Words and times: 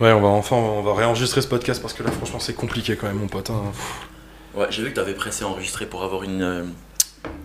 Ouais, 0.00 0.12
on 0.12 0.20
va 0.20 0.28
enfin 0.28 0.56
on 0.56 0.82
va 0.82 0.94
réenregistrer 0.94 1.42
ce 1.42 1.46
podcast 1.48 1.80
parce 1.82 1.92
que 1.94 2.02
là, 2.02 2.10
franchement, 2.10 2.38
c'est 2.40 2.54
compliqué 2.54 2.96
quand 2.96 3.06
même, 3.06 3.16
mon 3.18 3.26
pote. 3.28 3.50
hein. 3.50 3.62
Ouais, 4.54 4.66
j'ai 4.70 4.82
vu 4.82 4.90
que 4.90 4.94
t'avais 4.96 5.12
pressé 5.14 5.44
enregistrer 5.44 5.86
pour 5.86 6.02
avoir 6.02 6.22
une, 6.24 6.42
euh, 6.42 6.64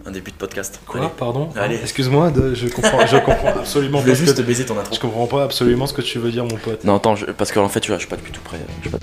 un 0.05 0.11
début 0.11 0.31
de 0.31 0.37
podcast. 0.37 0.79
Quoi 0.87 1.01
Allez. 1.01 1.09
Pardon? 1.17 1.49
Allez. 1.55 1.75
Excuse-moi, 1.81 2.31
de- 2.31 2.53
je 2.55 2.67
comprends, 2.69 3.05
je 3.05 3.17
comprends 3.17 3.47
absolument 3.59 3.97
Je 3.99 4.03
voulais 4.03 4.13
pas 4.13 4.19
ce 4.19 4.23
juste 4.25 4.37
que- 4.37 4.41
te 4.41 4.47
baiser 4.47 4.65
ton 4.65 4.79
intro. 4.79 4.95
Je 4.95 4.99
comprends 4.99 5.27
pas 5.27 5.43
absolument 5.43 5.85
ce 5.85 5.93
que 5.93 6.01
tu 6.01 6.17
veux 6.17 6.31
dire, 6.31 6.45
mon 6.45 6.55
pote. 6.55 6.83
Non, 6.85 6.95
attends, 6.95 7.15
je- 7.15 7.25
parce 7.25 7.51
qu'en 7.51 7.67
fait, 7.69 7.81
tu 7.81 7.89
vois, 7.91 7.97
je 7.97 8.03
suis 8.03 8.09
pas 8.09 8.15
du 8.15 8.31
tout 8.31 8.41
prêt. 8.41 8.57
je 8.81 8.89
suis 8.89 8.89
pas- 8.89 8.97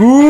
Oui 0.00 0.24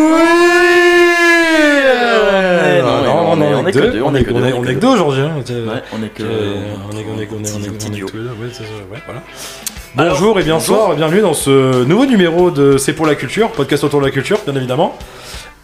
non, 2.82 3.36
Non, 3.36 3.46
on 3.62 3.66
est- 3.66 3.72
que 3.72 3.78
que 3.78 3.86
deux, 3.86 4.02
on 4.02 4.14
est 4.16 4.24
que 4.24 4.30
deux, 4.32 4.52
on 4.54 4.64
est 4.64 4.74
que 4.74 4.80
deux 4.80 4.88
aujourd'hui. 4.88 5.22
on 5.22 6.02
est 6.02 6.08
que. 6.08 6.22
Euh, 6.24 6.54
on 6.92 6.96
est, 6.96 7.04
on 7.08 7.20
est, 7.20 7.28
on 7.32 7.44
est, 7.44 7.52
on 7.52 8.06
voilà. 9.06 9.22
Bonjour 9.94 10.40
et 10.40 10.42
bien 10.42 10.54
bonjour. 10.54 10.76
soir 10.76 10.92
et 10.92 10.96
bienvenue 10.96 11.20
dans 11.20 11.34
ce 11.34 11.84
nouveau 11.84 12.06
numéro 12.06 12.50
de 12.50 12.78
C'est 12.78 12.92
pour 12.94 13.06
la 13.06 13.14
culture, 13.14 13.50
podcast 13.52 13.84
autour 13.84 14.00
de 14.00 14.06
la 14.06 14.10
culture, 14.10 14.40
bien 14.44 14.56
évidemment. 14.56 14.96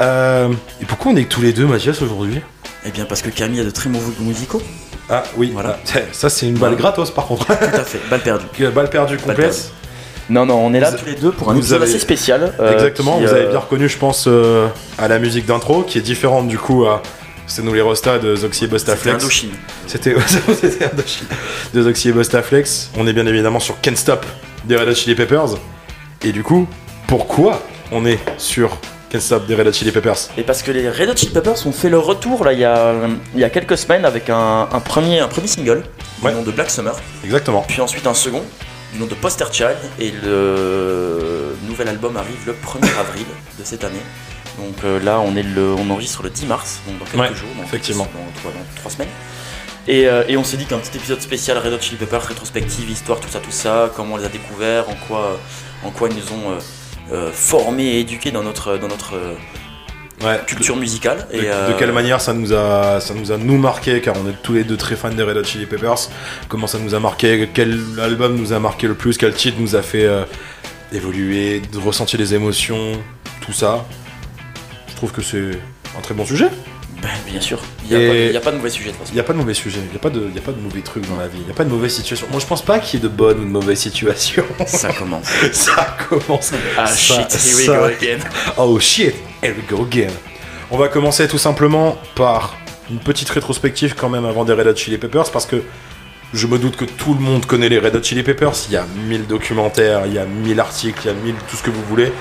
Euh, 0.01 0.49
et 0.81 0.85
pourquoi 0.85 1.11
on 1.13 1.17
est 1.17 1.25
que 1.25 1.29
tous 1.35 1.43
les 1.43 1.53
deux, 1.53 1.67
Mathias, 1.67 2.01
aujourd'hui? 2.03 2.41
Eh 2.85 2.91
bien, 2.91 3.07
parce 3.07 3.23
que 3.23 3.31
Camille 3.31 3.61
a 3.61 3.65
de 3.65 3.71
très 3.71 3.89
mauvais 3.91 4.13
goûts 4.17 4.25
musicaux. 4.25 4.63
Ah 5.11 5.23
oui, 5.37 5.51
Voilà. 5.53 5.79
voilà. 5.85 6.07
Ça, 6.13 6.29
c'est 6.31 6.47
une 6.47 6.59
balle 6.59 6.77
gratos 6.77 7.11
par 7.11 7.27
contre. 7.27 7.47
Tout 7.47 7.53
à 7.53 7.85
fait, 7.85 8.01
balle 8.09 8.21
perdue. 8.21 8.47
balle 8.75 8.89
perdue 8.91 9.17
complète. 9.17 9.73
Non, 10.29 10.45
non, 10.47 10.55
on 10.57 10.75
est 10.75 10.81
là 10.81 10.91
Vous- 10.91 10.99
tous 10.99 11.07
les 11.07 11.15
deux 11.15 11.31
pour 11.31 11.51
un 11.51 11.57
épisode 11.57 11.83
avez- 11.83 11.91
assez 11.91 12.01
spécial. 12.01 12.53
euh, 12.59 12.73
Exactement, 12.73 13.19
qui, 13.19 13.25
vous 13.25 13.29
euh, 13.33 13.37
avez 13.37 13.47
bien 13.49 13.59
reconnu, 13.61 13.89
je 13.89 13.97
pense, 13.97 14.25
euh, 14.27 14.67
à 14.99 15.07
la 15.09 15.19
musique 15.19 15.47
d'intro, 15.47 15.83
qui 15.83 15.99
est 15.99 16.03
différente 16.03 16.49
du 16.49 16.59
coup 16.59 16.85
à. 16.87 17.03
C'est 17.49 17.63
nous 17.63 17.73
les 17.75 17.81
Rostas 17.81 18.19
de 18.19 18.35
Zoxy 18.35 18.67
et. 18.67 19.11
Indochine. 19.23 19.51
C'était 19.87 20.17
c'était 20.61 20.85
Indochine. 20.93 21.27
de 21.75 21.83
Zoxy 21.83 22.09
et 22.09 22.13
Bustaflex. 22.13 22.91
On 22.99 23.07
est 23.07 23.13
bien 23.13 23.25
évidemment 23.27 23.61
sur 23.61 23.81
Can't 23.81 23.95
Stop 23.95 24.27
des 24.65 24.75
Red 24.77 24.89
Hot 24.89 24.95
Chili 24.97 25.15
Peppers. 25.15 25.51
Et 26.25 26.33
du 26.33 26.43
coup, 26.43 26.67
pourquoi 27.07 27.63
on 27.93 28.05
est 28.05 28.19
sur 28.37 28.77
Can't 29.11 29.21
Stop 29.21 29.47
des 29.47 29.55
Red 29.55 29.69
Hot 29.69 29.73
Chili 29.75 29.93
Peppers? 29.93 30.17
Et 30.37 30.43
parce 30.43 30.65
que 30.65 30.73
les 30.73 30.91
Red 30.91 31.09
Hot 31.11 31.17
Chili 31.17 31.31
Peppers 31.31 31.65
ont 31.69 31.73
fait 31.73 31.89
leur 31.89 32.05
retour 32.05 32.45
là 32.45 32.53
il 32.53 32.59
y 32.59 32.65
a, 32.65 32.93
il 33.33 33.41
y 33.41 33.45
a 33.45 33.51
quelques 33.51 33.79
semaines 33.79 34.05
avec 34.05 34.29
un, 34.29 34.69
un 34.73 34.81
premier, 34.81 35.21
un 35.21 35.29
premier 35.29 35.47
single 35.47 35.85
Ouais. 36.25 36.33
nom 36.33 36.43
de 36.43 36.51
Black 36.51 36.71
Summer, 36.71 36.97
Exactement. 37.25 37.63
puis 37.69 37.81
ensuite 37.81 38.07
un 38.09 38.15
second 38.15 38.43
du 38.97 39.03
nom 39.03 39.07
de 39.07 39.15
Poster 39.15 39.45
Child 39.53 39.77
et 40.01 40.11
le 40.11 41.55
nouvel 41.69 41.89
album 41.89 42.17
arrive 42.17 42.39
le 42.47 42.53
1er 42.55 42.99
avril 42.99 43.27
de 43.59 43.65
cette 43.65 43.85
année. 43.85 44.01
Donc 44.59 44.77
euh, 44.85 44.99
là 45.01 45.21
on 45.21 45.37
est 45.37 45.43
le, 45.43 45.75
on 45.75 45.91
enregistre 45.91 46.23
le 46.23 46.31
10 46.31 46.47
mars, 46.47 46.81
donc 46.87 46.99
dans 46.99 47.05
quelques 47.05 47.21
Ouais, 47.31 47.37
jours, 47.37 47.49
donc 47.57 47.67
effectivement. 47.67 48.05
dans 48.05 48.41
trois, 48.41 48.53
dans 48.53 48.65
trois 48.77 48.91
semaines. 48.91 49.09
Et, 49.87 50.09
euh, 50.09 50.25
et 50.29 50.37
on 50.39 50.45
s'est 50.45 50.57
dit 50.57 50.65
qu'un 50.65 50.79
petit 50.79 50.97
épisode 50.97 51.21
spécial 51.21 51.59
Red 51.59 51.75
Hot 51.75 51.81
Chili 51.81 51.97
Peppers, 51.97 52.23
rétrospective, 52.23 52.89
histoire, 52.91 53.21
tout 53.21 53.29
ça, 53.29 53.39
tout 53.39 53.51
ça, 53.51 53.91
comment 53.95 54.15
on 54.15 54.17
les 54.17 54.25
a 54.25 54.29
découverts, 54.29 54.89
en 54.89 54.95
quoi, 55.07 55.39
en 55.85 55.91
quoi 55.91 56.09
ils 56.09 56.17
nous 56.17 56.33
ont 56.33 56.59
euh, 57.13 57.31
formés 57.33 57.85
et 57.85 58.01
éduqués 58.01 58.31
dans 58.31 58.43
notre, 58.43 58.79
dans 58.79 58.89
notre 58.89 59.13
Ouais. 60.25 60.41
culture 60.47 60.77
musicale. 60.77 61.27
De, 61.31 61.37
et, 61.37 61.43
de 61.43 61.47
euh, 61.47 61.73
quelle 61.79 61.93
manière 61.93 62.21
ça 62.23 62.33
nous 62.33 62.53
a 62.53 63.01
ça 63.01 63.13
nous 63.15 63.33
a 63.33 63.37
nous 63.37 63.59
marqué 63.59 64.01
car 64.01 64.15
on 64.17 64.29
est 64.31 64.35
tous 64.43 64.55
les 64.55 64.65
deux 64.65 64.77
très 64.79 64.97
fans 64.97 65.11
des 65.11 65.23
Red 65.23 65.37
Hot 65.37 65.45
Chili 65.45 65.67
Peppers. 65.67 66.09
Comment 66.49 66.67
ça 66.67 66.79
nous 66.79 66.95
a 66.95 67.01
marqué 67.01 67.49
Quel 67.53 67.79
album 68.03 68.35
nous 68.37 68.53
a 68.53 68.59
marqué 68.59 68.87
le 68.87 68.95
plus 68.95 69.19
Quel 69.19 69.35
titre 69.35 69.59
nous 69.61 69.77
a 69.77 69.83
fait 69.83 70.05
euh, 70.07 70.25
évoluer, 70.93 71.61
ressentir 71.85 72.19
des 72.19 72.35
émotions, 72.35 72.93
tout 73.45 73.53
ça. 73.53 73.85
Je 74.89 74.95
trouve 74.97 75.13
que 75.13 75.21
c'est 75.23 75.51
un 75.97 76.01
très 76.01 76.15
bon 76.15 76.25
sujet. 76.25 76.49
Ben, 77.03 77.11
bien 77.31 77.41
sûr, 77.43 77.61
il 77.85 77.91
n'y 77.91 77.95
a, 78.05 78.09
pas 78.09 78.15
de- 78.15 78.19
il 78.21 78.33
y 78.33 78.37
a 78.37 78.41
pas 78.41 78.51
de 78.53 78.57
mauvais 78.57 78.71
sujet 78.71 78.89
de 78.91 78.95
Il 79.11 79.15
n'y 79.15 79.21
a 79.21 79.23
pas 79.23 79.35
de 79.35 79.39
mauvais 79.39 79.53
sujet, 79.53 79.79
il 79.85 79.91
n'y 79.91 79.97
a, 79.97 79.99
pas 79.99 80.09
de- 80.09 80.31
y 80.35 80.39
a 80.39 80.41
pas 80.41 80.53
de 80.53 80.61
mauvais 80.61 80.81
trucs 80.81 81.07
dans 81.07 81.17
la 81.19 81.29
vie, 81.29 81.37
il 81.41 81.45
n'y 81.45 81.51
a 81.51 81.55
pas 81.55 81.65
de 81.65 81.69
mauvaise 81.69 81.93
situation. 81.95 82.27
Moi 82.31 82.41
je 82.41 82.47
pense 82.47 82.63
pas 82.65 82.79
qu'il 82.79 82.99
y 82.99 83.03
ait 83.03 83.07
de 83.07 83.13
bonnes 83.15 83.39
ou 83.41 83.45
de 83.45 83.51
mauvaises 83.51 83.81
situations. 83.81 84.45
Ça 84.67 84.91
commence. 84.95 85.27
ça 85.53 85.95
commence. 86.09 86.53
Ah 86.79 86.87
Ça- 86.87 86.97
shit, 86.97 87.35
here 87.45 87.57
we 87.57 87.67
go 87.67 87.85
again. 87.85 88.19
Oh 88.57 88.81
shit, 88.81 89.15
here 89.47 89.55
we 89.57 89.65
go 89.69 89.83
again. 89.85 90.13
On 90.71 90.77
va 90.79 90.89
commencer 90.89 91.29
tout 91.29 91.39
simplement 91.39 91.97
par 92.15 92.55
une 92.91 92.99
petite 92.99 93.29
rétrospective 93.31 93.95
quand 93.97 94.09
même 94.09 94.25
avant 94.25 94.45
des 94.45 94.53
Red 94.53 94.67
Hot 94.67 94.77
Chili 94.77 94.99
Peppers 94.99 95.31
parce 95.33 95.47
que 95.47 95.63
je 96.35 96.47
me 96.47 96.59
doute 96.59 96.77
que 96.77 96.85
tout 96.85 97.15
le 97.15 97.21
monde 97.21 97.47
connaît 97.47 97.69
les 97.69 97.79
Red 97.79 97.95
Hot 97.97 98.03
Chili 98.03 98.23
Peppers. 98.23 98.53
Il 98.69 98.75
y 98.75 98.77
a 98.77 98.85
mille 99.09 99.27
documentaires, 99.27 100.03
il 100.07 100.15
y 100.15 100.19
a 100.19 100.25
mille 100.25 100.59
articles, 100.61 101.01
il 101.05 101.07
y 101.07 101.11
a 101.11 101.15
mille 101.15 101.37
tout 101.49 101.57
ce 101.57 101.63
que 101.63 101.71
vous 101.71 101.83
voulez. 101.89 102.13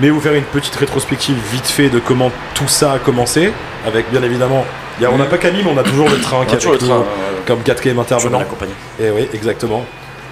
Mais 0.00 0.10
vous 0.10 0.20
faire 0.20 0.34
une 0.34 0.42
petite 0.44 0.74
rétrospective 0.74 1.36
vite 1.52 1.66
fait 1.66 1.88
de 1.88 2.00
comment 2.00 2.32
tout 2.54 2.66
ça 2.68 2.92
a 2.92 2.98
commencé. 2.98 3.52
Avec 3.86 4.10
bien 4.10 4.22
évidemment, 4.22 4.64
il 4.98 5.02
y 5.02 5.06
a- 5.06 5.10
on 5.12 5.18
n'a 5.18 5.26
pas 5.26 5.38
Camille, 5.38 5.62
mais 5.64 5.70
on 5.70 5.78
a 5.78 5.84
toujours 5.84 6.08
le 6.08 6.18
train 6.20 6.44
qui 6.46 6.52
a 6.54 6.56
est 6.56 6.58
toujours 6.58 6.72
le 6.72 6.78
train. 6.78 7.04
comme 7.46 7.62
quatrième 7.62 7.96
toujours 7.96 8.12
intervenant. 8.16 8.38
bien 8.38 8.46
accompagné. 8.46 8.72
Et 9.00 9.10
oui, 9.10 9.28
exactement. 9.34 9.84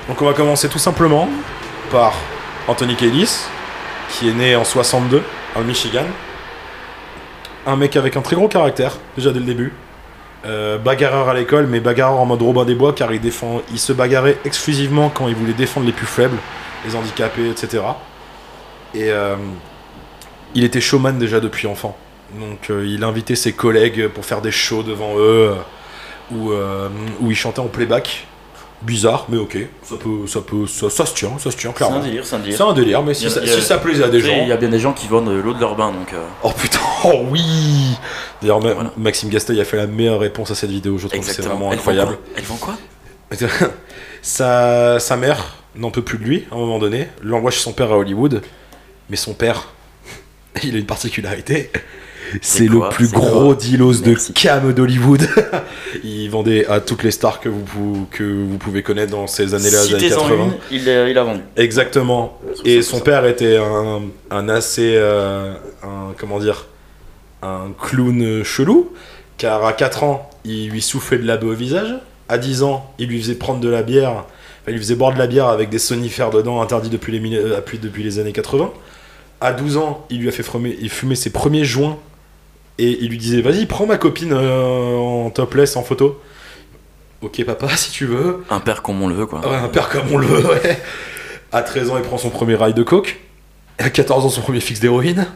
Donc 0.09 0.21
on 0.21 0.25
va 0.25 0.33
commencer 0.33 0.69
tout 0.69 0.79
simplement 0.81 1.29
par 1.93 2.15
Anthony 2.67 2.97
Kiedis, 2.97 3.31
qui 4.11 4.31
est 4.31 4.33
né 4.33 4.57
en 4.57 4.65
62 4.65 5.23
en 5.55 5.63
Michigan. 5.63 6.07
Un 7.67 7.77
mec 7.77 7.97
avec 7.97 8.17
un 8.17 8.23
très 8.23 8.37
gros 8.37 8.49
caractère, 8.49 8.99
déjà 9.17 9.31
dès 9.31 9.39
le 9.39 9.45
début. 9.45 9.73
Euh, 10.45 10.79
bagarreur 10.79 11.29
à 11.29 11.35
l'école, 11.35 11.67
mais 11.69 11.79
bagarreur 11.79 12.19
en 12.19 12.27
mode 12.27 12.43
Robin 12.43 12.65
des 12.65 12.75
Bois, 12.75 12.93
car 12.93 13.13
il, 13.13 13.21
défend, 13.21 13.63
il 13.71 13.79
se 13.79 13.93
bagarrait 13.93 14.39
exclusivement 14.45 15.09
quand 15.09 15.29
il 15.29 15.37
voulait 15.37 15.53
défendre 15.53 15.87
les 15.87 15.93
plus 15.93 16.07
faibles, 16.07 16.39
les 16.85 16.97
handicapés, 16.97 17.49
etc. 17.49 17.85
Et 18.95 19.11
euh, 19.11 19.37
il 20.55 20.65
était 20.65 20.81
showman 20.81 21.19
déjà 21.19 21.39
depuis 21.39 21.69
enfant. 21.69 21.97
Donc 22.35 22.71
euh, 22.71 22.85
il 22.87 23.05
invitait 23.05 23.37
ses 23.37 23.53
collègues 23.53 24.09
pour 24.09 24.25
faire 24.25 24.41
des 24.41 24.51
shows 24.51 24.83
devant 24.83 25.17
eux, 25.19 25.55
où, 26.33 26.51
où 27.21 27.31
il 27.31 27.37
chantait 27.37 27.61
en 27.61 27.67
playback. 27.67 28.27
Bizarre, 28.85 29.27
mais 29.29 29.37
ok, 29.37 29.57
ça 29.85 29.95
peut, 29.97 30.27
ça 30.27 30.41
peut, 30.41 30.67
ça, 30.67 30.91
ça 30.91 31.07
se 31.07 31.15
tient, 31.15 31.39
ça 31.39 31.51
se 31.53 31.57
tient 31.57 31.73
C'est 31.77 31.85
un 31.85 31.89
clairement. 31.89 32.01
délire, 32.05 32.27
c'est 32.27 32.35
un 32.35 32.39
délire. 32.41 32.57
C'est 32.57 32.63
un 32.65 32.73
délire, 32.73 33.03
mais 33.03 33.15
si, 33.15 33.27
a- 33.27 33.31
ça, 33.31 33.41
a- 33.41 33.47
si 33.47 33.63
ça 33.63 33.79
plaisait 33.79 34.03
à 34.05 34.09
des 34.09 34.21
sais, 34.21 34.29
Il 34.39 34.45
y 34.45 34.49
gens. 34.49 34.55
a 34.55 34.57
bien 34.57 34.69
des 34.69 34.79
gens 34.81 34.93
qui 34.93 35.07
vendent 35.07 35.29
de 35.29 35.35
l'eau 35.41 35.55
de 35.55 35.61
leur 35.61 35.77
bain, 35.77 35.93
donc 35.93 36.13
euh, 36.13 36.27
Oh 36.43 36.51
putain, 36.51 36.79
oh 37.05 37.25
oui 37.31 37.43
D'ailleurs, 38.41 38.59
Voilà. 38.61 38.91
Maxime 38.97 39.29
Gasteuil 39.29 39.61
a 39.61 39.65
fait 39.65 39.77
la 39.77 39.87
meilleure 39.87 40.19
réponse 40.21 40.51
à 40.51 40.55
cette 40.57 40.71
vidéo, 40.71 40.99
je 40.99 41.07
trouve 41.07 41.21
que 41.21 41.25
c'est 41.27 41.31
exactement. 41.33 41.55
vraiment 41.61 41.73
incroyable. 41.73 42.13
Vend 42.13 42.19
Elles 42.37 42.45
vend 42.45 42.57
quoi? 42.57 42.75
Sa, 44.23 44.99
sa 45.01 45.17
mère 45.17 45.57
n'en 45.75 45.91
peut 45.91 46.03
plus 46.03 46.19
de 46.19 46.25
lui 46.25 46.45
à 46.51 46.55
un 46.55 46.59
moment 46.59 46.79
donné, 46.79 47.09
l'envoie 47.23 47.51
chez 47.51 47.61
son 47.61 47.73
père 47.73 47.91
à 47.93 47.97
Hollywood, 47.99 48.43
mais 49.11 49.17
son 49.17 49.35
père, 49.35 49.69
il 50.63 50.75
a 50.77 50.79
une 50.79 50.87
particularité. 50.87 51.71
C'est 52.41 52.67
le 52.69 52.89
plus 52.91 53.11
gros 53.11 53.55
dealos 53.55 54.01
de 54.01 54.15
cam 54.35 54.73
d'Hollywood. 54.73 55.23
il 56.05 56.29
vendait 56.31 56.67
à 56.67 56.81
toutes 56.81 57.03
les 57.03 57.11
stars 57.11 57.41
que 57.41 57.49
vous, 57.49 57.61
pou- 57.63 58.07
que 58.11 58.23
vous 58.25 58.59
pouvez 58.59 58.83
connaître 58.83 59.13
dans 59.13 59.27
ces 59.27 59.55
années-là, 59.55 59.85
les 59.85 59.95
années 59.95 60.03
Citez-en 60.09 60.21
80. 60.29 60.45
une, 60.45 60.53
il, 60.79 60.89
a- 60.89 61.09
il 61.09 61.19
a 61.19 61.25
vendu. 61.25 61.41
Exactement. 61.57 62.39
Et 62.65 62.83
son 62.83 62.99
ça. 62.99 63.05
père 63.05 63.27
était 63.27 63.57
un, 63.57 64.03
un 64.31 64.49
assez. 64.49 64.95
euh, 64.97 65.55
un, 65.83 66.13
comment 66.19 66.39
dire 66.39 66.67
Un 67.43 67.73
clown 67.81 68.43
chelou. 68.45 68.93
Car 69.39 69.65
à 69.65 69.73
4 69.73 70.05
ans, 70.05 70.31
il 70.45 70.69
lui 70.71 70.83
soufflait 70.83 71.19
de 71.19 71.27
la 71.27 71.37
baie 71.37 71.47
au 71.47 71.55
visage. 71.55 71.95
À 72.29 72.39
10 72.39 72.63
ans, 72.63 72.93
il 72.99 73.09
lui 73.09 73.21
faisait 73.21 73.35
prendre 73.35 73.61
de 73.61 73.69
la 73.69 73.83
bière. 73.83 74.11
Enfin, 74.11 74.25
il 74.69 74.75
lui 74.75 74.79
faisait 74.81 74.95
boire 74.95 75.13
de 75.13 75.19
la 75.19 75.27
bière 75.27 75.49
avec 75.49 75.69
des 75.69 75.81
sonifères 75.81 76.31
dedans, 76.31 76.61
interdits 76.63 76.89
depuis 76.91 77.19
les, 77.19 77.37
euh, 77.37 77.57
depuis, 77.57 77.79
depuis 77.79 78.03
les 78.05 78.19
années 78.21 78.33
80. 78.33 78.71
À 79.41 79.53
12 79.53 79.77
ans, 79.77 80.07
il 80.09 80.21
lui 80.21 80.29
a 80.29 80.33
fait 80.33 80.45
fumer, 80.45 80.79
il 80.81 80.89
fumait 80.89 81.17
ses 81.17 81.31
premiers 81.31 81.65
joints. 81.65 81.99
Et 82.79 82.99
il 83.03 83.11
lui 83.11 83.19
disait 83.19 83.43
Vas-y, 83.43 83.67
prends 83.67 83.87
ma 83.87 83.99
copine 83.99 84.33
euh, 84.33 84.97
en 84.97 85.31
topless, 85.31 85.77
en 85.77 85.83
photo. 85.83 86.21
Ok, 87.21 87.45
papa, 87.45 87.69
si 87.77 87.91
tu 87.91 88.07
veux. 88.07 88.45
Un 88.51 88.61
père 88.61 88.83
comme 88.83 89.01
on 89.03 89.09
le 89.09 89.15
veut, 89.15 89.27
quoi. 89.27 89.41
Ouais, 89.41 89.57
un 89.57 89.69
père 89.69 89.89
comme 89.89 90.11
on 90.13 90.19
le 90.19 90.27
veut, 90.27 90.47
ouais. 90.47 90.81
À 91.53 91.63
13 91.63 91.91
ans, 91.91 91.97
il 91.99 92.03
prend 92.03 92.19
son 92.19 92.31
premier 92.31 92.55
rail 92.55 92.75
de 92.75 92.83
coke. 92.83 93.21
À 93.79 93.91
14 93.91 94.25
ans, 94.25 94.29
son 94.31 94.41
premier 94.41 94.61
fixe 94.61 94.81
d'héroïne. 94.81 95.27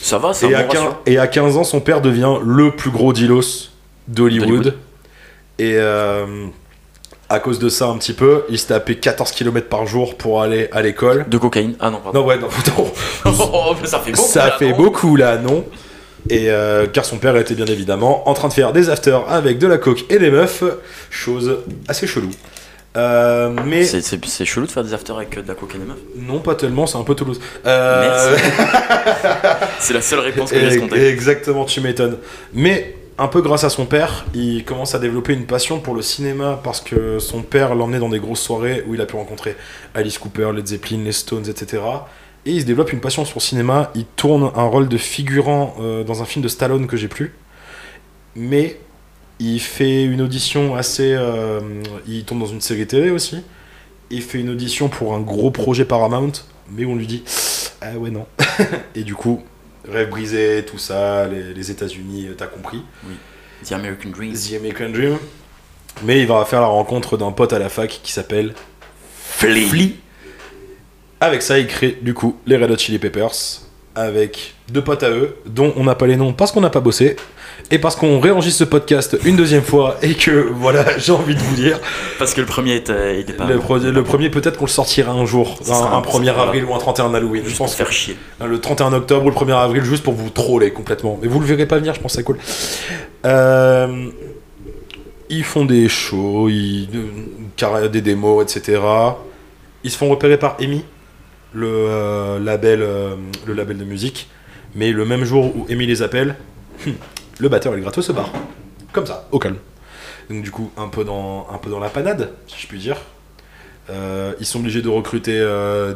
Ça 0.00 0.18
va, 0.18 0.32
c'est 0.34 0.46
Et, 0.46 0.50
bon 0.54 0.68
15 0.68 0.82
ratio. 0.82 0.96
et 1.06 1.18
à 1.18 1.26
15 1.26 1.56
ans, 1.56 1.64
son 1.64 1.80
père 1.80 2.00
devient 2.00 2.34
le 2.44 2.70
plus 2.70 2.90
gros 2.90 3.12
dealos 3.12 3.70
d'Hollywood. 4.06 4.76
Et 5.58 5.74
euh, 5.76 6.46
à 7.28 7.38
cause 7.40 7.58
de 7.58 7.68
ça, 7.68 7.86
un 7.86 7.96
petit 7.96 8.12
peu, 8.12 8.44
il 8.50 8.58
se 8.58 8.66
tapait 8.68 8.96
14 8.96 9.32
km 9.32 9.68
par 9.68 9.86
jour 9.86 10.16
pour 10.16 10.42
aller 10.42 10.68
à 10.72 10.82
l'école. 10.82 11.26
De 11.28 11.38
cocaïne. 11.38 11.74
Ah 11.80 11.90
non, 11.90 12.00
pardon. 12.02 12.20
Non, 12.20 12.26
ouais, 12.26 12.38
non, 12.38 12.48
non. 12.78 12.92
Oh, 13.52 13.74
ça 13.84 13.98
fait 14.00 14.12
beaucoup. 14.12 14.28
ça 14.28 14.46
là, 14.46 14.56
fait 14.58 14.70
non 14.70 14.76
beaucoup 14.76 15.16
là, 15.16 15.38
non 15.38 15.64
et 16.30 16.50
euh, 16.50 16.86
car 16.86 17.04
son 17.04 17.18
père 17.18 17.36
était 17.36 17.54
bien 17.54 17.66
évidemment 17.66 18.28
en 18.28 18.34
train 18.34 18.48
de 18.48 18.52
faire 18.52 18.72
des 18.72 18.88
afters 18.90 19.28
avec 19.30 19.58
de 19.58 19.66
la 19.66 19.78
coke 19.78 20.04
et 20.10 20.18
des 20.18 20.30
meufs, 20.30 20.62
chose 21.10 21.58
assez 21.88 22.06
chelou. 22.06 22.30
Euh, 22.96 23.52
mais 23.66 23.84
C'est- 23.84 24.02
C'est 24.02 24.24
c'est 24.24 24.44
chelou 24.44 24.66
de 24.66 24.70
faire 24.70 24.84
des 24.84 24.94
afters 24.94 25.16
avec 25.16 25.36
euh, 25.36 25.42
de 25.42 25.48
la 25.48 25.54
cocaïne 25.54 25.82
et 25.82 25.84
des 25.84 25.90
meufs. 25.90 25.98
non, 26.28 26.38
pas 26.38 26.54
tellement, 26.54 26.86
c'est 26.86 26.96
un 26.96 27.02
peu 27.02 27.14
Toulouse. 27.16 27.40
Euh, 27.66 28.36
C'est 29.80 29.94
la 29.94 30.00
seule 30.02 30.20
réponse 30.20 30.50
que 30.50 30.58
j'ai 30.60 30.66
escomptée. 30.66 31.08
Exactement, 31.08 31.64
tu 31.64 31.80
m'étonnes. 31.80 32.18
Mais 32.52 32.94
un 33.18 33.28
peu 33.28 33.42
grâce 33.42 33.64
à 33.64 33.68
son 33.70 33.86
père, 33.86 34.24
il 34.34 34.64
commence 34.64 34.94
à 34.94 34.98
développer 34.98 35.32
une 35.34 35.46
passion 35.46 35.80
pour 35.80 35.94
le 35.94 36.02
cinéma 36.02 36.60
parce 36.62 36.80
que 36.80 37.18
son 37.18 37.42
père 37.42 37.74
l'emmenait 37.74 37.98
dans 38.00 38.08
des 38.08 38.18
grosses 38.18 38.40
soirées 38.40 38.84
où 38.86 38.94
il 38.94 39.00
a 39.00 39.06
pu 39.06 39.16
rencontrer 39.16 39.56
Alice 39.94 40.18
Cooper, 40.18 40.50
Led 40.54 40.66
Zeppelin, 40.66 41.02
les 41.04 41.12
Stones, 41.12 41.48
etc. 41.48 41.82
Et 42.46 42.52
il 42.52 42.60
se 42.60 42.66
développe 42.66 42.92
une 42.92 43.00
passion 43.00 43.24
sur 43.24 43.36
le 43.36 43.40
cinéma. 43.42 43.90
Il 43.94 44.04
tourne 44.04 44.50
un 44.54 44.64
rôle 44.64 44.88
de 44.88 44.98
figurant 44.98 45.74
euh, 45.80 46.04
dans 46.04 46.20
un 46.22 46.24
film 46.24 46.42
de 46.42 46.48
Stallone 46.48 46.86
que 46.86 46.96
j'ai 46.96 47.08
plus. 47.08 47.32
Mais 48.36 48.78
il 49.38 49.60
fait 49.60 50.04
une 50.04 50.20
audition 50.20 50.74
assez. 50.74 51.14
euh, 51.14 51.60
il 52.06 52.24
tombe 52.24 52.40
dans 52.40 52.46
une 52.46 52.60
série 52.60 52.86
télé 52.86 53.10
aussi. 53.10 53.42
Il 54.10 54.22
fait 54.22 54.38
une 54.40 54.50
audition 54.50 54.88
pour 54.88 55.14
un 55.14 55.20
gros 55.20 55.50
projet 55.50 55.84
Paramount. 55.84 56.32
Mais 56.70 56.84
on 56.84 56.96
lui 56.96 57.06
dit 57.06 57.22
Ah 57.80 57.92
ouais, 57.98 58.10
non. 58.10 58.26
Et 58.94 59.04
du 59.04 59.14
coup, 59.14 59.42
rêve 59.88 60.10
brisé, 60.10 60.64
tout 60.66 60.78
ça, 60.78 61.26
les, 61.26 61.54
les 61.54 61.70
États-Unis, 61.70 62.26
euh, 62.28 62.34
t'as 62.36 62.46
compris. 62.46 62.82
The 63.64 63.72
American 63.72 64.10
Dream. 64.10 64.34
The 64.34 64.54
American 64.60 64.90
Dream. 64.90 65.16
Mais 66.02 66.20
il 66.20 66.26
va 66.26 66.44
faire 66.44 66.60
la 66.60 66.66
rencontre 66.66 67.16
d'un 67.16 67.32
pote 67.32 67.52
à 67.54 67.58
la 67.58 67.68
fac 67.70 68.00
qui 68.02 68.12
s'appelle 68.12 68.54
Flea. 69.16 69.94
Avec 71.20 71.42
ça, 71.42 71.58
il 71.58 71.66
crée 71.66 71.96
du 72.02 72.12
coup 72.14 72.36
les 72.46 72.56
Red 72.56 72.70
Hot 72.70 72.78
Chili 72.78 72.98
Peppers 72.98 73.30
avec 73.96 74.54
deux 74.72 74.82
potes 74.82 75.04
à 75.04 75.10
eux 75.10 75.36
dont 75.46 75.72
on 75.76 75.84
n'a 75.84 75.94
pas 75.94 76.06
les 76.08 76.16
noms 76.16 76.32
parce 76.32 76.50
qu'on 76.50 76.60
n'a 76.60 76.68
pas 76.70 76.80
bossé 76.80 77.14
et 77.70 77.78
parce 77.78 77.94
qu'on 77.94 78.18
réenregistre 78.18 78.58
ce 78.58 78.64
podcast 78.64 79.16
une 79.24 79.36
deuxième 79.36 79.62
fois 79.62 79.96
et 80.02 80.14
que 80.14 80.32
voilà, 80.52 80.84
j'ai 80.98 81.12
envie 81.12 81.36
de 81.36 81.40
vous 81.40 81.54
dire, 81.54 81.78
Parce 82.18 82.34
que 82.34 82.40
le 82.40 82.46
premier 82.48 82.74
était, 82.74 83.20
était 83.20 83.32
pas. 83.32 83.44
le, 83.46 83.58
pro- 83.58 83.78
le 83.78 84.02
premier 84.02 84.30
peut-être 84.30 84.56
qu'on 84.58 84.64
le 84.64 84.70
sortira 84.70 85.12
un 85.12 85.24
jour, 85.24 85.56
un, 85.60 85.64
sera- 85.64 85.96
un 85.96 86.00
1er 86.00 86.32
voilà. 86.32 86.42
avril 86.42 86.64
ou 86.64 86.74
un 86.74 86.78
31 86.78 87.14
Halloween. 87.14 87.42
Je 87.44 87.48
Juste 87.48 87.58
pour 87.58 87.66
pense 87.66 87.72
se 87.72 87.76
faire 87.76 87.92
chier. 87.92 88.16
Hein, 88.40 88.46
Le 88.48 88.60
31 88.60 88.92
octobre 88.92 89.24
ou 89.26 89.30
le 89.30 89.34
1er 89.36 89.54
avril, 89.56 89.84
juste 89.84 90.02
pour 90.02 90.14
vous 90.14 90.28
troller 90.30 90.72
complètement. 90.72 91.16
Mais 91.22 91.28
vous 91.28 91.38
le 91.38 91.46
verrez 91.46 91.66
pas 91.66 91.78
venir, 91.78 91.94
je 91.94 92.00
pense 92.00 92.12
que 92.12 92.16
c'est 92.18 92.24
cool. 92.24 92.38
Euh, 93.24 94.08
ils 95.30 95.44
font 95.44 95.64
des 95.64 95.88
shows, 95.88 96.48
ils, 96.48 96.88
euh, 97.62 97.88
des 97.88 98.00
démos, 98.02 98.42
etc. 98.42 98.80
Ils 99.84 99.90
se 99.90 99.96
font 99.96 100.08
repérer 100.10 100.36
par 100.38 100.56
EMI, 100.60 100.84
le, 101.54 101.66
euh, 101.66 102.38
label, 102.38 102.82
euh, 102.82 103.16
le 103.46 103.54
label 103.54 103.78
de 103.78 103.84
musique. 103.84 104.28
Mais 104.74 104.92
le 104.92 105.04
même 105.04 105.24
jour 105.24 105.56
où 105.56 105.66
EMI 105.68 105.86
les 105.86 106.02
appelle, 106.02 106.34
le 107.38 107.48
batteur 107.48 107.72
et 107.72 107.76
le 107.76 107.82
gratteux 107.82 108.02
se 108.02 108.12
barrent. 108.12 108.32
Comme 108.92 109.06
ça, 109.06 109.28
au 109.30 109.38
calme. 109.38 109.56
Donc 110.28 110.42
du 110.42 110.50
coup, 110.50 110.70
un 110.76 110.88
peu 110.88 111.04
dans, 111.04 111.46
la 111.80 111.88
panade, 111.88 112.30
si 112.46 112.60
je 112.60 112.66
puis 112.66 112.78
dire. 112.78 112.96
Euh, 113.90 114.32
ils 114.40 114.46
sont 114.46 114.60
obligés 114.60 114.82
de 114.82 114.88
recruter 114.88 115.38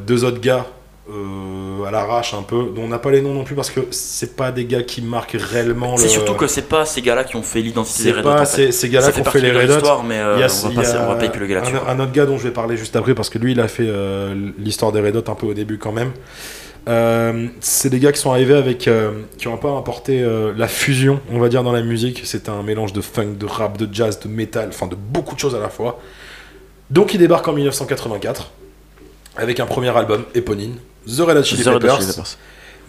deux 0.07 0.25
autres 0.25 0.41
gars 0.41 0.67
euh, 1.11 1.85
à 1.87 1.91
l'arrache 1.91 2.35
un 2.35 2.43
peu, 2.43 2.71
dont 2.75 2.83
on 2.83 2.89
n'a 2.89 2.99
pas 2.99 3.11
les 3.11 3.23
noms 3.23 3.33
non 3.33 3.45
plus 3.45 3.55
parce 3.55 3.71
que 3.71 3.81
c'est 3.91 4.37
pas 4.37 4.53
des 4.53 4.65
gars 4.67 4.83
qui 4.83 5.01
marquent 5.01 5.37
réellement 5.39 5.97
C'est 5.97 6.05
le... 6.05 6.09
surtout 6.11 6.35
que 6.35 6.47
c'est 6.47 6.69
pas 6.69 6.85
ces 6.85 7.01
gars-là 7.03 7.25
qui 7.25 7.37
ont 7.37 7.43
fait 7.43 7.61
l'identité 7.61 8.05
des 8.05 8.11
c'est 8.13 8.17
Red 8.19 8.27
Hot. 8.27 8.31
en 8.31 8.37
pas 8.37 8.45
fait. 8.47 8.73
ces, 8.73 8.89
gars-là 8.89 9.13
qui 9.13 9.21
ont 9.21 9.25
fait 9.25 9.41
les 9.41 9.53
Red 9.53 9.71
Hot. 9.71 10.03
mais 10.07 10.19
euh, 10.19 10.35
a- 10.35 10.65
on 10.65 10.69
va 10.69 10.73
y 10.73 10.75
pas, 10.85 10.91
a 10.99 11.05
on 11.05 11.09
va 11.09 11.15
pas 11.17 11.25
épiloguer 11.25 11.55
là-dessus. 11.55 11.75
un, 11.87 11.89
un 11.91 12.01
autre 12.01 12.13
gars 12.13 12.27
dont 12.27 12.37
je 12.37 12.43
vais 12.45 12.51
parler 12.53 12.77
juste 12.77 12.95
après 12.97 13.15
parce 13.15 13.31
que 13.31 13.39
lui 13.39 13.53
il 13.53 13.61
a 13.61 13.69
fait 13.69 13.87
euh, 13.87 14.35
l'histoire 14.59 14.93
des 14.93 15.01
Red 15.01 15.17
Hot 15.17 15.31
un 15.31 15.35
peu 15.35 15.47
au 15.47 15.55
début 15.55 15.79
quand 15.79 15.93
même. 15.93 16.13
Euh, 16.89 17.49
c'est 17.61 17.91
des 17.91 17.99
gars 18.01 18.13
qui 18.13 18.21
sont 18.21 18.31
arrivés 18.31 18.55
avec 18.55 18.89
qui 19.39 19.49
ont 19.49 19.55
un 19.55 19.59
peu 19.59 19.69
apporté 19.69 20.25
la 20.57 20.69
fusion 20.69 21.21
on 21.31 21.39
va 21.39 21.49
dire 21.51 21.63
dans 21.63 21.73
la 21.73 21.83
musique 21.83 22.23
c'était 22.25 22.49
un 22.51 22.63
mélange 22.63 22.93
de 22.95 23.01
funk 23.03 23.35
de 23.39 23.45
rap 23.45 23.77
de 23.77 23.89
jazz 23.93 24.21
de 24.21 24.29
métal 24.29 24.69
enfin 24.71 24.87
de 24.87 24.95
beaucoup 24.95 25.35
de 25.35 25.41
choses 25.41 25.55
à 25.55 25.59
la 25.59 25.69
fois 25.69 25.99
donc 26.91 27.13
ils 27.13 27.19
débarquent 27.19 27.49
en 27.49 27.53
1984 27.53 28.53
avec 29.38 29.61
un 29.61 29.67
premier 29.67 29.96
album 29.96 30.25
éponyme 30.35 30.76
The 31.06 31.20
Red 31.20 31.37
Hot 31.38 31.43
Chili 31.44 31.64
Peppers. 31.64 32.37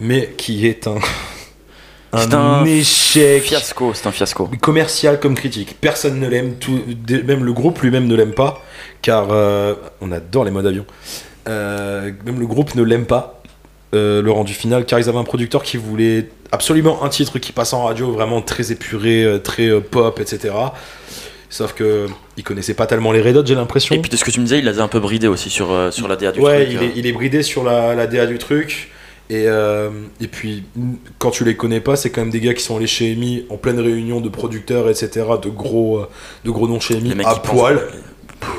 mais 0.00 0.34
qui 0.36 0.66
est 0.66 0.86
un 0.86 0.96
un 2.12 2.32
un 2.32 2.64
échec 2.64 3.42
Fiasco, 3.44 3.94
c'est 3.94 4.06
un 4.06 4.12
fiasco. 4.12 4.50
commercial 4.60 5.20
comme 5.20 5.34
critique. 5.34 5.76
Personne 5.80 6.18
ne 6.18 6.28
l'aime, 6.28 6.56
tout, 6.56 6.80
même 7.08 7.44
le 7.44 7.52
groupe 7.52 7.80
lui-même 7.80 8.06
ne 8.06 8.14
l'aime 8.14 8.34
pas, 8.34 8.62
car 9.00 9.28
euh, 9.30 9.74
on 10.00 10.10
adore 10.12 10.44
les 10.44 10.50
modes 10.50 10.66
avion. 10.66 10.84
Euh, 11.48 12.10
même 12.26 12.38
le 12.40 12.46
groupe 12.46 12.74
ne 12.74 12.82
l'aime 12.82 13.06
pas, 13.06 13.40
euh, 13.94 14.22
le 14.22 14.30
rendu 14.30 14.54
final, 14.54 14.84
car 14.84 14.98
ils 14.98 15.08
avaient 15.08 15.18
un 15.18 15.24
producteur 15.24 15.62
qui 15.62 15.76
voulait 15.76 16.28
absolument 16.52 17.02
un 17.04 17.08
titre 17.08 17.38
qui 17.38 17.52
passe 17.52 17.72
en 17.72 17.84
radio, 17.84 18.12
vraiment 18.12 18.40
très 18.40 18.70
épuré, 18.70 19.24
euh, 19.24 19.38
très 19.38 19.80
pop, 19.80 20.20
etc. 20.20 20.54
Sauf 21.52 21.74
que 21.74 22.06
il 22.36 22.44
connaissait 22.44 22.74
pas 22.74 22.86
tellement 22.86 23.10
les 23.12 23.20
Red 23.20 23.36
Hot, 23.36 23.44
j'ai 23.44 23.56
l'impression. 23.56 23.94
Et 23.94 23.98
puis 23.98 24.08
de 24.10 24.16
ce 24.16 24.24
que 24.24 24.30
tu 24.30 24.38
me 24.40 24.44
disais, 24.44 24.60
il 24.60 24.64
les 24.64 24.78
a 24.78 24.82
un 24.84 24.88
peu 24.88 25.00
bridés 25.00 25.26
aussi 25.26 25.50
sur, 25.50 25.72
euh, 25.72 25.90
sur 25.90 26.06
la 26.08 26.14
DA 26.16 26.30
du 26.32 26.40
ouais, 26.40 26.64
truc. 26.64 26.78
il, 26.80 26.86
euh. 26.86 26.90
il 26.96 27.06
est 27.06 27.12
bridé 27.12 27.42
sur 27.42 27.64
la, 27.64 27.94
la 27.96 28.06
DA 28.06 28.26
du 28.26 28.38
truc. 28.38 28.90
Et, 29.30 29.44
euh, 29.46 29.90
et 30.20 30.26
puis, 30.26 30.64
quand 31.18 31.30
tu 31.30 31.44
les 31.44 31.56
connais 31.56 31.80
pas, 31.80 31.94
c'est 31.96 32.10
quand 32.10 32.20
même 32.20 32.30
des 32.30 32.40
gars 32.40 32.54
qui 32.54 32.62
sont 32.62 32.76
allés 32.76 32.86
chez 32.88 33.12
EMI 33.12 33.46
en 33.48 33.56
pleine 33.56 33.78
réunion 33.78 34.20
de 34.20 34.28
producteurs, 34.28 34.88
etc., 34.88 35.26
de 35.42 35.48
gros, 35.48 36.04
de 36.44 36.50
gros 36.50 36.66
noms 36.66 36.80
chez 36.80 36.94
EMI, 36.96 37.12
à 37.24 37.34
pensent- 37.34 37.40
poil. 37.48 37.80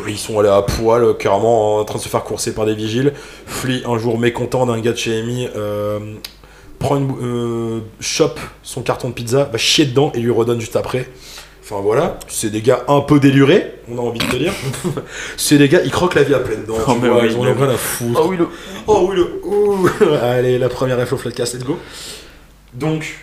Ils 0.08 0.18
sont 0.18 0.40
allés 0.40 0.50
à 0.50 0.62
poil, 0.62 1.18
carrément 1.18 1.78
en 1.78 1.86
train 1.86 1.98
de 1.98 2.04
se 2.04 2.08
faire 2.10 2.24
courser 2.24 2.54
par 2.54 2.66
des 2.66 2.76
vigiles. 2.76 3.14
Flea, 3.46 3.82
un 3.86 3.98
jour 3.98 4.18
mécontent 4.20 4.66
d'un 4.66 4.80
gars 4.80 4.92
de 4.92 4.98
chez 4.98 5.18
EMI, 5.20 5.48
euh, 5.58 6.00
prend 6.80 6.98
une, 6.98 7.12
euh, 7.22 7.80
chope 8.00 8.40
son 8.64 8.82
carton 8.82 9.10
de 9.10 9.14
pizza, 9.14 9.46
va 9.52 9.58
chier 9.58 9.86
dedans 9.86 10.12
et 10.14 10.20
lui 10.20 10.32
redonne 10.32 10.60
juste 10.62 10.76
après. 10.76 11.08
Enfin 11.72 11.82
voilà, 11.82 12.20
c'est 12.28 12.50
des 12.50 12.62
gars 12.62 12.84
un 12.90 13.00
peu 13.00 13.22
délurés, 13.22 13.76
on 13.88 13.98
a 13.98 14.02
envie 14.02 14.20
de 14.20 14.26
te 14.26 14.36
dire. 14.36 14.52
c'est 15.38 15.58
des 15.58 15.70
gars, 15.70 15.82
ils 15.86 15.92
croquent 15.92 16.16
la 16.20 16.24
vie 16.24 16.34
à 16.34 16.40
pleines 16.40 16.66
dents, 16.66 16.76
Oh, 16.86 16.92
tu 16.96 17.00
mais 17.00 17.08
vois, 17.08 17.22
oui, 17.22 17.30
ils 17.32 17.38
ont 17.38 17.42
rien 17.42 17.70
à 17.70 17.78
foutre. 17.78 18.22
Oh 18.22 18.28
oui, 18.30 18.36
le. 18.36 18.50
Oh 18.88 19.08
oui, 19.10 19.16
le. 19.16 19.42
ouh. 19.46 19.90
Allez, 20.22 20.58
la 20.58 20.68
première 20.68 21.00
au 21.00 21.18
Floodcast, 21.18 21.54
let's 21.54 21.64
go. 21.64 21.80
Donc, 22.74 23.20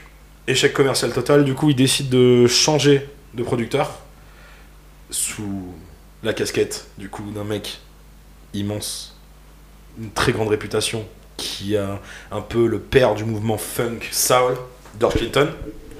échec 0.47 0.73
commercial 0.73 1.13
total, 1.13 1.45
du 1.45 1.53
coup, 1.53 1.69
il 1.69 1.77
décide 1.77 2.09
de 2.09 2.47
changer 2.47 3.07
de 3.35 3.43
producteur 3.43 3.91
sous 5.11 5.75
la 6.23 6.33
casquette, 6.33 6.87
du 6.97 7.11
coup, 7.11 7.31
d'un 7.35 7.45
mec 7.45 7.81
immense, 8.55 9.15
une 10.01 10.11
très 10.11 10.33
grande 10.33 10.49
réputation, 10.49 11.05
qui 11.37 11.77
a 11.77 12.01
un 12.33 12.41
peu 12.41 12.67
le 12.67 12.79
père 12.79 13.15
du 13.15 13.25
mouvement 13.25 13.59
funk 13.59 13.99
soul, 14.11 14.55
George 14.99 15.17
Clinton, 15.17 15.51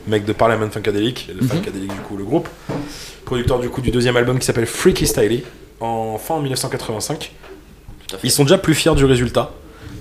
mec 0.09 0.25
de 0.25 0.33
Parliament 0.33 0.71
Funkadelic, 0.71 1.29
le 1.35 1.43
Mhm. 1.43 1.49
Funkadelic, 1.49 1.93
du 1.93 2.01
coup, 2.01 2.17
le 2.17 2.25
groupe, 2.25 2.49
producteur 3.25 3.59
du 3.61 3.69
coup 3.69 3.81
du 3.81 3.91
deuxième 3.91 4.17
album 4.17 4.39
qui 4.39 4.47
s'appelle 4.47 4.67
Freaky 4.67 5.07
Styley, 5.07 5.43
en 5.81 6.19
fin 6.19 6.41
1985. 6.41 7.33
Tout 8.09 8.15
à 8.17 8.19
fait. 8.19 8.27
Ils 8.27 8.31
sont 8.31 8.45
déjà 8.45 8.59
plus 8.59 8.75
fiers 8.75 8.95
du 8.95 9.05
résultat. 9.05 9.53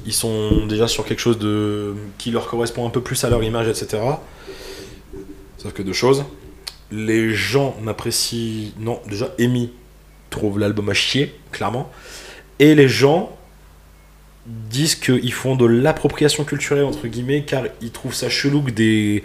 Ils 0.05 0.13
sont 0.13 0.65
déjà 0.65 0.87
sur 0.87 1.05
quelque 1.05 1.19
chose 1.19 1.37
de 1.37 1.93
qui 2.17 2.31
leur 2.31 2.47
correspond 2.47 2.87
un 2.87 2.89
peu 2.89 3.01
plus 3.01 3.23
à 3.25 3.29
leur 3.29 3.43
image, 3.43 3.67
etc. 3.67 4.01
Sauf 5.57 5.73
que 5.73 5.81
deux 5.83 5.93
choses. 5.93 6.23
Les 6.91 7.33
gens 7.33 7.75
n'apprécient. 7.81 8.71
Non, 8.79 9.01
déjà, 9.09 9.33
Amy 9.39 9.71
trouve 10.29 10.59
l'album 10.59 10.89
à 10.89 10.93
chier, 10.93 11.35
clairement. 11.51 11.91
Et 12.59 12.75
les 12.75 12.87
gens 12.87 13.35
disent 14.45 14.95
qu'ils 14.95 15.33
font 15.33 15.57
de 15.57 15.65
l'appropriation 15.65 16.45
culturelle, 16.45 16.85
entre 16.85 17.07
guillemets, 17.07 17.43
car 17.43 17.63
ils 17.81 17.91
trouvent 17.91 18.13
ça 18.13 18.29
chelou 18.29 18.61
que 18.61 18.71
des. 18.71 19.23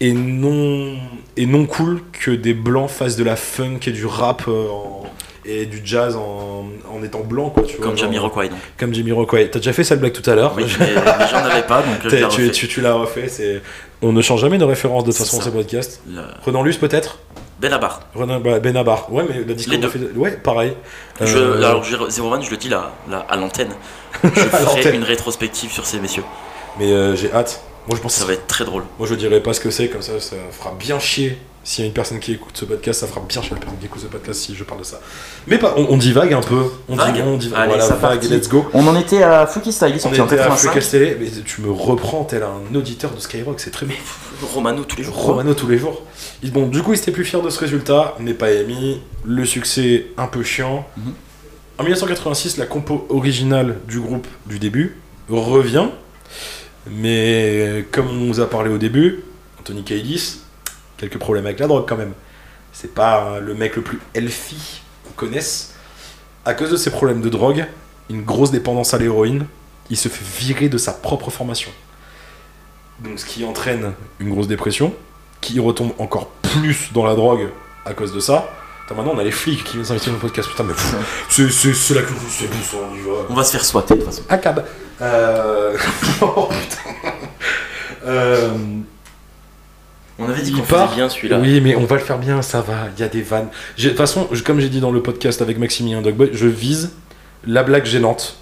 Et 0.00 0.12
non, 0.12 0.96
et 1.36 1.44
non 1.46 1.66
cool 1.66 2.00
que 2.12 2.30
des 2.30 2.54
blancs 2.54 2.88
fassent 2.88 3.16
de 3.16 3.24
la 3.24 3.36
funk 3.36 3.80
et 3.86 3.90
du 3.90 4.06
rap 4.06 4.44
euh, 4.48 4.68
en- 4.70 5.02
et 5.44 5.66
du 5.66 5.80
jazz 5.84 6.16
en, 6.16 6.66
en 6.90 7.02
étant 7.02 7.20
blanc, 7.20 7.50
quoi, 7.50 7.62
tu 7.64 7.76
vois. 7.76 7.86
Comme 7.86 7.96
Jamiroquai 7.98 8.48
donc. 8.50 8.58
comme 8.78 8.92
Jimmy 8.94 9.10
Rockway. 9.12 9.48
T'as 9.50 9.58
déjà 9.58 9.72
fait 9.72 9.84
cette 9.84 9.98
blague 10.00 10.12
tout 10.12 10.28
à 10.30 10.34
l'heure. 10.34 10.52
Oui, 10.56 10.64
mais, 10.78 10.86
mais 10.94 11.26
j'en 11.30 11.38
avais 11.38 11.62
pas 11.62 11.82
donc 11.82 11.94
je 12.04 12.08
tu, 12.08 12.24
refait. 12.24 12.50
tu, 12.50 12.68
tu 12.68 12.80
l'as 12.82 12.92
refait. 12.94 13.28
C'est... 13.28 13.60
On 14.02 14.12
ne 14.12 14.20
change 14.22 14.40
jamais 14.42 14.58
de 14.58 14.64
référence 14.64 15.02
de 15.04 15.10
toute 15.10 15.18
façon 15.18 15.38
ça. 15.38 15.44
ces 15.44 15.50
podcasts. 15.50 16.02
Le- 16.08 16.22
Renan 16.44 16.62
Luce 16.62 16.76
peut-être? 16.76 17.18
Benabar. 17.60 18.00
Renan 18.14 18.38
bah, 18.40 18.58
Benabar. 18.60 19.10
Ouais, 19.12 19.24
mais 19.28 19.42
la 19.46 19.54
discographie. 19.54 19.98
de- 19.98 20.12
Ouais, 20.16 20.32
pareil. 20.32 20.72
Je, 21.20 21.36
Euh, 21.36 21.56
alors, 21.66 21.84
Zero 22.10 22.32
One, 22.32 22.42
je 22.42 22.50
le 22.50 22.56
dis 22.58 22.68
là, 22.68 22.92
là 23.10 23.26
à 23.28 23.36
l'antenne. 23.36 23.70
Je 24.24 24.28
ferai 24.28 24.94
une 24.94 25.04
rétrospective 25.04 25.70
sur 25.72 25.84
ces 25.86 26.00
messieurs. 26.00 26.24
Mais 26.78 26.92
euh, 26.92 27.16
j'ai 27.16 27.32
hâte. 27.32 27.62
Moi 27.88 27.96
je 27.96 28.02
pense. 28.02 28.14
Ça 28.14 28.24
va 28.24 28.32
être 28.34 28.46
très 28.46 28.64
drôle. 28.64 28.84
Moi 28.98 29.06
je 29.08 29.14
dirais 29.14 29.40
pas 29.42 29.52
ce 29.52 29.60
que 29.60 29.70
c'est, 29.70 29.88
comme 29.88 30.02
ça 30.02 30.20
ça 30.20 30.36
fera 30.52 30.74
bien 30.78 30.98
chier. 30.98 31.38
S'il 31.62 31.84
y 31.84 31.86
a 31.86 31.88
une 31.88 31.92
personne 31.92 32.20
qui 32.20 32.32
écoute 32.32 32.56
ce 32.56 32.64
podcast, 32.64 33.00
ça 33.00 33.06
fera 33.06 33.20
bien 33.28 33.42
chier 33.42 33.50
la 33.52 33.58
personne 33.60 33.78
qui 33.78 33.84
écoute 33.84 34.00
ce 34.00 34.06
podcast 34.06 34.40
si 34.40 34.54
je 34.54 34.64
parle 34.64 34.80
de 34.80 34.84
ça. 34.86 34.98
Mais 35.46 35.58
pas, 35.58 35.74
on, 35.76 35.88
on 35.90 35.96
divague 35.98 36.32
un 36.32 36.40
peu. 36.40 36.62
On 36.88 36.96
Vague. 36.96 37.14
dit, 37.14 37.20
on 37.22 37.36
dit 37.36 37.52
Allez, 37.54 37.68
voilà, 37.68 37.84
ça 37.84 37.96
vague, 37.96 38.22
let's 38.24 38.48
go. 38.48 38.64
On 38.72 38.86
en 38.86 38.96
était 38.98 39.22
à 39.22 39.46
Freaky 39.46 39.70
Style, 39.70 39.94
On 40.04 40.08
en 40.08 40.12
était 40.12 40.20
à 40.40 40.46
85. 40.48 40.70
Freak 40.70 40.88
Télé, 40.88 41.16
mais 41.20 41.26
tu 41.44 41.60
me 41.60 41.70
reprends 41.70 42.24
tel 42.24 42.44
un 42.44 42.74
auditeur 42.74 43.10
de 43.10 43.20
Skyrock, 43.20 43.60
c'est 43.60 43.70
très 43.70 43.84
bien. 43.84 43.96
Romano 44.54 44.84
tous 44.84 44.96
les 44.96 45.04
jours. 45.04 45.14
Romano 45.14 45.52
tous 45.52 45.68
les 45.68 45.76
jours. 45.76 46.02
Bon, 46.44 46.66
du 46.66 46.82
coup, 46.82 46.94
ils 46.94 46.98
étaient 46.98 47.12
plus 47.12 47.24
fiers 47.26 47.42
de 47.42 47.50
ce 47.50 47.58
résultat, 47.60 48.14
mais 48.20 48.32
pas 48.32 48.50
émis. 48.52 49.02
Le 49.26 49.44
succès 49.44 50.06
un 50.16 50.28
peu 50.28 50.42
chiant. 50.42 50.86
Mhm. 50.96 51.12
En 51.76 51.82
1986, 51.82 52.56
la 52.56 52.64
compo 52.64 53.06
originale 53.10 53.76
du 53.86 54.00
groupe 54.00 54.26
du 54.46 54.58
début 54.58 54.96
revient. 55.28 55.88
Mais 56.90 57.86
comme 57.92 58.08
on 58.08 58.12
nous 58.12 58.40
a 58.40 58.50
parlé 58.50 58.70
au 58.70 58.78
début, 58.78 59.22
Anthony 59.60 59.84
Kiedis, 59.84 60.40
quelques 60.96 61.18
problèmes 61.18 61.46
avec 61.46 61.60
la 61.60 61.66
drogue 61.66 61.84
quand 61.88 61.96
même. 61.96 62.12
C'est 62.72 62.94
pas 62.94 63.24
euh, 63.24 63.40
le 63.40 63.54
mec 63.54 63.76
le 63.76 63.82
plus 63.82 64.00
healthy 64.14 64.82
qu'on 65.04 65.12
connaisse. 65.12 65.74
À 66.44 66.54
cause 66.54 66.70
de 66.70 66.76
ses 66.76 66.90
problèmes 66.90 67.20
de 67.20 67.28
drogue, 67.28 67.66
une 68.08 68.22
grosse 68.22 68.50
dépendance 68.50 68.94
à 68.94 68.98
l'héroïne, 68.98 69.46
il 69.88 69.96
se 69.96 70.08
fait 70.08 70.24
virer 70.24 70.68
de 70.68 70.78
sa 70.78 70.92
propre 70.92 71.30
formation. 71.30 71.70
Donc 73.00 73.18
ce 73.18 73.24
qui 73.24 73.44
entraîne 73.44 73.92
une 74.18 74.30
grosse 74.30 74.48
dépression, 74.48 74.94
qui 75.40 75.58
retombe 75.58 75.92
encore 75.98 76.28
plus 76.28 76.90
dans 76.92 77.04
la 77.04 77.14
drogue 77.14 77.48
à 77.84 77.94
cause 77.94 78.12
de 78.12 78.20
ça. 78.20 78.48
Maintenant, 78.94 79.12
on 79.14 79.18
a 79.18 79.24
les 79.24 79.30
flics 79.30 79.62
qui 79.64 79.72
viennent 79.74 79.84
s'investir 79.84 80.12
dans 80.12 80.18
le 80.18 80.22
podcast. 80.22 80.48
Putain, 80.48 80.64
mais 80.64 80.74
c'est- 81.28 81.94
la 81.94 82.02
culture, 82.02 82.22
c'est 82.28 82.46
bon, 82.48 82.56
ça, 82.62 82.76
on 82.90 82.94
y 82.94 83.00
va. 83.00 83.12
On 83.30 83.34
va 83.34 83.44
se 83.44 83.52
faire 83.52 83.64
swatter 83.64 83.94
de 83.94 84.00
toute 84.00 84.10
façon. 84.10 84.22
À 84.28 84.36
cab. 84.38 84.64
Euh... 85.00 85.76
oh, 86.22 86.48
putain. 86.48 87.14
Euh, 88.06 88.50
On 90.18 90.28
avait 90.28 90.42
dit 90.42 90.52
qu'on 90.52 90.62
faisait 90.64 90.94
bien 90.94 91.08
celui-là. 91.08 91.38
Oui, 91.38 91.60
mais 91.60 91.76
on 91.76 91.84
va 91.84 91.96
le 91.96 92.02
faire 92.02 92.18
bien, 92.18 92.42
ça 92.42 92.60
va. 92.60 92.88
Il 92.96 93.00
y 93.00 93.04
a 93.04 93.08
des 93.08 93.22
vannes. 93.22 93.48
De 93.78 93.88
toute 93.88 93.96
façon, 93.96 94.28
comme 94.44 94.60
j'ai 94.60 94.68
dit 94.68 94.80
dans 94.80 94.90
le 94.90 95.02
podcast 95.02 95.40
avec 95.42 95.58
Maximilien 95.58 96.02
Dogboy, 96.02 96.30
je 96.32 96.46
vise 96.46 96.92
la 97.46 97.62
blague 97.62 97.86
gênante 97.86 98.36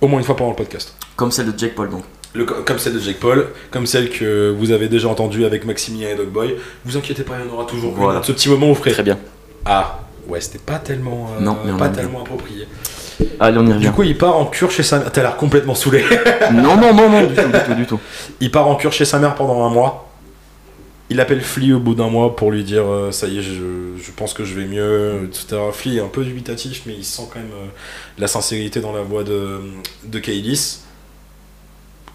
au 0.00 0.06
moins 0.08 0.18
une 0.20 0.24
fois 0.24 0.36
pendant 0.36 0.50
le 0.50 0.56
podcast. 0.56 0.94
Comme 1.16 1.30
celle 1.32 1.52
de 1.52 1.58
Jake 1.58 1.74
Paul 1.74 1.90
donc. 1.90 2.04
Le- 2.34 2.44
comme 2.44 2.78
celle 2.80 2.94
de 2.94 2.98
Jake 2.98 3.20
Paul, 3.20 3.46
comme 3.70 3.86
celle 3.86 4.10
que 4.10 4.50
vous 4.56 4.72
avez 4.72 4.88
déjà 4.88 5.08
entendue 5.08 5.44
avec 5.44 5.64
Maximilien 5.64 6.10
et 6.10 6.14
Dogboy. 6.16 6.56
Vous 6.84 6.96
inquiétez 6.96 7.22
pas, 7.22 7.34
il 7.40 7.48
y 7.48 7.50
en 7.50 7.54
aura 7.54 7.64
toujours 7.64 7.94
Voilà. 7.94 8.18
une. 8.18 8.24
Ce 8.24 8.32
petit 8.32 8.48
moment 8.48 8.66
vous 8.68 8.74
ferez. 8.74 8.90
Très 8.92 9.02
bien. 9.04 9.18
Ah, 9.64 10.00
ouais, 10.28 10.40
c'était 10.40 10.58
pas 10.58 10.78
tellement, 10.78 11.30
euh, 11.36 11.40
Non, 11.40 11.58
mais 11.64 11.72
on 11.72 11.76
pas 11.76 11.88
tellement 11.88 12.22
approprié. 12.22 12.66
Allez, 13.40 13.58
on 13.58 13.62
y 13.64 13.68
Du 13.68 13.72
revient. 13.74 13.92
coup, 13.94 14.02
il 14.02 14.18
part 14.18 14.36
en 14.36 14.46
cure 14.46 14.70
chez 14.70 14.82
sa 14.82 14.98
mère. 14.98 15.12
T'as 15.12 15.22
l'air 15.22 15.36
complètement 15.36 15.74
saoulé. 15.74 16.04
non, 16.52 16.76
non, 16.76 16.92
non, 16.92 17.08
non, 17.08 17.26
du 17.26 17.34
tout, 17.34 17.42
du 17.46 17.58
tout, 17.64 17.74
du 17.74 17.86
tout. 17.86 18.00
Il 18.40 18.50
part 18.50 18.66
en 18.66 18.76
cure 18.76 18.92
chez 18.92 19.04
sa 19.04 19.18
mère 19.18 19.34
pendant 19.34 19.64
un 19.64 19.70
mois. 19.70 20.10
Il 21.10 21.20
appelle 21.20 21.42
Flea 21.42 21.74
au 21.74 21.80
bout 21.80 21.94
d'un 21.94 22.08
mois 22.08 22.34
pour 22.34 22.50
lui 22.50 22.64
dire 22.64 22.84
euh, 22.86 23.12
ça 23.12 23.28
y 23.28 23.38
est, 23.38 23.42
je, 23.42 23.52
je 24.02 24.10
pense 24.16 24.32
que 24.32 24.44
je 24.44 24.54
vais 24.58 24.64
mieux, 24.66 25.28
etc. 25.28 25.60
Flea 25.70 25.96
est 25.96 26.00
un 26.00 26.08
peu 26.08 26.24
dubitatif, 26.24 26.82
mais 26.86 26.94
il 26.94 27.04
sent 27.04 27.24
quand 27.32 27.38
même 27.38 27.52
euh, 27.52 27.66
la 28.18 28.26
sincérité 28.26 28.80
dans 28.80 28.92
la 28.92 29.02
voix 29.02 29.22
de, 29.22 29.60
de 30.04 30.18
Kailis. 30.18 30.80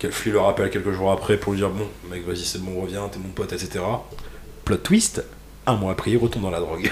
Flea 0.10 0.32
le 0.32 0.39
rappelle 0.39 0.70
quelques 0.70 0.91
jours 0.91 1.12
après 1.12 1.38
pour 1.38 1.53
lui 1.53 1.60
dire 1.60 1.70
bon, 1.70 1.86
mec, 2.10 2.25
vas-y, 2.25 2.46
c'est 2.46 2.62
bon, 2.62 2.82
reviens, 2.82 3.08
t'es 3.12 3.20
mon 3.20 3.29
pote, 3.29 3.53
etc. 3.53 3.79
Plot 4.65 4.77
twist, 4.77 5.24
un 5.68 5.75
mois 5.75 5.91
après, 5.91 6.12
il 6.12 6.18
retourne 6.18 6.44
dans 6.44 6.51
la 6.51 6.60
drogue. 6.60 6.91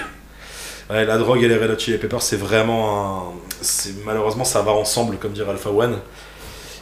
Ouais, 0.90 1.04
la 1.04 1.18
drogue 1.18 1.42
et 1.42 1.48
les 1.48 1.56
Red 1.56 1.70
Hot 1.70 1.78
Chili 1.78 1.98
Peppers, 1.98 2.22
c'est 2.22 2.36
vraiment 2.36 3.28
un. 3.30 3.32
c'est- 3.60 3.94
Malheureusement, 4.04 4.44
ça 4.44 4.62
va 4.62 4.72
ensemble, 4.72 5.16
comme 5.18 5.32
dirait 5.32 5.50
Alpha 5.50 5.70
One. 5.70 5.98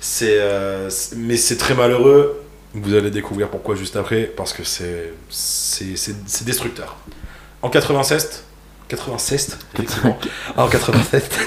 C'est, 0.01 0.37
euh, 0.39 0.89
mais 1.17 1.37
c'est 1.37 1.57
très 1.57 1.75
malheureux. 1.75 2.41
Vous 2.75 2.95
allez 2.95 3.11
découvrir 3.11 3.49
pourquoi 3.49 3.75
juste 3.75 3.97
après, 3.97 4.23
parce 4.25 4.53
que 4.53 4.63
c'est, 4.63 5.13
c'est, 5.31 6.45
destructeur. 6.45 6.97
En 7.63 7.71
96, 7.71 8.45
96, 8.89 9.59
effectivement. 9.75 10.19
en 10.57 10.69
87, 10.69 11.39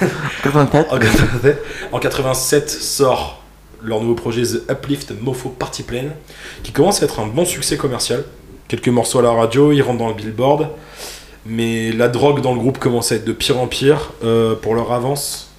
84. 0.43 0.91
en 0.93 0.99
87, 0.99 1.63
en 1.93 1.99
87 1.99 2.69
sort 2.69 3.43
leur 3.81 4.01
nouveau 4.01 4.15
projet 4.15 4.41
The 4.43 4.69
Uplift 4.71 5.11
Mofo 5.21 5.49
Party 5.49 5.83
Plane, 5.83 6.11
qui 6.63 6.71
commence 6.73 7.01
à 7.01 7.05
être 7.05 7.19
un 7.21 7.27
bon 7.27 7.45
succès 7.45 7.77
commercial. 7.77 8.25
Quelques 8.67 8.89
morceaux 8.89 9.19
à 9.19 9.21
la 9.21 9.31
radio, 9.31 9.71
ils 9.71 9.81
rentrent 9.81 9.99
dans 9.99 10.09
le 10.09 10.15
billboard, 10.15 10.69
mais 11.45 11.91
la 11.91 12.07
drogue 12.07 12.41
dans 12.41 12.53
le 12.53 12.59
groupe 12.59 12.79
commence 12.79 13.11
à 13.11 13.15
être 13.15 13.25
de 13.25 13.33
pire 13.33 13.59
en 13.59 13.67
pire 13.67 14.11
euh, 14.23 14.55
pour 14.55 14.75
leur 14.75 14.91
avance 14.91 15.51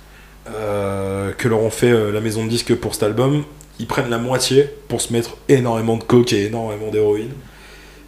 euh, 0.49 1.33
que 1.33 1.49
leur 1.49 1.61
ont 1.61 1.71
fait 1.71 1.91
euh, 1.91 2.13
la 2.13 2.21
maison 2.21 2.45
de 2.45 2.51
disques 2.51 2.75
pour 2.75 2.95
cet 2.95 3.03
album. 3.03 3.45
Ils 3.79 3.87
prennent 3.87 4.11
la 4.11 4.19
moitié 4.19 4.69
pour 4.89 5.01
se 5.01 5.13
mettre 5.13 5.37
énormément 5.49 5.97
de 5.97 6.05
coke 6.05 6.33
et 6.33 6.47
énormément 6.47 6.91
d'héroïne. 6.91 7.33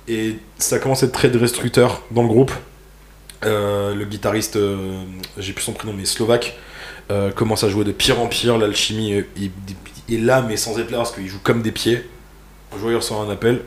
Et 0.06 0.36
ça 0.58 0.78
commence 0.78 1.02
à 1.02 1.06
être 1.06 1.12
très 1.12 1.30
destructeur 1.30 2.02
dans 2.10 2.22
le 2.22 2.28
groupe. 2.28 2.52
Le 3.44 4.04
guitariste, 4.04 4.58
j'ai 5.38 5.52
plus 5.52 5.64
son 5.64 5.72
prénom, 5.72 5.94
mais 5.96 6.04
slovaque, 6.04 6.58
commence 7.34 7.64
à 7.64 7.70
jouer 7.70 7.84
de 7.84 7.92
pire 7.92 8.20
en 8.20 8.26
pire. 8.26 8.58
L'alchimie 8.58 9.12
est, 9.12 10.18
là, 10.18 10.42
mais 10.46 10.58
sans 10.58 10.78
être 10.78 10.90
là, 10.90 10.98
parce 10.98 11.12
qu'il 11.12 11.26
joue 11.26 11.38
comme 11.42 11.62
des 11.62 11.72
pieds. 11.72 12.04
Jour, 12.78 12.90
il 12.90 12.96
reçoit 12.96 13.18
un 13.18 13.30
appel. 13.30 13.62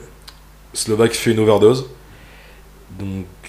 Slovaque 0.74 1.14
fait 1.14 1.32
une 1.32 1.40
overdose. 1.40 1.90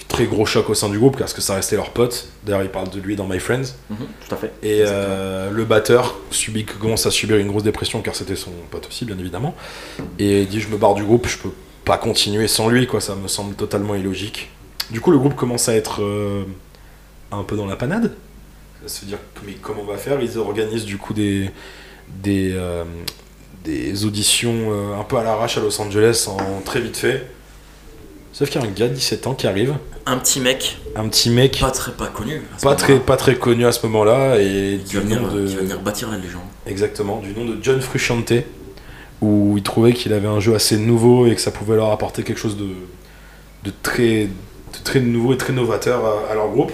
Très 0.09 0.27
gros 0.27 0.47
choc 0.47 0.71
au 0.71 0.75
sein 0.75 0.89
du 0.89 0.99
groupe, 0.99 1.19
parce 1.19 1.33
que 1.35 1.41
ça 1.41 1.55
restait 1.55 1.77
leur 1.77 1.91
pote. 1.91 2.29
D'ailleurs, 2.45 2.63
il 2.63 2.71
parle 2.71 2.91
de 2.91 3.01
lui 3.01 3.17
dans 3.17 3.27
My 3.27 3.39
Friends. 3.41 3.75
Mhm, 3.91 3.97
tout 4.27 4.35
à 4.35 4.39
fait. 4.39 4.53
Et 4.63 4.83
euh, 4.87 5.51
le 5.51 5.65
batteur 5.65 6.17
subit, 6.31 6.65
commence 6.65 7.07
à 7.07 7.11
subir 7.11 7.37
une 7.37 7.49
grosse 7.49 7.65
dépression, 7.65 8.03
car 8.03 8.15
c'était 8.15 8.37
son 8.37 8.53
pote 8.71 8.87
aussi, 8.87 9.05
bien 9.05 9.19
évidemment. 9.19 9.55
Et 10.19 10.43
il 10.43 10.49
dit 10.49 10.61
Je 10.61 10.69
me 10.69 10.77
barre 10.77 10.95
du 10.95 11.05
groupe, 11.05 11.27
je 11.27 11.39
peux 11.39 11.53
pas 11.85 11.99
continuer 11.99 12.49
sans 12.49 12.69
lui, 12.69 12.87
quoi. 12.87 13.01
Ça 13.01 13.15
me 13.15 13.29
semble 13.29 13.55
totalement 13.55 13.95
illogique. 13.95 14.51
Du 14.91 15.01
coup, 15.01 15.11
le 15.11 15.19
groupe 15.19 15.35
commence 15.35 15.69
à 15.69 15.75
être 15.75 16.03
euh, 16.03 16.45
un 17.33 17.43
peu 17.43 17.57
dans 17.57 17.67
la 17.67 17.77
panade. 17.77 18.13
À 18.85 18.89
se 18.89 19.05
dire 19.05 19.19
mais 19.45 19.55
comment 19.55 19.83
on 19.83 19.87
va 19.87 19.97
faire? 19.97 20.21
Ils 20.21 20.39
organisent 20.39 20.85
du 20.85 20.97
coup 20.99 21.13
des 21.13 21.51
des, 22.23 22.53
euh, 22.55 22.85
des 23.65 24.05
auditions 24.05 24.71
un 24.97 25.03
peu 25.03 25.17
à 25.17 25.25
l'arrache 25.25 25.59
à 25.59 25.61
Los 25.61 25.81
Angeles 25.81 26.29
en 26.29 26.61
très 26.61 26.81
vite 26.81 26.97
fait. 26.97 27.27
Sauf 28.39 28.51
qu'il 28.51 28.61
y 28.61 28.65
a 28.65 28.67
un 28.69 28.71
gars 28.71 28.89
de 28.89 28.93
17 28.93 29.27
ans 29.29 29.33
qui 29.35 29.47
arrive, 29.47 29.75
Un 30.05 30.19
petit 30.19 30.41
mec, 30.41 30.77
un 30.95 31.09
petit 31.09 31.31
mec 31.31 31.59
pas 31.59 31.71
très 31.71 31.93
pas 31.93 32.09
connu. 32.09 32.43
pas 32.63 32.75
très 32.75 33.01
pas 33.01 33.17
très 33.17 33.37
connu 33.37 33.65
à 33.65 33.73
ce 33.73 33.87
moment-là 33.87 34.39
et 34.39 34.79
Qui 34.85 34.91
du 34.91 34.97
va, 34.97 35.03
venir, 35.05 35.23
nom 35.23 35.35
de 35.35 35.47
qui 35.47 35.55
va 35.55 35.63
venir 35.63 35.81
bâtir 35.81 36.11
la 36.11 36.19
légende. 36.19 36.43
exactement 36.67 37.21
du 37.21 37.33
nom 37.33 37.47
de 37.47 37.57
John 37.63 37.81
Frusciante 37.81 38.35
où 39.23 39.55
il 39.57 39.63
trouvait 39.63 39.95
qu'il 39.95 40.13
avait 40.13 40.29
un 40.29 40.39
jeu 40.39 40.55
assez 40.55 40.77
nouveau 40.77 41.27
et 41.27 41.35
que 41.35 41.41
ça 41.41 41.51
pouvait 41.51 41.77
leur 41.77 41.91
apporter 41.93 42.25
quelque 42.25 42.37
chose 42.39 42.59
de, 42.59 42.69
de 43.65 43.73
très 43.83 44.27
de 44.27 44.79
très 44.85 45.01
nouveau 45.01 45.33
et 45.33 45.39
très 45.39 45.55
novateur 45.55 46.05
à, 46.05 46.31
à 46.31 46.35
leur 46.35 46.51
groupe. 46.51 46.73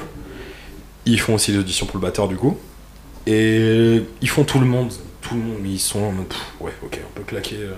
Ils 1.07 1.21
font 1.21 1.35
aussi 1.35 1.53
les 1.53 1.59
auditions 1.59 1.87
pour 1.87 1.97
le 1.97 2.03
batteur 2.03 2.27
du 2.27 2.35
coup 2.35 2.59
et 3.29 4.03
ils 4.21 4.29
font 4.29 4.43
tout 4.43 4.59
le 4.59 4.67
monde 4.67 4.93
tout 5.21 5.35
le 5.37 5.41
monde 5.41 5.59
mais 5.63 5.69
ils 5.69 5.79
sont 5.79 6.01
en 6.01 6.11
mode, 6.11 6.27
pff, 6.27 6.41
ouais 6.61 6.73
ok 6.85 6.99
on 7.09 7.19
peut 7.21 7.25
claquer 7.25 7.55
euh, 7.61 7.75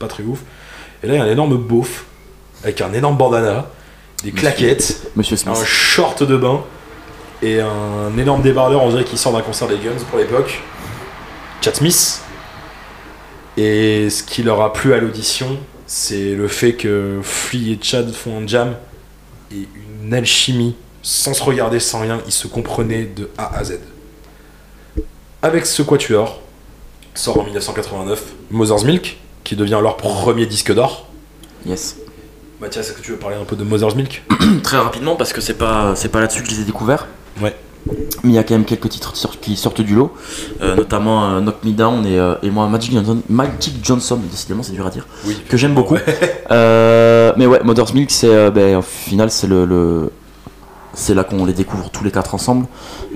pas 0.00 0.08
très 0.08 0.24
ouf 0.24 0.40
et 1.04 1.06
là 1.06 1.14
il 1.14 1.16
y 1.18 1.20
a 1.20 1.22
un 1.24 1.30
énorme 1.30 1.56
beauf 1.56 2.04
avec 2.62 2.80
un 2.80 2.92
énorme 2.92 3.16
bandana 3.16 3.70
des 4.24 4.32
claquettes 4.32 5.10
Monsieur 5.16 5.36
un 5.46 5.64
short 5.64 6.22
de 6.22 6.36
bain 6.36 6.64
et 7.42 7.60
un 7.60 8.16
énorme 8.18 8.42
débardeur, 8.42 8.82
on 8.82 8.90
dirait 8.90 9.04
qu'il 9.04 9.18
sort 9.18 9.32
d'un 9.32 9.42
concert 9.42 9.68
des 9.68 9.76
Guns 9.76 10.02
pour 10.10 10.18
l'époque. 10.18 10.60
Chad 11.60 11.76
Smith. 11.76 12.20
Et 13.56 14.10
ce 14.10 14.22
qui 14.22 14.42
leur 14.42 14.60
a 14.60 14.72
plu 14.72 14.92
à 14.92 14.98
l'audition, 14.98 15.56
c'est 15.86 16.34
le 16.34 16.48
fait 16.48 16.74
que 16.74 17.20
Flea 17.22 17.72
et 17.72 17.78
Chad 17.80 18.12
font 18.12 18.42
un 18.42 18.46
jam 18.46 18.74
et 19.52 19.68
une 20.02 20.14
alchimie 20.14 20.74
sans 21.02 21.32
se 21.32 21.42
regarder, 21.42 21.80
sans 21.80 22.00
rien, 22.00 22.20
ils 22.26 22.32
se 22.32 22.46
comprenaient 22.48 23.04
de 23.04 23.30
A 23.38 23.56
à 23.56 23.64
Z. 23.64 23.80
Avec 25.42 25.66
ce 25.66 25.82
quatuor, 25.82 26.40
sort 27.14 27.38
en 27.40 27.44
1989 27.44 28.22
Mother's 28.50 28.84
Milk, 28.84 29.18
qui 29.44 29.56
devient 29.56 29.78
leur 29.82 29.96
premier 29.96 30.46
disque 30.46 30.74
d'or. 30.74 31.06
Yes. 31.64 31.96
Mathias, 32.60 32.88
est-ce 32.88 32.96
que 32.96 33.02
tu 33.02 33.12
veux 33.12 33.18
parler 33.18 33.36
un 33.36 33.44
peu 33.44 33.56
de 33.56 33.62
Mother's 33.64 33.94
Milk 33.94 34.24
Très 34.62 34.78
rapidement 34.78 35.14
parce 35.16 35.32
que 35.32 35.40
c'est 35.40 35.54
pas 35.54 35.94
c'est 35.94 36.08
pas 36.08 36.20
là-dessus 36.20 36.42
que 36.42 36.50
je 36.50 36.54
les 36.56 36.60
ai 36.62 36.64
découverts. 36.64 37.06
Ouais. 37.40 37.54
Mais 38.24 38.30
il 38.30 38.34
y 38.34 38.38
a 38.38 38.42
quand 38.42 38.54
même 38.54 38.64
quelques 38.64 38.88
titres 38.88 39.12
qui 39.40 39.56
sortent- 39.56 39.80
du 39.80 39.94
lot, 39.94 40.12
Euh, 40.60 40.74
notamment 40.74 41.24
euh, 41.36 41.40
Knock 41.40 41.62
Me 41.64 41.70
Down 41.70 42.04
et, 42.04 42.18
euh, 42.18 42.34
et 42.42 42.50
moi 42.50 42.66
Magic 42.66 42.92
Johnson. 42.92 43.22
Magic 43.28 43.74
Johnson, 43.82 44.18
décidément 44.30 44.62
c'est 44.64 44.72
dur 44.72 44.86
à 44.86 44.90
dire, 44.90 45.06
Oui. 45.24 45.40
que 45.48 45.56
j'aime 45.56 45.74
beaucoup. 45.74 45.94
Mais 46.50 47.46
ouais, 47.46 47.60
Mother's 47.64 47.94
Milk, 47.94 48.10
c'est 48.10 48.50
ben, 48.50 48.76
au 48.78 48.82
final 48.82 49.30
c'est 49.30 49.46
le, 49.46 49.64
le- 49.64 50.10
c'est 50.94 51.14
là 51.14 51.22
qu'on 51.22 51.44
les 51.46 51.52
découvre 51.52 51.90
tous 51.90 52.02
les 52.02 52.10
quatre 52.10 52.34
ensemble 52.34 52.66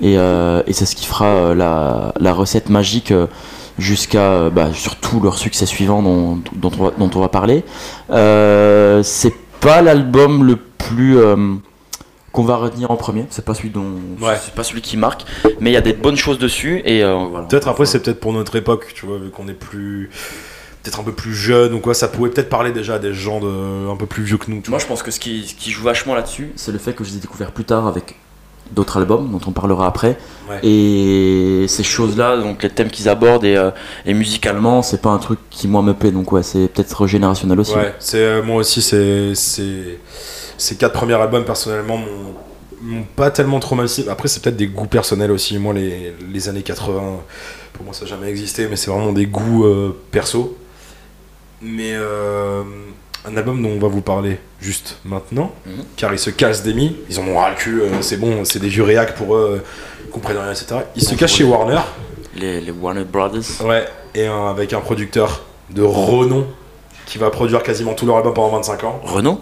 et, 0.01 0.17
euh, 0.17 0.63
et 0.67 0.71
c'est 0.73 0.85
ce 0.85 0.95
qui 0.95 1.05
fera 1.05 1.25
euh, 1.25 1.53
la, 1.55 2.13
la 2.17 2.33
recette 2.33 2.69
magique 2.69 3.11
jusqu'à 3.79 4.31
euh, 4.31 4.49
bah, 4.49 4.69
surtout 4.73 5.19
leur 5.19 5.37
succès 5.37 5.65
suivant 5.65 6.01
dont, 6.01 6.39
dont, 6.53 6.71
on, 6.79 6.83
va, 6.85 6.91
dont 6.97 7.09
on 7.15 7.19
va 7.19 7.29
parler. 7.29 7.63
Euh, 8.09 9.01
c'est 9.03 9.33
pas 9.59 9.81
l'album 9.81 10.43
le 10.45 10.57
plus 10.57 11.17
euh, 11.17 11.55
qu'on 12.31 12.43
va 12.43 12.57
retenir 12.57 12.91
en 12.91 12.95
premier. 12.97 13.25
C'est 13.29 13.45
pas 13.45 13.53
celui 13.53 13.69
dont 13.69 13.93
Ouais. 14.21 14.35
c'est 14.43 14.53
pas 14.53 14.63
celui 14.63 14.81
qui 14.81 14.97
marque, 14.97 15.23
mais 15.59 15.69
il 15.69 15.73
y 15.73 15.77
a 15.77 15.81
des 15.81 15.93
bonnes 15.93 16.17
choses 16.17 16.39
dessus 16.39 16.81
et 16.85 17.03
euh, 17.03 17.15
voilà. 17.29 17.47
Peut-être 17.47 17.67
après, 17.67 17.85
c'est 17.85 18.01
peut-être 18.01 18.19
pour 18.19 18.33
notre 18.33 18.55
époque, 18.55 18.91
tu 18.95 19.05
vois, 19.05 19.17
vu 19.17 19.29
qu'on 19.29 19.47
est 19.47 19.53
plus. 19.53 20.09
Peut-être 20.81 20.99
un 20.99 21.03
peu 21.03 21.13
plus 21.13 21.33
jeune 21.33 21.73
ou 21.73 21.79
quoi, 21.79 21.93
ça 21.93 22.09
pouvait 22.09 22.29
peut-être 22.29 22.49
parler 22.49 22.73
déjà 22.73 22.95
à 22.95 22.99
des 22.99 23.13
gens 23.13 23.39
de, 23.39 23.89
un 23.89 23.95
peu 23.95 24.05
plus 24.05 24.23
vieux 24.23 24.37
que 24.37 24.51
nous. 24.51 24.57
Moi, 24.57 24.63
vois. 24.67 24.79
je 24.79 24.85
pense 24.85 25.01
que 25.01 25.11
ce 25.11 25.19
qui, 25.21 25.47
ce 25.47 25.55
qui 25.55 25.71
joue 25.71 25.83
vachement 25.83 26.13
là-dessus, 26.13 26.51
c'est 26.57 26.73
le 26.73 26.77
fait 26.77 26.91
que 26.91 27.05
je 27.05 27.11
les 27.11 27.17
ai 27.17 27.19
découverts 27.21 27.53
plus 27.53 27.63
tard 27.63 27.87
avec 27.87 28.17
d'autres 28.71 28.97
albums 28.97 29.31
dont 29.31 29.41
on 29.47 29.51
parlera 29.51 29.87
après. 29.87 30.17
Ouais. 30.49 30.59
Et 30.63 31.65
ces 31.67 31.83
choses-là, 31.83 32.37
donc 32.37 32.63
les 32.63 32.69
thèmes 32.69 32.89
qu'ils 32.89 33.09
abordent 33.09 33.45
et, 33.45 33.55
euh, 33.55 33.71
et 34.05 34.13
musicalement, 34.13 34.81
c'est 34.81 35.01
pas 35.01 35.09
un 35.09 35.17
truc 35.19 35.39
qui 35.49 35.67
moi 35.67 35.81
me 35.81 35.93
plaît. 35.93 36.11
Donc 36.11 36.31
ouais, 36.31 36.43
c'est 36.43 36.67
peut-être 36.67 37.07
générationnel 37.07 37.59
aussi. 37.59 37.75
Ouais, 37.75 37.93
c'est, 37.99 38.17
euh, 38.17 38.43
moi 38.43 38.57
aussi, 38.57 38.81
c'est, 38.81 39.33
ces 39.35 40.75
quatre 40.75 40.93
premiers 40.93 41.15
albums, 41.15 41.45
personnellement, 41.45 41.97
m'ont, 41.97 42.33
m'ont 42.81 43.05
pas 43.15 43.31
tellement 43.31 43.59
traumatisé. 43.59 44.09
Après, 44.09 44.27
c'est 44.27 44.41
peut-être 44.41 44.57
des 44.57 44.67
goûts 44.67 44.87
personnels 44.87 45.31
aussi. 45.31 45.57
Moi, 45.57 45.73
les, 45.73 46.13
les 46.31 46.49
années 46.49 46.63
80, 46.63 47.19
pour 47.73 47.85
moi, 47.85 47.93
ça 47.93 48.05
n'a 48.05 48.11
jamais 48.11 48.29
existé, 48.29 48.67
mais 48.69 48.75
c'est 48.75 48.91
vraiment 48.91 49.13
des 49.13 49.25
goûts 49.25 49.65
euh, 49.65 49.97
perso. 50.11 50.57
Mais 51.61 51.93
euh, 51.93 52.63
un 53.25 53.37
album 53.37 53.61
dont 53.61 53.69
on 53.69 53.79
va 53.79 53.87
vous 53.87 54.01
parler 54.01 54.37
juste 54.61 54.97
maintenant, 55.05 55.53
Mhm. 55.65 55.83
car 55.95 56.13
ils 56.13 56.19
se 56.19 56.29
cassent 56.29 56.63
des 56.63 56.73
mi, 56.73 56.95
ils 57.09 57.19
en 57.19 57.27
ont 57.27 57.37
ras 57.37 57.51
le 57.51 57.55
cul, 57.55 57.81
euh, 57.81 57.87
c'est 58.01 58.17
bon, 58.17 58.43
c'est 58.45 58.59
des 58.59 58.67
vieux 58.69 58.83
réacs 58.83 59.15
pour 59.15 59.35
eux, 59.35 59.59
euh, 59.61 59.67
ils 60.05 60.11
comprennent 60.11 60.37
rien, 60.37 60.51
etc. 60.51 60.75
Ils 60.95 61.03
se 61.03 61.15
cachent 61.15 61.35
chez. 61.35 61.43
Warner, 61.43 61.79
Les, 62.35 62.59
les 62.61 62.71
Warner 62.71 63.03
Brothers. 63.05 63.65
ouais, 63.65 63.85
et 64.15 64.25
un- 64.27 64.47
avec 64.49 64.73
un 64.73 64.79
producteur 64.81 65.43
de 65.69 65.81
renom 65.81 66.45
qui 67.05 67.17
va 67.17 67.29
produire 67.29 67.63
quasiment 67.63 67.93
tout 67.93 68.05
leur 68.05 68.17
album 68.17 68.33
pendant 68.33 68.49
25 68.57 68.83
ans. 68.83 68.99
Renault 69.03 69.39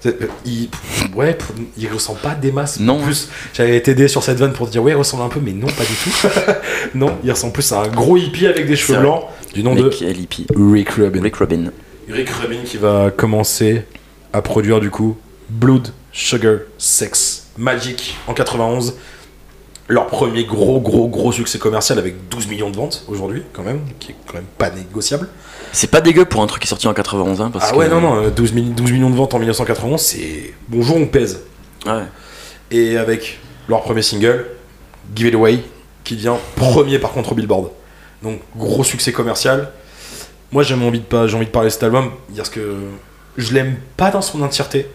C'est- 0.00 0.20
euh, 0.20 0.26
Il, 0.44 0.68
ouais, 1.16 1.38
il 1.78 1.88
ressemble 1.90 2.18
pas 2.18 2.32
à 2.32 2.34
des 2.34 2.52
masses. 2.52 2.78
Non. 2.78 2.98
En 3.00 3.04
plus, 3.04 3.30
j'avais 3.54 3.74
été 3.78 3.92
aidé 3.92 4.06
sur 4.06 4.22
cette 4.22 4.36
vanne 4.38 4.52
pour 4.52 4.66
te 4.66 4.72
dire, 4.72 4.82
ouais, 4.82 4.92
il 4.92 4.96
ressemble 4.96 5.22
un 5.22 5.28
peu, 5.30 5.40
mais 5.42 5.52
non, 5.52 5.66
pas 5.68 5.82
du 5.84 5.94
tout. 5.94 6.10
non, 6.94 7.12
il 7.24 7.30
ressemble 7.30 7.54
plus 7.54 7.72
à 7.72 7.80
un 7.80 7.88
gros 7.88 8.18
hippie 8.18 8.46
avec 8.46 8.66
des 8.66 8.76
cheveux 8.76 8.98
blancs, 9.00 9.22
du 9.54 9.62
nom 9.62 9.74
de 9.74 9.88
LP. 9.88 10.46
Rick 10.54 10.90
Rubin. 10.90 11.22
Rick 11.22 11.36
Rubin. 11.36 11.70
Rick 12.08 12.28
Rubin 12.30 12.62
qui 12.64 12.76
va 12.76 13.10
commencer 13.10 13.84
à 14.32 14.42
produire 14.42 14.80
du 14.80 14.90
coup 14.90 15.16
Blood, 15.48 15.88
Sugar, 16.12 16.58
Sex, 16.78 17.48
Magic 17.56 18.16
en 18.26 18.34
91. 18.34 18.94
Leur 19.86 20.06
premier 20.06 20.44
gros, 20.44 20.80
gros, 20.80 21.08
gros 21.08 21.30
succès 21.30 21.58
commercial 21.58 21.98
avec 21.98 22.28
12 22.30 22.48
millions 22.48 22.70
de 22.70 22.76
ventes 22.76 23.04
aujourd'hui, 23.06 23.42
quand 23.52 23.62
même, 23.62 23.80
qui 24.00 24.12
est 24.12 24.14
quand 24.26 24.34
même 24.34 24.46
pas 24.56 24.70
négociable. 24.70 25.28
C'est 25.72 25.90
pas 25.90 26.00
dégueu 26.00 26.24
pour 26.24 26.40
un 26.42 26.46
truc 26.46 26.62
qui 26.62 26.66
est 26.66 26.70
sorti 26.70 26.88
en 26.88 26.94
91. 26.94 27.42
Hein, 27.42 27.50
parce 27.52 27.68
ah 27.70 27.76
ouais, 27.76 27.86
que- 27.86 27.90
non, 27.90 28.00
non, 28.00 28.22
euh, 28.24 28.30
12, 28.30 28.52
mi- 28.54 28.62
12 28.70 28.92
millions 28.92 29.10
de 29.10 29.14
ventes 29.16 29.34
en 29.34 29.38
1991, 29.38 30.00
c'est. 30.00 30.54
Bonjour, 30.68 30.96
on 30.96 31.06
pèse. 31.06 31.40
Ouais. 31.84 32.04
Et 32.70 32.96
avec 32.96 33.38
leur 33.68 33.82
premier 33.82 34.00
single, 34.00 34.46
Give 35.14 35.26
It 35.26 35.34
Away, 35.34 35.58
qui 36.02 36.16
devient 36.16 36.36
premier 36.56 36.98
par 36.98 37.12
contre 37.12 37.32
au 37.32 37.34
Billboard. 37.34 37.68
Donc 38.22 38.40
gros 38.56 38.84
succès 38.84 39.12
commercial. 39.12 39.70
Moi 40.54 40.62
j'ai 40.62 40.74
envie 40.74 41.00
de 41.00 41.04
pas, 41.04 41.26
j'ai 41.26 41.36
envie 41.36 41.46
de 41.46 41.50
parler 41.50 41.68
de 41.68 41.72
cet 41.74 41.82
album 41.82 42.10
parce 42.36 42.48
que 42.48 42.60
je 43.36 43.52
l'aime 43.52 43.74
pas 43.96 44.10
dans 44.10 44.22
son 44.22 44.40
entièreté. 44.42 44.86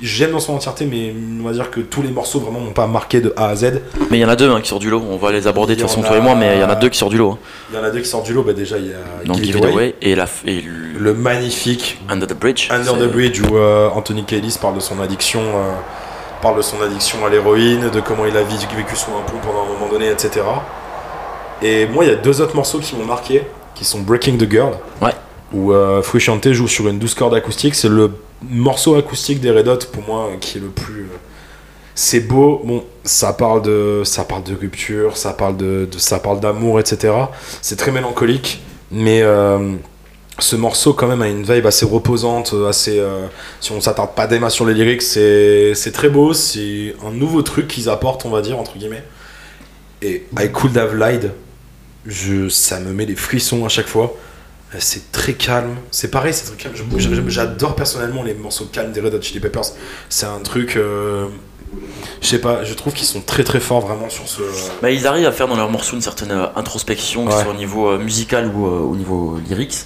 J'aime 0.00 0.30
dans 0.30 0.38
son 0.40 0.54
entièreté, 0.54 0.86
mais 0.86 1.12
on 1.40 1.44
va 1.46 1.52
dire 1.52 1.68
que 1.70 1.80
tous 1.80 2.02
les 2.02 2.08
morceaux 2.10 2.38
vraiment 2.40 2.60
m'ont 2.60 2.70
pas 2.72 2.86
marqué 2.86 3.20
de 3.20 3.34
A 3.36 3.48
à 3.48 3.54
Z. 3.56 3.80
Mais 4.12 4.18
il 4.18 4.20
y 4.20 4.24
en 4.24 4.28
a 4.28 4.36
deux 4.36 4.48
hein, 4.48 4.60
qui 4.62 4.68
sortent 4.68 4.80
du 4.80 4.88
lot. 4.90 5.02
On 5.10 5.16
va 5.16 5.32
les 5.32 5.46
aborder 5.48 5.74
de 5.74 5.80
toute 5.80 5.88
façon, 5.90 6.02
toi 6.02 6.16
et 6.16 6.20
moi, 6.20 6.34
mais 6.36 6.56
il 6.56 6.60
y 6.60 6.64
en 6.64 6.70
a 6.70 6.76
deux 6.76 6.88
qui 6.88 6.96
sortent 6.98 7.10
du 7.12 7.18
lot. 7.18 7.32
hein. 7.32 7.38
Il 7.72 7.76
y 7.76 7.78
en 7.78 7.84
a 7.84 7.90
deux 7.90 7.98
qui 8.00 8.08
sortent 8.08 8.24
du 8.26 8.32
lot. 8.32 8.42
Bah 8.44 8.52
déjà 8.52 8.78
il 8.78 8.86
y 8.86 8.92
a 8.92 9.24
Donc 9.26 9.38
Give, 9.38 9.56
It 9.56 9.64
Away, 9.64 9.72
Away 9.72 9.94
et, 10.00 10.14
la, 10.14 10.26
et 10.46 10.60
le- 10.62 10.98
le 11.00 11.14
magnifique 11.14 12.00
Under 12.08 12.26
the 12.28 12.34
Bridge. 12.38 12.68
Under 12.70 12.94
the 12.94 13.10
Bridge 13.12 13.40
où 13.42 13.56
euh, 13.56 13.88
Anthony 13.90 14.24
Kiedis 14.24 14.56
parle 14.62 14.76
de 14.76 14.80
son 14.80 15.00
addiction, 15.00 15.40
euh, 15.40 15.72
parle 16.40 16.56
de 16.58 16.62
son 16.62 16.80
addiction 16.80 17.26
à 17.26 17.28
l'héroïne, 17.28 17.90
de 17.90 18.00
comment 18.00 18.24
il 18.24 18.36
a 18.36 18.42
vécu 18.44 18.94
sous 18.94 19.10
un 19.10 19.22
pont 19.30 19.38
pendant 19.44 19.64
un 19.64 19.72
moment 19.78 19.90
donné, 19.90 20.08
etc. 20.10 20.42
Et 21.60 21.86
moi, 21.86 22.04
il 22.04 22.10
y 22.10 22.12
a 22.12 22.16
deux 22.16 22.40
autres 22.40 22.54
morceaux 22.56 22.78
qui 22.78 22.94
m'ont 22.96 23.04
marqué, 23.04 23.42
qui 23.74 23.84
sont 23.84 24.00
Breaking 24.00 24.36
the 24.38 24.50
Girl, 24.50 24.74
Ouais. 25.00 25.12
où 25.52 25.72
euh, 25.72 26.02
joue 26.52 26.68
sur 26.68 26.88
une 26.88 26.98
douce 26.98 27.14
corde 27.14 27.34
acoustique. 27.34 27.74
C'est 27.74 27.88
le 27.88 28.10
morceau 28.48 28.94
acoustique 28.96 29.40
des 29.40 29.50
Red 29.50 29.68
Hot 29.68 29.78
pour 29.92 30.02
moi 30.04 30.30
qui 30.40 30.58
est 30.58 30.60
le 30.60 30.68
plus. 30.68 31.02
euh, 31.02 31.16
c'est 31.94 32.20
beau, 32.20 32.62
bon, 32.64 32.84
ça 33.04 33.34
parle 33.34 33.60
de, 33.62 34.02
ça 34.04 34.24
parle 34.24 34.42
de 34.44 34.54
rupture, 34.54 35.16
ça 35.16 35.32
parle 35.34 35.56
de, 35.58 35.86
de- 35.90 35.98
ça 35.98 36.18
parle 36.18 36.40
d'amour, 36.40 36.80
etc. 36.80 37.12
C'est 37.60 37.76
très 37.76 37.90
mélancolique, 37.92 38.62
mais 38.90 39.20
euh, 39.22 39.74
ce 40.38 40.56
morceau 40.56 40.94
quand 40.94 41.06
même 41.06 41.20
a 41.20 41.28
une 41.28 41.42
vibe 41.42 41.66
assez 41.66 41.84
reposante, 41.84 42.54
assez. 42.66 42.98
euh, 42.98 43.26
si 43.60 43.72
on 43.72 43.80
s'attarde 43.82 44.14
pas 44.14 44.26
masses 44.38 44.54
sur 44.54 44.64
les 44.64 44.72
lyrics, 44.72 45.02
c'est 45.02 45.74
c'est 45.74 45.92
très 45.92 46.08
beau, 46.08 46.32
c'est 46.32 46.94
un 47.06 47.10
nouveau 47.10 47.42
truc 47.42 47.68
qu'ils 47.68 47.90
apportent, 47.90 48.24
on 48.24 48.30
va 48.30 48.40
dire 48.40 48.58
entre 48.58 48.78
guillemets. 48.78 49.04
Et 50.00 50.24
I 50.40 50.50
Could 50.50 50.76
Have 50.78 50.96
Lied, 50.96 51.32
je, 52.06 52.48
ça 52.48 52.80
me 52.80 52.92
met 52.92 53.06
des 53.06 53.16
frissons 53.16 53.64
à 53.64 53.68
chaque 53.68 53.86
fois. 53.88 54.14
Euh, 54.74 54.78
C'est 54.80 55.12
très 55.12 55.34
calme. 55.34 55.76
C'est 55.90 56.10
pareil, 56.10 56.32
c'est 56.34 56.44
très 56.46 56.56
calme. 56.56 56.74
J'adore 57.28 57.74
personnellement 57.76 58.22
les 58.22 58.34
morceaux 58.34 58.66
calmes 58.66 58.92
des 58.92 59.00
Red 59.00 59.14
Hot 59.14 59.22
Chili 59.22 59.40
Peppers. 59.40 59.72
C'est 60.08 60.26
un 60.26 60.40
truc. 60.40 60.76
euh, 60.76 61.26
je 62.20 62.26
sais 62.26 62.38
pas, 62.38 62.64
je 62.64 62.74
trouve 62.74 62.92
qu'ils 62.92 63.06
sont 63.06 63.22
très 63.22 63.44
très 63.44 63.60
forts 63.60 63.80
vraiment 63.86 64.10
sur 64.10 64.28
ce. 64.28 64.42
Bah, 64.82 64.90
ils 64.90 65.06
arrivent 65.06 65.26
à 65.26 65.32
faire 65.32 65.48
dans 65.48 65.56
leurs 65.56 65.70
morceaux 65.70 65.96
une 65.96 66.02
certaine 66.02 66.30
euh, 66.30 66.46
introspection, 66.54 67.24
que 67.26 67.32
ce 67.32 67.42
soit 67.42 67.52
au 67.52 67.56
niveau 67.56 67.96
musical 67.98 68.46
ou 68.54 68.66
euh, 68.66 68.80
au 68.80 68.94
niveau 68.96 69.38
lyrics. 69.48 69.76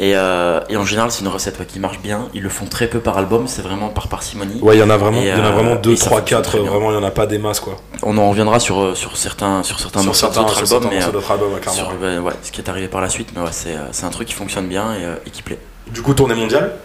Et, 0.00 0.12
euh, 0.14 0.60
et 0.68 0.76
en 0.76 0.84
général, 0.84 1.10
c'est 1.10 1.22
une 1.22 1.28
recette 1.28 1.58
ouais, 1.58 1.66
qui 1.66 1.80
marche 1.80 1.98
bien. 2.00 2.28
Ils 2.32 2.42
le 2.42 2.48
font 2.48 2.66
très 2.66 2.86
peu 2.86 3.00
par 3.00 3.18
album, 3.18 3.48
c'est 3.48 3.62
vraiment 3.62 3.88
par 3.88 4.06
parcimonie. 4.06 4.60
Ouais, 4.62 4.76
il 4.76 4.78
y 4.78 4.82
en 4.82 4.90
a 4.90 4.96
vraiment, 4.96 5.20
il 5.20 5.26
y 5.26 5.32
en 5.32 5.44
a 5.44 5.50
vraiment 5.50 5.74
2, 5.74 5.90
et 5.90 5.96
ça 5.96 6.06
3, 6.06 6.18
fonctionne 6.18 6.42
4. 6.42 6.50
très 6.50 6.60
bien. 6.60 6.70
Vraiment, 6.70 6.92
il 6.92 6.94
y 6.94 6.98
en 6.98 7.02
a 7.02 7.10
pas 7.10 7.26
des 7.26 7.38
masses 7.38 7.58
quoi. 7.58 7.76
On 8.04 8.16
en 8.16 8.30
reviendra 8.30 8.60
sur, 8.60 8.80
euh, 8.80 8.94
sur 8.94 9.16
certains, 9.16 9.64
sur 9.64 9.80
certains 9.80 10.00
Sur 10.02 10.14
certains, 10.14 10.42
d'autres 10.42 10.72
albums, 10.72 10.88
mais 10.88 11.02
albums, 11.02 11.52
ouais, 11.52 11.60
clairement. 11.60 11.90
sur, 11.90 12.00
ouais, 12.00 12.18
ouais, 12.18 12.32
ce 12.44 12.52
qui 12.52 12.60
est 12.60 12.70
arrivé 12.70 12.86
par 12.86 13.00
la 13.00 13.08
suite. 13.08 13.30
Mais 13.34 13.42
ouais, 13.42 13.48
c'est 13.50 13.74
euh, 13.74 13.88
c'est 13.90 14.04
un 14.04 14.10
truc 14.10 14.28
qui 14.28 14.34
fonctionne 14.34 14.68
bien 14.68 14.94
et, 14.94 15.26
et 15.26 15.30
qui 15.30 15.42
plaît. 15.42 15.58
Du 15.92 16.00
coup, 16.02 16.14
tournée 16.14 16.36
mondiale, 16.36 16.76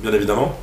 bien 0.00 0.12
évidemment. 0.12 0.54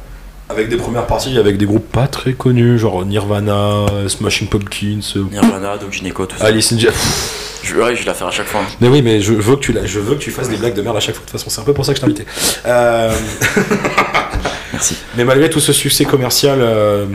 Avec 0.47 0.69
des 0.69 0.77
premières 0.77 1.07
parties, 1.07 1.39
avec 1.39 1.57
des 1.57 1.65
groupes 1.65 1.91
pas 1.91 2.05
très 2.05 2.33
connus, 2.33 2.77
genre 2.77 3.03
Nirvana, 3.03 3.87
Smashing 4.07 4.47
Pumpkins, 4.47 4.99
Nirvana, 5.31 5.79
Doc 5.79 5.91
Gineco, 5.91 6.27
tout 6.27 6.37
ça. 6.37 6.45
Alice 6.45 6.71
in. 6.71 6.77
Je, 7.65 7.75
ouais, 7.75 7.95
je 7.95 8.01
vais 8.01 8.05
la 8.05 8.13
faire 8.13 8.27
à 8.27 8.31
chaque 8.31 8.45
fois. 8.47 8.61
hein. 8.61 8.75
Mais 8.79 8.87
oui, 8.87 9.01
mais 9.01 9.19
je 9.21 9.33
veux 9.33 9.55
que 9.55 9.61
tu, 9.61 9.73
la- 9.73 9.85
je 9.85 9.99
veux 9.99 10.15
que 10.15 10.19
tu 10.21 10.29
fasses 10.31 10.49
des 10.49 10.57
blagues 10.57 10.75
de 10.75 10.81
merde 10.83 10.97
à 10.97 10.99
chaque 10.99 11.15
fois. 11.15 11.25
De 11.25 11.31
toute 11.31 11.39
façon, 11.39 11.49
c'est 11.49 11.61
un 11.61 11.63
peu 11.63 11.73
pour 11.73 11.85
ça 11.85 11.93
que 11.93 11.99
je 11.99 12.05
t'ai 12.05 12.11
invité. 12.11 12.25
Euh, 12.67 13.11
Merci. 14.73 14.97
mais 15.15 15.23
malgré 15.23 15.49
tout 15.49 15.59
ce 15.59 15.73
succès 15.73 16.05
commercial, 16.05 16.59
euh, 16.61 17.05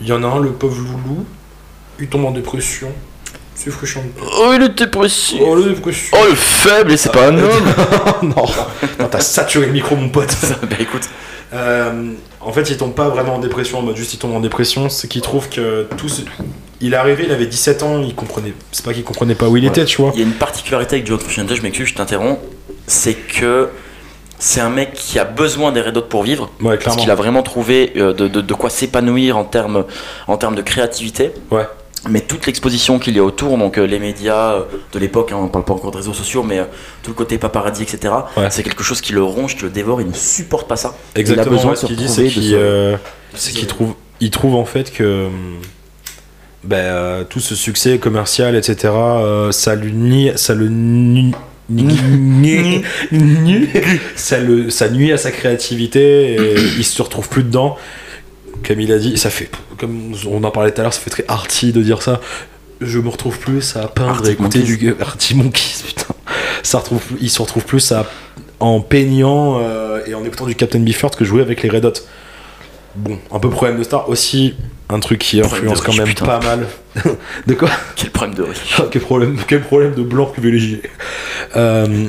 il 0.00 0.06
y 0.06 0.12
en 0.12 0.22
a 0.22 0.26
un, 0.26 0.40
le 0.40 0.50
pauvre 0.50 0.76
Loulou, 0.76 1.24
il 2.00 2.08
tombe 2.08 2.24
en 2.24 2.30
dépression. 2.32 2.88
C'est 3.54 3.70
frustrant. 3.70 4.02
Oh, 4.40 4.52
il 4.54 4.62
était 4.64 4.88
précis. 4.88 5.38
Oh, 5.40 5.54
la 5.56 5.68
dépression. 5.74 6.16
Oh, 6.20 6.26
le 6.28 6.34
faible, 6.34 6.92
et 6.92 6.96
c'est 6.96 7.12
pas 7.12 7.28
un 7.28 7.38
homme. 7.38 7.72
non, 8.22 8.44
non 8.98 9.08
t'as 9.08 9.20
saturé 9.20 9.66
le 9.66 9.72
micro, 9.72 9.94
mon 9.94 10.08
pote. 10.08 10.34
bah 10.62 10.76
écoute, 10.80 11.08
Euh, 11.52 12.10
en 12.40 12.52
fait, 12.52 12.68
il 12.70 12.76
tombe 12.76 12.94
pas 12.94 13.08
vraiment 13.08 13.36
en 13.36 13.38
dépression, 13.38 13.78
en 13.78 13.82
mode 13.82 13.96
juste 13.96 14.12
il 14.14 14.18
tombe 14.18 14.34
en 14.34 14.40
dépression, 14.40 14.88
c'est 14.88 15.06
qu'il 15.06 15.22
trouve 15.22 15.48
que 15.48 15.86
tout 15.96 16.08
ce... 16.08 16.22
Il 16.84 16.92
est 16.92 16.96
arrivé, 16.96 17.24
il 17.26 17.32
avait 17.32 17.46
17 17.46 17.82
ans, 17.82 18.02
il 18.02 18.14
comprenait... 18.14 18.52
C'est 18.70 18.84
pas 18.84 18.92
qu'il 18.92 19.04
comprenait 19.04 19.34
pas 19.34 19.48
où 19.48 19.56
il 19.56 19.62
Ouais. 19.64 19.70
était, 19.70 19.84
tu 19.86 20.02
vois. 20.02 20.10
il 20.14 20.20
y 20.20 20.22
a 20.22 20.26
une 20.26 20.34
particularité 20.34 20.96
avec 20.96 21.06
Joe 21.06 21.18
Frusciante, 21.20 21.52
je 21.54 21.62
m'excuse, 21.62 21.88
je 21.88 21.94
t'interromps. 21.94 22.38
C'est 22.86 23.14
que 23.14 23.70
c'est 24.38 24.60
un 24.60 24.68
mec 24.68 24.92
qui 24.92 25.18
a 25.18 25.24
besoin 25.24 25.72
des 25.72 25.80
Red 25.80 25.96
Hot 25.96 26.02
pour 26.02 26.22
vivre. 26.24 26.50
Ouais, 26.60 26.76
Parce 26.76 26.96
qu'il 26.96 27.10
a 27.10 27.14
vraiment 27.14 27.42
trouvé 27.42 27.92
euh, 27.96 28.12
de, 28.12 28.28
de- 28.28 28.42
de 28.42 28.54
quoi 28.54 28.68
s'épanouir 28.68 29.38
en 29.38 29.44
termes, 29.44 29.84
en 30.26 30.36
termes 30.36 30.54
de 30.56 30.60
créativité. 30.62 31.30
Ouais. 31.50 31.66
Mais 32.10 32.20
toute 32.20 32.44
l'exposition 32.44 32.98
qu'il 32.98 33.16
y 33.16 33.18
a 33.18 33.24
autour, 33.24 33.56
donc 33.56 33.78
euh, 33.78 33.86
les 33.86 33.98
médias 33.98 34.52
euh, 34.52 34.62
de 34.92 34.98
l'époque, 34.98 35.32
hein, 35.32 35.38
on 35.40 35.48
parle 35.48 35.64
pas 35.64 35.72
encore 35.72 35.90
de 35.90 35.96
réseaux 35.96 36.12
sociaux, 36.12 36.42
mais 36.42 36.58
tout 37.02 37.12
le 37.12 37.16
côté 37.16 37.38
paparazzi, 37.38 37.82
etc., 37.84 38.12
Ouais. 38.36 38.48
c'est 38.50 38.62
quelque 38.62 38.82
chose 38.82 39.00
qui 39.00 39.14
le 39.14 39.22
ronge, 39.22 39.56
qui 39.56 39.62
le 39.62 39.70
dévore, 39.70 40.02
il 40.02 40.08
ne 40.08 40.12
supporte 40.12 40.68
pas 40.68 40.76
ça. 40.76 40.94
Exactement, 41.14 41.46
il 41.46 41.48
a 41.48 41.56
besoin 41.56 41.70
ouais, 41.70 41.76
de 41.76 41.80
ce 41.80 41.86
qu'il 41.86 41.96
dit, 41.96 42.28
qu'il 42.28 42.54
euh, 42.56 42.96
c'est 43.32 43.52
qu'il 43.52 43.66
trouve, 43.66 43.94
il 44.20 44.30
trouve 44.30 44.54
en 44.56 44.66
fait 44.66 44.92
que 44.92 45.28
hum, 45.28 45.60
ben, 46.64 46.76
euh, 46.76 47.24
tout 47.24 47.40
ce 47.40 47.54
succès 47.54 47.98
commercial, 47.98 48.56
etc., 48.56 48.92
euh, 48.94 49.52
ça 49.52 49.74
lui 49.74 49.92
nie, 49.92 50.32
ça 50.36 50.54
le 50.54 50.68
nu- 50.68 51.32
ça 54.16 54.38
le, 54.38 54.70
ça 54.70 54.88
nuit 54.90 55.12
à 55.12 55.16
sa 55.16 55.30
créativité 55.30 56.34
et 56.34 56.54
il 56.78 56.84
se 56.84 57.00
retrouve 57.02 57.28
plus 57.28 57.44
dedans. 57.44 57.76
Comme 58.66 58.80
il 58.80 58.92
a 58.92 58.98
dit, 58.98 59.16
ça 59.18 59.30
fait, 59.30 59.50
comme 59.78 60.14
on 60.26 60.42
en 60.44 60.50
parlait 60.50 60.70
tout 60.72 60.80
à 60.80 60.84
l'heure, 60.84 60.94
ça 60.94 61.00
fait 61.00 61.10
très 61.10 61.24
arty 61.28 61.72
de 61.72 61.82
dire 61.82 62.02
ça. 62.02 62.20
Je 62.80 62.98
me 62.98 63.08
retrouve 63.08 63.38
plus 63.38 63.76
à 63.76 63.88
peindre 63.88 64.26
et 64.26 64.32
écouter 64.32 64.58
Monkeys. 64.60 64.76
du 64.76 64.94
Arctic 65.00 65.36
Monkeys, 65.36 65.82
putain. 65.86 66.14
Ça 66.62 66.78
retrouve, 66.78 67.02
il 67.20 67.30
se 67.30 67.40
retrouve 67.42 67.64
plus 67.64 67.92
à, 67.92 68.06
en 68.60 68.80
peignant 68.80 69.58
euh, 69.60 70.00
et 70.06 70.14
en 70.14 70.24
écoutant 70.24 70.46
du 70.46 70.54
Captain 70.54 70.80
Beefheart 70.80 71.14
que 71.16 71.24
jouer 71.24 71.42
avec 71.42 71.62
les 71.62 71.68
Red 71.68 71.84
Hot. 71.84 71.92
Bon, 72.96 73.18
un 73.32 73.38
peu 73.38 73.50
problème 73.50 73.78
de 73.78 73.82
star. 73.84 74.08
Aussi, 74.08 74.54
un 74.90 75.00
truc 75.00 75.18
qui 75.20 75.40
influence 75.40 75.80
quand 75.80 75.92
riche, 75.92 75.98
même 75.98 76.08
putain. 76.08 76.26
pas 76.26 76.40
mal. 76.40 76.66
de 77.46 77.54
quoi 77.54 77.70
Quel 77.96 78.10
problème 78.10 78.34
de 78.36 78.42
riche. 78.42 78.80
quel, 78.90 79.02
problème, 79.02 79.36
quel 79.48 79.60
problème 79.62 79.94
de 79.94 80.02
blanc 80.02 80.26
privilégié. 80.26 80.82
Euh, 81.56 82.06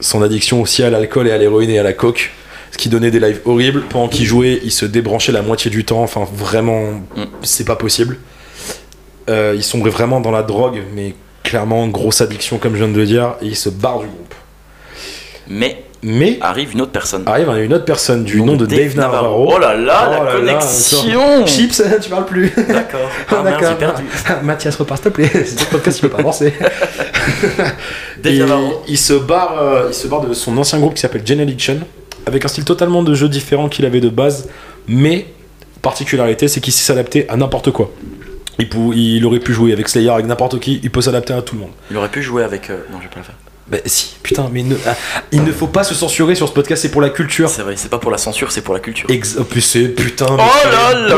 son 0.00 0.22
addiction 0.22 0.60
aussi 0.60 0.82
à 0.82 0.90
l'alcool 0.90 1.28
et 1.28 1.32
à 1.32 1.38
l'héroïne 1.38 1.70
et 1.70 1.78
à 1.78 1.82
la 1.82 1.92
coke. 1.92 2.32
Ce 2.72 2.78
qui 2.78 2.88
donnait 2.88 3.10
des 3.10 3.20
lives 3.20 3.40
horribles. 3.46 3.82
Pendant 3.88 4.08
qu'il 4.08 4.26
jouait, 4.26 4.60
il 4.64 4.72
se 4.72 4.84
débranchait 4.84 5.32
la 5.32 5.40
moitié 5.42 5.70
du 5.70 5.84
temps. 5.84 6.02
Enfin, 6.02 6.26
vraiment, 6.30 6.90
Mm. 7.16 7.24
c'est 7.42 7.64
pas 7.64 7.76
possible. 7.76 8.18
Euh, 9.30 9.54
il 9.56 9.62
sombrait 9.62 9.90
vraiment 9.90 10.20
dans 10.20 10.30
la 10.32 10.42
drogue, 10.42 10.82
mais 10.94 11.14
clairement, 11.42 11.86
grosse 11.88 12.20
addiction, 12.20 12.58
comme 12.58 12.74
je 12.74 12.84
viens 12.84 12.92
de 12.92 12.98
le 12.98 13.06
dire. 13.06 13.36
Et 13.40 13.46
il 13.46 13.56
se 13.56 13.68
barre 13.70 14.00
du 14.00 14.06
groupe. 14.06 14.34
Mais 15.48 15.84
Mais 16.02 16.38
arrive 16.40 16.72
une 16.72 16.82
autre 16.82 16.92
personne. 16.92 17.22
arrive 17.26 17.48
une 17.64 17.72
autre 17.74 17.84
personne 17.84 18.22
du 18.24 18.42
nom 18.42 18.54
de 18.56 18.66
Dave 18.66 18.94
Navarro. 18.96 19.52
Oh 19.54 19.58
là 19.58 19.74
là, 19.74 20.06
Oh 20.08 20.10
la 20.12 20.18
là 20.18 20.24
là, 20.24 20.36
connexion 20.54 21.46
Chips, 21.46 21.82
tu 22.02 22.10
parles 22.10 22.26
plus. 22.26 22.52
D'accord. 22.68 23.00
Ah, 23.30 23.42
j'ai 23.60 23.74
perdu. 23.74 24.02
Mathias, 24.42 24.76
repars 24.76 24.98
s'il 24.98 25.04
te 25.04 25.08
plaît. 25.10 25.30
C'est 25.32 25.56
ton 25.56 25.64
podcast, 25.66 25.98
tu 26.00 26.02
peux 26.08 26.14
pas 26.14 26.20
avancer. 26.20 26.52
Dave 28.22 28.32
Et 28.34 28.38
Navarro. 28.38 28.82
il 28.88 28.98
se 28.98 29.12
barre, 29.14 29.58
euh, 29.60 29.86
il 29.88 29.94
se 29.94 30.06
barre 30.08 30.20
de 30.26 30.32
son 30.34 30.56
ancien 30.58 30.78
groupe 30.78 30.94
qui 30.94 31.00
s'appelle 31.00 31.22
Gen 31.26 31.40
Addiction, 31.40 31.78
avec 32.26 32.44
un 32.44 32.48
style 32.48 32.64
totalement 32.64 33.02
de 33.02 33.14
jeu 33.14 33.28
différent 33.28 33.68
qu'il 33.68 33.84
avait 33.84 34.00
de 34.00 34.08
base, 34.08 34.48
mais 34.88 35.26
particularité, 35.82 36.48
c'est 36.48 36.60
qu'il 36.60 36.72
sait 36.72 36.84
s'adapter 36.84 37.28
à 37.28 37.36
n'importe 37.36 37.70
quoi. 37.70 37.90
Il, 38.58 38.68
il 38.94 39.24
aurait 39.26 39.38
pu 39.40 39.52
jouer 39.52 39.72
avec 39.72 39.88
Slayer, 39.88 40.10
avec 40.10 40.26
n'importe 40.26 40.58
qui, 40.60 40.80
il 40.82 40.90
peut 40.90 41.02
s'adapter 41.02 41.34
à 41.34 41.42
tout 41.42 41.54
le 41.56 41.62
monde. 41.62 41.70
Il 41.90 41.96
aurait 41.96 42.08
pu 42.08 42.22
jouer 42.22 42.42
avec. 42.42 42.70
euh, 42.70 42.78
Non, 42.90 42.98
je 42.98 43.04
vais 43.04 43.10
pas 43.10 43.20
le 43.20 43.24
faire. 43.24 43.34
Bah 43.68 43.78
si, 43.84 44.14
putain, 44.22 44.48
mais 44.52 44.62
ne- 44.62 44.76
ah, 44.86 44.94
il 45.32 45.42
ne 45.42 45.50
faut 45.50 45.66
pas 45.66 45.82
se 45.82 45.92
censurer 45.92 46.36
sur 46.36 46.46
ce 46.46 46.52
podcast, 46.52 46.82
c'est 46.82 46.90
pour 46.90 47.00
la 47.00 47.10
culture. 47.10 47.48
C'est 47.48 47.62
vrai, 47.62 47.74
c'est 47.76 47.88
pas 47.90 47.98
pour 47.98 48.12
la 48.12 48.18
censure, 48.18 48.52
c'est 48.52 48.60
pour 48.60 48.74
la 48.74 48.78
culture. 48.80 49.10
Ex 49.10 49.36
oh, 49.40 49.44
c'est 49.60 49.88
putain. 49.88 50.26
mais 50.36 50.42
Oh 50.44 50.68
là 50.68 50.94
là. 51.08 51.16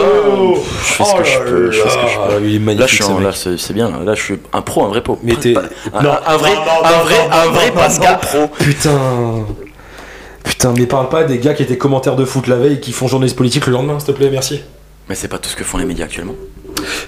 Je 0.82 0.92
fais 0.94 1.04
ce 1.04 1.14
que 1.14 1.24
je 1.24 1.38
peux, 1.40 1.70
je 1.70 1.80
fais 1.82 1.90
ce 1.90 1.94
que 1.96 2.00
je 2.08 2.18
là 2.18 2.26
peux. 2.28 2.32
là, 2.32 2.40
Il 2.46 2.54
est 2.54 2.58
magnifique. 2.58 3.00
Là, 3.20 3.32
c'est 3.34 3.72
bien. 3.74 3.90
Là, 4.02 4.14
je 4.14 4.22
suis 4.22 4.34
un 4.54 4.62
pro, 4.62 4.84
un 4.84 4.88
vrai 4.88 5.02
pro. 5.02 5.18
Mais 5.22 5.34
t'es- 5.36 5.52
Non, 5.52 6.16
un 6.26 6.36
vrai, 6.38 6.52
un 6.84 6.98
vrai, 7.02 7.28
un 7.30 7.46
vrai 7.50 7.70
Pascal 7.70 8.18
pro. 8.18 8.48
Putain. 8.58 9.44
Putain, 10.44 10.72
mais 10.76 10.86
parle 10.86 11.10
pas 11.10 11.24
des 11.24 11.38
gars 11.38 11.52
qui 11.52 11.62
étaient 11.62 11.76
commentaires 11.76 12.16
de 12.16 12.24
foot 12.24 12.46
la 12.46 12.56
veille 12.56 12.74
et 12.74 12.80
qui 12.80 12.92
font 12.92 13.08
journaliste 13.08 13.36
politique 13.36 13.66
le 13.66 13.72
lendemain, 13.74 13.98
s'il 14.00 14.06
te 14.14 14.18
plaît, 14.18 14.30
merci. 14.30 14.62
Mais 15.10 15.14
c'est 15.14 15.28
pas 15.28 15.38
tout 15.38 15.50
ce 15.50 15.56
que 15.56 15.64
font 15.64 15.76
les 15.78 15.84
médias 15.84 16.06
actuellement. 16.06 16.34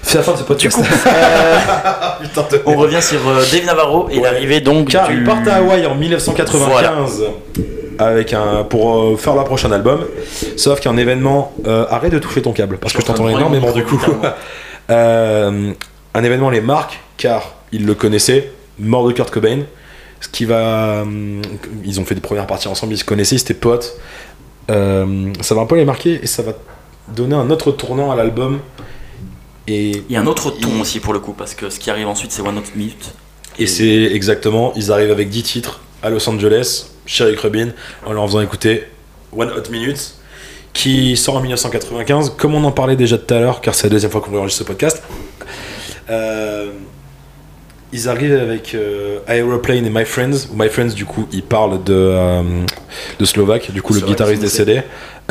C'est 0.03 0.17
la 0.17 0.23
fin 0.23 0.33
de 0.33 0.37
ce 0.37 0.43
podcast. 0.43 0.77
Du 0.81 0.83
coup, 0.87 0.93
Putain 2.21 2.41
de 2.51 2.61
on 2.65 2.75
revient 2.77 3.01
sur 3.01 3.19
euh, 3.27 3.43
Dave 3.51 3.65
Navarro 3.65 4.07
et 4.09 4.17
Ouais. 4.17 4.23
l'arrivée 4.23 4.61
donc 4.61 4.89
Car 4.89 5.07
du... 5.09 5.17
il 5.17 5.23
part 5.23 5.39
à 5.47 5.53
Hawaï 5.55 5.85
en 5.85 5.95
1995 5.95 7.23
avec 7.99 8.33
un, 8.33 8.63
pour 8.63 8.99
euh, 8.99 9.15
faire 9.17 9.35
leur 9.35 9.43
prochain 9.45 9.71
album. 9.71 10.05
Sauf 10.57 10.79
qu'un 10.79 10.97
événement. 10.97 11.53
euh, 11.67 11.85
arrête 11.89 12.11
de 12.11 12.19
toucher 12.19 12.41
ton 12.41 12.51
câble 12.51 12.77
parce 12.77 12.93
que 12.93 13.01
je 13.01 13.05
t'entends 13.07 13.29
énormément 13.29 13.71
du 13.71 13.83
coup. 13.83 13.99
Euh, 14.89 15.71
un 16.15 16.23
événement 16.23 16.49
les 16.49 16.59
marque 16.59 16.99
car 17.15 17.53
ils 17.71 17.85
le 17.85 17.93
connaissaient, 17.93 18.51
mort 18.79 19.07
de 19.07 19.13
Kurt 19.13 19.29
Cobain. 19.31 19.59
Ce 20.19 20.27
qui 20.27 20.43
va. 20.43 21.05
Ils 21.85 21.99
ont 22.01 22.03
fait 22.03 22.15
des 22.15 22.19
premières 22.21 22.45
parties 22.47 22.67
ensemble, 22.67 22.93
ils 22.93 22.97
se 22.97 23.05
connaissaient, 23.05 23.35
ils 23.35 23.41
étaient 23.41 23.53
potes. 23.53 23.95
Euh, 24.69 25.31
ça 25.39 25.55
va 25.55 25.61
un 25.61 25.65
peu 25.65 25.75
les 25.75 25.85
marquer 25.85 26.19
et 26.21 26.27
ça 26.27 26.41
va 26.43 26.51
donner 27.07 27.35
un 27.35 27.49
autre 27.51 27.71
tournant 27.71 28.11
à 28.11 28.15
l'album. 28.15 28.59
Et 29.67 30.03
Il 30.09 30.11
y 30.11 30.15
a 30.15 30.21
un 30.21 30.27
autre 30.27 30.51
ton 30.51 30.81
aussi 30.81 30.99
pour 30.99 31.13
le 31.13 31.19
coup, 31.19 31.33
parce 31.33 31.53
que 31.53 31.69
ce 31.69 31.79
qui 31.79 31.89
arrive 31.89 32.07
ensuite 32.07 32.31
c'est 32.31 32.41
One 32.41 32.57
Hot 32.57 32.75
Minute. 32.75 33.13
Et 33.59 33.67
c'est 33.67 34.03
exactement, 34.13 34.73
ils 34.75 34.91
arrivent 34.91 35.11
avec 35.11 35.29
10 35.29 35.43
titres 35.43 35.81
à 36.01 36.09
Los 36.09 36.27
Angeles, 36.29 36.87
chez 37.05 37.25
Rick 37.25 37.39
Rubin, 37.41 37.69
en 38.05 38.13
leur 38.13 38.25
faisant 38.25 38.41
écouter 38.41 38.85
One 39.35 39.51
Hot 39.51 39.69
Minute, 39.69 40.15
qui 40.73 41.17
sort 41.17 41.35
en 41.35 41.41
1995, 41.41 42.33
comme 42.37 42.55
on 42.55 42.63
en 42.63 42.71
parlait 42.71 42.95
déjà 42.95 43.17
tout 43.17 43.33
à 43.33 43.39
l'heure, 43.39 43.61
car 43.61 43.75
c'est 43.75 43.87
la 43.87 43.91
deuxième 43.91 44.11
fois 44.11 44.21
qu'on 44.21 44.35
enregistre 44.35 44.59
ce 44.59 44.67
podcast. 44.67 45.03
Euh, 46.09 46.71
ils 47.93 48.07
arrivent 48.07 48.39
avec 48.39 48.73
euh, 48.73 49.19
Aeroplane 49.27 49.85
et 49.85 49.89
My 49.89 50.05
Friends. 50.05 50.47
My 50.55 50.69
Friends, 50.69 50.93
du 50.93 51.05
coup, 51.05 51.27
ils 51.31 51.43
parlent 51.43 51.83
de, 51.83 51.93
euh, 51.93 52.41
de 53.19 53.25
Slovaque, 53.25 53.71
du 53.71 53.81
coup, 53.81 53.93
le 53.93 54.01
guitariste 54.01 54.41
décédé. 54.41 54.81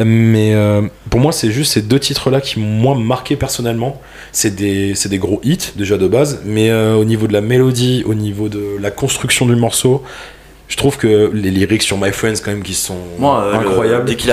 Mais 0.05 0.55
euh, 0.55 0.83
pour 1.11 1.21
moi, 1.21 1.33
c'est 1.33 1.51
juste 1.51 1.73
ces 1.73 1.83
deux 1.83 1.99
titres-là 1.99 2.41
qui 2.41 2.59
m'ont 2.59 2.95
moi 2.95 2.95
marqué 2.95 3.37
personnellement. 3.37 4.01
C'est 4.33 4.55
des, 4.55 4.95
des 4.95 5.19
gros 5.19 5.41
hits 5.43 5.73
déjà 5.77 5.99
de 5.99 6.09
base, 6.09 6.41
mais 6.45 6.71
euh, 6.71 6.95
au 6.95 7.05
niveau 7.05 7.27
de 7.27 7.33
la 7.33 7.41
mélodie, 7.41 8.03
au 8.07 8.15
niveau 8.15 8.49
de 8.49 8.77
la 8.81 8.91
construction 8.91 9.47
du 9.47 9.57
morceau, 9.57 10.03
je 10.71 10.77
trouve 10.77 10.97
que 10.97 11.31
les 11.35 11.51
lyrics 11.51 11.83
sur 11.83 11.99
My 11.99 12.13
Friends, 12.13 12.37
quand 12.43 12.53
même, 12.53 12.63
qui 12.63 12.73
sont 12.75 12.97
Moi, 13.19 13.43
euh, 13.43 13.53
le- 13.61 13.69
incroyables. 13.69 14.05
dès 14.07 14.15
qu'il 14.17 14.31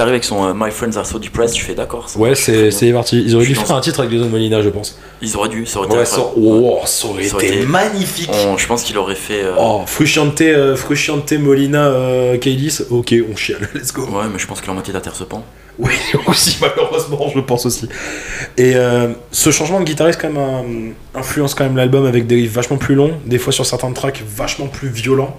arrive 0.00 0.12
avec 0.12 0.24
son 0.24 0.42
euh, 0.48 0.52
My 0.54 0.70
Friends 0.70 0.96
Are 0.96 1.04
So 1.04 1.18
Depressed, 1.18 1.54
tu 1.56 1.62
fais 1.64 1.74
d'accord. 1.74 2.06
Ouais, 2.16 2.34
c'est 2.34 2.70
parti. 2.92 3.20
Ils 3.22 3.34
auraient 3.34 3.44
Je 3.44 3.50
dû 3.50 3.54
faire 3.56 3.76
un 3.76 3.80
titre 3.82 4.00
avec 4.00 4.12
Jason 4.12 4.28
Molina, 4.30 4.62
je 4.62 4.68
pense. 4.70 4.98
Ils 5.20 5.36
auraient 5.36 5.48
dû, 5.50 5.66
ça 5.66 5.80
aurait 5.80 5.88
été 5.88 6.04
ça, 6.06 6.20
oh, 6.36 6.78
ça 6.86 7.08
aurait 7.08 7.24
Ça 7.24 7.36
été 7.38 7.56
été- 7.58 7.66
magnifique. 7.66 8.30
On- 8.32 8.56
je 8.56 8.66
pense 8.66 8.84
qu'il 8.84 8.96
aurait 8.96 9.14
fait. 9.16 9.42
euh, 9.42 9.54
Oh, 9.58 9.82
Frusciante, 9.84 10.42
Frusciante 10.76 11.32
Molina, 11.32 11.92
Kailis, 12.40 12.78
ok, 12.88 13.14
on 13.30 13.36
chiale, 13.36 13.68
let's 13.74 13.92
go. 13.92 14.02
Ouais, 14.04 14.24
mais 14.32 14.38
je 14.38 14.46
pense 14.46 14.60
que 14.60 14.66
la 14.68 14.72
moitié 14.72 14.92
de 14.92 14.98
la 14.98 15.02
Terre 15.02 15.16
se 15.16 15.24
pend. 15.24 15.44
Oui, 15.80 15.94
aussi, 16.26 16.58
malheureusement, 16.60 17.28
je 17.34 17.40
pense 17.40 17.64
aussi. 17.66 17.88
Et 18.56 18.74
euh, 18.76 19.08
ce 19.32 19.50
changement 19.50 19.80
de 19.80 19.84
guitariste, 19.84 20.20
quand 20.20 20.30
même, 20.30 20.94
euh, 21.14 21.18
influence 21.18 21.54
quand 21.54 21.64
même 21.64 21.76
l'album 21.76 22.06
avec 22.06 22.26
des 22.26 22.36
riffs 22.36 22.52
vachement 22.52 22.76
plus 22.76 22.94
longs, 22.94 23.18
des 23.24 23.38
fois 23.38 23.52
sur 23.52 23.64
certains 23.64 23.90
tracks 23.92 24.22
vachement 24.36 24.66
plus 24.66 24.88
violents, 24.88 25.36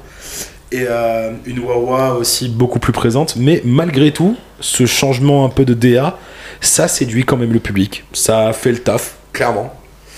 et 0.72 0.86
euh, 0.90 1.32
une 1.46 1.60
wah 1.60 2.16
aussi 2.16 2.50
beaucoup 2.50 2.80
plus 2.80 2.94
présente. 2.94 3.36
Mais 3.36 3.62
malgré 3.64 4.12
tout, 4.12 4.36
ce 4.60 4.86
changement 4.86 5.46
un 5.46 5.50
peu 5.50 5.64
de 5.64 5.74
DA, 5.74 6.18
ça 6.60 6.88
séduit 6.88 7.24
quand 7.24 7.38
même 7.38 7.54
le 7.54 7.60
public. 7.60 8.04
Ça 8.14 8.52
fait 8.54 8.72
le 8.72 8.80
taf, 8.80 9.16
clairement. 9.34 9.74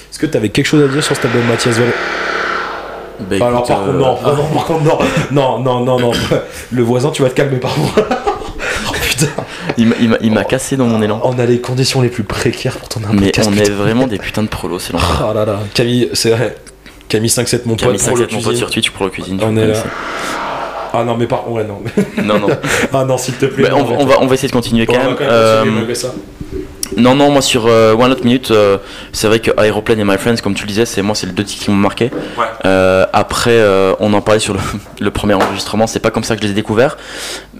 Est-ce 0.10 0.20
que 0.20 0.26
tu 0.26 0.38
avais 0.38 0.50
quelque 0.50 0.68
chose 0.68 0.84
à 0.84 0.88
dire 0.88 1.04
sur 1.04 1.16
cet 1.16 1.26
album, 1.26 1.42
Mathias 1.48 1.76
Vallée 1.76 1.92
Bah, 3.20 3.48
Alors, 3.48 3.66
par 3.66 3.82
euh, 3.82 3.86
contre, 3.88 3.98
non, 3.98 4.18
ah, 4.24 4.34
non, 4.38 4.56
par 4.56 4.66
contre, 4.66 4.84
non, 4.84 5.00
non, 5.32 5.60
non, 5.60 5.80
non, 5.84 6.00
non. 6.00 6.12
Le 6.72 6.84
voisin, 6.84 7.12
tu 7.12 7.24
vas 7.24 7.30
te 7.30 7.36
calmer, 7.36 7.58
par 7.58 7.74
contre. 7.76 8.06
oh 9.22 9.26
putain. 9.78 10.16
il 10.22 10.32
m'a- 10.34 10.44
cassé 10.44 10.78
dans 10.78 10.86
mon 10.86 11.02
élan. 11.02 11.22
On 11.24 11.38
a 11.40 11.46
les 11.46 11.60
conditions 11.62 12.02
les 12.02 12.10
plus 12.10 12.24
précaires 12.24 12.78
pour 12.78 12.90
tourner 12.90 13.08
un 13.08 13.14
Mais 13.14 13.28
podcast. 13.28 13.50
on 13.50 13.52
putain. 13.52 13.64
est 13.66 13.70
vraiment 13.70 14.08
des 14.08 14.18
putains 14.18 14.44
de 14.44 14.48
prolos, 14.50 14.80
c'est 14.80 14.94
l'enfer. 14.94 15.26
Ah 15.30 15.34
là 15.34 15.46
là, 15.46 15.60
Camille, 15.74 16.10
c'est 16.14 16.32
vrai. 16.32 16.56
Camille 17.10 17.30
57, 17.30 17.66
mon 17.66 17.76
Camille 17.76 17.98
pote, 17.98 18.08
pour 18.08 18.18
le 18.18 18.24
57, 18.24 18.38
mon 18.38 18.50
pote 18.50 18.58
sur 18.58 18.70
Twitch 18.72 18.90
pour 18.92 19.06
le 19.06 19.12
cuisine. 19.12 19.40
On 19.44 19.54
tu 19.54 19.60
est 19.60 19.68
là. 19.68 19.84
Ah 20.96 21.04
non, 21.04 21.18
mais 21.18 21.26
par 21.26 21.50
ouais, 21.52 21.64
non. 21.64 21.82
Non, 22.24 22.40
non. 22.40 22.48
ah 22.94 23.04
non, 23.06 23.18
s'il 23.18 23.34
te 23.36 23.46
plaît. 23.48 23.64
Bah, 23.64 23.70
non, 23.72 23.80
on, 23.80 23.84
va, 23.84 23.96
on, 24.00 24.06
va, 24.06 24.16
on 24.22 24.28
va 24.28 24.34
essayer 24.36 24.48
de 24.48 24.54
continuer 24.54 24.86
Bon, 24.86 24.94
quand 24.94 25.00
on 25.00 25.04
va 25.04 25.08
même. 25.10 25.18
quand 25.18 25.24
même 25.26 25.90
Euh, 25.90 25.96
ça. 25.96 26.14
Non, 26.98 27.16
non, 27.16 27.32
moi 27.32 27.42
sur 27.42 27.66
euh, 27.68 27.94
One 27.96 28.12
Hot 28.12 28.24
Minute, 28.24 28.52
euh, 28.52 28.78
c'est 29.14 29.28
vrai 29.28 29.40
que 29.40 29.52
Aeroplane 29.60 30.00
et 30.00 30.04
My 30.04 30.18
Friends, 30.18 30.38
comme 30.44 30.54
tu 30.54 30.64
le 30.64 30.68
disais, 30.68 30.86
c'est 30.86 31.02
moi, 31.02 31.16
c'est 31.16 31.26
les 31.28 31.32
deux 31.34 31.44
titres 31.44 31.64
qui 31.66 31.72
m'ont 31.72 31.78
marqué. 31.78 32.12
Ouais. 32.38 32.46
Euh, 32.66 33.06
après, 33.14 33.52
euh, 33.52 33.94
on 34.00 34.14
en 34.14 34.22
parlait 34.22 34.40
sur 34.40 34.54
le, 34.54 34.60
le 35.00 35.12
premier 35.12 35.34
enregistrement, 35.34 35.88
c'est 35.88 36.00
pas 36.00 36.12
comme 36.12 36.24
ça 36.24 36.36
que 36.36 36.42
je 36.42 36.48
les 36.48 36.52
ai 36.52 36.56
découverts. 36.56 36.98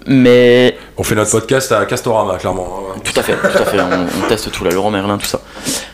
Mais 0.06 0.76
On 0.98 1.02
fait 1.02 1.14
notre 1.14 1.30
podcast 1.30 1.72
à 1.72 1.84
Castorama, 1.86 2.36
clairement. 2.36 2.68
Tout 3.02 3.18
à 3.18 3.22
fait, 3.22 3.34
tout 3.34 3.46
à 3.46 3.64
fait. 3.64 3.80
On, 3.80 4.24
on 4.24 4.28
teste 4.28 4.52
tout 4.52 4.62
là, 4.64 4.70
Laurent 4.70 4.90
Merlin, 4.90 5.16
tout 5.18 5.26
ça. 5.26 5.40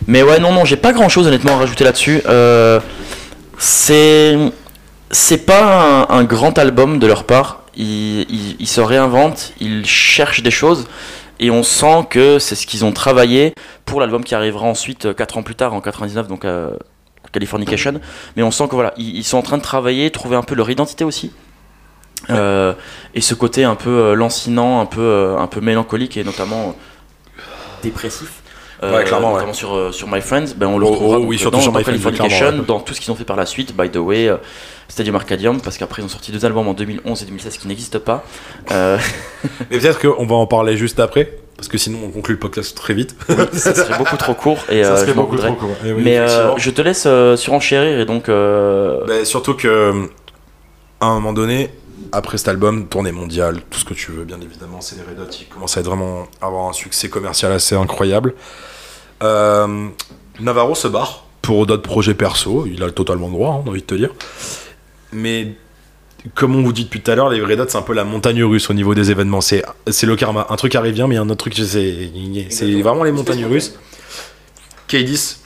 Mais 0.07 0.23
ouais, 0.23 0.41
non, 0.41 0.53
non, 0.53 0.65
j'ai 0.65 0.77
pas 0.77 0.93
grand 0.93 1.09
chose 1.09 1.27
honnêtement 1.29 1.53
à 1.53 1.59
rajouter 1.59 1.85
là-dessus. 1.85 2.21
Euh, 2.29 2.81
c'est, 3.59 4.37
c'est 5.11 5.47
pas 5.47 6.07
un, 6.11 6.17
un 6.19 6.25
grand 6.25 6.59
album 6.59 6.99
de 6.99 7.07
leur 7.07 7.25
part. 7.25 7.61
Ils, 7.77 8.23
ils- 8.23 8.57
ils 8.59 8.67
se 8.67 8.81
réinventent, 8.81 9.53
ils 9.61 9.87
cherchent 9.87 10.43
des 10.43 10.51
choses. 10.51 10.87
Et 11.41 11.51
on 11.51 11.63
sent 11.63 12.07
que 12.11 12.39
c'est 12.39 12.55
ce 12.55 12.67
qu'ils 12.67 12.85
ont 12.85 12.93
travaillé 12.93 13.55
pour 13.85 14.01
l'album 14.01 14.23
qui 14.23 14.35
arrivera 14.35 14.67
ensuite 14.67 15.15
4 15.15 15.39
ans 15.39 15.43
plus 15.43 15.57
tard, 15.57 15.75
en 15.75 15.81
99, 15.81 16.29
donc 16.29 16.45
euh, 16.45 16.77
Californication. 17.33 18.01
Mais 18.37 18.43
on 18.43 18.51
sent 18.51 18.69
que 18.69 18.75
voilà, 18.75 18.93
ils, 18.97 19.17
ils 19.17 19.25
sont 19.25 19.39
en 19.39 19.43
train 19.43 19.57
de 19.59 19.63
travailler, 19.63 20.11
trouver 20.11 20.37
un 20.37 20.43
peu 20.43 20.55
leur 20.55 20.71
identité 20.71 21.03
aussi. 21.03 21.33
Euh, 22.29 22.75
et 23.15 23.21
ce 23.21 23.35
côté 23.35 23.65
un 23.65 23.75
peu 23.75 23.91
euh, 23.91 24.15
lancinant, 24.15 24.81
un 24.81 24.87
peu, 24.87 25.01
euh, 25.01 25.39
un 25.39 25.47
peu 25.47 25.61
mélancolique 25.61 26.17
et 26.17 26.25
notamment 26.25 26.69
euh, 26.69 27.43
dépressif. 27.83 28.40
Euh, 28.83 28.97
Ouais, 28.97 29.05
clairement, 29.05 29.33
notamment 29.33 29.53
sur, 29.53 29.75
euh, 29.75 29.93
sur 29.93 30.09
My 30.09 30.21
Friends, 30.21 30.55
ben 30.57 30.67
on 30.67 30.79
le 30.79 30.87
Oh, 30.87 30.91
retrouvera 30.91 31.19
oh, 31.19 31.25
oui, 31.27 31.37
dans, 31.51 31.61
sur 31.61 31.75
My 31.75 31.85
Friends, 31.85 32.65
dans 32.67 32.81
tout 32.81 32.95
ce 32.95 33.01
qu'ils 33.01 33.11
ont 33.13 33.17
fait 33.17 33.25
par 33.25 33.37
la 33.37 33.47
suite, 33.47 33.77
By 33.77 33.91
the 33.91 33.97
Way, 33.97 34.29
euh, 34.29 34.37
Stadium 34.89 35.17
Arcadium, 35.17 35.61
parce 35.61 35.79
qu'après 35.79 36.03
ils 36.03 36.05
ont 36.05 36.09
sorti 36.09 36.33
deux 36.33 36.45
albums 36.45 36.67
en 36.69 36.75
2011 36.75 37.23
et 37.23 37.27
2016 37.27 37.59
qui 37.59 37.69
n'existent 37.69 38.01
pas. 38.01 38.25
Mais 38.71 39.79
peut-être 39.79 40.01
qu'on 40.01 40.27
va 40.27 40.35
en 40.35 40.47
parler 40.47 40.77
juste 40.77 41.01
après, 41.01 41.39
parce 41.61 41.69
que 41.69 41.77
sinon 41.77 41.99
on 42.07 42.09
conclut 42.09 42.35
le 42.37 42.41
podcast 42.41 42.75
très 42.75 42.95
vite. 42.95 43.15
ça 43.53 43.75
serait 43.75 43.99
beaucoup 43.99 44.17
trop 44.17 44.33
court 44.33 44.57
et 44.71 44.83
Ça 44.83 44.93
euh, 44.93 44.97
serait 44.97 45.09
je 45.09 45.13
beaucoup 45.13 45.37
trop 45.37 45.53
court. 45.53 45.77
Eh 45.85 45.93
oui, 45.93 46.01
Mais 46.03 46.17
euh, 46.17 46.57
je 46.57 46.71
te 46.71 46.81
laisse 46.81 47.05
euh, 47.07 47.37
surenchérir 47.37 48.01
et 48.01 48.07
donc 48.07 48.29
Bah, 48.29 49.25
surtout 49.25 49.53
que 49.53 50.09
à 51.01 51.07
un 51.07 51.15
moment 51.17 51.35
donné, 51.35 51.69
après 52.13 52.39
cet 52.39 52.49
album, 52.49 52.87
tournée 52.87 53.13
mondiale, 53.13 53.61
tout 53.71 53.79
ce 53.79 53.85
que 53.85 53.95
tu 53.95 54.13
veux, 54.13 54.25
bien 54.25 54.41
évidemment, 54.41 54.81
c'est 54.81 54.97
les 54.97 55.03
Red 55.03 55.21
Hot 55.21 55.31
qui 55.31 55.45
commencent 55.45 55.77
à 55.77 55.81
être 55.81 55.87
vraiment 55.87 56.27
à 56.41 56.47
avoir 56.47 56.69
un 56.69 56.73
succès 56.73 57.09
commercial 57.09 57.53
assez 57.53 57.75
incroyable. 57.75 58.35
Euh, 59.23 59.89
Navarro 60.41 60.75
se 60.75 60.89
barre 60.89 61.25
pour 61.43 61.67
d'autres 61.67 61.83
projets 61.83 62.15
perso, 62.15 62.67
il 62.67 62.83
a 62.83 62.91
totalement 62.91 63.27
le 63.27 63.33
droit, 63.33 63.55
hein, 63.55 63.69
envie 63.69 63.81
de 63.81 63.87
te 63.87 63.95
dire. 63.95 64.11
Mais 65.13 65.55
comme 66.35 66.55
on 66.55 66.63
vous 66.63 66.73
dit 66.73 66.85
depuis 66.85 67.01
tout 67.01 67.11
à 67.11 67.15
l'heure, 67.15 67.31
les 67.31 67.43
Red 67.43 67.61
Hot, 67.61 67.67
c'est 67.69 67.79
un 67.79 67.83
peu 67.83 67.95
la 67.95 68.05
montagne 68.05 68.43
russe 68.45 68.69
au 68.71 68.75
niveau 68.75 68.95
des 68.95 69.11
événements. 69.11 69.41
C'est 69.41 69.65
c'est 69.89 70.07
le 70.07 70.17
karma. 70.17 70.47
Un 70.51 70.57
truc 70.57 70.75
arrive 70.75 70.95
bien, 70.95 71.07
mais 71.07 71.17
un 71.17 71.29
autre 71.29 71.51
truc, 71.51 71.55
c'est 71.57 72.11
c'est 72.51 72.81
vraiment 72.83 73.05
les 73.05 73.13
montagnes 73.13 73.47
russes. 73.47 73.75
K10 74.89 75.39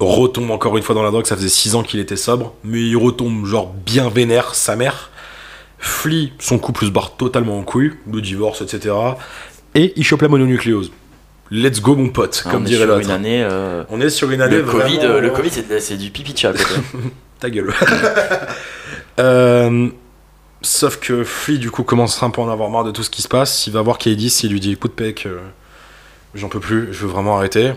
retombe 0.00 0.50
encore 0.50 0.76
une 0.76 0.82
fois 0.82 0.94
dans 0.94 1.02
la 1.02 1.10
drogue, 1.10 1.26
ça 1.26 1.36
faisait 1.36 1.48
6 1.48 1.76
ans 1.76 1.82
qu'il 1.82 2.00
était 2.00 2.16
sobre, 2.16 2.54
mais 2.64 2.80
il 2.80 2.96
retombe 2.96 3.46
genre 3.46 3.72
bien 3.72 4.08
vénère, 4.08 4.54
sa 4.54 4.76
mère. 4.76 5.10
Flea, 5.84 6.32
son 6.38 6.58
couple 6.60 6.84
se 6.86 6.90
barre 6.90 7.16
totalement 7.16 7.58
en 7.58 7.64
couille, 7.64 7.92
le 8.10 8.20
divorce, 8.20 8.62
etc. 8.62 8.94
Et 9.74 9.92
il 9.96 10.04
chope 10.04 10.22
la 10.22 10.28
mononucléose. 10.28 10.92
Let's 11.50 11.80
go 11.82 11.96
mon 11.96 12.08
pote, 12.08 12.44
comme 12.48 12.62
on 12.62 12.64
est 12.64 12.68
dirait 12.68 12.86
l'autre. 12.86 13.08
euh, 13.10 13.84
On 13.90 14.00
est 14.00 14.08
sur 14.08 14.30
une 14.30 14.40
année 14.40 14.56
le 14.58 14.62
Covid, 14.62 14.96
vraiment- 14.98 15.14
euh, 15.16 15.20
le 15.20 15.30
Covid 15.30 15.50
c'est, 15.80 15.96
du 15.96 16.10
pipi 16.10 16.32
de 16.32 16.38
chat. 16.38 16.52
Ta 17.40 17.50
gueule. 17.50 17.72
Euh, 19.18 19.88
sauf 20.62 20.96
que 20.98 21.22
Flea, 21.24 21.58
du 21.58 21.70
coup, 21.70 21.82
commence 21.82 22.22
un 22.22 22.30
peu 22.30 22.40
à 22.40 22.44
en 22.44 22.50
avoir 22.50 22.70
marre 22.70 22.84
de 22.84 22.90
tout 22.92 23.02
ce 23.02 23.10
qui 23.10 23.20
se 23.20 23.28
passe. 23.28 23.66
Il 23.66 23.72
va 23.74 23.82
voir 23.82 23.98
K10, 23.98 24.46
il 24.46 24.52
lui 24.52 24.60
dit 24.60 24.72
Écoute, 24.72 24.94
Peck, 24.94 25.26
euh, 25.26 25.38
j'en 26.34 26.48
peux 26.48 26.60
plus, 26.60 26.92
je 26.92 27.00
veux 27.04 27.08
vraiment 27.12 27.36
arrêter. 27.36 27.72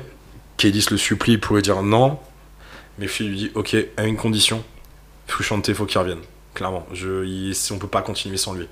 K10 0.58 0.92
le 0.92 0.98
supplie 0.98 1.38
pour 1.38 1.58
lui 1.58 1.62
dire 1.62 1.82
non. 1.82 2.18
Mais 3.00 3.08
Flea 3.08 3.26
lui 3.28 3.36
dit 3.36 3.52
Ok, 3.56 3.76
à 3.98 4.06
une 4.06 4.16
condition 4.16 4.64
Frusciante, 5.28 5.74
faut 5.74 5.86
qu'il 5.86 6.00
revienne. 6.00 6.20
Clairement, 6.56 6.88
je, 6.94 7.26
il, 7.26 7.54
on 7.72 7.78
peut 7.78 7.88
pas 7.88 8.02
continuer 8.02 8.38
sans 8.38 8.54
lui. 8.54 8.68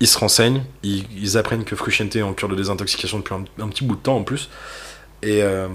Ils 0.00 0.06
se 0.06 0.16
renseignent, 0.16 0.62
ils, 0.84 1.04
ils 1.20 1.36
apprennent 1.36 1.64
que 1.64 1.74
Frusciante 1.74 2.14
est 2.16 2.22
en 2.22 2.32
cure 2.32 2.48
de 2.48 2.54
désintoxication 2.54 3.18
depuis 3.18 3.34
un, 3.34 3.68
petit 3.68 3.84
bout 3.84 3.96
de 3.96 4.00
temps 4.00 4.16
en 4.16 4.22
plus. 4.22 4.48
Et 5.22 5.42
euh, 5.42 5.66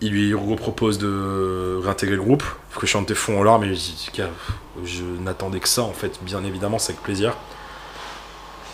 il 0.00 0.12
lui 0.12 0.32
repropose 0.34 0.98
de 0.98 1.78
réintégrer 1.82 2.16
le 2.16 2.22
groupe. 2.22 2.42
Frusciante 2.70 3.12
fond 3.14 3.38
en 3.38 3.42
larmes 3.44 3.64
et 3.64 3.74
je 3.74 5.02
n'attendais 5.22 5.60
que 5.60 5.68
ça 5.68 5.82
en 5.82 5.92
fait, 5.92 6.18
bien 6.22 6.42
évidemment, 6.44 6.78
c'est 6.78 6.92
avec 6.92 7.02
plaisir. 7.02 7.34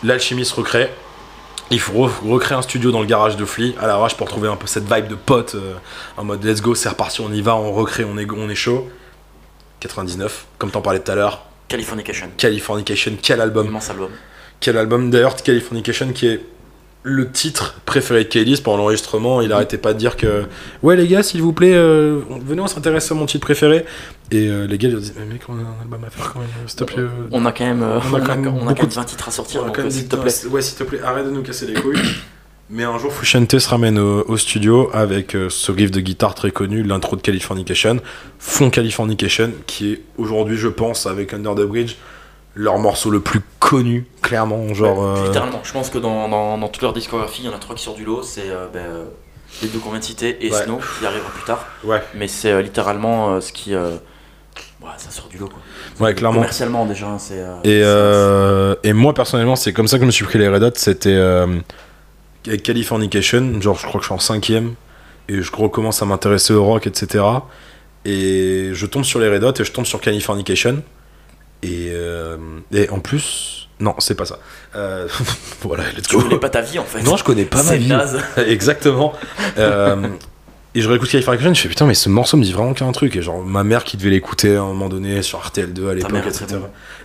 L'alchimie 0.05 0.45
se 0.45 0.55
recrée. 0.55 0.89
Il 1.71 1.81
faut 1.81 2.07
re- 2.07 2.29
recréer 2.29 2.57
un 2.59 2.63
studio 2.63 2.91
dans 2.93 3.01
le 3.01 3.07
garage 3.07 3.37
de 3.37 3.45
Flea 3.45 3.75
à 3.81 3.87
l'arrache 3.87 4.17
pour 4.17 4.29
trouver 4.29 4.49
un 4.49 4.57
peu 4.57 4.67
cette 4.67 4.93
vibe 4.93 5.09
de 5.09 5.15
pote 5.15 5.55
euh, 5.55 5.75
en 6.17 6.25
mode 6.25 6.45
let's 6.45 6.61
go, 6.61 6.75
c'est 6.75 6.89
reparti, 6.89 7.21
on 7.23 7.33
y 7.33 7.41
va, 7.41 7.57
on 7.57 7.73
recrée, 7.73 8.05
on 8.05 8.19
est, 8.19 8.31
on 8.31 8.49
est 8.49 8.55
chaud. 8.55 8.89
99, 9.81 10.47
comme 10.59 10.71
t'en 10.71 10.81
parlais 10.83 11.01
tout 11.01 11.11
à 11.11 11.15
l'heure. 11.15 11.45
Californication. 11.73 12.27
Californication, 12.37 13.13
quel 13.23 13.41
album! 13.41 13.67
Immense 13.67 13.91
album. 13.91 14.11
Quel 14.61 14.77
album 14.77 15.11
d'ailleurs, 15.11 15.35
Californication 15.37 16.13
qui 16.13 16.27
est 16.29 16.41
le 17.05 17.29
titre 17.31 17.81
préféré 17.85 18.23
de 18.25 18.29
Kélis 18.29 18.61
pendant 18.63 18.77
l'enregistrement. 18.77 19.41
Il 19.41 19.51
arrêtait 19.53 19.79
pas 19.79 19.93
de 19.93 19.99
dire 19.99 20.17
que 20.17 20.45
ouais 20.85 20.95
les 20.95 21.09
gars, 21.09 21.23
s'il 21.25 21.43
vous 21.43 21.53
plaît, 21.53 21.75
euh, 21.75 22.21
venez 22.47 22.61
on 22.61 22.69
s'intéresse 22.69 23.11
à 23.11 23.15
mon 23.17 23.27
titre 23.27 23.45
préféré. 23.45 23.85
Et 24.31 24.47
euh, 24.49 24.67
les 24.69 24.79
gars 24.79 24.89
ils 24.91 24.97
disaient 24.97 25.15
mais 25.19 25.25
mec 25.33 25.43
on 25.49 25.55
a 25.55 25.63
un 25.63 25.81
album 25.83 26.05
à 26.07 26.11
faire 26.11 26.31
quand 26.33 26.39
même, 26.39 26.49
s'il 26.67 26.79
te 26.79 26.85
plaît. 26.85 26.99
euh, 27.01 27.09
On 27.33 27.45
a 27.45 27.51
quand 27.53 27.65
même, 27.65 27.83
On 27.83 28.15
a 28.15 28.21
quand 28.21 28.37
même 28.37 28.47
on 28.47 28.51
a 28.51 28.53
beaucoup 28.53 28.75
quand 28.75 28.81
même 28.83 28.89
de- 28.89 28.95
20 28.95 29.05
titres 29.05 29.29
à 29.29 29.31
sortir, 29.33 29.65
donc 29.65 29.77
s'il 29.79 29.89
dit, 29.89 30.09
te 30.09 30.15
plaît. 30.17 30.33
Ouais 30.51 30.63
s'il 30.63 30.77
te 30.79 30.85
plaît, 30.85 31.01
arrête 31.03 31.25
de 31.27 31.31
nous 31.33 31.43
casser 31.43 31.67
les 31.67 31.75
couilles. 31.75 31.99
Mais 32.75 32.85
un 32.85 32.97
jour, 32.99 33.13
Fushente 33.13 33.59
se 33.59 33.69
ramène 33.69 33.99
au, 33.99 34.25
au 34.27 34.37
studio 34.39 34.89
avec 34.95 35.35
euh, 35.37 35.51
ce 35.51 35.71
riff 35.71 35.91
de 35.91 36.01
guitare 36.01 36.35
très 36.35 36.51
connu, 36.51 36.83
l'intro 36.83 37.17
de 37.17 37.21
Californication, 37.21 37.99
Fond 38.39 38.71
Californication, 38.71 39.53
qui 39.67 39.93
est 39.93 40.01
aujourd'hui, 40.17 40.57
je 40.57 40.69
pense, 40.69 41.05
avec 41.07 41.35
Under 41.35 41.55
the 41.55 41.67
Bridge, 41.67 41.97
leur 42.55 42.79
morceau 42.79 43.11
le 43.11 43.21
plus 43.21 43.41
connu, 43.59 44.07
clairement. 44.23 44.73
Genre, 44.73 44.99
Ouais, 44.99 45.21
euh, 45.21 45.27
Littéralement, 45.27 45.61
je 45.63 45.73
pense 45.73 45.91
que 45.91 45.99
dans, 45.99 46.29
dans, 46.31 46.57
dans 46.57 46.69
toute 46.69 46.83
leur 46.83 46.95
discographie, 46.95 47.43
il 47.43 47.47
y 47.47 47.53
en 47.53 47.55
a 47.55 47.59
trois 47.59 47.77
qui 47.77 47.83
sortent 47.83 47.99
du 47.99 48.07
lot. 48.07 48.23
C'est 48.23 48.49
euh, 48.49 48.67
ben, 48.73 48.87
les 49.61 49.69
deux 49.69 49.79
qu'on 49.79 49.91
vient 49.91 49.99
de 49.99 50.05
citer 50.05 50.39
et 50.47 50.51
Ouais. 50.51 50.65
Snow 50.65 50.79
qui 50.99 51.05
arrivera 51.05 51.29
plus 51.31 51.45
tard. 51.45 51.67
ouais, 51.85 52.03
Mais 52.15 52.27
c'est 52.27 52.53
euh, 52.53 52.63
littéralement 52.63 53.35
euh, 53.35 53.41
ce 53.43 53.53
qui. 53.53 53.75
euh, 53.75 53.91
ouais, 54.81 54.89
ça 54.97 55.11
sort 55.11 55.29
du 55.29 55.37
lot 55.37 55.49
quoi. 55.51 56.07
ouais, 56.07 56.15
clairement. 56.15 56.37
Commercialement 56.39 56.87
déjà, 56.87 57.07
hein, 57.09 57.19
c'est. 57.19 57.35
euh, 57.39 57.57
Et, 57.65 57.83
euh, 57.85 58.75
et 58.83 58.95
moi, 58.95 59.13
personnellement, 59.13 59.57
c'est 59.57 59.75
comme 59.75 59.89
ça 59.89 59.99
que 59.99 60.03
je 60.05 60.07
me 60.07 60.11
suis 60.11 60.25
pris 60.25 60.39
les 60.39 60.49
Red 60.49 60.63
Hot. 60.63 60.71
C'était 60.77 61.11
euh, 61.11 61.47
avec 62.47 62.63
Californication. 62.63 63.61
Genre, 63.61 63.79
je 63.79 63.87
crois 63.87 64.01
que 64.01 64.03
je 64.05 64.07
suis 64.09 64.15
en 64.15 64.19
cinquième. 64.19 64.75
Et 65.29 65.41
je 65.43 65.53
recommence 65.55 66.03
à 66.03 66.05
m'intéresser 66.07 66.53
au 66.53 66.65
rock, 66.65 66.87
etc. 66.87 67.25
Et 68.05 68.71
je 68.73 68.87
tombe 68.87 69.05
sur 69.05 69.21
les 69.21 69.29
Red 69.29 69.45
Hot 69.45 69.53
et 69.61 69.65
je 69.65 69.71
tombe 69.73 69.87
sur 69.87 70.01
Californication. 70.01 70.83
Et, 71.63 71.91
euh, 71.93 72.37
et 72.73 72.89
en 72.91 72.99
plus. 72.99 73.69
Non, 73.81 73.95
c'est 73.99 74.15
pas 74.17 74.27
ça. 74.27 74.39
Euh, 74.77 75.09
voilà, 75.63 75.85
let's 75.97 76.07
Tu 76.09 76.17
go. 76.17 76.23
connais 76.23 76.39
pas 76.39 76.51
ta 76.51 76.61
vie 76.61 76.79
en 76.79 76.85
fait. 76.85 77.03
Non, 77.03 77.17
je 77.17 77.25
connais 77.25 77.45
pas 77.45 77.63
ma 77.63 77.77
vie. 77.77 77.89
naze. 77.89 78.19
Exactement. 78.47 79.13
Euh, 79.59 80.09
et 80.75 80.81
je 80.81 80.89
réécoute 80.89 81.11
Californication, 81.11 81.53
je 81.55 81.61
fais 81.61 81.69
putain, 81.69 81.87
mais 81.87 81.95
ce 81.95 82.09
morceau 82.09 82.37
me 82.37 82.43
dit 82.43 82.53
vraiment 82.53 82.73
qu'un 82.73 82.91
truc. 82.93 83.15
Et 83.17 83.23
genre, 83.23 83.43
ma 83.45 83.63
mère 83.63 83.85
qui 83.85 83.97
devait 83.97 84.11
l'écouter 84.11 84.57
à 84.57 84.63
un 84.63 84.67
moment 84.67 84.89
donné 84.89 85.21
sur 85.23 85.39
RTL2 85.41 85.91
à 85.91 85.95
l'époque, 85.95 86.13
etc. 86.27 86.47
bonne. 86.51 86.63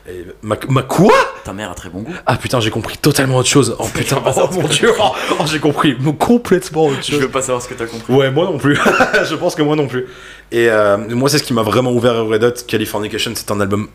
Et 0.09 0.25
ma, 0.41 0.55
ma 0.69 0.83
quoi? 0.83 1.13
Ta 1.43 1.51
mère 1.51 1.69
a 1.71 1.75
très 1.75 1.89
bon 1.89 2.01
goût. 2.01 2.13
Ah 2.25 2.37
putain, 2.37 2.61
j'ai 2.61 2.69
compris 2.69 2.97
totalement 2.97 3.35
autre 3.37 3.49
chose. 3.49 3.75
Oh 3.77 3.85
putain, 3.93 4.21
oh 4.25 4.31
ce 4.51 4.55
mon 4.57 4.67
dieu, 4.69 4.91
oh, 4.99 5.11
oh, 5.39 5.43
j'ai 5.45 5.59
compris 5.59 5.97
complètement 6.17 6.85
autre 6.85 6.99
Je 7.03 7.11
chose. 7.11 7.19
veux 7.21 7.29
pas 7.29 7.41
savoir 7.41 7.61
ce 7.61 7.67
que 7.67 7.73
t'as 7.73 7.87
compris. 7.87 8.13
Ouais, 8.13 8.31
moi 8.31 8.45
non 8.45 8.57
plus. 8.57 8.77
je 9.29 9.35
pense 9.35 9.53
que 9.55 9.61
moi 9.63 9.75
non 9.75 9.87
plus. 9.87 10.05
Et 10.53 10.69
euh, 10.69 10.97
moi, 11.09 11.27
c'est 11.29 11.37
ce 11.39 11.43
qui 11.43 11.53
m'a 11.53 11.63
vraiment 11.63 11.91
ouvert 11.91 12.13
à 12.15 12.21
Red 12.21 12.43
Hot. 12.45 12.53
Californication, 12.67 13.31
c'est 13.35 13.51
un 13.51 13.59
album 13.59 13.89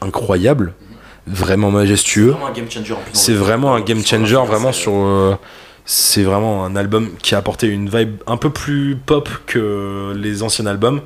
incroyable, 0.00 0.74
vraiment 1.26 1.70
majestueux. 1.72 2.30
vraiment 2.30 2.46
un 2.46 2.52
game 2.52 2.70
changer 2.70 2.94
C'est 3.12 3.32
vraiment 3.34 3.74
un 3.74 3.80
game 3.80 4.04
changer, 4.04 4.34
la- 4.34 4.42
vraiment 4.44 4.72
c'est- 4.72 4.82
sur. 4.82 4.92
euh, 4.94 5.34
c'est 5.86 6.24
vraiment 6.24 6.64
un 6.64 6.74
album 6.74 7.10
qui 7.22 7.34
a 7.36 7.38
apporté 7.38 7.68
une 7.68 7.88
vibe 7.88 8.16
un 8.26 8.36
peu 8.36 8.50
plus 8.50 8.96
pop 8.96 9.28
que 9.46 10.12
les 10.16 10.42
anciens 10.42 10.66
albums. 10.66 11.00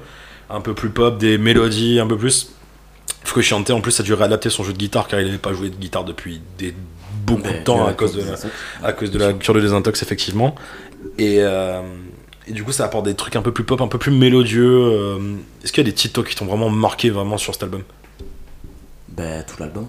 Un 0.49 0.63
peu 0.63 0.75
plus 0.75 0.89
pop, 0.89 1.19
des 1.19 1.39
mélodies 1.39 2.01
un 2.01 2.07
peu 2.07 2.17
plus. 2.17 2.53
Frusciante 3.23 3.71
en 3.71 3.83
plus 3.83 4.01
a 4.01 4.03
dû 4.03 4.15
réadapter 4.15 4.49
son 4.49 4.65
jeu 4.65 4.73
de 4.73 4.79
guitare 4.79 5.07
car 5.07 5.21
il 5.21 5.27
n'avait 5.27 5.39
pas 5.39 5.53
joué 5.53 5.69
de 5.69 5.77
guitare 5.77 6.05
depuis 6.05 6.41
des, 6.59 6.75
beaucoup 7.27 7.43
Mais 7.45 7.59
de 7.59 7.65
temps 7.65 7.87
à 7.87 7.93
cause 7.93 8.15
de, 8.15 8.23
la, 8.23 8.89
à 8.89 8.93
cause 8.95 9.11
de 9.11 9.19
la 9.19 9.35
cure 9.35 9.53
de 9.53 9.61
désintox 9.61 10.03
effectivement. 10.03 10.55
Et, 11.19 11.37
euh, 11.41 11.83
et 12.49 12.53
du 12.53 12.65
coup 12.65 12.73
ça 12.73 12.87
apporte 12.87 13.05
des 13.05 13.15
trucs 13.15 13.37
un 13.37 13.43
peu 13.43 13.53
plus 13.53 13.65
pop, 13.65 13.81
un 13.83 13.89
peu 13.89 13.99
plus 13.99 14.11
mélodieux. 14.11 14.65
euh. 14.67 15.37
Est-ce 15.63 15.73
qu'il 15.73 15.85
y 15.85 15.87
a 15.87 15.91
des 15.91 15.95
titres 15.95 16.23
qui 16.23 16.35
t'ont 16.35 16.47
vraiment 16.47 16.71
marqué 16.71 17.11
vraiment 17.11 17.37
sur 17.37 17.53
cet 17.53 17.63
album? 17.63 17.83
Ben, 19.09 19.45
tout 19.45 19.57
l'album. 19.61 19.87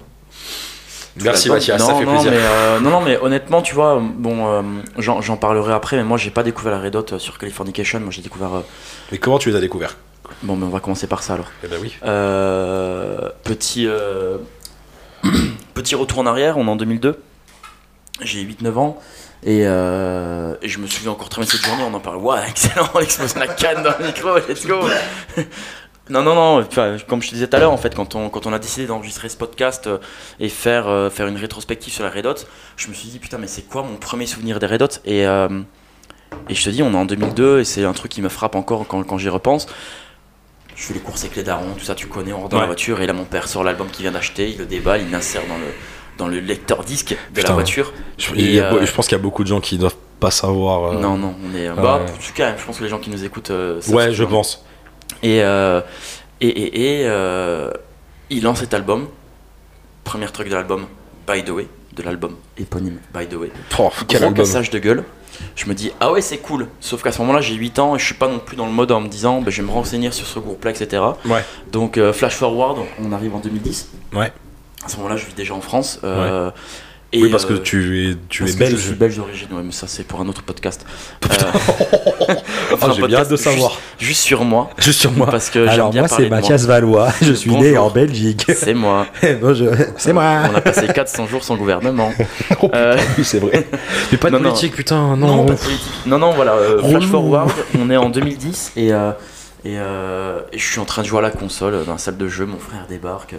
Merci 1.17 1.49
Mathias, 1.49 1.77
l'album. 1.79 1.87
ça 1.87 1.99
fait 1.99 2.05
non, 2.05 2.11
plaisir. 2.13 2.31
Mais, 2.31 2.37
euh, 2.39 2.79
non, 2.79 2.89
non, 2.89 3.01
mais 3.01 3.17
honnêtement, 3.17 3.61
tu 3.61 3.75
vois, 3.75 4.01
bon, 4.01 4.47
euh, 4.47 4.61
j'en 4.97 5.37
parlerai 5.37 5.73
après, 5.73 5.97
mais 5.97 6.03
moi 6.03 6.17
j'ai 6.17 6.29
pas 6.31 6.43
découvert 6.43 6.71
la 6.71 6.79
Red 6.79 6.95
Hot 6.95 7.05
euh, 7.13 7.19
sur 7.19 7.37
Californication. 7.37 7.99
Moi 7.99 8.11
j'ai 8.11 8.21
découvert. 8.21 8.53
euh, 8.55 8.61
Mais 9.11 9.17
comment 9.17 9.37
tu 9.37 9.49
les 9.49 9.55
as 9.55 9.59
découverts? 9.61 9.97
Bon, 10.43 10.55
mais 10.55 10.65
on 10.65 10.69
va 10.69 10.79
commencer 10.79 11.07
par 11.07 11.21
ça 11.23 11.33
alors. 11.33 11.47
Eh 11.63 11.67
ben 11.67 11.77
oui. 11.81 11.93
Petit, 13.43 13.87
petit 15.73 15.95
retour 15.95 16.19
en 16.19 16.25
arrière, 16.25 16.57
on 16.57 16.65
est 16.67 16.69
en 16.71 16.75
2002. 16.77 17.19
J'ai 18.21 18.43
8-9 18.43 18.77
ans. 18.77 18.99
Et, 19.43 19.63
euh, 19.65 20.53
et 20.61 20.69
je 20.69 20.77
me 20.77 20.85
souviens 20.85 21.11
encore 21.11 21.27
très 21.29 21.41
bien 21.41 21.47
de 21.47 21.51
cette 21.51 21.65
journée, 21.65 21.83
on 21.83 21.93
en 21.95 21.99
parle. 21.99 22.17
Waouh, 22.17 22.39
excellent, 22.47 22.87
on 22.93 22.99
explose 22.99 23.35
la 23.35 23.47
canne 23.47 23.81
dans 23.81 23.93
le 23.99 24.05
micro, 24.05 24.35
let's 24.47 24.65
go! 24.67 24.81
Non, 26.11 26.23
non, 26.23 26.35
non, 26.35 26.59
enfin, 26.59 26.97
comme 27.07 27.21
je 27.21 27.29
te 27.29 27.33
disais 27.35 27.47
tout 27.47 27.55
à 27.55 27.59
l'heure, 27.59 27.71
en 27.71 27.77
fait, 27.77 27.95
quand 27.95 28.15
on, 28.15 28.29
quand 28.29 28.45
on 28.45 28.51
a 28.53 28.59
décidé 28.59 28.85
d'enregistrer 28.85 29.29
ce 29.29 29.37
podcast 29.37 29.87
euh, 29.87 29.97
et 30.41 30.49
faire, 30.49 30.87
euh, 30.89 31.09
faire 31.09 31.27
une 31.27 31.37
rétrospective 31.37 31.93
sur 31.93 32.03
la 32.03 32.09
Red 32.09 32.25
Hot, 32.25 32.35
je 32.75 32.89
me 32.89 32.93
suis 32.93 33.07
dit, 33.07 33.19
putain, 33.19 33.37
mais 33.37 33.47
c'est 33.47 33.61
quoi 33.61 33.81
mon 33.83 33.95
premier 33.95 34.25
souvenir 34.25 34.59
des 34.59 34.65
Red 34.67 34.81
Hot? 34.81 34.87
Et, 35.05 35.25
euh, 35.25 35.47
et 36.49 36.53
je 36.55 36.63
te 36.63 36.69
dis, 36.69 36.83
on 36.83 36.91
est 36.91 36.97
en 36.97 37.05
2002 37.05 37.59
et 37.61 37.63
c'est 37.63 37.85
un 37.85 37.93
truc 37.93 38.11
qui 38.11 38.21
me 38.21 38.27
frappe 38.29 38.55
encore 38.55 38.85
quand, 38.87 39.03
quand 39.03 39.17
j'y 39.17 39.29
repense. 39.29 39.67
Je 40.75 40.83
fais 40.83 40.93
les 40.93 40.99
courses 40.99 41.21
avec 41.23 41.35
les 41.37 41.43
darons, 41.43 41.73
tout 41.77 41.85
ça, 41.85 41.95
tu 41.95 42.07
connais, 42.07 42.33
on 42.33 42.37
rentre 42.41 42.49
dans 42.49 42.57
Ouais. 42.57 42.61
la 42.63 42.67
voiture 42.67 42.99
et 43.01 43.07
là, 43.07 43.13
mon 43.13 43.25
père 43.25 43.47
sort 43.47 43.63
l'album 43.63 43.87
qu'il 43.87 44.03
vient 44.03 44.11
d'acheter, 44.11 44.49
il 44.49 44.57
le 44.57 44.65
déballe, 44.65 45.01
il 45.01 45.11
l'insère 45.11 45.43
dans 45.47 45.57
le, 45.57 45.65
dans 46.17 46.27
le 46.27 46.39
lecteur 46.39 46.83
disque 46.83 47.09
de 47.11 47.15
Putain. 47.35 47.49
la 47.49 47.53
voiture. 47.53 47.93
Je, 48.17 48.33
Et, 48.35 48.55
je 48.57 48.91
pense 48.93 49.07
qu'il 49.07 49.15
y 49.17 49.19
a 49.19 49.23
beaucoup 49.23 49.43
de 49.43 49.47
gens 49.49 49.61
qui 49.61 49.77
doivent 49.77 49.95
pas 50.19 50.31
savoir. 50.31 50.93
Non, 50.93 51.17
non, 51.17 51.35
on 51.45 51.55
est. 51.55 51.69
Bah, 51.69 52.01
en 52.03 52.05
tout 52.05 52.33
cas, 52.33 52.55
je 52.57 52.65
pense 52.65 52.77
que 52.79 52.83
les 52.83 52.89
gens 52.89 52.99
qui 52.99 53.09
nous 53.11 53.23
écoutent. 53.23 53.51
Ouais, 53.89 54.11
je 54.11 54.23
pense. 54.23 54.65
Et, 55.23 55.41
euh, 55.43 55.81
et, 56.39 56.47
et, 56.47 57.01
et, 57.01 57.07
euh, 57.07 57.71
il 58.29 58.43
lance 58.43 58.59
cet 58.59 58.73
album. 58.73 59.07
Premier 60.03 60.27
truc 60.27 60.49
de 60.49 60.55
l'album, 60.55 60.87
By 61.27 61.43
the 61.43 61.49
Way, 61.51 61.67
de 61.93 62.03
l'album 62.03 62.35
éponyme 62.57 62.97
By 63.13 63.27
the 63.27 63.35
Way. 63.35 63.51
Oh, 63.79 63.89
quel 64.07 64.21
Gros 64.21 64.31
cassage 64.31 64.69
de 64.71 64.79
gueule. 64.79 65.03
Je 65.55 65.65
me 65.67 65.73
dis, 65.73 65.91
ah 65.99 66.11
ouais, 66.11 66.21
c'est 66.21 66.37
cool. 66.39 66.67
Sauf 66.79 67.01
qu'à 67.03 67.11
ce 67.11 67.19
moment-là, 67.21 67.41
j'ai 67.41 67.55
8 67.55 67.79
ans 67.79 67.95
et 67.95 67.99
je 67.99 68.05
suis 68.05 68.15
pas 68.15 68.27
non 68.27 68.39
plus 68.39 68.55
dans 68.55 68.65
le 68.65 68.71
mode 68.71 68.91
en 68.91 68.99
me 69.01 69.07
disant, 69.07 69.41
bah, 69.41 69.49
je 69.49 69.61
vais 69.61 69.67
me 69.67 69.71
renseigner 69.73 70.11
sur 70.11 70.25
ce 70.27 70.39
groupe-là, 70.39 70.71
etc. 70.71 71.01
Ouais. 71.25 71.43
Donc, 71.71 71.97
euh, 71.97 72.13
flash 72.13 72.35
forward, 72.35 72.79
on 72.99 73.11
arrive 73.11 73.33
en 73.35 73.39
2010. 73.39 73.89
Ouais. 74.13 74.31
À 74.83 74.89
ce 74.89 74.97
moment-là, 74.97 75.17
je 75.17 75.25
vis 75.25 75.33
déjà 75.33 75.53
en 75.53 75.61
France. 75.61 75.99
euh, 76.03 76.51
et, 77.13 77.21
oui, 77.23 77.29
parce 77.29 77.45
que 77.45 77.53
euh, 77.53 77.59
tu 77.61 78.09
es, 78.11 78.15
tu 78.29 78.43
es 78.43 78.45
que 78.47 78.51
Je 78.53 78.57
belge. 78.57 78.79
suis 78.79 78.93
belge 78.93 79.15
d'origine, 79.17 79.47
ouais, 79.51 79.61
mais 79.63 79.71
ça, 79.71 79.85
c'est 79.87 80.03
pour 80.03 80.21
un 80.21 80.27
autre 80.27 80.43
podcast. 80.43 80.85
Euh, 81.31 81.51
Oh, 82.19 82.25
enfin, 82.73 82.89
un 82.89 82.93
j'ai 82.93 83.07
bien 83.07 83.17
hâte 83.19 83.29
de 83.31 83.35
savoir. 83.35 83.71
Juste, 83.71 83.81
juste 83.99 84.21
sur 84.21 84.43
moi. 84.45 84.69
Juste 84.77 84.99
sur 85.01 85.11
moi. 85.11 85.27
Parce 85.29 85.49
que 85.49 85.67
Alors 85.67 85.89
bien 85.89 86.01
moi 86.01 86.07
c'est 86.07 86.27
moi. 86.29 86.37
Mathias 86.37 86.65
Valois, 86.65 87.09
je 87.21 87.33
suis 87.33 87.51
né 87.55 87.77
en 87.77 87.89
Belgique. 87.89 88.45
C'est 88.55 88.73
moi. 88.73 89.07
Bonjour, 89.41 89.69
c'est 89.97 90.13
moi. 90.13 90.43
On 90.51 90.55
a 90.55 90.61
passé 90.61 90.87
400 90.87 91.27
jours 91.27 91.43
sans 91.43 91.55
gouvernement. 91.57 92.11
Oh, 92.61 92.69
Euh, 92.73 92.97
c'est 93.23 93.39
vrai. 93.39 93.67
Mais 94.11 94.17
pas 94.17 94.29
de 94.29 94.35
Non, 94.35 94.41
non. 94.41 94.49
politique, 94.49 94.75
putain, 94.75 95.15
non, 95.17 95.35
non. 95.37 95.45
pas 95.45 95.53
de 95.53 95.59
politique. 95.59 95.91
non, 96.05 96.19
non, 96.19 96.31
voilà. 96.31 96.53
euh, 96.53 96.79
flash 96.79 96.93
Relou. 96.93 97.07
forward, 97.07 97.51
on 97.79 97.89
est 97.89 97.97
en 97.97 98.09
2010 98.09 98.73
et, 98.77 98.93
euh, 98.93 99.11
et, 99.65 99.77
euh, 99.79 100.39
je 100.53 100.63
suis 100.63 100.79
en 100.79 100.85
train 100.85 101.01
de 101.01 101.07
jouer 101.07 101.19
à 101.19 101.23
la 101.23 101.31
console 101.31 101.73
euh, 101.73 101.83
dans 101.83 101.93
la 101.93 101.97
salle 101.97 102.17
de 102.17 102.27
jeu. 102.27 102.45
Mon 102.45 102.59
frère 102.59 102.85
débarque. 102.87 103.35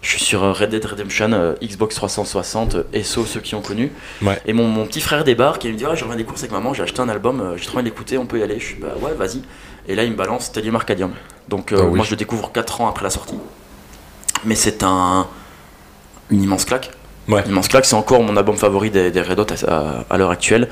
Je 0.00 0.10
suis 0.10 0.20
sur 0.20 0.44
euh, 0.44 0.52
Red 0.52 0.70
Dead 0.70 0.84
Redemption, 0.84 1.32
euh, 1.32 1.54
Xbox 1.62 1.96
360, 1.96 2.74
euh, 2.76 3.02
SO, 3.02 3.24
ceux 3.24 3.40
qui 3.40 3.54
ont 3.56 3.60
connu. 3.62 3.90
Ouais. 4.22 4.40
Et 4.46 4.52
mon, 4.52 4.68
mon 4.68 4.86
petit 4.86 5.00
frère 5.00 5.24
débarque 5.24 5.64
et 5.64 5.68
il 5.68 5.74
me 5.74 5.78
dit 5.78 5.84
ah, 5.88 5.94
Je 5.94 6.04
reviens 6.04 6.16
des 6.16 6.24
courses 6.24 6.40
avec 6.42 6.52
maman, 6.52 6.72
j'ai 6.72 6.82
acheté 6.84 7.00
un 7.00 7.08
album, 7.08 7.40
euh, 7.40 7.56
j'ai 7.56 7.66
trop 7.66 7.78
envie 7.78 7.84
de 7.84 7.88
l'écouter, 7.90 8.16
on 8.16 8.26
peut 8.26 8.38
y 8.38 8.42
aller. 8.42 8.60
Je 8.60 8.64
suis 8.64 8.74
Bah 8.76 8.94
ouais, 9.00 9.12
vas-y. 9.14 9.42
Et 9.88 9.94
là, 9.96 10.04
il 10.04 10.12
me 10.12 10.16
balance 10.16 10.44
Stadium 10.44 10.76
Arcadium. 10.76 11.12
Donc, 11.48 11.72
Ah 11.76 11.82
oui. 11.82 11.96
moi, 11.96 12.04
je 12.04 12.10
le 12.10 12.16
découvre 12.16 12.52
4 12.52 12.80
ans 12.82 12.88
après 12.88 13.02
la 13.04 13.10
sortie. 13.10 13.38
Mais 14.44 14.54
c'est 14.54 14.82
un, 14.84 15.26
une 16.30 16.42
immense 16.42 16.64
claque. 16.64 16.90
Ouais. 17.26 17.42
Une 17.44 17.50
immense 17.50 17.68
claque, 17.68 17.84
c'est 17.86 17.96
encore 17.96 18.22
mon 18.22 18.36
album 18.36 18.56
favori 18.56 18.90
des, 18.90 19.10
des 19.10 19.20
Red 19.22 19.40
Hot 19.40 19.46
à, 19.66 19.74
à- 19.74 20.04
à 20.10 20.16
l'heure 20.18 20.30
actuelle. 20.30 20.68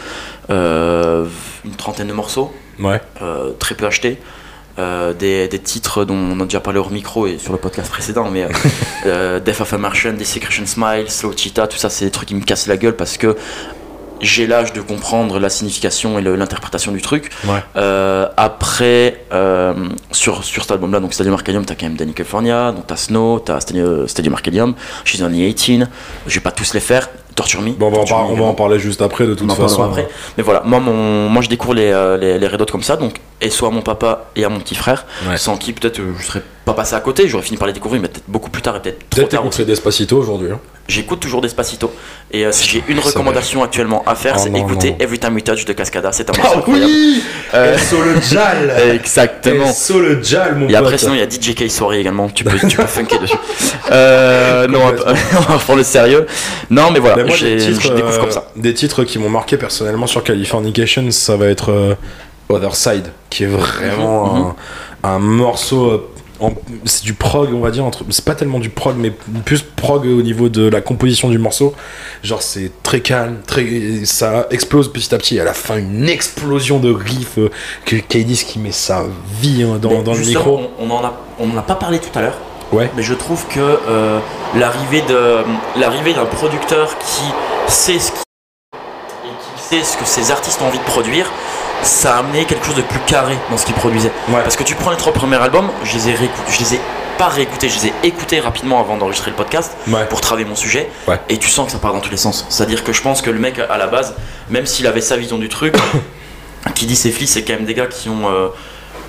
Une 0.50 1.74
trentaine 1.76 2.06
de 2.08 2.12
morceaux, 2.12 2.52
Ouais. 2.78 3.00
très 3.58 3.74
peu 3.74 3.86
achetés. 3.86 4.18
Euh, 4.78 5.14
des, 5.14 5.48
des 5.48 5.58
titres 5.58 6.04
dont 6.04 6.14
on 6.14 6.38
a 6.38 6.44
déjà 6.44 6.60
parlé 6.60 6.78
hors 6.78 6.90
micro 6.90 7.26
et 7.26 7.38
sur 7.38 7.52
le 7.52 7.58
podcast 7.58 7.90
précédent, 7.90 8.30
mais 8.30 8.46
euh, 9.06 9.40
Death 9.40 9.62
of 9.62 9.72
a 9.72 9.78
Martian, 9.78 10.12
Desecration 10.12 10.66
Smile, 10.66 11.10
Slow 11.10 11.32
Cheetah, 11.34 11.66
tout 11.66 11.78
ça, 11.78 11.88
c'est 11.88 12.04
des 12.04 12.10
trucs 12.10 12.28
qui 12.28 12.34
me 12.34 12.42
cassent 12.42 12.66
la 12.66 12.76
gueule 12.76 12.94
parce 12.94 13.16
que 13.16 13.36
j'ai 14.20 14.46
l'âge 14.46 14.72
de 14.72 14.80
comprendre 14.80 15.38
la 15.38 15.48
signification 15.48 16.18
et 16.18 16.22
l'interprétation 16.22 16.92
du 16.92 17.02
truc. 17.02 17.30
Ouais. 17.46 17.60
Euh, 17.76 18.26
après, 18.36 19.24
euh, 19.32 19.74
sur, 20.12 20.44
sur 20.44 20.62
cet 20.62 20.72
album-là, 20.72 21.00
donc 21.00 21.12
Stadium 21.14 21.34
Arcadium, 21.34 21.64
t'as 21.64 21.74
quand 21.74 21.86
même 21.86 21.96
Danny 21.96 22.12
California, 22.14 22.72
donc 22.72 22.86
t'as 22.86 22.96
Snow, 22.96 23.38
t'as 23.40 23.60
Stadium, 23.60 24.06
Stadium 24.08 24.34
Arcadium, 24.34 24.74
She's 25.04 25.20
Only 25.22 25.52
18, 25.54 25.84
je 26.26 26.34
vais 26.34 26.40
pas 26.40 26.50
tous 26.50 26.74
les 26.74 26.80
faire, 26.80 27.08
Torture 27.34 27.60
Me. 27.60 27.72
Bon, 27.72 27.86
on 27.86 27.90
va, 27.90 27.96
en 27.96 27.98
Torture 28.00 28.16
par- 28.16 28.24
Me 28.24 28.24
on 28.24 28.28
va 28.28 28.32
également. 28.34 28.50
en 28.50 28.54
parler 28.54 28.78
juste 28.78 29.02
après, 29.02 29.26
de 29.26 29.34
toute 29.34 29.50
On 29.50 29.54
façon. 29.54 29.82
après. 29.82 30.08
Mais 30.36 30.42
voilà, 30.42 30.62
moi, 30.64 30.80
mon, 30.80 31.28
moi 31.28 31.42
je 31.42 31.48
découvre 31.48 31.74
les, 31.74 31.90
euh, 31.92 32.16
les, 32.16 32.38
les 32.38 32.46
Red 32.48 32.60
Hot 32.62 32.66
comme 32.66 32.82
ça, 32.82 32.96
donc, 32.96 33.16
et 33.40 33.50
soit 33.50 33.68
à 33.68 33.70
mon 33.70 33.82
papa 33.82 34.30
et 34.36 34.44
à 34.44 34.48
mon 34.48 34.58
petit 34.60 34.74
frère, 34.74 35.04
Ouais. 35.28 35.36
sans 35.36 35.56
qui 35.56 35.72
peut-être 35.72 35.98
euh, 36.00 36.14
je 36.18 36.24
serais 36.26 36.42
pas 36.64 36.72
passé 36.72 36.94
à 36.94 37.00
côté, 37.00 37.28
j'aurais 37.28 37.44
fini 37.44 37.58
par 37.58 37.66
les 37.66 37.74
découvrir, 37.74 38.00
mais 38.00 38.08
peut-être 38.08 38.24
beaucoup 38.28 38.50
plus 38.50 38.62
tard 38.62 38.76
et 38.76 38.80
peut-être 38.80 38.98
trop 39.10 39.20
Peut-être 39.20 39.28
tard. 39.30 39.42
t'écouterais 39.42 39.64
Despacito 39.66 40.16
aujourd'hui. 40.18 40.50
hein. 40.52 40.58
J'écoute 40.88 41.20
toujours 41.20 41.40
Despacito. 41.40 41.92
Et 42.30 42.44
euh, 42.46 42.52
si 42.52 42.68
j'ai 42.68 42.84
une 42.88 42.98
recommandation 43.08 43.62
actuellement 43.62 44.02
à 44.06 44.14
faire, 44.14 44.34
Oh 44.38 44.40
c'est 44.44 44.56
écouter 44.58 44.90
non. 44.92 44.96
Every 45.00 45.18
Time 45.18 45.34
We 45.34 45.42
Touch 45.44 45.64
de 45.64 45.72
Cascada. 45.72 46.12
C'est 46.12 46.28
un 46.30 46.32
Ah 46.38 46.42
morceau 46.42 46.58
incroyable. 46.58 46.86
oui 46.92 47.22
Euh, 47.54 47.76
le 48.04 48.20
Jal 48.20 48.72
Exactement. 48.94 49.66
Esso 49.70 50.00
le 50.00 50.22
Jal, 50.22 50.54
mon 50.56 50.68
Et 50.68 50.74
après, 50.76 50.92
pote. 50.92 51.00
sinon, 51.00 51.14
il 51.14 51.20
y 51.20 51.22
a 51.22 51.28
DJ 51.28 51.54
K 51.54 51.68
Soirée 51.70 52.00
également. 52.00 52.28
Tu 52.28 52.44
peux, 52.44 52.58
tu 52.68 52.76
peux 52.76 52.86
funker 52.86 53.18
dessus. 53.18 53.36
Euh, 53.90 54.66
non, 54.68 54.80
on 54.80 54.92
va, 54.92 55.54
reprendre 55.54 55.78
le 55.78 55.84
sérieux. 55.84 56.26
Non, 56.70 56.90
mais 56.92 56.98
voilà, 56.98 57.16
Mais 57.16 57.24
moi, 57.24 57.36
des 57.36 57.56
titres, 57.56 57.80
je 57.82 57.92
découvre 57.92 58.14
euh, 58.14 58.20
comme 58.20 58.30
ça. 58.30 58.48
Des 58.56 58.74
titres 58.74 59.04
qui 59.04 59.18
m'ont 59.18 59.28
marqué 59.30 59.56
personnellement 59.56 60.06
sur 60.06 60.22
Californication, 60.24 61.10
ça 61.10 61.36
va 61.36 61.46
être 61.46 61.70
euh, 61.72 61.94
Other 62.48 62.74
Side, 62.76 63.06
qui 63.30 63.44
est 63.44 63.48
vraiment 63.48 64.34
Mhm, 64.34 64.52
un, 65.04 65.08
un 65.14 65.18
morceau. 65.18 66.10
C'est 66.84 67.04
du 67.04 67.14
prog, 67.14 67.52
on 67.54 67.60
va 67.60 67.70
dire. 67.70 67.84
entre- 67.84 68.04
C'est 68.10 68.24
pas 68.24 68.34
tellement 68.34 68.58
du 68.58 68.68
prog, 68.70 68.96
mais 68.98 69.10
plus 69.44 69.62
prog 69.62 70.04
au 70.06 70.22
niveau 70.22 70.48
de 70.48 70.68
la 70.68 70.80
composition 70.80 71.28
du 71.28 71.38
morceau. 71.38 71.74
Genre, 72.22 72.42
c'est 72.42 72.70
très 72.82 73.00
calme, 73.00 73.38
très, 73.46 74.04
ça 74.04 74.46
explose 74.50 74.92
petit 74.92 75.14
à 75.14 75.18
petit. 75.18 75.36
Et 75.36 75.40
à 75.40 75.44
la 75.44 75.54
fin, 75.54 75.78
une 75.78 76.08
explosion 76.08 76.78
de 76.78 76.92
riffs 76.92 77.38
euh, 77.38 77.50
que 77.84 77.96
Kaydis 77.96 78.44
qui 78.46 78.58
met 78.58 78.72
sa 78.72 79.04
vie 79.40 79.62
hein, 79.62 79.78
dans, 79.80 79.90
le 80.14 80.20
micro. 80.20 80.60
On, 80.78 80.86
on 80.86 80.90
en 80.90 81.04
a, 81.04 81.14
on 81.38 81.50
en 81.50 81.56
a 81.56 81.62
pas 81.62 81.74
parlé 81.76 81.98
tout 81.98 82.16
à 82.18 82.22
l'heure. 82.22 82.36
Ouais. 82.72 82.90
Mais 82.96 83.02
je 83.02 83.14
trouve 83.14 83.46
que 83.46 83.60
euh, 83.60 84.18
l'arrivée 84.56 85.02
de 85.02 85.36
l'arrivée 85.78 86.14
d'un 86.14 86.24
producteur 86.26 86.96
qui 86.98 87.22
sait 87.72 87.98
ce 88.00 88.10
qui 88.10 88.18
et 88.18 89.28
qui 89.28 89.62
sait 89.62 89.82
ce 89.84 89.96
que 89.96 90.04
ses 90.04 90.32
artistes 90.32 90.60
ont 90.62 90.66
envie 90.66 90.78
de 90.78 90.84
produire, 90.84 91.30
ça 91.82 92.16
a 92.16 92.18
amené 92.18 92.44
quelque 92.44 92.64
chose 92.66 92.74
de 92.76 92.82
plus 92.82 92.98
carré 93.06 93.36
dans 93.50 93.56
ce 93.56 93.64
qu'ils 93.66 93.74
produisaient. 93.74 94.12
Ouais. 94.28 94.42
Parce 94.42 94.56
que 94.56 94.62
tu 94.64 94.74
prends 94.74 94.90
les 94.90 94.96
trois 94.96 95.12
premiers 95.12 95.36
albums, 95.36 95.70
je 95.84 95.94
les 95.94 96.08
ai 96.08 96.14
réécoutés, 96.14 96.52
je 96.52 96.58
les 96.60 96.74
ai 96.74 96.80
pas 97.18 97.28
réécoutés, 97.28 97.68
je 97.68 97.80
les 97.80 97.86
ai 97.88 97.92
écoutés 98.02 98.40
rapidement 98.40 98.78
avant 98.80 98.96
d'enregistrer 98.96 99.30
le 99.30 99.36
podcast 99.36 99.76
Ouais. 99.88 100.04
pour 100.06 100.20
travailler 100.20 100.46
mon 100.46 100.54
sujet. 100.56 100.88
Ouais. 101.08 101.18
Et 101.28 101.38
tu 101.38 101.48
sens 101.48 101.66
que 101.66 101.72
ça 101.72 101.78
part 101.78 101.92
dans 101.92 102.00
tous 102.00 102.10
les 102.10 102.16
sens. 102.16 102.44
C'est-à-dire 102.50 102.84
que 102.84 102.92
je 102.92 103.00
pense 103.02 103.22
que 103.22 103.30
le 103.30 103.38
mec 103.38 103.58
à 103.58 103.78
la 103.78 103.86
base, 103.86 104.14
même 104.50 104.66
s'il 104.66 104.86
avait 104.86 105.00
sa 105.00 105.16
vision 105.16 105.38
du 105.38 105.48
truc, 105.48 105.74
qui 106.74 106.86
dit 106.86 106.96
ses 106.96 107.10
flics, 107.10 107.28
c'est 107.28 107.42
quand 107.44 107.54
même 107.54 107.64
des 107.64 107.74
gars 107.74 107.86
qui 107.86 108.08
ont 108.08 108.28
euh, 108.28 108.48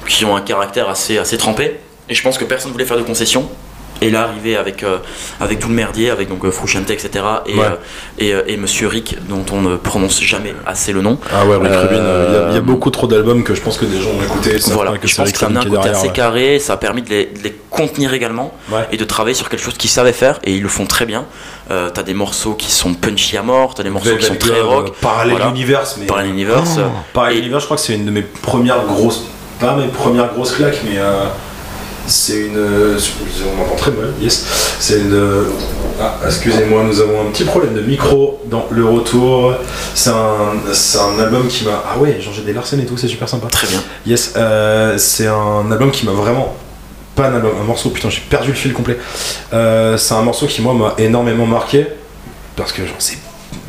qui 0.08 0.24
ont 0.26 0.36
un 0.36 0.42
caractère 0.42 0.88
assez 0.90 1.18
assez 1.18 1.38
trempé. 1.38 1.80
Et 2.10 2.14
je 2.16 2.22
pense 2.24 2.38
que 2.38 2.46
personne 2.46 2.72
voulait 2.72 2.86
faire 2.86 2.98
de 2.98 3.04
concessions. 3.04 3.50
Et 4.02 4.10
là, 4.10 4.24
arrivé 4.24 4.56
avec, 4.58 4.84
euh, 4.84 4.98
avec 5.40 5.60
tout 5.60 5.70
le 5.70 5.74
merdier, 5.74 6.10
avec 6.10 6.30
donc 6.30 6.46
euh, 6.46 6.52
Frusciante, 6.52 6.90
etc. 6.90 7.10
Et, 7.46 7.56
Ouais. 7.56 7.66
euh, 7.66 7.76
et, 8.20 8.34
euh, 8.34 8.42
et 8.48 8.58
Monsieur 8.58 8.88
Rick, 8.88 9.18
dont 9.28 9.44
on 9.52 9.62
ne 9.62 9.76
prononce 9.76 10.22
jamais 10.22 10.54
assez 10.66 10.94
le 10.94 11.02
nom. 11.02 11.18
Ah 11.34 11.46
ouais, 11.46 11.56
Rick 11.58 11.72
Euh, 11.72 11.82
Rubin, 11.82 11.96
euh, 11.98 12.46
il 12.50 12.52
y 12.52 12.56
y, 12.56 12.58
a 12.58 12.62
beaucoup 12.62 12.90
trop 12.92 13.08
d'albums 13.08 13.44
que 13.44 13.56
je 13.56 13.62
pense 13.62 13.78
que 13.78 13.86
des 13.86 14.00
gens 14.00 14.10
ont 14.10 14.24
écouté. 14.24 14.58
Voilà, 14.72 14.98
que 14.98 15.08
je 15.08 15.16
pense 15.16 15.32
que 15.32 15.38
ça 15.38 15.48
a 15.48 15.50
un 15.50 15.54
côté 15.56 15.70
derrière. 15.70 15.92
assez 15.98 16.08
ouais. 16.08 16.14
carré, 16.14 16.60
ça 16.60 16.74
a 16.74 16.78
permis 16.78 17.02
de 17.02 17.10
les, 17.10 17.26
de 17.26 17.44
les 17.44 17.56
contenir 17.70 18.14
également 18.14 18.54
Ouais. 18.72 18.88
et 18.92 18.98
de 18.98 19.04
travailler 19.06 19.36
sur 19.36 19.50
quelque 19.50 19.64
chose 19.64 19.76
qu'ils 19.78 19.90
savaient 19.90 20.14
faire 20.14 20.40
et 20.44 20.54
ils 20.54 20.62
le 20.64 20.70
font 20.70 20.86
très 20.86 21.06
bien. 21.06 21.26
Euh, 21.72 21.90
t'as 21.94 22.04
des 22.04 22.14
morceaux 22.14 22.54
qui 22.54 22.72
sont 22.72 22.94
punchy 22.94 23.36
à 23.38 23.44
mort, 23.44 23.74
t'as 23.76 23.84
des 23.84 23.90
morceaux 23.90 24.16
qui 24.16 24.26
sont 24.26 24.36
très 24.36 24.62
rock, 24.62 24.88
euh, 24.90 24.92
Parallel 25.02 25.36
Voilà. 25.36 25.50
Universe, 25.52 25.98
mais. 26.00 26.06
Parallel 26.06 26.32
Universe. 26.32 26.78
Oh, 26.80 26.90
Parallel 27.14 27.40
Universe, 27.40 27.64
je 27.64 27.68
crois 27.68 27.78
que 27.78 27.84
c'est 27.84 27.96
une 27.96 28.06
de 28.06 28.12
mes 28.12 28.22
premières 28.22 28.84
grosses. 28.86 29.24
Pas 29.60 29.76
mes 29.76 29.88
premières 29.88 30.32
grosses 30.34 30.54
claques, 30.54 30.80
mais. 30.86 30.98
C'est 32.08 32.38
une. 32.40 32.58
euh, 32.58 32.98
On 33.54 33.56
m'entend 33.58 33.76
très 33.76 33.92
mal, 33.92 34.14
yes. 34.22 34.46
C'est 34.80 35.00
une. 35.00 35.14
euh, 35.14 35.44
Ah, 36.00 36.16
excusez-moi, 36.26 36.84
nous 36.84 37.00
avons 37.02 37.22
un 37.22 37.32
petit 37.32 37.44
problème 37.44 37.74
de 37.74 37.82
micro 37.82 38.40
dans 38.46 38.66
le 38.72 38.86
retour. 38.86 39.54
C'est 39.96 40.10
un, 40.12 40.16
un 40.56 41.20
album 41.20 41.48
qui 41.48 41.66
m'a. 41.66 41.84
Ah 41.88 41.98
ouais, 41.98 42.18
Jean-Jacques 42.20 42.54
Larsen 42.54 42.80
et 42.80 42.86
tout, 42.86 42.98
c'est 42.98 43.08
super 43.08 43.28
sympa. 43.28 43.48
Très 43.48 43.68
bien. 43.68 43.82
Yes, 44.06 44.34
euh, 44.38 44.98
c'est 44.98 45.28
un 45.28 45.72
album 45.72 45.92
qui 45.92 46.06
m'a 46.06 46.12
vraiment. 46.14 46.56
Pas 47.16 47.30
un 47.30 47.36
album, 47.36 47.52
un 47.60 47.64
morceau, 47.64 47.90
putain, 47.90 48.10
j'ai 48.12 48.22
perdu 48.30 48.50
le 48.50 48.54
fil 48.56 48.74
complet. 48.74 48.98
Euh, 49.54 49.98
c'est 49.98 50.14
un 50.14 50.22
morceau 50.22 50.46
qui, 50.46 50.62
moi, 50.62 50.74
m'a 50.76 50.94
énormément 51.00 51.48
marqué. 51.48 51.88
Parce 52.56 52.72
que, 52.72 52.86
genre, 52.86 52.96
c'est. 53.00 53.18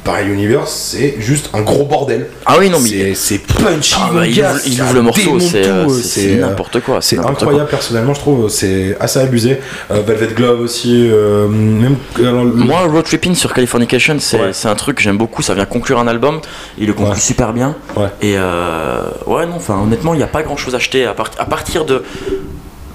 Pareil 0.08 0.30
Universe, 0.30 0.94
c'est 0.96 1.16
juste 1.18 1.50
un 1.52 1.60
gros 1.60 1.84
bordel. 1.84 2.28
Ah 2.46 2.56
oui, 2.58 2.70
non, 2.70 2.78
mais 2.80 3.14
C'est- 3.14 3.36
punchy, 3.46 3.94
Ah, 3.98 4.08
bah, 4.10 4.26
il, 4.26 4.40
ouvre, 4.40 4.58
il 4.64 4.72
ça 4.74 4.84
ouvre 4.84 4.94
le 4.94 5.02
morceau, 5.02 5.38
c'est 5.38 6.36
n'importe 6.36 6.80
quoi. 6.80 7.02
C'est 7.02 7.16
quoi. 7.16 7.30
incroyable, 7.30 7.68
personnellement, 7.68 8.14
je 8.14 8.20
trouve. 8.20 8.48
C'est 8.48 8.96
assez 9.00 9.18
abusé. 9.20 9.60
Euh, 9.90 10.00
Velvet 10.00 10.28
Glove 10.34 10.60
aussi. 10.60 11.10
euh, 11.12 11.46
même. 11.46 11.96
alors, 12.18 12.44
le- 12.46 12.52
Moi, 12.52 12.80
Road 12.90 13.04
Tripping 13.04 13.34
sur 13.34 13.52
Californication, 13.52 14.16
c'est 14.18 14.40
Ouais. 14.40 14.52
un 14.64 14.74
truc 14.76 14.96
que 14.96 15.02
j'aime 15.02 15.18
beaucoup. 15.18 15.42
Ça 15.42 15.52
vient 15.52 15.66
conclure 15.66 15.98
un 15.98 16.06
album. 16.06 16.40
Il 16.78 16.86
le 16.86 16.94
conclut 16.94 17.12
Ouais. 17.12 17.20
super 17.20 17.52
bien. 17.52 17.76
Ouais. 17.94 18.06
Et 18.22 18.34
euh, 18.38 19.02
ouais, 19.26 19.44
non, 19.44 19.56
enfin, 19.56 19.78
honnêtement, 19.82 20.14
il 20.14 20.16
n'y 20.16 20.22
a 20.22 20.26
pas 20.28 20.42
grand 20.42 20.56
chose 20.56 20.72
à 20.72 20.78
acheter 20.78 21.04
à, 21.04 21.12
part- 21.12 21.32
à 21.38 21.44
partir 21.44 21.84
de. 21.84 22.02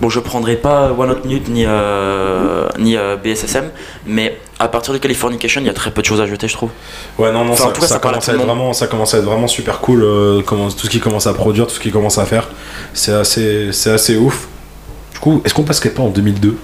Bon, 0.04 0.10
je 0.10 0.20
prendrai 0.20 0.58
pas 0.58 0.92
One 0.92 1.12
Hot 1.12 1.20
Minute 1.24 1.48
ni, 1.48 1.64
euh, 1.66 2.68
ni 2.78 2.98
euh, 2.98 3.16
BSSM, 3.16 3.72
mais 4.06 4.38
à 4.60 4.68
partir 4.68 4.94
de 4.94 4.98
Californication, 4.98 5.62
il 5.62 5.68
y 5.68 5.70
a 5.70 5.74
très 5.74 5.92
peu 5.92 6.02
de 6.02 6.06
choses 6.06 6.20
à 6.20 6.28
jeter, 6.28 6.50
je 6.50 6.54
trouve. 6.56 6.72
Ouais, 7.18 7.32
non, 7.32 7.46
non, 7.46 7.54
Enfin, 7.54 7.64
en 7.64 7.68
ça, 7.68 7.72
tout 7.72 7.80
cas, 7.80 7.88
ça 7.88 8.00
commence 8.00 8.28
à 8.28 8.34
être 8.34 8.42
vraiment, 8.44 8.74
ça 8.74 8.88
commence 8.88 9.14
à 9.14 9.20
être 9.20 9.24
vraiment 9.24 9.48
super 9.48 9.80
cool. 9.80 10.04
euh, 10.04 10.42
comment, 10.46 10.68
tout 10.68 10.88
ce 10.88 10.90
qui 10.90 11.00
commence 11.00 11.26
à 11.26 11.34
produire, 11.34 11.68
tout 11.68 11.76
ce 11.76 11.80
qui 11.80 11.90
commence 11.90 12.18
à 12.18 12.26
faire, 12.26 12.50
c'est 12.94 13.14
assez, 13.14 13.72
c'est 13.72 13.92
assez 13.92 14.18
ouf. 14.18 14.50
Du 15.14 15.20
coup, 15.20 15.42
est-ce 15.46 15.54
qu'on 15.54 15.64
passerait 15.64 15.92
pas 15.92 16.04
en 16.04 16.10
2002 16.10 16.58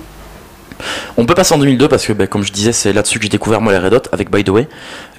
On 1.16 1.26
peut 1.26 1.34
passer 1.34 1.54
en 1.54 1.60
2002 1.60 1.88
parce 1.88 2.06
que, 2.06 2.12
ben, 2.12 2.28
comme 2.28 2.44
je 2.44 2.52
disais, 2.52 2.74
c'est 2.74 2.92
là-dessus 2.92 3.20
que 3.20 3.24
j'ai 3.24 3.30
découvert 3.30 3.62
moi 3.62 3.72
les 3.72 3.80
Red 3.80 3.94
Hot 3.94 4.02
avec 4.12 4.30
By 4.30 4.44
the 4.44 4.50
Way. 4.50 4.68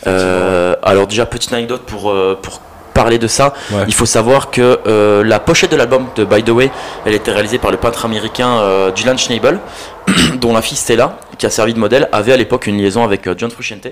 Euh, 0.07 0.75
alors 0.83 1.07
déjà 1.07 1.25
petite 1.25 1.55
anecdote 1.55 1.85
pour 1.87 2.15
pour 2.43 2.61
parler 2.93 3.19
de 3.19 3.27
ça. 3.27 3.55
Ouais. 3.71 3.85
Il 3.89 3.95
faut 3.95 4.07
savoir 4.07 4.51
que 4.51 4.81
euh, 4.87 5.25
la 5.25 5.41
pochette 5.41 5.73
de 5.73 5.77
l'album 5.77 6.07
de 6.17 6.25
By 6.25 6.43
the 6.43 6.51
Way, 6.51 6.71
elle 7.07 7.15
était 7.15 7.33
réalisée 7.33 7.59
par 7.59 7.71
le 7.71 7.77
peintre 7.77 8.05
américain 8.05 8.59
euh, 8.59 8.91
Dylan 8.91 9.19
Schneibel, 9.19 9.59
dont 10.41 10.53
la 10.53 10.63
fille 10.63 10.77
Stella, 10.77 11.19
qui 11.39 11.47
a 11.47 11.51
servi 11.51 11.75
de 11.75 11.79
modèle, 11.79 12.09
avait 12.13 12.33
à 12.33 12.37
l'époque 12.37 12.67
une 12.67 12.79
liaison 12.79 13.05
avec 13.05 13.27
euh, 13.27 13.35
John 13.37 13.51
Frusciante. 13.51 13.89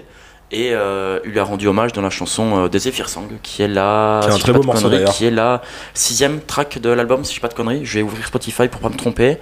Et 0.51 0.71
euh, 0.73 1.19
il 1.27 1.33
lui 1.33 1.41
a 1.41 1.45
rendu 1.45 1.69
hommage 1.69 1.93
dans 1.93 2.01
la 2.01 2.09
chanson 2.09 2.69
des 2.69 2.79
Zephyr 2.79 3.11
Song, 3.11 3.29
qui 3.43 3.63
est 3.63 3.69
la, 3.69 4.21
Qui 4.23 4.29
est 4.29 4.33
un 4.33 4.37
si 4.37 4.41
très 4.41 4.53
beau 4.53 4.61
de 4.61 4.67
morceau, 4.67 4.89
conneries, 4.89 5.05
qui 5.13 5.27
est 5.27 5.31
la 5.31 5.61
sixième 5.93 6.41
track 6.41 6.79
de 6.79 6.89
l'album, 6.89 7.23
si 7.23 7.33
je 7.33 7.37
dis 7.37 7.41
pas 7.41 7.49
de 7.49 7.55
conneries. 7.55 7.85
Je 7.85 7.99
vais 7.99 8.03
ouvrir 8.03 8.27
Spotify 8.27 8.67
pour 8.69 8.81
pas 8.81 8.89
me 8.89 8.97
tromper. 8.97 9.37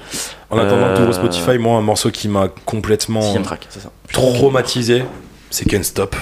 En 0.50 0.58
attendant 0.58 1.00
ouvres 1.00 1.12
Spotify, 1.12 1.58
moi, 1.58 1.78
un 1.78 1.82
morceau 1.82 2.10
qui 2.10 2.26
m'a 2.26 2.48
complètement 2.64 3.40
track, 3.40 3.68
ça. 3.70 3.90
traumatisé, 4.12 5.04
c'est 5.50 5.64
Can't 5.64 5.84
Stop. 5.84 6.16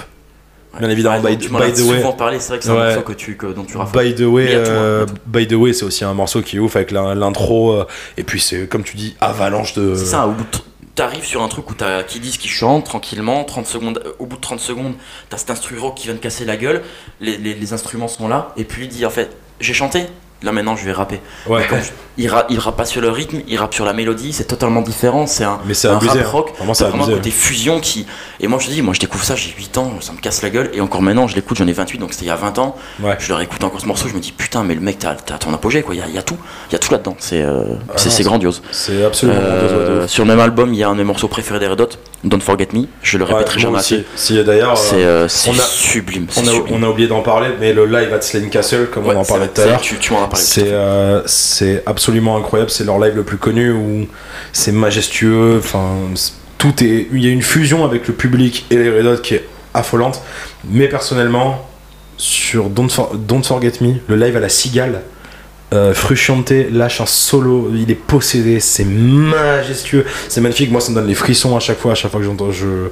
Bien 0.78 0.90
évidemment, 0.90 1.20
Ouais, 1.22 1.36
by, 1.36 1.44
tu 1.44 1.50
by 1.50 1.56
the 1.72 1.80
way. 1.80 1.98
souvent 1.98 2.12
parlé, 2.12 2.40
c'est 2.40 2.48
vrai 2.48 2.58
que 2.58 2.64
c'est 2.64 2.70
un 2.70 2.74
Ouais. 2.74 2.86
morceau 2.86 3.02
que 3.02 3.12
tu, 3.12 3.36
que, 3.36 3.46
dont 3.46 3.64
tu. 3.64 3.76
By 3.92 4.14
the 4.14 4.20
way, 4.22 4.48
euh, 4.50 5.06
by 5.26 5.46
the 5.46 5.52
way, 5.54 5.72
c'est 5.72 5.84
aussi 5.84 6.04
un 6.04 6.14
morceau 6.14 6.42
qui 6.42 6.56
est 6.56 6.58
ouf 6.60 6.76
avec 6.76 6.90
l'intro. 6.90 7.72
euh, 7.72 7.86
et 8.16 8.24
puis 8.24 8.40
c'est 8.40 8.66
comme 8.68 8.82
tu 8.84 8.96
dis, 8.96 9.16
avalanche 9.20 9.74
de. 9.74 9.94
C'est 9.94 10.04
ça, 10.06 10.26
au 10.26 10.32
bout 10.32 10.44
de- 10.44 10.58
T'arrives 10.94 11.24
sur 11.24 11.42
un 11.42 11.48
truc 11.48 11.68
où 11.70 11.74
t'as 11.74 12.04
qui 12.04 12.20
disent 12.20 12.36
qui 12.36 12.46
chante 12.46 12.84
tranquillement, 12.84 13.42
30 13.42 13.66
secondes, 13.66 14.00
euh, 14.06 14.12
au 14.20 14.26
bout 14.26 14.36
de 14.36 14.40
30 14.40 14.60
secondes, 14.60 14.92
t'as 15.28 15.36
cet 15.38 15.50
instru 15.50 15.76
rock 15.76 15.96
qui 15.96 16.04
vient 16.06 16.14
de 16.14 16.20
casser 16.20 16.44
la 16.44 16.56
gueule, 16.56 16.82
les, 17.20 17.36
les- 17.36 17.54
les 17.54 17.72
instruments 17.72 18.06
sont 18.06 18.28
là, 18.28 18.52
et 18.56 18.62
puis 18.62 18.84
il 18.84 18.88
dit 18.88 19.04
en 19.04 19.10
fait, 19.10 19.30
j'ai 19.58 19.74
chanté, 19.74 20.04
là 20.44 20.52
maintenant 20.52 20.76
je 20.76 20.84
vais 20.84 20.92
rapper. 20.92 21.20
Ouais. 21.48 21.62
Et 21.62 21.66
quand 21.66 21.76
je- 21.78 21.90
il, 22.16 22.28
ra- 22.28 22.46
il 22.48 22.60
rappe 22.60 22.76
pas 22.76 22.84
sur 22.84 23.00
le 23.00 23.08
rythme, 23.10 23.38
il 23.48 23.58
rappe 23.58 23.74
sur 23.74 23.84
la 23.84 23.92
mélodie, 23.92 24.32
c'est 24.32 24.44
totalement 24.44 24.82
différent, 24.82 25.26
c'est 25.26 25.42
un, 25.42 25.58
Mais 25.66 25.74
c'est 25.74 25.88
un 25.88 25.96
abusé. 25.96 26.10
rap 26.18 26.26
hein. 26.26 26.30
rock, 26.30 26.52
Vraiment, 26.56 26.72
c'est 26.74 26.84
vraiment 26.84 27.06
un 27.08 27.10
côté 27.10 27.30
fusion 27.32 27.80
qui. 27.80 28.06
Et 28.40 28.46
moi 28.46 28.58
je 28.60 28.66
te 28.68 28.70
dis, 28.72 28.82
moi 28.82 28.94
je 28.94 29.00
découvre 29.00 29.24
ça, 29.24 29.34
j'ai 29.34 29.52
8 29.56 29.78
ans, 29.78 29.92
ça 30.00 30.12
me 30.12 30.18
casse 30.18 30.42
la 30.42 30.50
gueule, 30.50 30.70
et 30.74 30.80
encore 30.80 31.02
maintenant 31.02 31.26
je 31.26 31.34
l'écoute, 31.34 31.56
j'en 31.56 31.66
ai 31.66 31.72
28, 31.72 31.98
donc 31.98 32.12
c'était 32.12 32.26
il 32.26 32.28
y 32.28 32.30
a 32.30 32.36
20 32.36 32.58
ans, 32.58 32.76
Ouais. 33.02 33.16
je 33.18 33.28
leur 33.30 33.40
écoute 33.40 33.64
encore 33.64 33.80
ce 33.80 33.86
morceau, 33.86 34.06
je 34.08 34.14
me 34.14 34.20
dis 34.20 34.30
putain, 34.30 34.62
mais 34.62 34.74
le 34.76 34.80
mec, 34.80 34.98
t'as 35.00 35.14
t'as 35.14 35.38
ton 35.38 35.52
apogée 35.52 35.82
quoi, 35.82 35.94
il 35.96 35.98
y 35.98 36.02
a, 36.02 36.06
il 36.06 36.14
y 36.14 36.18
a 36.18 36.22
tout, 36.22 36.36
il 36.70 36.72
y 36.72 36.76
a 36.76 36.78
tout 36.78 36.92
là-dedans, 36.92 37.16
c'est 37.18 37.42
euh, 37.42 37.64
Ah 37.88 37.94
c'est 37.96 38.22
grandiose. 38.22 38.62
C'est 38.70 39.04
absolument 39.04 39.40
Euh, 39.42 39.88
grandiose, 39.88 40.10
sur 40.10 40.24
le 40.24 40.28
même 40.28 40.40
album, 40.40 40.72
il 40.72 40.78
y 40.78 40.84
a 40.84 40.88
un 40.88 40.92
de 40.92 40.98
mes 40.98 41.04
morceaux 41.04 41.26
préférés 41.28 41.58
des 41.58 41.66
Red 41.66 41.80
Hot, 41.80 41.88
Don't 42.22 42.40
Forget 42.40 42.68
Me. 42.74 42.84
Je 43.02 43.18
le 43.18 43.24
répéterai 43.24 43.58
jamais 43.58 43.78
assez. 43.78 44.04
Si 44.14 44.42
d'ailleurs, 44.44 44.78
C'est 44.78 45.04
euh, 45.04 45.26
c'est 45.28 45.50
on 45.50 45.54
a- 45.54 45.56
sublime. 45.62 46.26
on, 46.36 46.40
a, 46.46 46.50
sublime. 46.52 46.76
on 46.78 46.82
a 46.84 46.88
oublié 46.88 47.08
d'en 47.08 47.22
parler, 47.22 47.48
mais 47.60 47.72
le 47.72 47.86
live 47.86 48.12
at 48.12 48.20
Slane 48.22 48.50
Castle, 48.50 48.88
comme 48.92 49.06
on 49.06 49.16
en 49.16 49.24
parlait 49.24 49.48
tout 49.48 49.60
à 49.60 49.66
l'heure, 49.66 49.80
Tu, 49.80 49.96
c'est 50.34 50.72
euh, 50.72 51.22
c'est 51.26 51.82
absolument 51.86 52.36
incroyable. 52.36 52.70
C'est 52.70 52.84
leur 52.84 52.98
live 52.98 53.14
le 53.16 53.22
plus 53.22 53.36
connu 53.38 53.70
où 53.72 54.06
c'est 54.52 54.72
majestueux. 54.72 55.56
Enfin, 55.58 55.90
tout 56.58 56.82
est. 56.82 57.08
Il 57.12 57.24
y 57.24 57.28
a 57.28 57.30
une 57.30 57.42
fusion 57.42 57.84
avec 57.84 58.08
le 58.08 58.14
public 58.14 58.66
et 58.70 58.76
les 58.76 58.90
Red 58.90 59.06
Hot 59.06 59.16
qui 59.22 59.34
est 59.34 59.44
affolante. 59.74 60.22
Mais 60.68 60.88
personnellement, 60.88 61.68
sur 62.16 62.70
Don't, 62.70 62.88
For- 62.88 63.14
Don't 63.16 63.42
Forget 63.42 63.72
Me, 63.80 63.94
le 64.08 64.16
live 64.16 64.36
à 64.36 64.40
la 64.40 64.48
Cigale. 64.48 65.02
Euh, 65.72 65.92
Frusciante 65.92 66.52
lâche 66.70 67.00
un 67.00 67.06
solo, 67.06 67.72
il 67.74 67.90
est 67.90 67.96
possédé, 67.96 68.60
c'est 68.60 68.84
majestueux, 68.84 70.04
c'est 70.28 70.40
magnifique. 70.40 70.70
Moi, 70.70 70.80
ça 70.80 70.90
me 70.90 70.94
donne 70.94 71.08
les 71.08 71.14
frissons 71.16 71.56
à 71.56 71.60
chaque 71.60 71.78
fois, 71.78 71.92
à 71.92 71.94
chaque 71.96 72.12
fois 72.12 72.20
que 72.20 72.26
j'entends, 72.26 72.52
je, 72.52 72.90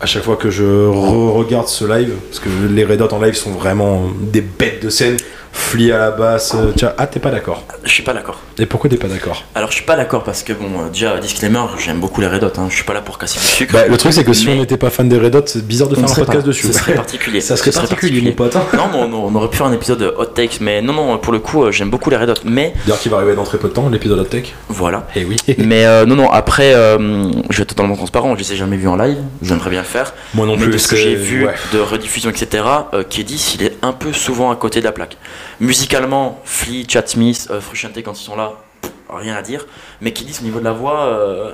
à 0.00 0.06
chaque 0.06 0.24
fois 0.24 0.34
que 0.34 0.50
je 0.50 0.64
re-regarde 0.64 1.68
ce 1.68 1.84
live, 1.84 2.14
parce 2.28 2.40
que 2.40 2.48
les 2.68 2.84
Red 2.84 3.00
Hot 3.02 3.12
en 3.12 3.20
live 3.22 3.34
sont 3.34 3.52
vraiment 3.52 4.08
des 4.20 4.40
bêtes 4.40 4.82
de 4.82 4.90
scène. 4.90 5.16
Flea 5.56 5.92
à 5.92 5.98
la 5.98 6.10
basse. 6.10 6.52
euh, 6.54 6.72
tiens, 6.76 6.92
ah, 6.98 7.06
t'es 7.06 7.18
pas 7.18 7.30
d'accord. 7.30 7.64
Je 7.82 7.90
suis 7.90 8.02
pas 8.02 8.12
d'accord. 8.12 8.40
Et 8.58 8.66
pourquoi 8.66 8.90
t'es 8.90 8.96
pas 8.98 9.08
d'accord 9.08 9.42
Alors 9.54 9.70
je 9.70 9.76
suis 9.76 9.84
pas 9.84 9.96
d'accord 9.96 10.22
parce 10.22 10.42
que 10.42 10.52
bon, 10.52 10.66
euh, 10.84 10.88
déjà 10.92 11.18
disclaimer, 11.18 11.60
j'aime 11.78 11.98
beaucoup 11.98 12.20
les 12.20 12.26
Red 12.28 12.44
Hot. 12.44 12.52
Hein. 12.58 12.66
Je 12.68 12.74
suis 12.74 12.84
pas 12.84 12.92
là 12.94 13.00
pour 13.00 13.18
casser 13.18 13.38
du 13.40 13.44
sucre. 13.46 13.72
Bah, 13.72 13.86
le 13.88 13.96
truc, 13.96 14.12
c'est 14.12 14.22
que 14.22 14.32
si 14.34 14.46
Mais- 14.46 14.52
on 14.52 14.56
n'était 14.56 14.76
pas 14.76 14.90
fan 14.90 15.08
des 15.08 15.18
Red 15.18 15.34
Hot, 15.34 15.42
c'est 15.46 15.66
bizarre 15.66 15.88
de 15.88 15.94
faire 15.94 16.04
un 16.04 16.14
podcast 16.14 16.32
pas- 16.40 16.42
dessus. 16.42 16.66
Ce 16.66 16.72
serait 16.74 16.94
particulier. 17.04 17.40
Ça 17.40 17.56
serait 17.56 17.72
Ce 17.72 17.78
particulier, 17.80 18.20
mon 18.20 18.32
pote. 18.32 18.54
hein. 18.54 18.62
Non, 18.74 18.90
on, 18.94 19.12
on 19.12 19.34
aurait 19.34 19.48
pu 19.48 19.56
faire 19.56 19.66
un 19.66 19.72
épisode 19.72 19.98
de 19.98 20.14
hot 20.16 20.26
takes, 20.26 20.60
mais 20.60 20.82
non, 20.82 20.92
non, 20.92 21.16
pour 21.18 21.32
le 21.32 21.38
coup, 21.40 21.64
euh, 21.64 21.72
j'aime 21.72 21.90
beaucoup 21.90 22.10
les 22.10 22.16
Red 22.16 22.28
Hot. 22.30 22.34
Mais 22.44 22.74
D'ailleurs, 22.84 23.00
qui 23.00 23.08
va 23.08 23.16
arriver 23.16 23.34
dans 23.34 23.44
très 23.44 23.58
peu 23.58 23.68
de 23.68 23.72
temps, 23.72 23.88
l'épisode 23.88 24.18
Hot 24.20 24.24
Tech. 24.24 24.52
voilà. 24.68 25.06
Eh 25.16 25.24
oui. 25.24 25.36
Mais 25.58 25.86
euh, 25.86 26.04
non, 26.04 26.16
non, 26.16 26.30
après, 26.30 26.72
je 26.72 27.56
vais 27.56 27.62
être 27.62 27.70
totalement 27.70 27.96
transparent, 27.96 28.34
je 28.36 28.40
les 28.40 28.52
ai 28.52 28.56
jamais 28.56 28.76
vus 28.76 28.88
en 28.88 28.96
live, 28.96 29.18
j'aimerais 29.42 29.70
bien 29.70 29.80
le 29.80 29.86
faire. 29.86 30.12
Moi 30.34 30.46
non 30.46 30.56
mais 30.56 30.64
plus. 30.64 30.72
de 30.72 30.78
ce 30.78 30.88
que 30.88 30.96
j'ai 30.96 31.14
vu 31.14 31.46
ouais. 31.46 31.54
de 31.72 31.78
rediffusion, 31.78 32.30
etc., 32.30 32.62
Kedis, 33.08 33.56
il 33.58 33.64
est 33.66 33.76
un 33.82 33.92
peu 33.92 34.12
souvent 34.12 34.50
à 34.50 34.56
côté 34.56 34.80
de 34.80 34.84
la 34.84 34.92
plaque. 34.92 35.16
Musicalement, 35.60 36.40
Flea, 36.44 36.84
Chad 36.88 37.08
Smith, 37.08 37.48
euh, 37.50 37.60
Frusciante, 37.60 37.96
quand 38.04 38.18
ils 38.18 38.24
sont 38.24 38.36
là, 38.36 38.52
pff, 38.82 38.92
rien 39.10 39.34
à 39.36 39.42
dire. 39.42 39.66
Mais 40.00 40.12
Kedis, 40.12 40.38
au 40.40 40.44
niveau 40.44 40.58
de 40.60 40.64
la 40.64 40.72
voix, 40.72 41.00
euh, 41.06 41.52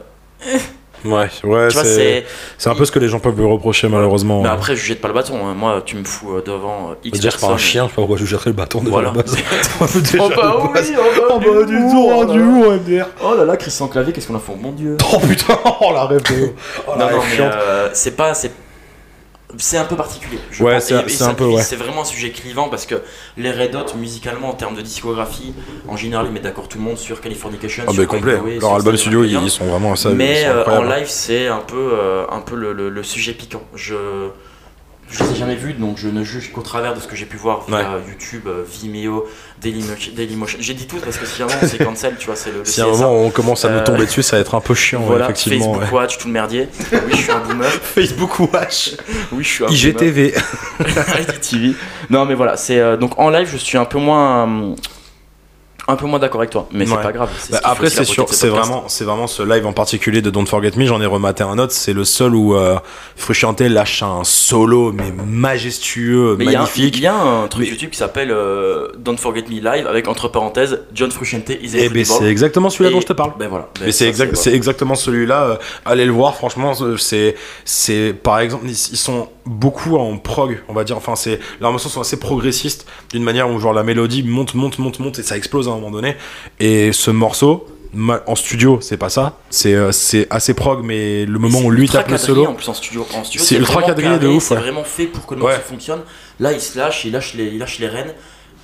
Ouais, 1.05 1.11
ouais, 1.13 1.29
tu 1.33 1.47
vois, 1.49 1.69
c'est 1.69 1.85
c'est. 1.85 2.27
c'est 2.59 2.71
un 2.71 2.77
peu 2.77 2.85
ce 2.85 2.93
que 2.93 3.01
les 3.01 3.09
gens 3.09 3.19
peuvent 3.19 3.37
lui 3.37 3.45
reprocher, 3.45 3.89
malheureusement. 3.89 4.41
Mais 4.43 4.49
après, 4.49 4.77
je 4.77 4.85
jette 4.85 5.01
pas 5.01 5.09
le 5.09 5.15
bâton. 5.15 5.35
hein. 5.45 5.53
Moi, 5.53 5.83
tu 5.85 5.97
me 5.97 6.05
fous 6.05 6.37
euh, 6.37 6.43
devant 6.47 6.91
euh, 6.93 6.95
X 7.03 7.19
va 7.19 7.23
dire 7.23 7.37
pas 7.41 7.49
un 7.49 7.57
chien, 7.59 7.85
je 7.85 7.89
sais 7.89 7.95
pas 7.97 8.03
pourquoi 8.03 8.17
je 8.19 8.25
jetterais 8.25 8.51
le 8.51 8.55
bâton 8.57 8.79
déjà 8.79 8.91
Voilà. 8.93 9.09
la 9.09 9.15
base. 9.23 9.37
Oh 10.21 10.29
bah 10.37 10.57
oui, 10.73 10.95
oh 10.97 11.41
bah, 11.41 11.45
Oh 11.51 11.65
du 11.65 11.77
tout, 11.77 12.09
oh, 12.09 12.25
du 12.25 12.39
coup, 12.39 12.71
MDR. 12.71 13.07
Oh 13.21 13.35
là 13.37 13.45
là, 13.45 13.57
Christian 13.57 13.89
Clavier, 13.89 14.13
qu'est-ce 14.13 14.29
qu'on 14.29 14.37
a 14.37 14.39
fait, 14.39 14.55
mon 14.55 14.71
dieu. 14.71 14.97
Oh 15.13 15.19
putain, 15.19 15.59
oh 15.81 15.93
la 15.93 16.05
rêve 16.07 16.23
de... 16.23 16.51
Oh 16.87 16.93
non, 16.97 17.11
non, 17.11 17.19
mais 17.37 17.41
euh, 17.41 17.89
c'est 17.95 18.13
pas. 18.17 18.33
C'est... 19.59 19.77
Un 19.79 19.85
peu 19.85 19.97
particulier. 19.97 20.39
je 20.51 20.63
Ouais, 20.63 20.81
c'est- 20.81 21.23
un 21.23 21.35
peu, 21.35 21.47
ouais. 21.47 21.63
C'est 21.63 21.77
vraiment 21.77 22.03
un 22.03 22.05
sujet 22.05 22.31
clivant 22.31 22.69
parce 22.69 22.87
que 22.87 23.03
les 23.37 23.51
Red 23.51 23.75
Hot, 23.75 23.97
musicalement, 23.99 24.51
en 24.51 24.55
termes 24.55 24.75
de 24.77 24.81
discographie, 24.83 25.55
en 25.89 25.97
général, 25.97 26.27
ils 26.27 26.33
mettent 26.33 26.43
d'accord 26.45 26.69
tout 26.69 26.79
le 26.79 26.85
monde 26.85 26.99
sur 26.99 27.21
Californication. 27.21 27.85
Ah 27.87 27.93
sur 27.93 28.07
complet, 28.07 28.33
leur 28.33 28.61
sur 28.61 28.75
album 28.75 28.97
studio, 28.97 29.25
ils 29.25 29.51
sont 29.51 29.67
vraiment 29.67 29.95
ça. 29.97 30.11
Mais 30.11 30.45
euh, 30.47 30.65
en 30.65 30.83
live, 30.83 31.09
c'est 31.09 31.49
un 31.49 31.59
peu, 31.61 31.91
euh, 31.95 32.25
un 32.31 32.41
peu 32.41 32.55
le, 32.57 32.73
le- 32.73 32.89
le 32.91 33.03
sujet 33.03 33.33
piquant. 33.33 33.63
Je 33.75 33.95
je 35.13 35.23
les 35.23 35.31
ai 35.31 35.35
jamais 35.35 35.55
vus, 35.55 35.75
donc 35.75 35.99
je 35.99 36.09
ne 36.09 36.25
juge 36.25 36.51
qu'au 36.53 36.63
travers 36.63 36.95
de 36.95 37.01
ce 37.01 37.07
que 37.07 37.15
j'ai 37.15 37.27
pu 37.27 37.37
voir 37.37 37.65
via 37.69 37.99
YouTube, 38.09 38.45
euh, 38.47 38.65
Vimeo, 38.67 39.27
Dailymotion. 39.61 40.13
Dailymotion. 40.17 40.59
J'ai 40.61 40.75
dit 40.75 40.87
tout 40.87 40.97
parce 40.97 41.19
que 41.19 41.27
si 41.27 41.43
un 41.43 41.47
moment 41.47 41.59
c'est 41.63 41.85
cancel, 41.85 42.17
tu 42.19 42.27
vois, 42.27 42.37
c'est 42.37 42.51
le, 42.51 42.61
le 42.61 42.65
Si 42.65 42.81
à 42.81 42.85
un 42.87 42.89
moment 42.89 43.13
on 43.13 43.31
commence 43.31 43.65
à 43.65 43.69
nous 43.71 43.79
Euh, 43.79 43.85
tomber 43.85 44.07
dessus, 44.07 44.23
ça 44.23 44.37
va 44.37 44.41
être 44.43 44.55
un 44.55 44.61
peu 44.61 44.75
chiant, 44.75 45.01
Voilà, 45.03 45.27
effectivement. 45.27 45.75
Facebook 45.75 45.93
ouais. 45.93 45.99
Watch, 45.99 46.19
tout 46.19 46.27
le 46.29 46.33
merdier. 46.33 46.69
Oui, 46.93 46.99
je 47.11 47.17
suis 47.17 47.31
un 47.31 47.41
boomer. 47.41 47.71
Facebook 47.95 48.41
Watch, 48.53 48.93
Oui, 49.33 49.45
je 49.45 49.49
suis 49.49 49.65
un 49.65 49.67
boomer. 49.69 49.79
IGTV. 49.79 50.35
IGTV. 51.21 51.75
Non, 52.11 52.25
mais 52.25 52.35
voilà, 52.35 52.57
c'est 52.57 52.79
euh, 52.79 52.97
donc 52.97 53.19
en 53.19 53.29
live, 53.31 53.49
je 53.51 53.57
suis 53.59 53.79
un 53.79 53.85
peu 53.85 53.99
moins, 53.99 54.49
euh, 54.49 54.75
un 55.89 55.97
peu 55.97 56.07
moins 56.07 56.19
d'accord 56.21 56.41
avec 56.41 56.51
toi, 56.51 56.69
mais 56.73 56.87
c'est 56.87 56.95
pas 56.95 57.11
grave. 57.13 57.29
Bah, 57.51 57.59
ce 57.61 57.69
après, 57.69 57.91
c'est 57.91 58.05
sûr, 58.05 58.27
c'est 58.33 58.49
vraiment, 58.49 58.85
c'est 58.89 59.05
vraiment 59.05 59.27
ce 59.27 59.43
live 59.43 59.67
en 59.67 59.73
particulier 59.73 60.23
de 60.23 60.31
Don't 60.31 60.47
Forget 60.47 60.73
Me. 60.77 60.87
J'en 60.87 61.01
ai 61.01 61.07
rematé 61.07 61.43
un 61.43 61.59
autre. 61.59 61.73
C'est 61.73 61.93
le 61.93 62.05
seul 62.05 62.35
où 62.37 62.55
euh, 62.55 62.79
Frusciante 63.17 63.61
lâche 63.63 64.03
un 64.03 64.23
solo, 64.25 64.93
mais 64.93 65.13
majestueux, 65.27 66.37
Mais 66.39 66.45
magnifique. 66.47 66.97
Il 66.97 67.03
y, 67.03 67.07
a 67.07 67.15
un 67.17 67.49
truc 67.49 67.65
Mais- 67.65 67.71
YouTube 67.71 67.91
qui 67.91 67.99
s'appelle 67.99 68.31
euh, 68.31 68.89
Don't 68.99 69.17
Forget 69.17 69.45
Me 69.51 69.61
Live 69.61 69.87
avec 69.87 70.09
entre 70.09 70.29
parenthèses 70.29 70.81
John 70.95 71.11
Frusciante 71.11 71.51
is 71.51 71.55
Et 71.55 71.59
ben, 71.61 71.75
incredible. 72.01 72.05
c'est 72.07 72.25
exactement 72.31 72.71
celui-là 72.71 72.91
dont 72.91 73.01
je 73.01 73.07
te 73.07 73.13
parle. 73.13 73.33
Ben 73.39 73.49
voilà. 73.49 73.69
Ben, 73.79 73.87
Mais 73.87 73.93
c'est 73.93 74.07
exact, 74.09 74.37
c'est 74.37 74.53
exactement 74.55 74.95
celui-là. 74.95 75.43
euh, 75.43 75.57
allez 75.85 76.05
le 76.07 76.13
voir, 76.13 76.35
franchement, 76.37 76.73
euh, 76.81 76.97
c'est, 76.97 77.35
c'est, 77.65 78.15
par 78.23 78.39
exemple, 78.41 78.65
ils, 78.67 78.71
ils 78.71 78.97
sont 78.97 79.29
beaucoup 79.47 79.97
en 79.97 80.19
prog, 80.19 80.63
on 80.69 80.73
va 80.73 80.85
dire. 80.85 80.97
Enfin, 80.97 81.17
c'est, 81.17 81.39
leurs 81.61 81.71
morceaux 81.73 81.89
sont 81.89 82.01
assez 82.01 82.19
progressistes, 82.19 82.87
d'une 83.11 83.23
manière 83.25 83.51
où 83.51 83.59
genre 83.59 83.73
la 83.73 83.83
mélodie 83.83 84.23
monte, 84.23 84.55
monte, 84.55 84.79
monte, 84.79 84.99
monte, 85.01 85.19
et 85.19 85.23
ça 85.23 85.37
explose 85.37 85.69
à 85.69 85.73
un 85.73 85.75
moment 85.75 85.91
donné. 85.91 86.17
Et 86.61 86.93
ce 86.93 87.11
morceau, 87.11 87.67
en 88.27 88.35
studio, 88.35 88.79
c'est 88.81 88.97
pas 88.97 89.11
ça. 89.11 89.39
C'est, 89.51 89.75
euh, 89.75 89.93
c'est 89.93 90.27
assez 90.31 90.55
prog, 90.55 90.83
mais 90.85 91.27
le 91.27 91.39
moment 91.39 91.61
où 91.61 91.71
lui 91.71 91.89
tape 91.89 92.11
le 92.11 92.19
solo, 92.19 92.47
En 92.47 92.55
plus 92.55 92.69
en 92.69 92.75
studio, 92.75 93.07
en 93.15 93.25
studio 93.25 93.45
C'est 93.45 93.57
ultra 93.57 93.75
vraiment 93.75 93.87
quadrillé 93.89 94.15
de 94.15 94.19
carré, 94.21 94.35
ouf, 94.35 94.45
C'est 94.45 94.55
ouais. 94.55 94.61
vraiment 94.61 94.85
fait 94.85 95.07
pour 95.07 95.27
que 95.27 95.35
le 95.35 95.41
morceau 95.41 95.57
Ouais. 95.57 95.63
fonctionne. 95.63 96.01
Là, 96.41 96.53
il 96.53 96.61
se 96.61 96.79
lâche, 96.79 97.05
il 97.05 97.13
lâche 97.13 97.35
les, 97.35 97.45
il 97.49 97.59
lâche 97.59 97.79
les 97.79 97.89
rênes. 97.89 98.15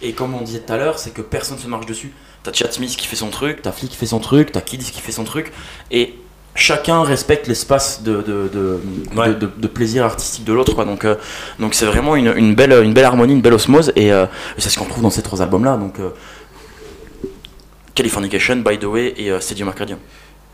Et 0.01 0.13
comme 0.13 0.35
on 0.35 0.41
disait 0.43 0.61
tout 0.61 0.73
à 0.73 0.77
l'heure, 0.77 0.99
c'est 0.99 1.13
que 1.13 1.23
personne 1.23 1.59
se 1.59 1.67
marche 1.67 1.85
dessus. 1.87 2.13
T'as 2.45 2.53
Chad 2.53 2.73
Smith 2.73 2.97
qui 2.97 3.07
fait 3.07 3.17
son 3.17 3.31
truc, 3.31 3.63
t'as 3.63 3.73
Flea 3.73 3.89
qui 3.89 3.97
fait 3.97 4.07
son 4.07 4.21
truc, 4.21 4.53
t'as 4.53 4.61
Kids 4.61 4.79
qui 4.79 5.01
fait 5.01 5.11
son 5.13 5.25
truc. 5.25 5.53
Et 5.91 6.15
chacun 6.59 7.03
respecte 7.03 7.47
l'espace 7.47 8.03
de, 8.03 8.17
de, 8.23 8.49
de, 8.53 8.81
Ouais. 9.17 9.29
de, 9.29 9.35
de- 9.35 9.51
de 9.57 9.67
plaisir 9.69 10.05
artistique 10.05 10.45
de 10.45 10.53
l'autre. 10.53 10.85
Donc 10.85 11.05
euh, 11.05 11.15
donc 11.59 11.75
c'est 11.75 11.87
vraiment 11.87 12.17
une, 12.17 12.33
une 12.37 12.55
belle, 12.55 12.73
une 12.85 12.93
belle 12.93 13.05
harmonie, 13.07 13.33
une 13.33 13.41
belle 13.41 13.55
osmose. 13.55 13.93
Et, 13.97 14.13
euh, 14.13 14.27
et 14.57 14.61
c'est 14.61 14.69
ce 14.69 14.79
qu'on 14.79 14.85
trouve 14.87 15.03
dans 15.03 15.11
ces 15.11 15.23
trois 15.23 15.41
albums-là. 15.41 15.77
Donc 15.77 15.99
euh, 16.01 16.11
Californication, 17.95 18.57
By 18.57 18.79
the 18.79 18.85
Way 18.85 19.15
et 19.17 19.31
euh, 19.31 19.41
Stadium 19.41 19.69
Arcadium. 19.69 19.99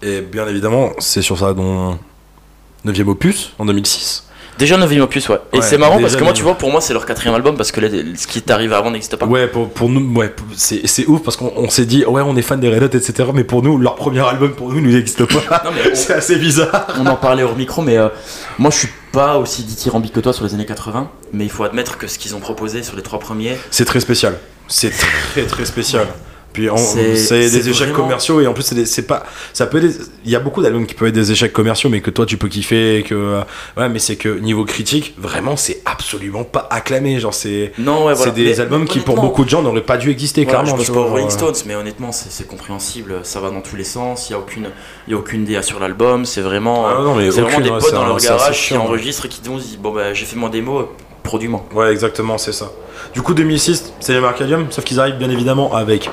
et 0.02 0.20
bien 0.22 0.46
évidemment, 0.48 0.90
c'est 0.98 1.22
sur 1.22 1.38
ça 1.38 1.52
dont 1.52 1.98
9 2.84 3.08
opus 3.08 3.52
en 3.58 3.66
2006. 3.66 4.28
Déjà 4.58 4.76
9 4.76 5.00
opus, 5.00 5.28
ouais. 5.28 5.38
Et 5.52 5.56
Ouais, 5.58 5.62
c'est 5.62 5.78
marrant 5.78 5.98
parce 6.00 6.16
que 6.16 6.22
moi, 6.22 6.32
tu 6.32 6.42
vois, 6.42 6.54
pour 6.56 6.70
moi, 6.70 6.80
c'est 6.80 6.92
leur 6.92 7.06
quatrième 7.06 7.34
album 7.34 7.56
parce 7.56 7.72
que 7.72 7.80
les- 7.80 8.16
ce 8.16 8.26
qui 8.26 8.38
est 8.38 8.50
arrivé 8.50 8.74
avant 8.74 8.90
n'existe 8.90 9.16
pas. 9.16 9.26
Ouais, 9.26 9.46
pour, 9.48 9.68
pour 9.70 9.88
nous, 9.88 10.14
ouais, 10.16 10.32
c'est, 10.56 11.06
ouf 11.08 11.22
parce 11.22 11.36
qu'on 11.36 11.52
on 11.56 11.68
s'est 11.68 11.86
dit, 11.86 12.04
ouais, 12.04 12.22
on 12.24 12.36
est 12.36 12.42
fan 12.42 12.60
des 12.60 12.68
Red 12.68 12.82
Hot, 12.84 12.96
etc. 12.96 13.30
Mais 13.34 13.44
pour 13.44 13.62
nous, 13.62 13.78
leur 13.78 13.96
premier 13.96 14.20
album, 14.26 14.52
pour 14.52 14.70
nous, 14.72 14.78
il 14.78 14.94
n'existe 14.94 15.24
pas. 15.26 15.62
C'est 15.94 16.14
assez 16.14 16.36
bizarre. 16.36 16.86
on 17.00 17.06
en 17.06 17.16
parlait 17.16 17.42
hors 17.42 17.56
micro, 17.56 17.82
mais 17.82 17.96
euh, 17.98 18.08
moi 18.58 18.70
je 18.70 18.78
suis 18.78 18.88
pas 19.12 19.38
aussi 19.38 19.62
dithyrambique 19.62 20.12
que 20.12 20.20
toi 20.20 20.32
sur 20.32 20.44
les 20.44 20.54
années 20.54 20.66
80, 20.66 21.08
mais 21.32 21.44
il 21.44 21.50
faut 21.50 21.64
admettre 21.64 21.98
que 21.98 22.06
ce 22.06 22.18
qu'ils 22.18 22.34
ont 22.34 22.40
proposé 22.40 22.82
sur 22.82 22.96
les 22.96 23.02
trois 23.02 23.18
premiers, 23.18 23.56
C'est 23.70 23.84
très 23.84 24.00
spécial. 24.00 24.38
C'est 24.68 24.90
très 24.90 25.44
très 25.46 25.64
spécial. 25.64 26.06
Puis 26.54 26.68
C'est- 26.76 27.50
des 27.50 27.68
échecs 27.68 27.88
vraiment- 27.88 28.04
commerciaux 28.04 28.40
et 28.40 28.46
en 28.46 28.54
plus 28.54 28.62
c'est 28.86 29.06
pas 29.06 29.24
ça 29.52 29.66
peut 29.66 29.82
il 30.24 30.30
y 30.30 30.36
a 30.36 30.38
beaucoup 30.40 30.62
d'albums 30.62 30.86
qui 30.86 30.94
peuvent 30.94 31.08
être 31.08 31.14
des 31.14 31.30
échecs 31.32 31.52
commerciaux 31.52 31.90
mais 31.90 32.00
que 32.00 32.10
toi 32.10 32.24
tu 32.24 32.38
peux 32.38 32.48
kiffer 32.48 32.98
et 32.98 33.02
que 33.02 33.14
euh, 33.14 33.40
ouais 33.76 33.88
mais 33.88 33.98
c'est 33.98 34.16
que 34.16 34.28
niveau 34.38 34.64
critique 34.64 35.14
vraiment 35.18 35.56
c'est 35.56 35.82
absolument 35.84 36.44
pas 36.44 36.66
acclamé 36.70 37.18
genre 37.20 37.34
c'est 37.34 37.72
non, 37.78 38.06
ouais, 38.06 38.14
voilà. 38.14 38.16
c'est 38.16 38.30
des 38.32 38.44
Mais 38.44 38.60
albums 38.60 38.86
qui 38.86 39.00
pour 39.00 39.16
beaucoup 39.20 39.44
de 39.44 39.50
gens 39.50 39.60
n'auraient 39.62 39.82
pas 39.82 39.96
dû 39.96 40.10
exister 40.10 40.44
voilà, 40.44 40.60
clairement 40.62 40.80
je 40.80 40.86
bosse 40.92 40.94
pas 40.96 41.10
Rolling 41.10 41.26
euh, 41.26 41.30
Stones, 41.30 41.54
mais 41.66 41.74
honnêtement, 41.74 42.12
c'est 42.12 42.46
compréhensible, 42.46 43.20
ça 43.24 43.40
va 43.40 43.50
dans 43.50 43.60
tous 43.60 43.76
les 43.76 43.84
sens, 43.84 44.28
il 44.28 44.32
y 44.32 44.34
a 44.36 44.38
aucune, 44.38 44.68
il 45.08 45.10
y 45.12 45.14
a 45.14 45.18
aucune 45.18 45.44
DA 45.44 45.60
sur 45.62 45.80
l'album, 45.80 46.24
c'est 46.24 46.40
vraiment, 46.40 46.86
Ah 46.86 46.98
mais 47.16 47.30
c'est 47.30 47.40
vraiment 47.40 47.60
des 47.60 47.68
potes 47.68 47.92
dans 47.92 48.06
leur 48.06 48.18
garage 48.18 48.68
qui 48.68 48.76
enregistrent 48.76 49.26
et 49.26 49.28
qui 49.28 49.40
disent 49.40 49.76
bon 49.78 49.92
bah 49.92 50.14
j'ai 50.14 50.24
fait 50.24 50.36
mon 50.36 50.48
démo, 50.48 50.92
produis-moi. 51.24 51.64
Ouais, 51.74 51.90
exactement, 51.90 52.38
c'est 52.38 52.52
ça. 52.52 52.70
Du 53.12 53.22
coup, 53.22 53.34
2006, 53.34 53.92
c'est 54.00 54.12
les 54.18 54.24
Arcadium, 54.24 54.66
sauf 54.70 54.84
qu'ils 54.84 55.00
arrivent 55.00 55.16
bien 55.18 55.30
évidemment 55.30 55.74
avec 55.74 56.08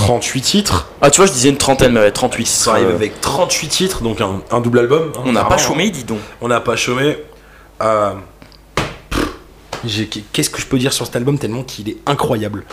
38 0.00 0.40
titres. 0.40 0.88
Ah 1.02 1.10
tu 1.10 1.18
vois, 1.18 1.26
je 1.26 1.32
disais 1.32 1.48
une 1.48 1.56
trentaine, 1.56 1.92
mais 1.92 2.00
ouais, 2.00 2.10
38. 2.10 2.42
Ils 2.64 2.68
arrivent 2.68 2.88
Euh, 2.88 2.94
avec 2.94 3.20
38 3.20 3.68
titres, 3.68 4.02
donc 4.02 4.20
un, 4.20 4.40
un 4.50 4.60
double 4.60 4.78
album. 4.80 5.12
hein, 5.16 5.20
on 5.24 5.32
n'a 5.32 5.44
pas 5.44 5.58
chômé, 5.58 5.90
dis 5.90 6.04
donc. 6.04 6.18
On 6.40 6.48
n'a 6.48 6.60
pas 6.60 6.76
chômé. 6.76 7.16
Euh, 7.82 8.12
Qu'est-ce 10.32 10.50
que 10.50 10.60
je 10.60 10.66
peux 10.66 10.78
dire 10.78 10.92
sur 10.92 11.06
cet 11.06 11.16
album 11.16 11.38
tellement 11.38 11.62
qu'il 11.62 11.88
est 11.88 11.98
incroyable. 12.06 12.64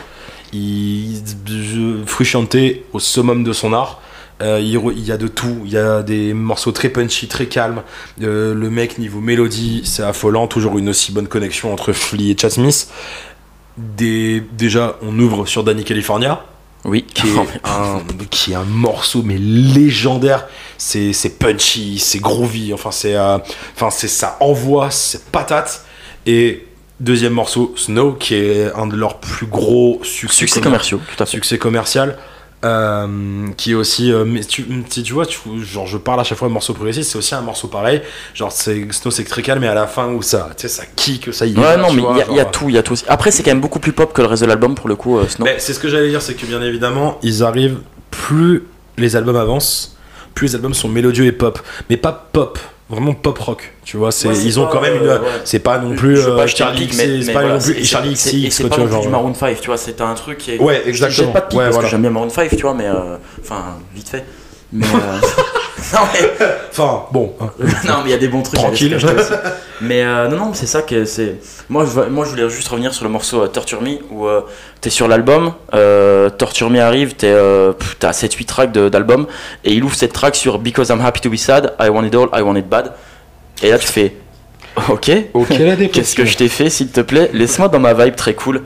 Il, 0.54 1.22
je, 1.48 2.04
Frusciante 2.06 2.56
au 2.94 3.00
summum 3.00 3.44
de 3.44 3.54
son 3.54 3.74
art. 3.74 4.02
Euh, 4.42 4.60
il, 4.62 5.06
y 5.06 5.12
a 5.12 5.18
de 5.18 5.28
tout. 5.28 5.62
Il 5.66 5.72
y 5.72 5.78
a 5.78 6.02
des 6.04 6.34
morceaux 6.34 6.72
très 6.72 6.90
punchy, 6.90 7.28
très 7.28 7.46
calmes. 7.46 7.84
Euh, 8.22 8.54
le 8.54 8.70
mec 8.70 8.98
niveau 8.98 9.22
mélodie, 9.22 9.84
c'est 9.86 10.04
affolant. 10.04 10.48
Toujours 10.48 10.78
une 10.78 10.90
aussi 10.90 11.12
bonne 11.12 11.28
connexion 11.28 11.72
entre 11.72 11.94
Flea 11.94 12.32
et 12.32 12.38
Chad 12.38 12.52
Smith. 12.52 12.90
Des, 13.78 14.42
déjà, 14.58 14.98
on 15.02 15.18
ouvre 15.20 15.46
sur 15.46 15.64
Danny 15.64 15.84
California 15.84 16.44
Oui. 16.86 17.04
qui 17.14 17.28
est, 17.28 17.32
un, 17.66 18.02
qui 18.30 18.52
est 18.52 18.56
un 18.56 18.64
morceau 18.64 19.22
mais 19.24 19.38
légendaire. 19.38 20.48
C'est 20.78 21.14
c'est 21.14 21.38
punchy, 21.40 22.00
c'est 22.00 22.20
groovy, 22.20 22.74
enfin 22.74 22.92
c'est 22.92 23.16
euh, 23.16 23.38
enfin 23.76 23.90
c'est 23.92 24.08
ça 24.08 24.38
envoie, 24.40 24.92
c'est 24.92 25.26
patate. 25.32 25.84
Et 26.26 26.66
deuxième 27.00 27.34
morceau, 27.34 27.74
Snow, 27.78 28.14
qui 28.14 28.36
est 28.36 28.72
un 28.76 28.88
de 28.88 28.96
leurs 28.96 29.20
plus 29.20 29.46
gros 29.48 30.00
succès, 30.04 30.40
Succès 30.40 30.60
commer- 30.60 30.64
commerciaux, 30.64 31.00
tout 31.16 31.22
à 31.24 31.26
fait. 31.26 31.32
succès 31.32 31.58
commercial. 31.58 32.18
Euh, 32.66 33.48
qui 33.58 33.72
est 33.72 33.76
aussi 33.76 34.12
euh, 34.12 34.26
mais 34.26 34.44
tu, 34.44 34.66
si 34.90 35.04
tu 35.04 35.14
vois 35.14 35.26
tu, 35.26 35.38
genre 35.64 35.86
je 35.88 35.98
parle 35.98 36.20
à 36.20 36.24
chaque 36.24 36.38
fois 36.38 36.48
de 36.48 36.54
morceau 36.54 36.74
progressiste 36.74 37.12
c'est 37.12 37.18
aussi 37.18 37.36
un 37.36 37.42
morceau 37.42 37.68
pareil 37.68 38.02
genre 38.34 38.52
c'est 38.52 38.88
Snow 38.92 39.12
c'est 39.12 39.24
très 39.24 39.42
calme 39.44 39.62
mais 39.62 39.68
à 39.68 39.74
la 39.76 39.86
fin 39.88 40.08
où 40.10 40.22
ça 40.22 40.50
tu 40.58 40.64
sais 40.64 40.68
ça 40.68 40.84
kick 40.96 41.32
ça 41.34 41.46
y 41.46 41.54
Ouais, 41.56 41.62
va, 41.62 41.78
non, 41.78 41.94
mais 41.94 42.02
il 42.02 42.36
y 42.36 42.40
a- 42.40 42.44
y, 42.44 42.52
tout, 42.52 42.70
il 42.70 42.76
y 42.76 42.78
a 42.78 42.84
tout. 42.84 42.96
Après, 43.08 43.32
c'est 43.32 43.44
quand 43.44 43.52
même 43.52 43.62
beaucoup 43.62 43.80
plus 43.80 43.92
pop 43.94 44.12
que 44.14 44.22
le 44.22 44.28
reste 44.28 44.42
de 44.42 44.48
l'album 44.48 44.76
pour 44.76 44.88
le 44.90 44.96
coup, 44.96 45.18
euh, 45.20 45.28
Snow. 45.28 45.46
Mais 45.46 45.56
c'est 45.60 45.74
ce 45.74 45.80
que 45.80 45.88
j'allais 45.88 46.10
dire, 46.10 46.22
c'est 46.22 46.34
que 46.34 46.46
bien 46.46 46.62
évidemment, 46.62 47.18
ils 47.24 47.44
arrivent, 47.44 47.78
plus 48.12 48.64
les 48.98 49.16
albums 49.16 49.36
avancent, 49.36 49.96
plus 50.34 50.48
les 50.48 50.56
albums 50.56 50.74
sont 50.74 50.88
mélodieux 50.90 51.26
et 51.26 51.32
pop. 51.32 51.60
Mais 51.90 51.98
pas 51.98 52.12
pop, 52.32 52.58
vraiment 52.90 53.14
pop 53.14 53.38
rock. 53.40 53.74
Tu 53.84 53.98
vois, 53.98 54.12
c'est, 54.12 54.28
Ouais, 54.30 54.38
ils 54.38 54.60
ont 54.60 54.66
pas, 54.66 54.72
quand 54.74 54.82
même 54.82 54.96
une. 54.98 55.08
euh, 55.08 55.20
ouais. 55.20 55.28
C'est 55.44 55.60
pas 55.60 55.78
non 55.80 55.96
plus 55.96 56.18
Je 56.18 56.30
euh, 56.30 56.36
pas 56.36 56.48
Charlie 56.48 56.90
c'est 56.92 57.34
pas 57.34 57.44
non 57.44 57.60
plus 57.60 57.74
c'est- 57.76 57.84
Charlie 57.84 58.14
XX, 58.14 58.50
c'est 58.52 58.64
pas 58.70 58.78
non 58.78 58.86
plus 58.88 58.96
du 58.98 59.04
genre. 59.04 59.10
Maroon 59.10 59.34
5, 59.34 59.60
tu 59.62 59.68
vois, 59.68 59.78
c'est 59.78 60.02
un 60.02 60.14
truc 60.14 60.38
qui 60.38 60.52
est. 60.56 60.60
Ouais, 60.60 60.82
Je 60.86 60.90
exactement. 60.90 61.28
jette 61.28 61.34
pas 61.34 61.40
de 61.50 61.56
Ouais, 61.56 61.64
parce 61.64 61.74
voilà. 61.74 61.88
que 61.88 61.92
j'aime 61.92 62.02
bien 62.02 62.12
Maroon 62.12 62.30
5, 62.30 62.50
tu 62.56 62.62
vois, 62.62 62.74
mais. 62.74 62.88
euh, 62.88 63.18
Enfin, 63.42 63.78
vite 63.96 64.10
fait. 64.10 64.26
Mais. 64.74 64.86
non, 65.94 66.00
mais, 66.14 66.20
Enfin, 66.72 67.04
bon. 67.12 67.34
hein. 67.42 67.50
non, 67.88 67.96
mais 68.04 68.10
il 68.10 68.12
y 68.12 68.14
a 68.14 68.18
des 68.18 68.28
bons 68.28 68.42
trucs. 68.42 68.60
Tranquille. 68.60 68.98
Mais 69.82 70.04
euh, 70.04 70.30
non, 70.30 70.38
non, 70.38 70.54
c'est 70.54 70.68
ça 70.68 70.82
que 70.84 71.04
c'est. 71.04 71.36
Moi, 71.70 71.86
je, 71.86 72.00
moi, 72.10 72.24
je 72.24 72.30
voulais 72.30 72.50
juste 72.50 72.68
revenir 72.70 72.94
sur 72.94 73.04
le 73.04 73.10
morceau 73.10 73.44
euh, 73.44 73.48
Torture 73.48 73.82
Me 73.82 73.98
où 74.10 74.26
euh, 74.26 74.40
t'es 74.80 74.90
sur 74.90 75.10
l'album, 75.10 75.54
euh, 75.74 76.30
Torture 76.30 76.70
Me 76.70 76.80
arrive, 76.80 77.14
t'es, 77.16 77.28
euh, 77.28 77.74
t'as 78.00 78.12
7-8 78.12 78.46
tracks 78.46 78.72
d'album 78.72 79.28
et 79.66 79.74
il 79.74 79.84
ouvre 79.84 79.96
cette 79.96 80.14
track 80.14 80.36
sur 80.38 80.60
Because 80.60 80.88
I'm 80.90 81.02
Happy 81.06 81.20
to 81.20 81.30
Be 81.30 81.36
Sad, 81.36 81.74
I 81.78 81.90
Want 81.90 82.06
It 82.06 82.16
All, 82.16 82.30
I 82.34 82.42
Want 82.42 82.56
It 82.56 82.70
Bad. 82.70 82.94
Et 83.62 83.70
là, 83.70 83.78
tu 83.78 83.88
fais 83.88 84.16
Ok, 84.90 85.10
Ok, 85.34 85.50
la 85.52 85.76
dépression. 85.76 85.88
qu'est-ce 85.92 86.16
que 86.16 86.26
je 86.26 86.36
t'ai 86.38 86.50
fait, 86.50 86.70
s'il 86.70 86.90
te 86.90 87.00
plaît? 87.02 87.30
Laisse-moi 87.34 87.70
dans 87.70 87.80
ma 87.80 87.94
vibe 87.94 88.16
très 88.16 88.34
cool. 88.34 88.58
Ouais. 88.58 88.62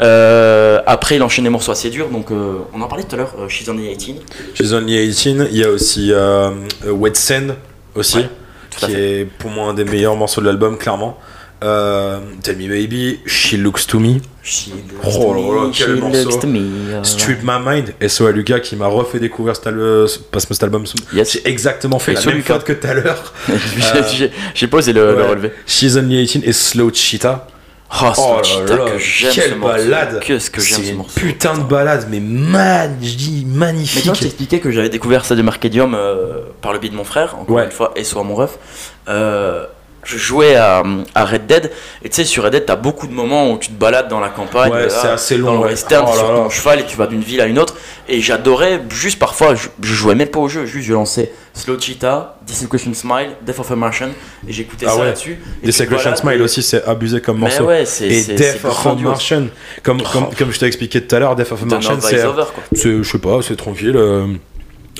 Euh, 0.00 0.80
après, 0.86 1.16
il 1.16 1.22
enchaîne 1.22 1.44
des 1.44 1.50
morceaux 1.50 1.72
assez 1.72 1.88
durs, 1.90 2.08
donc 2.10 2.30
euh, 2.30 2.58
on 2.74 2.80
en 2.82 2.86
parlait 2.86 3.04
tout 3.04 3.14
à 3.14 3.18
l'heure, 3.18 3.34
euh, 3.38 3.48
She's 3.48 3.66
Only 3.68 3.96
18. 3.96 4.22
Chez 4.54 4.72
Only 4.74 5.06
18, 5.08 5.48
il 5.50 5.56
y 5.56 5.64
a 5.64 5.70
aussi 5.70 6.12
euh, 6.12 6.50
euh, 6.86 6.90
Wet 6.90 7.14
Sand, 7.14 7.56
aussi, 7.94 8.18
Ouais, 8.18 8.28
qui 8.76 8.92
est 8.92 9.24
pour 9.38 9.50
moi 9.50 9.68
un 9.70 9.74
des 9.74 9.84
meilleurs 9.84 10.16
morceaux 10.16 10.40
de 10.42 10.46
l'album, 10.46 10.76
clairement. 10.76 11.18
Euh, 11.62 12.18
Tell 12.42 12.56
Me 12.58 12.68
Baby, 12.68 13.20
She 13.24 13.54
Looks 13.54 13.86
To 13.86 13.98
Me, 14.00 14.16
She 14.46 14.68
Oh 15.02 15.32
là 15.34 15.64
là, 15.64 15.70
quel 15.72 15.96
morceau. 15.96 16.46
me, 16.46 16.58
uh, 16.58 17.02
Strip 17.02 17.38
My 17.42 17.58
Mind, 17.64 17.94
et 17.98 18.08
SO 18.10 18.26
à 18.26 18.30
Lucas 18.32 18.60
qui 18.60 18.76
m'a 18.76 18.86
refait 18.86 19.18
découvrir 19.18 19.56
cet, 19.56 19.68
al- 19.68 20.06
cet 20.06 20.62
album. 20.62 20.84
Yes. 21.14 21.32
J'ai 21.32 21.48
exactement 21.48 21.98
fait 21.98 22.12
Et 22.12 22.16
la 22.16 22.20
même 22.26 22.36
Lucas. 22.36 22.58
que 22.58 22.74
tout 22.74 22.86
à 22.86 22.92
l'heure. 22.92 23.32
J'ai- 24.12 24.30
j'ai- 24.54 24.66
posé 24.68 24.92
le, 24.92 25.16
le 25.16 25.24
relevé. 25.24 25.52
She's 25.66 25.96
Only 25.96 26.24
18 26.26 26.42
et 26.46 26.52
Slow 26.52 26.90
Cheetah. 26.92 27.46
Oh, 28.02 28.10
Oh 28.18 28.40
là 28.66 28.76
là, 28.76 28.84
que 28.90 28.98
j'aime 28.98 29.30
ce 29.30 29.34
quelle 29.40 29.60
balade 29.60 30.20
Qu'est-ce 30.20 30.50
que 30.50 30.60
j'aime 30.60 30.78
C'est 30.78 30.84
ce 30.86 30.90
une 30.90 30.96
morceau. 30.96 31.20
putain 31.20 31.54
de 31.56 31.62
balade, 31.62 32.06
mais 32.10 32.18
man, 32.18 32.96
je 33.00 33.14
dis 33.14 33.44
Mais 33.46 33.52
toi, 33.52 33.52
je 33.54 33.58
magnifique. 33.72 34.12
t'expliquais 34.20 34.58
que 34.60 34.70
j'avais 34.72 34.88
découvert 34.88 35.24
ça 35.24 35.36
de 35.36 35.42
Marcadium 35.42 35.94
euh, 35.94 36.40
par 36.60 36.72
le 36.72 36.80
biais 36.80 36.90
de 36.90 36.96
mon 36.96 37.04
frère, 37.04 37.36
encore 37.38 37.54
Ouais. 37.56 37.64
une 37.66 37.70
fois, 37.70 37.92
et 37.94 38.02
soit 38.02 38.24
mon 38.24 38.34
ref. 38.34 38.58
Euh, 39.08 39.64
je 40.04 40.16
jouais 40.18 40.54
à, 40.56 40.82
à 41.14 41.24
Red 41.24 41.46
Dead, 41.46 41.70
et 42.02 42.08
tu 42.08 42.16
sais, 42.16 42.24
sur 42.24 42.44
Red 42.44 42.52
Dead, 42.52 42.66
t'as 42.66 42.76
beaucoup 42.76 43.06
de 43.06 43.12
moments 43.12 43.50
où 43.52 43.58
tu 43.58 43.68
te 43.68 43.72
balades 43.74 44.08
dans 44.08 44.20
la 44.20 44.28
campagne, 44.28 44.72
Ouais, 44.72 44.88
c'est 44.88 45.08
assez 45.08 45.38
dans 45.38 45.46
long. 45.46 45.52
le 45.54 45.58
ouais. 45.60 45.70
western, 45.70 46.06
Oh 46.08 46.14
sur 46.16 46.26
ton 46.26 46.50
cheval, 46.50 46.80
et 46.80 46.84
tu 46.84 46.96
vas 46.96 47.06
d'une 47.06 47.20
ville 47.22 47.40
à 47.40 47.46
une 47.46 47.58
autre. 47.58 47.74
Et 48.08 48.20
j'adorais, 48.20 48.82
juste 48.90 49.18
parfois, 49.18 49.54
je, 49.54 49.68
je 49.82 49.94
jouais 49.94 50.14
même 50.14 50.28
pas 50.28 50.40
au 50.40 50.48
jeu, 50.48 50.66
juste 50.66 50.86
je 50.86 50.92
lançais 50.92 51.32
Slow 51.54 51.78
Cheetah, 51.80 52.36
Dissection 52.46 52.92
Smile, 52.94 53.30
Death 53.46 53.60
of 53.60 53.70
a 53.70 53.76
Martian, 53.76 54.08
et 54.46 54.52
j'écoutais 54.52 54.86
Ah 54.88 54.92
ça 54.92 54.98
ouais. 54.98 55.04
là-dessus. 55.06 55.38
Balades, 56.12 56.16
Smile 56.16 56.40
et- 56.40 56.44
aussi, 56.44 56.62
c'est 56.62 56.84
abusé 56.84 57.20
comme 57.20 57.38
morceau. 57.38 57.70
Et 57.70 58.22
Death 58.34 58.64
of 58.64 58.86
a. 58.86 58.94
Martian, 58.96 59.46
comme, 59.82 60.02
comme, 60.02 60.34
comme 60.36 60.50
je 60.52 60.58
t'ai 60.58 60.66
expliqué 60.66 61.00
tout 61.00 61.14
à 61.16 61.18
l'heure, 61.20 61.36
Death 61.36 61.52
of 61.52 61.62
a 61.62 61.66
Martian, 61.66 61.98
c'est, 62.72 63.02
je 63.02 63.08
sais 63.08 63.18
pas, 63.18 63.40
c'est 63.42 63.56
tranquille. 63.56 63.96
euh, 63.96 64.26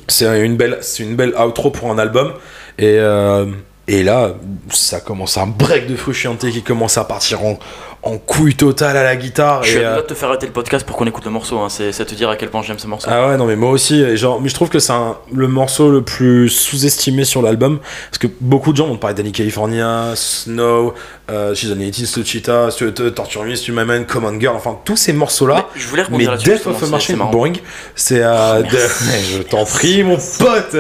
c'est 0.09 0.45
une 0.45 0.57
belle, 0.57 0.79
c'est 0.83 1.03
une 1.03 1.17
belle 1.17 1.35
outro 1.35 1.71
pour 1.71 1.91
un 1.91 1.99
album. 1.99 2.33
Et, 2.79 2.99
euh, 2.99 3.47
et 3.87 4.03
là, 4.03 4.35
ça 4.70 5.01
commence 5.01 5.37
un 5.37 5.47
break 5.47 5.87
de 5.87 5.97
Frusciante 5.97 6.51
qui 6.51 6.62
commence 6.62 6.97
à 6.97 7.05
partir 7.05 7.45
en, 7.45 7.59
en 8.07 8.19
couille 8.19 8.55
totale 8.55 8.97
à 8.99 9.03
la 9.03 9.17
guitare. 9.17 9.63
Je 9.63 9.77
et, 9.77 9.79
vais 9.81 9.85
euh, 9.87 9.97
pas 9.97 10.03
te 10.03 10.13
faire 10.15 10.29
arrêter 10.29 10.47
le 10.47 10.53
podcast 10.53 10.87
pour 10.87 10.97
qu'on 10.97 11.07
écoute 11.07 11.25
le 11.25 11.31
morceau, 11.31 11.59
hein. 11.61 11.69
c'est 11.71 11.91
c'est 11.93 12.05
te 12.05 12.15
dire 12.15 12.29
à 12.29 12.37
quel 12.37 12.51
point 12.51 12.63
j'aime 12.63 12.79
ce 12.79 12.87
morceau. 12.87 13.09
Ah 13.11 13.29
ouais, 13.29 13.37
non, 13.39 13.47
mais 13.47 13.57
moi 13.57 13.71
aussi. 13.71 14.01
et 14.01 14.17
genre, 14.17 14.41
mais 14.43 14.49
je 14.51 14.55
trouve 14.55 14.69
que 14.69 14.79
c'est 14.79 14.93
un- 14.93 15.17
le 15.33 15.49
morceau 15.49 15.91
le 15.91 16.03
plus 16.03 16.49
sous-estimé 16.51 17.25
sur 17.25 17.41
l'album. 17.41 17.79
Parce 18.11 18.19
que 18.19 18.27
beaucoup 18.41 18.73
de 18.73 18.77
gens 18.77 18.87
vont 18.87 18.97
parler 18.99 19.15
d'Annie 19.15 19.33
California, 19.33 20.13
Snow, 20.15 20.93
euh, 21.31 21.55
She's 21.55 21.71
Only 21.71 21.91
18, 21.91 22.07
Slow 22.07 22.25
Cheetah, 22.25 22.69
Torture 23.15 23.43
Me, 23.45 23.55
My 23.73 23.85
Man, 23.87 24.05
Common 24.05 24.39
Girl, 24.39 24.55
enfin 24.57 24.79
tous 24.85 24.97
ces 24.97 25.13
morceaux-là. 25.15 25.67
Mais 25.75 25.81
je 25.81 25.89
voulais 25.89 26.05
Mais. 26.11 26.27
Death 26.37 26.67
of 26.67 26.83
a 26.83 27.17
marrant. 27.17 27.31
boring, 27.31 27.59
c'est. 27.95 28.23
euh, 28.23 28.61
Oh, 28.61 28.63
de- 28.63 28.79
je 29.39 29.43
t'en 29.43 29.65
prie, 29.65 30.03
mon 30.03 30.17
pote 30.17 30.77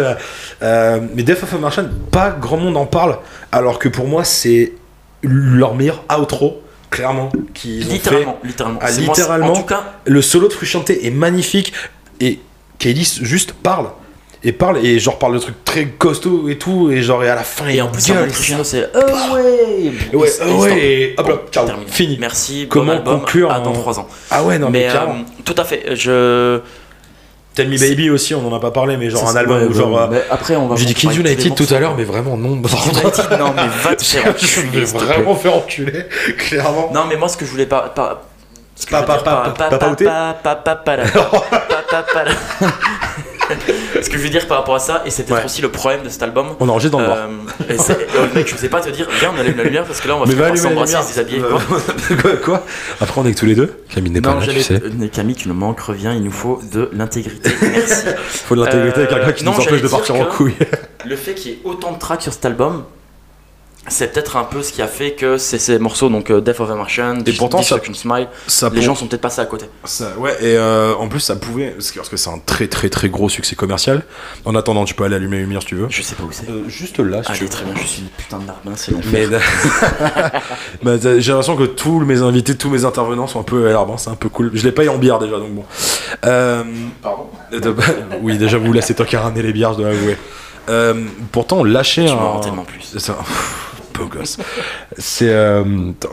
Euh, 0.62 1.00
Mais 1.14 1.22
Death 1.22 1.42
of 1.42 1.54
a 1.54 1.58
Martian, 1.58 1.86
pas 2.10 2.30
grand 2.30 2.56
monde 2.58 2.76
en 2.76 2.86
parle, 2.86 3.18
alors 3.50 3.78
que 3.78 3.88
pour 3.88 4.06
moi, 4.06 4.24
c'est 4.24 4.72
leur 5.22 5.74
meilleur 5.74 6.04
outro, 6.20 6.62
clairement, 6.94 7.30
qu'ils 7.54 7.84
ont 7.84 7.88
fait. 7.88 7.92
Littéralement, 7.94 8.38
littéralement. 8.44 8.78
Ah, 8.82 8.90
littéralement. 8.90 9.52
En 9.52 9.56
tout 9.56 9.62
cas, 9.64 9.84
Le 10.06 10.22
solo 10.22 10.48
de 10.48 10.52
Frusciante 10.52 10.90
est 10.90 11.10
magnifique 11.10 11.72
et 12.20 12.38
Kaylis 12.78 13.18
juste 13.22 13.52
parle. 13.52 13.88
Et 14.46 14.52
parle 14.52 14.84
et 14.84 14.98
genre 14.98 15.18
parle 15.18 15.32
de 15.32 15.38
trucs 15.38 15.64
très 15.64 15.86
costauds 15.86 16.50
et 16.50 16.58
tout 16.58 16.90
et 16.90 17.00
genre 17.00 17.24
et 17.24 17.30
à 17.30 17.34
la 17.34 17.44
fin 17.44 17.66
et 17.68 17.80
en 17.80 17.88
plus, 17.88 18.06
gueule, 18.06 18.24
un 18.24 18.26
crescendo, 18.26 18.62
c'est. 18.62 18.90
Oh 18.94 19.34
ouais 19.34 19.40
Ouais, 19.42 19.92
Et- 20.12 20.16
ouais, 20.16 20.28
stop. 20.28 20.46
et 20.76 21.14
hop 21.16 21.28
là, 21.28 21.34
ciao, 21.50 21.64
terminé. 21.66 21.90
fini. 21.90 22.18
Merci, 22.20 22.66
Comment 22.68 22.92
bon 22.92 22.98
album, 22.98 23.20
conclure 23.20 23.50
à 23.50 23.60
dans 23.60 23.70
en- 23.70 23.72
3 23.72 24.00
ans. 24.00 24.08
Ah 24.30 24.44
ouais 24.44 24.58
non 24.58 24.68
mais, 24.68 24.80
mais 24.88 24.94
euh, 24.94 25.22
tout 25.46 25.54
à 25.56 25.64
fait, 25.64 25.96
je. 25.96 26.60
Tell 27.54 27.68
Me 27.68 27.78
Baby 27.78 28.10
aussi 28.10 28.34
on 28.34 28.46
en 28.46 28.54
a 28.56 28.60
pas 28.60 28.70
parlé 28.72 28.96
mais 28.96 29.10
genre 29.10 29.28
un 29.28 29.36
album 29.36 29.68
ouais, 29.68 29.74
genre 29.74 29.96
euh, 29.98 30.06
mais 30.10 30.22
après, 30.30 30.56
on 30.56 30.66
va. 30.66 30.76
j'ai 30.76 30.86
dit 30.86 30.94
Kids 30.94 31.14
United 31.20 31.54
tout 31.54 31.66
à 31.72 31.78
l'heure 31.78 31.94
mais 31.96 32.04
vraiment 32.04 32.36
non 32.36 32.56
United, 32.56 33.38
non, 33.38 33.52
mais 33.54 33.62
va 33.82 33.94
te 33.94 34.02
faire 34.04 34.34
je 34.36 34.60
enculer, 34.60 34.80
vais 34.80 34.84
vraiment 34.98 35.34
faire 35.36 35.54
enculer 35.56 36.06
clairement. 36.36 36.90
Non, 36.92 37.04
mais 37.08 37.16
moi, 37.16 37.28
ce 37.28 37.36
que 37.36 37.44
je 37.44 37.50
voulais 37.50 37.66
pas. 37.66 37.82
pas 37.94 38.22
ce 38.76 38.86
que 38.86 38.90
Pas- 38.90 39.02
je 39.02 39.02
veux 39.02 39.06
pas- 39.06 39.22
pas- 39.22 39.52
pas- 39.52 39.52
pas- 39.52 39.78
pas 39.78 39.78
pas- 39.78 39.94
pas- 39.94 39.94
pas- 39.94 39.94
pas-. 39.94 40.34
Pas- 40.34 40.54
pas- 40.56 42.02
pas- 42.02 42.24
là. 42.24 42.34
Ce 44.02 44.08
que 44.10 44.16
je 44.18 44.22
veux 44.22 44.28
dire 44.30 44.46
par 44.46 44.58
rapport 44.58 44.74
à 44.74 44.78
ça, 44.78 45.02
et 45.06 45.10
c'était 45.10 45.32
Ouais. 45.32 45.44
aussi 45.44 45.60
le 45.62 45.70
problème 45.70 46.02
de 46.02 46.08
cet 46.08 46.22
album. 46.22 46.48
On 46.60 46.68
enregistre 46.68 46.96
dans 46.96 47.02
le. 47.04 47.10
Euh, 47.10 47.26
et 47.68 47.78
c'est- 47.78 47.92
euh, 48.16 48.26
mec, 48.34 48.48
je 48.48 48.56
sais 48.56 48.68
pas 48.68 48.80
te 48.80 48.88
dire, 48.90 49.06
viens, 49.20 49.32
on 49.36 49.40
allume 49.40 49.56
la 49.56 49.64
lumière 49.64 49.84
parce 49.84 50.00
que 50.00 50.08
là, 50.08 50.16
on 50.16 50.20
va 50.20 50.26
Mais 50.26 50.34
la 50.34 50.56
s'embrasser, 50.56 50.96
se 51.02 51.08
déshabiller. 51.08 51.42
Quoi. 52.44 52.62
Après 53.00 53.20
on 53.20 53.26
est 53.26 53.32
que 53.34 53.38
tous 53.38 53.46
les 53.46 53.54
deux. 53.54 53.72
Camille 53.88 54.12
n'est 54.12 54.20
pas 54.20 54.30
Non, 54.34 54.40
là 54.40 54.46
tu 54.46 54.60
j'allais. 54.60 54.62
sais. 54.62 55.08
Camille, 55.12 55.34
tu 55.36 55.48
nous 55.48 55.54
manques, 55.54 55.80
reviens, 55.80 56.12
il 56.14 56.22
nous 56.22 56.30
faut 56.30 56.60
de 56.72 56.90
l'intégrité. 56.92 57.50
Merci. 57.62 57.94
Faut 58.46 58.54
de 58.56 58.60
l'intégrité 58.64 58.98
avec 59.00 59.10
quelqu'un 59.10 59.32
qui 59.32 59.44
non, 59.44 59.52
nous 59.52 59.60
empêche 59.60 59.82
de 59.82 59.88
partir 59.88 60.14
en 60.16 60.24
couille. 60.26 60.54
Le 61.06 61.16
fait 61.16 61.34
qu'il 61.34 61.50
y 61.52 61.54
ait 61.54 61.58
autant 61.64 61.92
de 61.92 61.98
tracks 61.98 62.22
sur 62.22 62.32
cet 62.32 62.44
album, 62.44 62.84
c'est 63.88 64.12
peut-être 64.12 64.36
un 64.36 64.44
peu 64.44 64.62
ce 64.62 64.72
qui 64.72 64.80
a 64.82 64.86
fait 64.86 65.12
que 65.12 65.36
c'est 65.36 65.58
ces 65.58 65.78
morceaux, 65.78 66.08
donc 66.08 66.30
euh, 66.30 66.40
Death 66.40 66.60
of 66.60 66.70
a 66.70 66.74
Martian, 66.74 67.18
Et 67.26 67.32
pourtant, 67.32 67.62
ça- 67.62 67.78
Smile, 67.92 68.28
Ça 68.46 68.70
les 68.72 68.80
gens 68.82 68.94
sont 68.94 69.06
peut-être 69.06 69.20
passés 69.20 69.40
à 69.42 69.46
côté. 69.46 69.66
Ça, 69.84 70.12
ouais, 70.18 70.32
et 70.40 70.56
euh, 70.56 70.94
en 70.94 71.08
plus, 71.08 71.20
ça 71.20 71.36
pouvait. 71.36 71.70
Parce 71.94 72.08
que 72.08 72.16
c'est 72.16 72.30
un 72.30 72.38
très 72.38 72.66
très 72.66 72.88
très 72.88 73.08
gros 73.10 73.28
succès 73.28 73.54
commercial. 73.56 74.02
En 74.44 74.54
attendant, 74.54 74.84
tu 74.84 74.94
peux 74.94 75.04
aller 75.04 75.16
allumer 75.16 75.36
la 75.36 75.42
lumière 75.42 75.60
si 75.60 75.68
tu 75.68 75.74
veux. 75.74 75.86
Je 75.90 76.02
sais 76.02 76.14
pas 76.14 76.24
où 76.24 76.30
c'est. 76.32 76.48
Euh, 76.48 76.68
juste 76.68 76.98
là, 76.98 77.18
si 77.22 77.26
tu 77.26 77.30
Allez, 77.32 77.40
veux. 77.42 77.48
très 77.48 77.64
bien, 77.64 77.74
je 77.80 77.86
suis 77.86 78.02
une 78.02 78.08
putain 78.08 78.38
de 78.38 78.44
narbin, 78.46 78.72
c'est. 78.76 78.92
Mais 79.12 79.26
Bah, 80.82 80.92
j'ai 81.00 81.30
l'impression 81.32 81.56
que 81.56 81.64
tous 81.64 82.00
mes 82.00 82.22
invités, 82.22 82.56
tous 82.56 82.70
mes 82.70 82.84
intervenants 82.84 83.26
sont 83.26 83.40
un 83.40 83.44
peu 83.44 83.68
à 83.68 83.72
l'arbre, 83.72 83.94
c'est 83.98 84.10
un 84.10 84.14
peu 84.16 84.28
cool. 84.28 84.50
Je 84.54 84.64
l'ai 84.64 84.72
payé 84.72 84.88
en 84.88 84.98
bière 84.98 85.18
déjà, 85.18 85.36
donc 85.38 85.50
bon. 85.50 85.64
Euh, 86.24 86.62
Pardon? 87.02 87.28
oui, 88.22 88.38
déjà, 88.38 88.58
vous 88.58 88.72
laissez 88.72 88.94
toi 88.94 89.06
qui 89.06 89.16
les 89.36 89.52
bières, 89.52 89.72
je 89.74 89.78
dois 89.78 89.88
avouer. 89.88 90.16
Euh, 90.68 90.94
pourtant, 91.30 91.62
lâcher 91.62 92.06
Tu 92.06 92.12
un. 92.12 92.40
tellement 92.40 92.64
plus. 92.64 92.96
Beau 93.94 94.06
gosse. 94.06 94.38
C'est. 94.98 95.28
euh, 95.30 95.64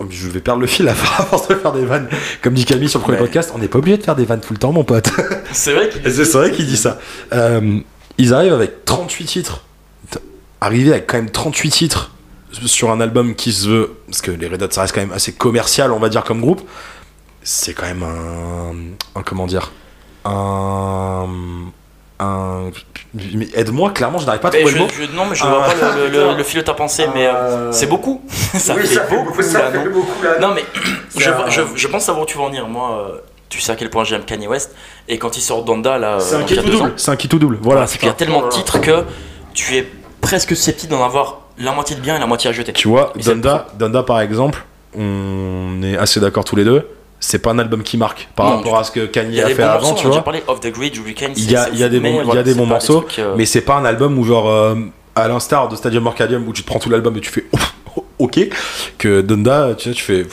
Je 0.10 0.30
vais 0.30 0.40
perdre 0.40 0.62
le 0.62 0.68
fil 0.68 0.88
à 0.88 0.94
force 0.96 1.48
de 1.48 1.56
faire 1.56 1.72
des 1.74 1.86
vannes. 1.86 2.08
Comme 2.42 2.54
dit 2.54 2.66
Camille 2.66 2.90
sur 2.90 3.00
le 3.00 3.04
premier 3.04 3.18
Ouais. 3.18 3.24
podcast, 3.26 3.52
on 3.54 3.58
n'est 3.58 3.68
pas 3.68 3.80
obligé 3.80 3.98
de 3.98 4.04
faire 4.04 4.16
des 4.16 4.26
vannes 4.26 4.42
tout 4.42 4.54
le 4.54 4.60
temps, 4.60 4.72
mon 4.72 4.84
pote. 4.84 5.10
C'est 5.52 5.74
vrai 5.74 5.90
qu'il 5.90 6.02
c'est 6.12 6.24
vrai 6.38 6.52
qu'il 6.52 6.66
dit 6.68 6.78
ça. 6.78 7.00
Euh, 7.34 7.80
ils 8.18 8.34
arrivent 8.34 8.54
avec 8.54 8.86
38 8.86 9.26
titres. 9.26 9.64
Arriver 10.62 10.92
avec 10.92 11.08
quand 11.08 11.18
même 11.18 11.30
38 11.32 11.70
titres 11.72 12.12
sur 12.66 12.92
un 12.92 13.02
album 13.02 13.34
qui 13.36 13.52
se 13.52 13.68
veut. 13.68 13.92
Parce 14.08 14.22
que 14.22 14.30
les 14.32 14.48
Red 14.48 14.62
Hot, 14.62 14.68
ça 14.72 14.82
reste 14.82 14.94
quand 14.94 15.02
même 15.02 15.12
assez 15.14 15.34
commercial, 15.34 15.92
on 15.92 16.00
va 16.00 16.10
dire, 16.10 16.24
comme 16.24 16.42
groupe. 16.42 16.62
C'est 17.44 17.74
quand 17.74 17.86
même 17.88 18.04
un. 18.04 19.20
un 19.20 19.24
comment 19.24 19.48
dire 19.48 19.72
Un. 20.26 21.28
Un. 22.24 22.70
mais 23.14 23.48
Aide-moi, 23.56 23.90
clairement, 23.92 24.20
je 24.20 24.26
n'arrive 24.26 24.42
pas 24.42 24.50
à 24.50 24.52
Mais 24.52 24.60
trouver 24.60 24.74
je, 24.74 24.78
le 24.78 24.84
mot. 24.86 24.92
je- 25.12 25.16
non, 25.18 25.26
mais 25.26 25.36
je 25.36 25.44
Ah. 25.44 25.50
vois 25.50 25.64
pas 25.64 25.96
le, 25.96 26.08
le- 26.08 26.38
le 26.38 26.44
fil 26.44 26.60
de 26.60 26.66
ta 26.66 26.74
pensée, 26.74 27.08
mais 27.16 27.26
euh, 27.26 27.72
c'est 27.72 27.88
beaucoup. 27.88 28.22
ça, 28.54 28.76
fait 28.76 29.16
beaucoup, 29.16 29.42
là, 30.24 30.40
non 30.40 30.50
Non, 30.50 30.54
mais 30.56 30.64
je, 31.18 31.30
un- 31.30 31.50
je, 31.50 31.62
je 31.76 31.88
pense 31.88 32.04
savoir 32.06 32.24
où 32.24 32.28
tu 32.28 32.38
vas 32.38 32.44
en 32.44 32.48
venir. 32.48 32.68
Moi, 32.68 32.92
euh, 33.12 33.18
tu 33.50 33.60
sais 33.60 33.72
à 33.72 33.76
quel 33.76 33.90
point 33.90 34.04
j'aime 34.04 34.24
Kanye 34.24 34.48
West. 34.48 34.74
Et 35.10 35.18
quand 35.18 35.36
il 35.38 35.42
sort 35.42 35.64
Donda, 35.64 35.98
là, 35.98 36.20
C'est 36.20 36.36
euh, 36.36 36.38
un 36.38 36.40
donc 36.42 36.48
kit 36.50 36.56
double. 36.58 36.94
C'est 36.98 37.12
un 37.12 37.16
kit 37.16 37.30
ou 37.34 37.40
double. 37.40 37.58
Voilà. 37.62 37.88
c'est 37.88 37.98
qu'il 37.98 38.08
y 38.08 38.12
a 38.12 38.14
tellement 38.14 38.44
de 38.44 38.50
titres 38.50 38.80
que 38.80 39.04
tu 39.54 39.76
es 39.78 39.88
presque 40.22 40.50
susceptible 40.56 40.92
d'en 40.92 41.04
avoir 41.04 41.40
la 41.58 41.72
moitié 41.72 41.96
de 41.96 42.02
bien 42.02 42.16
et 42.16 42.20
la 42.20 42.28
moitié 42.28 42.50
à 42.50 42.54
jeter. 42.54 42.72
Tu 42.74 42.88
vois, 42.88 43.14
Donda, 43.24 43.68
Donda 43.78 44.04
par 44.04 44.22
exemple, 44.22 44.64
on 44.98 45.82
est 45.84 45.98
assez 45.98 46.20
d'accord 46.20 46.44
tous 46.46 46.56
les 46.56 46.64
deux. 46.64 46.88
C'est 47.24 47.40
pas 47.40 47.52
un 47.52 47.60
album 47.60 47.84
qui 47.84 47.98
marque 47.98 48.28
par 48.36 48.48
Non, 48.50 48.58
rapport 48.58 48.78
à 48.80 48.84
ce 48.84 48.90
que 48.92 49.06
Kanye 49.06 49.42
a 49.42 49.48
fait 49.50 49.62
avant, 49.62 49.74
morceaux, 49.90 49.96
tu 49.96 50.08
déjà 50.08 50.16
vois. 50.16 50.24
parlé 50.24 50.44
Off 50.48 50.60
the 50.60 50.72
Grid, 50.72 50.98
Weekend. 50.98 51.38
Il 51.38 51.50
y 51.52 51.56
a- 51.56 51.70
il 51.70 51.78
y 51.78 51.84
a 51.84 51.90
des 51.90 52.00
bons- 52.00 52.24
il 52.28 52.36
y 52.36 52.38
a 52.38 52.44
des 52.44 52.56
bons 52.56 52.66
morceaux, 52.66 53.06
Mais 53.38 53.46
c'est 53.46 53.62
pas 53.62 53.76
un 53.76 53.86
album 53.86 54.18
où 54.18 54.24
genre 54.26 54.50
euh, 54.50 54.76
à 55.16 55.28
l'instar 55.28 55.70
de 55.70 55.76
Stadium 55.76 56.08
Arcadium 56.08 56.48
où 56.48 56.52
tu 56.54 56.64
te 56.64 56.68
prends 56.68 56.80
tout 56.80 56.90
l'album 56.90 57.16
et 57.18 57.22
tu 57.22 57.30
fais 57.30 57.46
ok 58.20 58.40
que 58.98 59.22
Donda 59.22 59.76
tu 59.78 59.90
sais 59.90 59.96
tu 59.96 60.04
fais 60.04 60.26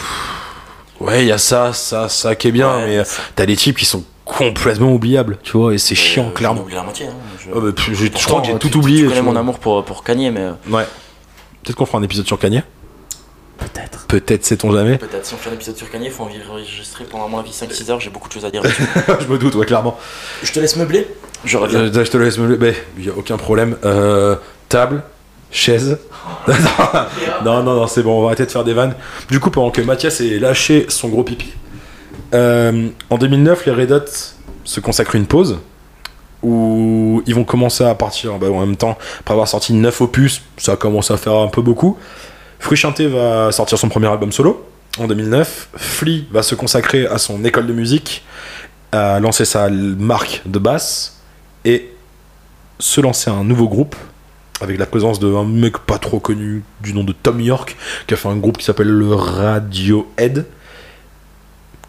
ouais 1.01 1.25
il 1.25 1.29
y 1.29 1.33
a 1.33 1.39
ça 1.39 1.73
ça 1.73 2.09
ça 2.09 2.35
qui 2.37 2.49
est 2.49 2.53
bien 2.53 2.79
mais 2.87 2.99
euh, 2.99 3.05
t'as 3.35 3.45
des 3.47 3.57
types 3.57 3.77
qui 3.77 3.85
sont 3.85 4.05
complètement 4.25 4.93
oubliables 4.93 5.39
tu 5.43 5.53
vois 5.59 5.75
et 5.75 5.79
c'est 5.79 5.95
chiant 5.95 6.31
clairement 6.31 6.61
oublié 6.63 6.77
la 6.77 6.85
moitié. 6.85 7.07
hein, 7.07 7.13
je- 7.39 7.51
Oh, 7.53 7.61
bah, 7.61 7.69
j'ai- 7.93 8.11
je 8.17 8.25
crois 8.27 8.41
que 8.41 8.47
j'ai 8.47 8.53
tu- 8.55 8.59
tout 8.61 8.69
tu- 8.71 8.79
oublié 8.79 8.99
Tu 9.03 9.05
connais 9.09 9.17
je- 9.19 9.23
mon 9.25 9.37
amour 9.37 9.59
pour, 9.59 9.85
pour 9.85 10.05
Kanye, 10.05 10.31
mais 10.31 10.41
euh, 10.41 10.53
ouais 10.71 10.87
peut-être 11.65 11.77
qu'on 11.77 11.87
fera 11.87 11.99
un 11.99 12.03
épisode 12.03 12.27
sur 12.27 12.39
Kanye 12.39 12.63
peut-être. 13.59 14.07
peut-être 14.07 14.45
sait-on 14.45 14.73
jamais 14.73 14.99
Peut-être 14.99 15.27
si 15.27 15.35
on 15.35 15.37
fait 15.37 15.51
un 15.51 15.55
épisode 15.55 15.77
sur 15.77 15.91
Kanye, 15.91 16.07
il 16.07 16.13
faut 16.13 16.25
enregistrer 16.25 17.05
pendant 17.05 17.29
mon 17.29 17.39
avis 17.39 17.51
5-6 17.51 17.91
heures, 17.91 18.01
j'ai 18.01 18.11
beaucoup 18.11 18.29
de 18.29 18.35
choses 18.35 18.45
à 18.45 18.51
dire 18.51 18.63
dessus. 18.63 18.83
je 19.21 19.27
me 19.27 19.39
doute 19.39 19.55
ouais 19.55 19.67
clairement 19.67 19.99
Je 20.43 20.53
te 20.53 20.61
laisse 20.61 20.77
meubler. 20.77 21.07
Je 21.45 21.57
reviens. 21.57 21.81
Euh, 21.81 22.05
je 22.05 22.11
te 22.11 22.17
laisse 22.17 22.39
me 22.39 22.47
le. 22.47 22.75
Il 22.97 23.05
n'y 23.05 23.11
a 23.11 23.15
aucun 23.17 23.37
problème. 23.37 23.77
Euh, 23.85 24.37
table, 24.69 25.03
chaise. 25.51 25.99
non, 27.45 27.63
non, 27.63 27.75
non, 27.75 27.87
c'est 27.87 28.03
bon, 28.03 28.19
on 28.19 28.23
va 28.23 28.29
arrêter 28.29 28.47
de 28.47 28.51
faire 28.51 28.65
des 28.65 28.75
vannes. 28.75 28.95
Du 29.31 29.41
coup, 29.41 29.51
pendant 29.51 29.71
que 29.71 29.81
Mathias 29.81 30.21
est 30.21 30.39
lâché 30.39 30.87
son 30.89 31.09
gros 31.09 31.23
pipi, 31.23 31.53
euh, 32.35 32.89
en 33.11 33.19
2009, 33.19 33.67
les 33.67 33.73
Red 33.73 33.93
Hot 33.93 34.05
se 34.65 34.81
consacrent 34.81 35.15
une 35.15 35.27
pause 35.27 35.59
où 36.43 37.23
ils 37.27 37.35
vont 37.35 37.45
commencer 37.45 37.85
à 37.85 37.95
partir 37.95 38.39
bah, 38.39 38.51
en 38.51 38.61
même 38.61 38.77
temps. 38.77 38.97
Après 39.21 39.33
avoir 39.33 39.49
sorti 39.49 39.73
9 39.73 40.01
opus, 40.03 40.43
ça 40.57 40.77
commence 40.77 41.11
à 41.11 41.17
faire 41.17 41.35
un 41.35 41.49
peu 41.49 41.63
beaucoup. 41.63 41.97
Frusciante 42.59 43.01
va 43.01 43.53
sortir 43.53 43.79
son 43.79 43.89
premier 43.89 44.09
album 44.09 44.33
solo 44.33 44.69
en 44.99 45.07
2009. 45.07 45.71
Flea 45.77 46.25
va 46.31 46.43
se 46.43 46.55
consacrer 46.55 47.07
à 47.07 47.19
son 47.19 47.45
école 47.45 47.67
de 47.67 47.73
musique, 47.73 48.25
à 48.93 49.21
lancer 49.21 49.45
sa 49.45 49.69
marque 49.71 50.43
de 50.47 50.59
basse 50.59 51.21
et 51.65 51.91
se 52.79 53.01
lancer 53.01 53.31
un 53.31 53.45
nouveau 53.45 53.69
groupe 53.69 53.97
avec 54.61 54.79
la 54.79 54.87
présence 54.87 55.21
d'un 55.21 55.45
mec 55.45 55.79
pas 55.79 55.99
trop 55.99 56.19
connu 56.19 56.65
du 56.81 56.93
nom 56.93 57.05
de 57.05 57.13
Tom 57.13 57.41
York 57.41 57.77
qui 58.07 58.15
a 58.15 58.17
fait 58.17 58.29
un 58.29 58.37
groupe 58.37 58.59
qui 58.59 58.65
s'appelle 58.65 58.89
le 58.89 59.15
Radiohead. 59.15 60.47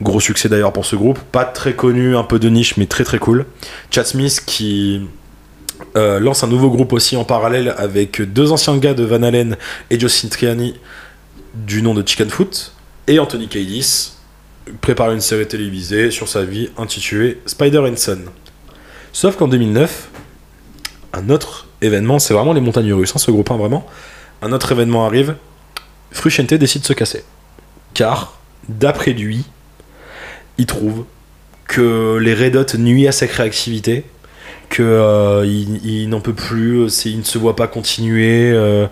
Gros 0.01 0.19
succès 0.19 0.47
d'ailleurs 0.47 0.71
pour 0.71 0.85
ce 0.85 0.95
groupe, 0.95 1.19
pas 1.19 1.43
très 1.43 1.73
connu, 1.73 2.15
un 2.15 2.23
peu 2.23 2.39
de 2.39 2.47
niche 2.47 2.77
mais 2.77 2.85
très 2.85 3.03
très 3.03 3.19
cool. 3.19 3.45
Chad 3.91 4.05
Smith 4.05 4.43
qui 4.45 5.01
euh, 5.95 6.19
lance 6.19 6.43
un 6.43 6.47
nouveau 6.47 6.69
groupe 6.69 6.93
aussi 6.93 7.15
en 7.15 7.23
parallèle 7.23 7.73
avec 7.77 8.21
deux 8.21 8.51
anciens 8.51 8.77
gars 8.77 8.93
de 8.93 9.03
Van 9.03 9.23
Halen 9.23 9.57
et 9.89 9.99
Joe 9.99 10.11
Satriani 10.11 10.75
du 11.53 11.81
nom 11.81 11.93
de 11.93 12.07
Chicken 12.07 12.29
Foot 12.29 12.73
et 13.07 13.19
Anthony 13.19 13.47
Kiedis 13.47 14.13
prépare 14.81 15.11
une 15.11 15.21
série 15.21 15.47
télévisée 15.47 16.11
sur 16.11 16.27
sa 16.27 16.43
vie 16.43 16.69
intitulée 16.77 17.39
Spider 17.45 17.79
and. 17.79 17.95
Sauf 19.11 19.35
qu'en 19.35 19.47
2009, 19.47 20.09
un 21.13 21.29
autre 21.29 21.67
événement, 21.81 22.19
c'est 22.19 22.33
vraiment 22.33 22.53
les 22.53 22.61
montagnes 22.61 22.93
russes, 22.93 23.13
hein, 23.15 23.19
ce 23.19 23.31
groupe 23.31 23.49
1 23.49 23.57
vraiment. 23.57 23.87
Un 24.41 24.51
autre 24.51 24.71
événement 24.71 25.05
arrive, 25.05 25.35
Frusciante 26.11 26.53
décide 26.53 26.81
de 26.81 26.87
se 26.87 26.93
casser. 26.93 27.23
Car, 27.93 28.39
d'après 28.67 29.13
lui, 29.13 29.43
il 30.57 30.65
trouve 30.65 31.05
que 31.67 32.17
les 32.17 32.33
Red 32.33 32.55
Hot 32.55 32.77
nuisent 32.77 33.07
à 33.07 33.11
sa 33.11 33.27
créativité, 33.27 34.05
que 34.69 34.83
euh, 34.83 35.45
il, 35.45 36.07
n'en 36.09 36.21
peut 36.21 36.33
plus, 36.33 36.89
c'est- 36.89 37.09
il 37.09 37.19
ne 37.19 37.23
se 37.23 37.37
voit 37.37 37.55
pas 37.55 37.67
continuer. 37.67 38.51
euh, 38.51 38.87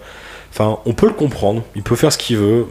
Enfin, 0.51 0.79
on 0.85 0.93
peut 0.93 1.05
le 1.07 1.13
comprendre, 1.13 1.61
il 1.75 1.83
peut 1.83 1.95
faire 1.95 2.11
ce 2.11 2.17
qu'il 2.17 2.37
veut, 2.37 2.65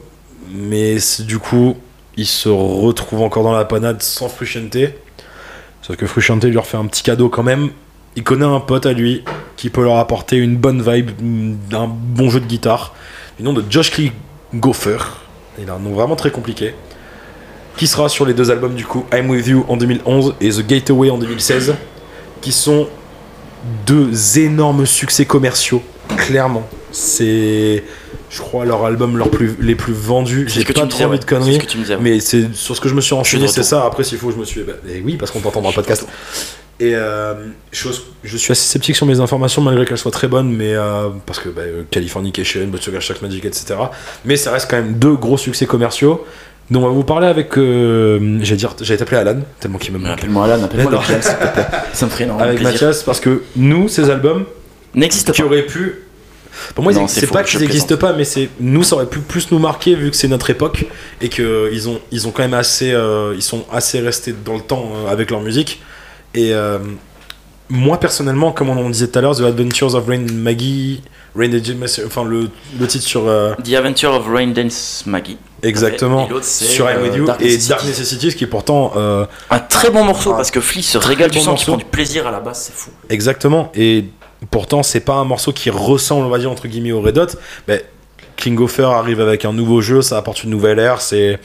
mais 0.53 0.97
du 1.21 1.39
coup, 1.39 1.77
il 2.17 2.27
se 2.27 2.49
retrouve 2.49 3.23
encore 3.23 3.45
dans 3.45 3.53
la 3.53 3.65
panade 3.65 4.03
sans 4.03 4.29
Frusciante. 4.29 4.77
Sauf 5.83 5.95
que 5.97 6.07
Frusciante 6.07 6.45
lui 6.45 6.59
refait 6.59 6.79
un 6.79 6.87
petit 6.87 7.05
cadeau 7.05 7.29
quand 7.29 7.45
même. 7.45 7.69
Il 8.17 8.25
connaît 8.25 8.47
un 8.47 8.59
pote 8.59 8.87
à 8.87 8.93
lui 8.93 9.23
qui 9.57 9.71
peut 9.71 9.85
leur 9.85 9.99
apporter 9.99 10.37
une 10.37 10.57
bonne 10.57 10.83
vibe, 10.83 11.11
un 11.73 11.87
bon 11.87 12.29
jeu 12.29 12.41
de 12.41 12.47
guitare. 12.47 12.93
Du 13.39 13.45
nom 13.45 13.53
de 13.53 13.63
Josh 13.71 13.93
Klinghoffer. 13.93 14.99
Il 15.61 15.71
a 15.71 15.75
un 15.75 15.79
nom 15.79 15.93
vraiment 15.93 16.17
très 16.17 16.31
compliqué. 16.33 16.75
Qui 17.77 17.87
sera 17.87 18.09
sur 18.09 18.25
les 18.27 18.35
deux 18.35 18.51
albums 18.51 18.75
du 18.75 18.85
coup, 18.87 19.05
I'm 19.13 19.29
With 19.31 19.47
You 19.47 19.65
en 19.69 19.77
2011 19.77 20.35
et 20.41 20.49
The 20.51 20.67
Gateway 20.67 21.11
en 21.11 21.19
2016. 21.19 21.75
Qui 22.41 22.53
sont 22.53 22.89
deux 23.87 24.39
énormes 24.39 24.87
succès 24.87 25.25
commerciaux, 25.25 25.83
clairement. 26.17 26.69
C'est, 26.93 27.83
je 28.31 28.39
crois, 28.39 28.65
leur 28.65 28.85
album 28.85 29.17
leur 29.17 29.31
plus, 29.31 29.57
les 29.61 29.75
plus 29.75 29.93
vendus. 29.93 30.47
J'ai 30.49 30.65
pas 30.65 30.73
trop 30.73 30.87
disais, 30.87 31.05
envie 31.05 31.19
de 31.19 31.25
conneries. 31.25 31.55
ce 31.55 31.59
que 31.59 31.67
tu 31.67 31.79
me 31.79 31.83
disais. 31.83 31.97
Mais 32.01 32.21
c'est 32.21 32.55
sur 32.55 32.77
ce 32.77 32.81
que 32.81 32.89
je 32.89 32.95
me 32.95 33.01
suis 33.01 33.15
renseigné, 33.15 33.49
c'est 33.49 33.63
ça. 33.63 33.85
Après, 33.85 34.05
s'il 34.05 34.19
faut, 34.19 34.31
je 34.31 34.37
me 34.37 34.45
suis. 34.45 34.63
Bah, 34.63 34.75
eh 34.89 35.01
oui, 35.01 35.17
parce 35.17 35.31
qu'on 35.31 35.41
t'entend 35.41 35.61
dans 35.61 35.71
le 35.71 35.75
podcast. 35.75 36.07
Et 36.79 36.95
euh, 36.95 37.35
chose, 37.73 38.05
je 38.23 38.37
suis 38.37 38.53
assez 38.53 38.67
sceptique 38.67 38.97
sur 38.97 39.07
mes 39.07 39.21
informations, 39.21 39.63
malgré 39.63 39.87
qu'elles 39.87 39.97
soient 39.97 40.11
très 40.11 40.29
bonnes, 40.29 40.55
mais 40.55 40.75
euh, 40.75 41.09
parce 41.25 41.39
que 41.39 41.49
bah, 41.49 41.63
Californication, 41.91 42.67
But 42.67 42.83
Sugar 42.83 43.01
Shack 43.01 43.23
Magic, 43.23 43.45
etc. 43.47 43.77
Mais 44.27 44.37
ça 44.37 44.53
reste 44.53 44.71
quand 44.71 44.77
même 44.77 44.95
deux 44.95 45.15
gros 45.15 45.39
succès 45.39 45.65
commerciaux. 45.65 46.25
Dont 46.71 46.83
on 46.83 46.87
va 46.89 46.93
vous 46.93 47.05
parler 47.05 47.27
avec. 47.29 47.57
Euh, 47.59 48.39
j'allais 48.43 48.57
dire, 48.57 48.75
j'allais 48.81 48.99
t'appeler 48.99 49.19
Alan, 49.19 49.39
tellement 49.61 49.79
qu'il 49.79 49.93
me 49.93 49.99
manque. 49.99 50.19
Appelle-moi 50.19 50.45
Alan, 50.45 50.63
appelle-moi 50.65 50.93
Non. 50.93 51.01
Lequel, 51.01 51.23
s'il 51.23 51.33
te 51.37 51.47
plaît. 51.53 51.67
Ça 51.93 52.07
me 52.07 52.11
ferait 52.11 52.25
énormément 52.25 52.49
Avec 52.49 52.61
plaisir. 52.61 52.73
Mathias, 52.89 53.03
parce 53.03 53.21
que 53.21 53.43
nous, 53.57 53.89
ces 53.89 54.11
albums, 54.11 54.45
N'existe 54.95 55.33
qui 55.33 55.43
pas. 55.43 55.47
auraient 55.49 55.63
pu. 55.67 56.03
Pour 56.75 56.83
moi, 56.85 56.93
Non, 56.95 57.07
c'est 57.07 57.21
c'est 57.21 57.27
faux, 57.27 57.35
pas 57.35 57.43
je 57.43 57.51
qu'ils 57.51 57.59
plaisante. 57.59 57.75
n'existent 57.75 57.97
pas, 57.99 58.13
mais 58.15 58.25
c'est 58.25 58.49
nous, 58.61 58.83
ça 58.83 58.97
aurait 58.97 59.07
pu 59.07 59.19
plus 59.19 59.51
nous 59.53 59.59
marquer 59.59 59.95
vu 59.95 60.11
que 60.11 60.17
c'est 60.17 60.27
notre 60.29 60.49
époque 60.49 60.87
et 61.21 61.29
que 61.29 61.69
ils 61.73 61.87
ont, 61.89 62.01
ils 62.11 62.27
ont 62.27 62.31
quand 62.31 62.43
même 62.43 62.55
assez, 62.55 62.93
euh, 62.93 63.35
ils 63.37 63.43
sont 63.43 63.67
assez 63.71 64.01
restés 64.01 64.35
dans 64.45 64.55
le 64.55 64.63
temps 64.63 64.91
euh, 64.95 65.13
avec 65.13 65.31
leur 65.31 65.43
musique. 65.43 65.83
Et 66.35 66.55
euh, 66.55 66.79
moi 67.69 67.99
personnellement, 67.99 68.53
comme 68.53 68.69
on 68.71 68.91
disait 68.91 69.09
tout 69.09 69.19
à 69.19 69.23
l'heure, 69.23 69.37
The 69.37 69.41
Adventures 69.43 69.95
of 69.95 70.07
Rain 70.07 70.25
Maggie, 70.33 71.03
Rain 71.35 71.49
Dance- 71.49 72.01
enfin 72.07 72.25
le, 72.25 72.49
le 72.79 72.87
titre 72.87 73.05
sur 73.05 73.27
euh, 73.27 73.55
The 73.65 73.75
Adventure 73.75 74.15
of 74.15 74.27
Rain 74.29 74.49
Dance 74.49 75.03
Maggie. 75.07 75.37
exactement 75.63 76.29
Et 76.29 76.43
sur 76.43 76.89
I'm 76.89 76.99
euh, 76.99 77.03
With 77.03 77.17
You 77.17 77.25
Dark 77.27 77.41
et 77.41 77.45
Necessities. 77.45 77.69
Dark 77.69 77.85
Necessities 77.85 78.35
qui 78.35 78.45
est 78.45 78.49
pourtant 78.49 78.93
euh, 78.97 79.27
Un 79.51 79.59
très 79.59 79.91
bon 79.91 80.05
morceau 80.05 80.33
parce 80.33 80.51
que 80.51 80.61
Flea 80.61 80.83
se 80.83 80.97
régale, 80.99 81.31
tu 81.31 81.39
bon 81.41 81.45
morceau. 81.47 81.73
prend 81.73 81.77
du 81.77 81.85
plaisir 81.85 82.27
à 82.27 82.31
la 82.31 82.41
basse, 82.41 82.67
c'est 82.67 82.75
fou. 82.75 82.91
Exactement. 83.11 83.71
Et 83.75 84.07
pourtant, 84.51 84.83
c'est 84.83 85.01
pas 85.01 85.15
un 85.15 85.25
morceau 85.25 85.53
qui 85.53 85.71
ressemble, 85.71 86.27
on 86.27 86.31
va 86.31 86.39
dire, 86.39 86.51
entre 86.51 86.69
guillemets, 86.69 86.93
au 86.93 87.01
Red 87.01 87.19
Hot. 87.19 87.27
Mais 87.69 87.85
Klinghoffer 88.37 88.85
arrive 88.85 89.21
avec 89.21 89.45
un 89.45 89.53
nouveau 89.53 89.81
jeu, 89.81 90.03
ça 90.03 90.19
apporte 90.19 90.45
une 90.45 90.51
nouvelle 90.51 90.79
ère. 90.79 91.01
C'est, 91.01 91.39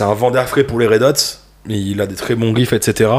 un 0.00 0.14
vent 0.14 0.30
d'air 0.30 0.48
frais 0.48 0.64
pour 0.64 0.78
les 0.78 0.86
Red 0.86 1.02
Hot. 1.02 1.12
Mais 1.66 1.80
il 1.80 2.00
a 2.00 2.06
des 2.06 2.14
très 2.16 2.34
bons 2.34 2.52
riffs, 2.52 2.72
etc. 2.72 3.10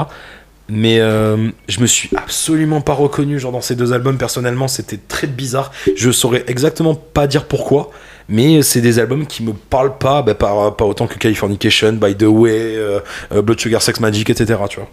Mais 0.70 1.00
euh, 1.02 1.50
je 1.68 1.82
me 1.82 1.86
suis 1.86 2.10
absolument 2.16 2.80
pas 2.80 2.94
reconnu 2.94 3.38
genre 3.38 3.52
dans 3.52 3.62
ces 3.62 3.76
deux 3.76 3.92
albums 3.92 4.18
personnellement, 4.18 4.68
c'était 4.68 4.98
très 4.98 5.28
bizarre. 5.28 5.72
Je 5.96 6.10
saurais 6.10 6.46
exactement 6.48 6.96
pas 6.96 7.28
dire 7.28 7.46
pourquoi, 7.46 7.92
mais 8.30 8.62
c'est 8.62 8.80
des 8.80 8.98
albums 9.00 9.28
qui 9.28 9.44
me 9.44 9.52
parlent 9.52 9.98
pas, 9.98 10.22
bah, 10.22 10.36
pas, 10.36 10.72
pas 10.72 10.86
autant 10.86 11.08
que 11.08 11.18
Californication, 11.18 11.94
By 11.94 12.16
the 12.16 12.24
Way, 12.24 12.78
euh, 12.78 13.00
euh, 13.34 13.42
Blood 13.42 13.60
Sugar 13.60 13.82
Sex 13.82 14.00
Magic, 14.00 14.30
etc. 14.30 14.58
Tu 14.70 14.80
vois. 14.80 14.90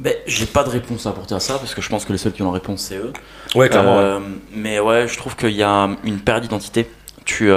Ben, 0.00 0.12
j'ai 0.26 0.46
pas 0.46 0.64
de 0.64 0.70
réponse 0.70 1.06
à 1.06 1.10
apporter 1.10 1.34
à 1.34 1.40
ça 1.40 1.54
parce 1.58 1.74
que 1.74 1.80
je 1.80 1.88
pense 1.88 2.04
que 2.04 2.12
les 2.12 2.18
seuls 2.18 2.32
qui 2.32 2.42
ont 2.42 2.46
la 2.46 2.58
réponse 2.58 2.82
c'est 2.82 2.96
eux. 2.96 3.12
Ouais, 3.54 3.68
clairement. 3.68 3.98
ouais. 3.98 4.02
Euh, 4.02 4.20
Mais 4.54 4.80
ouais, 4.80 5.06
je 5.06 5.16
trouve 5.16 5.36
qu'il 5.36 5.52
y 5.52 5.62
a 5.62 5.88
une 6.04 6.18
perte 6.18 6.42
d'identité. 6.42 6.90
Tu, 7.24 7.50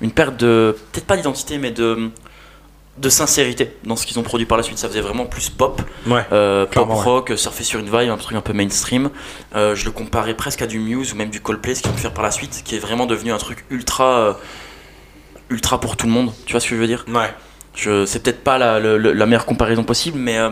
une 0.00 0.10
perte 0.12 0.36
de. 0.38 0.76
Peut-être 0.92 1.06
pas 1.06 1.16
d'identité, 1.16 1.58
mais 1.58 1.72
de. 1.72 2.10
De 2.96 3.08
sincérité 3.08 3.72
dans 3.84 3.96
ce 3.96 4.06
qu'ils 4.06 4.18
ont 4.20 4.22
produit 4.22 4.46
par 4.46 4.56
la 4.56 4.62
suite. 4.62 4.78
Ça 4.78 4.88
faisait 4.88 5.00
vraiment 5.00 5.26
plus 5.26 5.50
pop, 5.50 5.82
Ouais. 6.06 6.24
euh, 6.32 6.62
pop 6.64 6.70
Clairement, 6.72 6.96
ouais. 6.96 7.02
rock, 7.02 7.32
surfer 7.36 7.64
sur 7.64 7.80
une 7.80 7.86
vibe, 7.86 8.10
un 8.10 8.16
truc 8.16 8.36
un 8.36 8.40
peu 8.40 8.52
mainstream. 8.52 9.10
Euh, 9.56 9.74
je 9.74 9.84
le 9.84 9.90
comparais 9.90 10.34
presque 10.34 10.62
à 10.62 10.66
du 10.68 10.78
Muse 10.78 11.12
ou 11.12 11.16
même 11.16 11.30
du 11.30 11.40
Coldplay, 11.40 11.74
ce 11.74 11.82
qu'ils 11.82 11.90
vont 11.90 11.96
faire 11.96 12.14
par 12.14 12.22
la 12.22 12.30
suite, 12.30 12.62
qui 12.64 12.76
est 12.76 12.78
vraiment 12.78 13.06
devenu 13.06 13.32
un 13.32 13.38
truc 13.38 13.64
ultra. 13.70 14.04
euh, 14.20 14.32
ultra 15.50 15.80
pour 15.80 15.96
tout 15.96 16.06
le 16.06 16.12
monde. 16.12 16.32
Tu 16.46 16.52
vois 16.52 16.60
ce 16.60 16.68
que 16.68 16.74
je 16.76 16.80
veux 16.80 16.86
dire? 16.86 17.04
Ouais. 17.08 17.34
je, 17.74 18.06
C'est 18.06 18.22
peut-être 18.22 18.42
pas 18.44 18.58
la, 18.58 18.78
la 18.80 19.26
meilleure 19.26 19.46
comparaison 19.46 19.82
possible, 19.84 20.18
mais. 20.18 20.38
euh, 20.38 20.50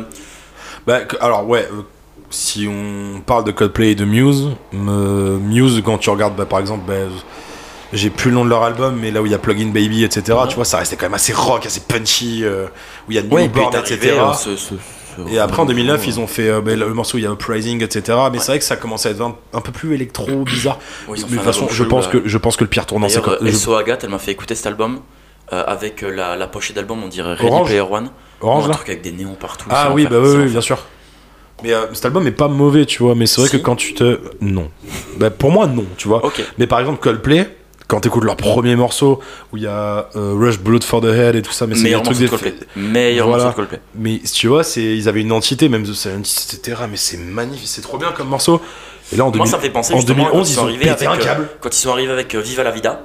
Bah, 0.87 0.99
alors 1.21 1.47
ouais, 1.47 1.69
euh, 1.73 1.83
si 2.31 2.67
on 2.69 3.21
parle 3.21 3.45
de 3.45 3.53
Coldplay 3.53 3.93
et 3.93 3.95
de 3.95 4.05
Muse, 4.05 4.51
euh, 4.75 5.39
Muse 5.39 5.81
quand 5.85 5.99
tu 5.99 6.11
regardes 6.11 6.35
bah, 6.37 6.47
par 6.47 6.59
exemple, 6.59 6.83
bah, 6.87 6.95
j'ai 7.93 8.11
plus 8.11 8.31
le 8.31 8.37
nom 8.37 8.45
de 8.45 8.51
leur 8.51 8.63
album, 8.63 8.97
mais 9.01 9.11
là 9.11 9.21
où 9.23 9.27
il 9.27 9.33
y 9.33 9.35
a 9.35 9.39
Plugin 9.39 9.69
Baby, 9.69 10.05
etc. 10.05 10.39
Tu 10.49 10.55
vois, 10.57 10.65
ça 10.65 10.79
restait 10.79 10.97
quand 10.97 11.07
même 11.07 11.15
assez 11.15 11.33
rock, 11.33 11.67
assez 11.67 11.81
punchy, 11.81 12.41
euh, 12.45 12.67
où 13.09 13.13
il 13.13 13.17
y 13.17 13.19
a 13.19 13.23
Newborn, 13.23 13.75
etc. 13.77 13.99
euh, 14.19 14.33
ce- 14.33 14.57
ce- 14.57 14.75
ce- 14.77 15.31
Et 15.31 15.39
après 15.39 15.61
en 15.61 15.67
2009, 15.67 16.07
ils 16.07 16.19
ont 16.21 16.27
fait 16.27 16.49
euh, 16.49 16.63
le 16.63 16.95
morceau 16.95 17.17
où 17.17 17.19
il 17.19 17.25
y 17.25 17.27
a 17.27 17.31
Uprising, 17.31 17.83
etc. 17.83 18.19
Mais 18.33 18.39
c'est 18.39 18.47
vrai 18.53 18.59
que 18.59 18.65
ça 18.65 18.77
commence 18.77 19.05
à 19.05 19.11
être 19.11 19.21
un, 19.21 19.37
un 19.53 19.61
peu 19.61 19.71
plus 19.73 19.95
électro, 19.95 20.25
bizarre. 20.45 20.79
Ouais, 21.07 21.19
de 21.19 21.23
toute 21.23 21.31
façon, 21.41 21.65
album 21.65 21.77
je 21.77 21.85
pense 21.85 22.07
que 22.07 22.23
je 22.25 22.39
pense 22.39 22.57
que 22.57 22.65
le 22.65 22.71
pire 22.71 22.87
tournant, 22.87 23.09
c'est 23.11 23.19
euh, 23.29 23.37
je- 23.43 23.51
SO 23.57 23.75
Agathe, 23.75 24.05
elle 24.05 24.11
m'a 24.11 24.19
fait 24.19 24.31
écouter 24.33 24.55
cet 24.55 24.67
album 24.67 25.01
euh, 25.53 25.63
avec 25.67 26.03
euh, 26.03 26.11
la, 26.11 26.35
la 26.37 26.47
pochette 26.47 26.77
d'album, 26.77 27.03
on 27.05 27.09
dirait 27.09 27.35
Ready 27.35 27.47
Orange 27.47 27.67
Player 27.67 27.81
One. 27.83 28.11
Orange 28.41 28.65
un 28.65 28.69
là 28.69 28.75
truc 28.75 28.89
avec 28.89 29.03
des 29.03 29.13
néons 29.13 29.35
partout. 29.39 29.67
Ah 29.71 29.91
oui, 29.93 30.07
bah 30.11 30.17
oui, 30.19 30.47
bien 30.47 30.61
sûr. 30.63 30.79
Mais 31.63 31.75
euh, 31.75 31.93
cet 31.93 32.07
album 32.07 32.27
est 32.27 32.31
pas 32.33 32.49
mauvais, 32.49 32.87
tu 32.87 33.03
vois. 33.03 33.15
Mais 33.15 33.27
c'est 33.27 33.41
vrai 33.43 33.51
Si. 33.51 33.59
que 33.59 33.63
quand 33.63 33.77
tu 33.77 33.93
te. 33.95 34.19
Non. 34.41 34.71
Bah, 35.19 35.31
pour 35.31 35.51
moi, 35.53 35.67
non, 35.67 35.85
tu 35.99 36.09
vois. 36.09 36.23
Mais 36.59 36.67
par 36.67 36.81
exemple, 36.81 36.99
Coldplay, 37.01 37.55
quand 37.93 38.01
t'écoutes 38.01 38.25
leur 38.25 38.37
premier 38.37 38.75
morceau 38.75 39.21
où 39.53 39.59
il 39.59 39.65
y 39.65 39.67
a 39.67 40.09
euh, 40.17 40.33
Rush 40.35 40.59
Blood 40.59 40.83
for 40.83 41.03
the 41.03 41.09
Head 41.09 41.37
et 41.37 41.43
tout 41.43 41.53
ça, 41.53 41.67
mais 41.67 41.75
c'est 41.75 41.81
des 41.83 41.85
Meilleur 41.89 42.03
trucs 42.03 42.19
morceau 42.19 42.37
de 42.39 42.51
des-. 42.51 42.57
Meilleur 42.81 43.27
Voilà. 43.29 43.45
morceau 43.45 43.51
de 43.63 43.67
Coldplay. 43.69 43.81
Mais 43.95 44.19
tu 44.33 44.49
vois, 44.49 44.65
c'est 44.65 44.83
ils 44.83 45.11
avaient 45.11 45.21
une 45.21 45.27
identité, 45.27 45.69
même 45.69 45.83
The 45.85 45.93
Scientist, 45.93 46.55
etc. 46.55 46.83
Mais 46.91 46.97
c'est 46.97 47.19
magnifique, 47.19 47.69
c'est 47.69 47.83
trop 47.83 47.99
bien 47.99 48.11
comme 48.13 48.29
morceau. 48.29 48.63
Et 49.13 49.17
là 49.17 49.25
en, 49.25 49.27
Moi, 49.27 49.33
2000 49.45 49.51
ça 49.51 49.57
me 49.59 49.63
fait 49.63 49.69
penser 49.69 49.93
en 49.93 49.99
justement 49.99 50.25
2011, 50.25 50.33
quand 50.33 50.39
ils 50.39 50.49
ils 50.51 50.55
sont 50.55 50.61
ont 50.61 50.65
arrivés 50.65 50.89
avec 50.89 51.03
un 51.07 51.13
euh, 51.13 51.17
câble. 51.19 51.49
quand 51.61 51.69
ils 51.69 51.79
sont 51.79 51.91
arrivés 51.91 52.13
avec 52.13 52.35
euh, 52.35 52.41
Viva 52.41 52.63
la 52.63 52.71
Vida. 52.71 53.03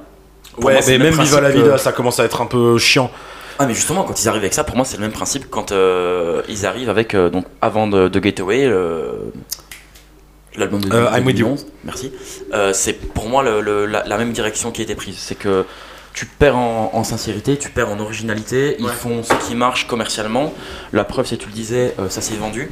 Ouais, 0.62 0.72
moi, 0.72 0.82
mais 0.88 0.98
même 0.98 1.12
Viva 1.20 1.40
la 1.42 1.50
Vida, 1.50 1.72
que- 1.72 1.76
ça 1.76 1.92
commence 1.92 2.18
à 2.18 2.24
être 2.24 2.40
un 2.40 2.46
peu 2.46 2.78
chiant. 2.78 3.10
Ah 3.58 3.66
mais 3.66 3.74
justement 3.74 4.04
quand 4.04 4.18
ils 4.22 4.26
arrivent 4.28 4.40
avec 4.42 4.54
ça, 4.54 4.64
pour 4.64 4.76
moi 4.76 4.86
c'est 4.86 4.96
le 4.96 5.02
même 5.02 5.12
principe 5.12 5.50
quand 5.50 5.70
euh, 5.72 6.40
ils 6.48 6.64
arrivent 6.64 6.88
avec 6.88 7.14
euh, 7.14 7.28
donc 7.28 7.44
avant 7.60 7.88
de, 7.88 8.08
de 8.08 8.20
Gateway 8.20 8.64
l'album 10.58 10.80
de, 10.82 10.92
Euh, 10.94 11.10
de 11.10 11.16
I'm 11.18 11.26
With 11.26 11.38
You. 11.38 11.46
2011, 11.46 11.66
merci. 11.84 12.12
Euh, 12.52 12.72
c'est 12.72 12.92
pour 12.92 13.28
moi 13.28 13.42
le- 13.42 13.60
le- 13.60 13.86
la, 13.86 14.04
la 14.04 14.18
même 14.18 14.32
direction 14.32 14.70
qui 14.70 14.80
a 14.80 14.84
été 14.84 14.94
prise, 14.94 15.16
c'est 15.18 15.34
que 15.36 15.64
tu 16.14 16.26
perds 16.26 16.56
en, 16.56 16.90
en 16.94 17.04
sincérité, 17.04 17.56
tu 17.56 17.70
perds 17.70 17.90
en 17.90 18.00
originalité, 18.00 18.76
ils 18.78 18.86
Ouais. 18.86 18.92
font 18.92 19.22
ce 19.22 19.34
qui 19.46 19.54
marche 19.54 19.86
commercialement. 19.86 20.52
La 20.92 21.04
preuve 21.04 21.26
c'est 21.26 21.36
tu 21.36 21.46
le 21.46 21.52
disais, 21.52 21.94
euh, 21.98 22.08
ça 22.08 22.20
s'est 22.20 22.34
vendu. 22.36 22.70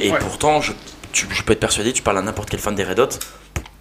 Et 0.00 0.10
Ouais. 0.12 0.18
pourtant 0.18 0.60
je 0.60 0.72
tu- 1.12 1.26
je 1.30 1.42
peux 1.42 1.54
être 1.54 1.60
persuadé, 1.60 1.92
tu 1.94 2.02
parles 2.02 2.18
à 2.18 2.22
n'importe 2.22 2.50
quel 2.50 2.60
fan 2.60 2.74
des 2.74 2.84
Red 2.84 3.00
Hot, 3.00 3.08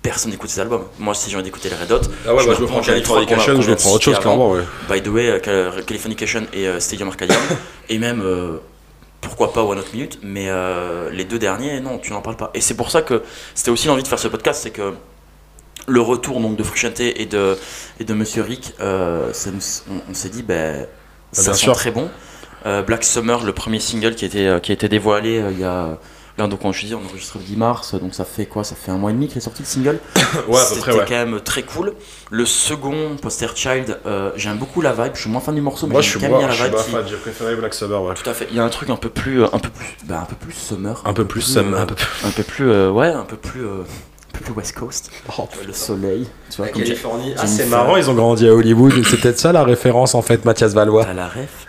personne 0.02 0.32
n'écoute 0.32 0.50
ces 0.50 0.62
albums. 0.62 0.86
Moi, 0.98 1.14
si 1.14 1.30
j'ai 1.30 1.36
envie 1.36 1.44
d'écouter 1.44 1.68
les 1.70 1.76
Red 1.76 1.92
Hot, 1.92 2.02
Ah 2.26 2.34
ouais, 2.34 2.42
Je 2.42 2.46
bah, 2.48 2.52
me 2.54 2.56
je 2.58 2.62
me 2.62 2.68
prends 2.68 2.80
Californication, 2.82 3.62
je 3.62 3.70
me 3.72 3.76
prends 3.76 3.92
autre 3.92 4.04
chose, 4.06 4.18
clairement, 4.20 4.52
ouais. 4.52 4.62
By 4.90 5.02
the 5.02 5.08
way, 5.10 5.28
euh, 5.30 5.40
Cal- 5.40 5.84
Californication 5.86 6.44
et 6.54 6.68
euh, 6.70 6.80
Stadium 6.80 7.10
Arcadium, 7.10 7.38
et 7.90 7.98
même 8.00 8.22
euh, 8.24 8.60
pourquoi 9.22 9.54
pas 9.54 9.64
One 9.64 9.80
Hot 9.80 9.84
Minute, 9.94 10.20
mais 10.24 10.46
euh, 10.50 11.10
les 11.12 11.26
deux 11.26 11.40
derniers, 11.40 11.80
non, 11.80 11.98
tu 11.98 12.12
n'en 12.14 12.22
parles 12.22 12.38
pas. 12.38 12.52
Et 12.54 12.62
c'est 12.62 12.76
pour 12.76 12.92
ça 12.92 13.02
que 13.02 13.24
c'était 13.56 13.72
aussi 13.72 13.88
l'envie 13.88 14.04
de 14.04 14.08
faire 14.08 14.20
ce 14.20 14.28
podcast, 14.28 14.62
c'est 14.64 14.72
que 14.72 14.94
le 15.88 16.02
retour 16.02 16.40
donc 16.40 16.56
de 16.58 16.64
Frusciante 16.64 17.00
et 17.00 17.26
de 17.26 17.58
et 18.00 18.04
de 18.04 18.14
Monsieur 18.14 18.44
Rick, 18.44 18.74
euh, 18.80 19.32
ça 19.34 19.52
nous- 19.52 19.60
on, 19.90 20.12
on 20.12 20.14
s'est 20.14 20.30
dit, 20.30 20.44
ben, 20.44 20.86
ça 21.32 21.52
Ah, 21.52 21.54
sent 21.54 21.64
sûr. 21.64 21.74
très 21.74 21.92
bon. 21.92 22.10
Euh, 22.66 22.82
Black 22.82 23.04
Summer, 23.04 23.44
le 23.44 23.54
premier 23.54 23.80
single 23.80 24.16
qui, 24.16 24.26
était, 24.26 24.60
qui 24.62 24.72
a 24.72 24.74
été 24.74 24.90
dévoilé 24.90 25.44
il 25.52 25.60
y 25.60 25.64
a. 25.64 25.98
Là, 26.38 26.46
donc, 26.48 26.60
je 26.72 26.86
dis, 26.86 26.94
on 26.94 27.04
enregistre 27.04 27.38
le 27.40 27.44
10 27.46 27.56
mars, 27.56 27.96
donc 27.96 28.14
ça 28.14 28.24
fait 28.24 28.46
quoi? 28.46 28.64
Ça 28.64 28.76
fait 28.76 28.92
un 28.92 28.98
mois 28.98 29.10
et 29.10 29.14
demi 29.14 29.28
qu'il 29.28 29.38
est 29.38 29.42
sorti 29.42 29.64
le 29.64 29.68
single? 29.68 30.00
Ouais, 30.48 30.60
à 30.60 30.66
peu 30.66 30.76
C'était 30.76 30.92
ouais. 30.92 31.06
quand 31.08 31.16
même 31.16 31.40
très 31.42 31.64
cool. 31.64 31.94
Le 32.30 32.46
second, 32.46 33.16
Poster 33.22 33.48
Child, 33.56 34.00
euh, 34.06 34.32
j'aime 34.36 34.58
beaucoup 34.58 34.82
la 34.82 34.94
vibe. 34.94 35.14
Je 35.16 35.22
suis 35.22 35.30
moins 35.32 35.42
fan 35.42 35.56
du 35.56 35.62
morceau, 35.62 35.88
mais 35.88 35.94
Moi, 35.94 36.02
je 36.02 36.12
j'aime 36.12 36.22
suis 36.22 36.30
moi, 36.30 36.42
je 36.42 36.46
la 36.48 36.54
suis 36.54 36.64
vibe. 36.66 36.74
pas 36.74 36.84
qui- 36.84 36.92
fan, 36.92 37.04
j'ai 37.10 37.16
préféré 37.18 37.56
Black 37.56 37.74
Sabbath, 37.74 38.02
ouais. 38.02 38.14
Tout 38.14 38.30
à 38.30 38.34
fait. 38.34 38.48
Il 38.52 38.58
y 38.58 38.60
a 38.60 38.64
un 38.64 38.70
truc 38.70 38.90
un 38.92 38.98
peu 38.98 39.10
plus, 39.10 39.42
euh, 39.44 39.48
un 39.52 39.58
peu 39.60 39.70
plus, 39.70 39.88
bah, 40.06 40.20
un 40.22 40.26
peu 40.26 40.36
plus 40.36 40.54
summer, 40.54 41.02
Un 41.06 41.14
peu 41.14 41.26
plus, 41.26 41.56
me- 41.58 41.74
euh, 41.74 41.82
un 41.82 41.86
peu 41.88 41.96
plus. 41.96 42.26
un 42.28 42.32
peu 42.32 42.44
plus, 42.44 42.70
euh, 42.70 42.92
ouais, 42.92 43.08
un 43.08 43.24
peu 43.24 43.38
plus, 43.38 43.66
euh, 43.66 43.82
un 43.82 44.38
peu 44.38 44.44
plus 44.44 44.54
West 44.54 44.78
Coast. 44.78 45.10
Oh, 45.40 45.48
Le 45.66 45.74
soleil, 45.74 46.28
tu 46.52 46.58
vois, 46.58 46.68
Californie. 46.68 47.34
Ah, 47.38 47.48
c'est 47.48 47.66
Marrant, 47.66 47.96
ils 47.98 48.10
ont 48.12 48.14
grandi 48.14 48.48
à 48.48 48.54
Hollywood. 48.54 48.94
C'est 49.10 49.20
peut-être 49.20 49.40
ça 49.40 49.52
la 49.52 49.64
référence 49.64 50.14
en 50.14 50.22
fait, 50.22 50.46
Mathias 50.46 50.74
Valois. 50.74 51.04
T'as 51.06 51.14
la 51.14 51.28
ref. 51.30 51.66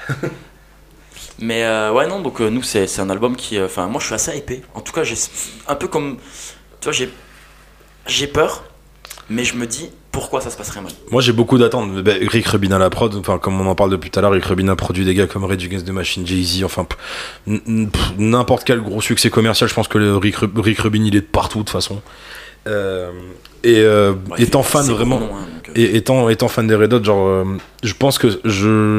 Mais 1.41 1.63
euh, 1.65 1.93
ouais, 1.93 2.07
non, 2.09 2.21
donc 2.21 2.41
euh, 2.41 2.51
nous, 2.51 2.63
c'est 2.63 2.87
c'est 2.87 3.01
un 3.01 3.11
album 3.11 3.37
qui. 3.37 3.57
euh, 3.59 3.67
Enfin, 3.67 3.87
moi, 3.87 4.01
je 4.01 4.07
suis 4.07 4.15
assez 4.15 4.37
épais. 4.37 4.63
En 4.75 4.81
tout 4.81 4.93
cas, 4.93 5.05
j'ai 5.05 5.15
un 5.69 5.75
peu 5.75 5.87
comme. 5.89 6.17
Tu 6.81 6.85
vois, 6.85 6.93
j'ai 6.93 7.09
j'ai 8.07 8.27
peur, 8.27 8.65
mais 9.31 9.45
je 9.45 9.55
me 9.55 9.67
dis 9.67 9.91
pourquoi 10.11 10.41
ça 10.41 10.51
se 10.51 10.57
passerait 10.57 10.81
mal? 10.81 10.91
Moi 11.13 11.21
j'ai 11.21 11.33
beaucoup 11.33 11.59
d'attentes. 11.59 11.95
Bah, 12.03 12.13
Rick 12.23 12.47
Rubin 12.47 12.73
à 12.73 12.79
la 12.79 12.89
prod, 12.91 13.15
enfin 13.15 13.39
comme 13.39 13.61
on 13.61 13.67
en 13.67 13.75
parle 13.75 13.91
depuis 13.91 14.11
tout 14.11 14.19
à 14.19 14.23
l'heure, 14.23 14.33
Rick 14.33 14.47
Rubin 14.47 14.67
a 14.69 14.77
produit 14.77 15.05
des 15.05 15.15
gars 15.15 15.27
comme 15.27 15.45
Rage 15.45 15.63
Against 15.65 15.87
the 15.87 15.91
Machine, 15.91 16.27
Jay-Z, 16.27 16.65
enfin 16.65 16.85
p- 16.85 16.97
n- 17.47 17.91
n'importe 18.19 18.65
quel 18.65 18.81
gros 18.81 19.01
succès 19.03 19.29
commercial. 19.31 19.69
Je 19.69 19.75
pense 19.75 19.87
que 19.87 19.99
le 19.99 20.17
Rick, 20.17 20.37
Ru- 20.37 20.49
Rick 20.57 20.79
Rubin 20.81 21.05
il 21.05 21.15
est 21.15 21.21
de 21.21 21.27
partout 21.27 21.59
de 21.59 21.65
toute 21.65 21.71
façon. 21.71 22.01
Euh, 22.67 23.11
et 23.63 23.85
Ouais, 23.87 24.15
étant 24.43 24.63
fan 24.63 24.87
vraiment, 24.87 25.21
nom, 25.21 25.31
hein, 25.37 25.47
et 25.79 25.97
étant, 25.97 26.29
étant 26.29 26.49
fan 26.49 26.67
des 26.67 26.75
Red 26.75 26.93
Hot, 26.93 27.05
genre, 27.05 27.29
euh, 27.29 27.45
je 27.85 27.95
pense 27.95 28.19
que 28.19 28.41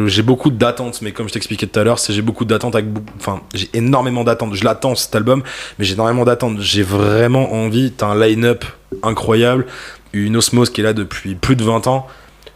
j'ai 0.08 0.22
beaucoup 0.22 0.50
d'attentes, 0.50 1.02
mais 1.02 1.12
comme 1.12 1.28
je 1.28 1.34
t'expliquais 1.34 1.68
tout 1.68 1.78
à 1.78 1.84
l'heure, 1.84 1.98
j'ai 1.98 2.22
beaucoup 2.22 2.46
d'attentes 2.46 2.78
enfin, 3.18 3.42
j'ai 3.54 3.70
énormément 3.74 4.24
d'attentes. 4.24 4.56
Je 4.56 4.64
l'attends 4.64 4.96
cet 4.96 5.14
album, 5.14 5.44
mais 5.78 5.84
j'ai 5.84 5.96
énormément 5.96 6.24
d'attentes. 6.24 6.62
J'ai 6.62 6.84
vraiment 6.84 7.52
envie. 7.52 7.92
T'as 7.92 8.08
un 8.08 8.20
line-up 8.20 8.64
incroyable, 9.04 9.66
une 10.14 10.38
osmose 10.38 10.70
qui 10.70 10.80
est 10.80 10.86
là 10.86 10.94
depuis 10.94 11.36
plus 11.36 11.58
de 11.58 11.66
20 11.66 11.88
ans. 11.88 12.08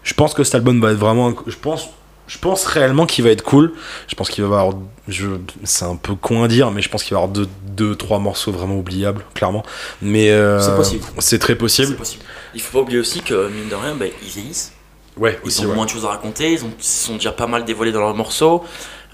Je 0.04 0.14
pense 0.14 0.34
que 0.34 0.46
cet 0.46 0.56
album 0.56 0.80
va 0.80 0.92
être 0.92 0.98
vraiment, 0.98 1.34
je 1.46 1.56
pense, 1.58 1.90
je 2.28 2.38
pense 2.38 2.66
réellement 2.66 3.06
qu'il 3.06 3.24
va 3.24 3.32
être 3.32 3.44
cool. 3.44 3.74
Je 4.08 4.16
pense 4.16 4.30
qu'il 4.30 4.44
va 4.44 4.50
y 4.56 4.60
avoir, 4.60 4.76
je, 5.08 5.28
c'est 5.64 5.86
un 5.86 5.96
peu 5.96 6.16
con 6.16 6.44
à 6.44 6.48
dire, 6.48 6.72
mais 6.72 6.82
je 6.82 6.90
pense 6.90 7.04
qu'il 7.04 7.14
va 7.14 7.20
y 7.20 7.24
avoir 7.24 7.34
deux, 7.34 7.48
deux, 7.68 7.96
trois 7.96 8.20
morceaux 8.20 8.52
vraiment 8.52 8.78
oubliables, 8.78 9.24
clairement. 9.34 9.64
Mais 10.02 10.32
euh, 10.32 10.60
C'est 10.60 10.76
possible. 10.76 11.04
C'est 11.20 11.40
très 11.40 11.54
c'est 11.54 11.58
possible. 11.58 11.96
possible. 11.96 12.24
Il 12.56 12.62
faut 12.62 12.78
pas 12.78 12.82
oublier 12.84 13.00
aussi 13.00 13.22
que, 13.22 13.50
mine 13.50 13.68
de 13.70 13.76
rien, 13.76 13.96
bah, 13.96 14.06
ils 14.22 14.30
vieillissent. 14.30 14.74
Ouais, 15.18 15.40
Ils 15.44 15.48
aussi, 15.48 15.66
ont 15.66 15.70
ouais. 15.70 15.76
moins 15.76 15.86
de 15.86 15.90
choses 15.92 16.06
à 16.06 16.10
raconter, 16.10 16.54
ils, 16.54 16.64
ont, 16.66 16.72
sont 16.80 17.14
déjà 17.16 17.32
pas 17.32 17.46
mal 17.46 17.66
dévoilés 17.66 17.92
dans 17.92 18.00
leurs 18.00 18.16
morceaux, 18.16 18.64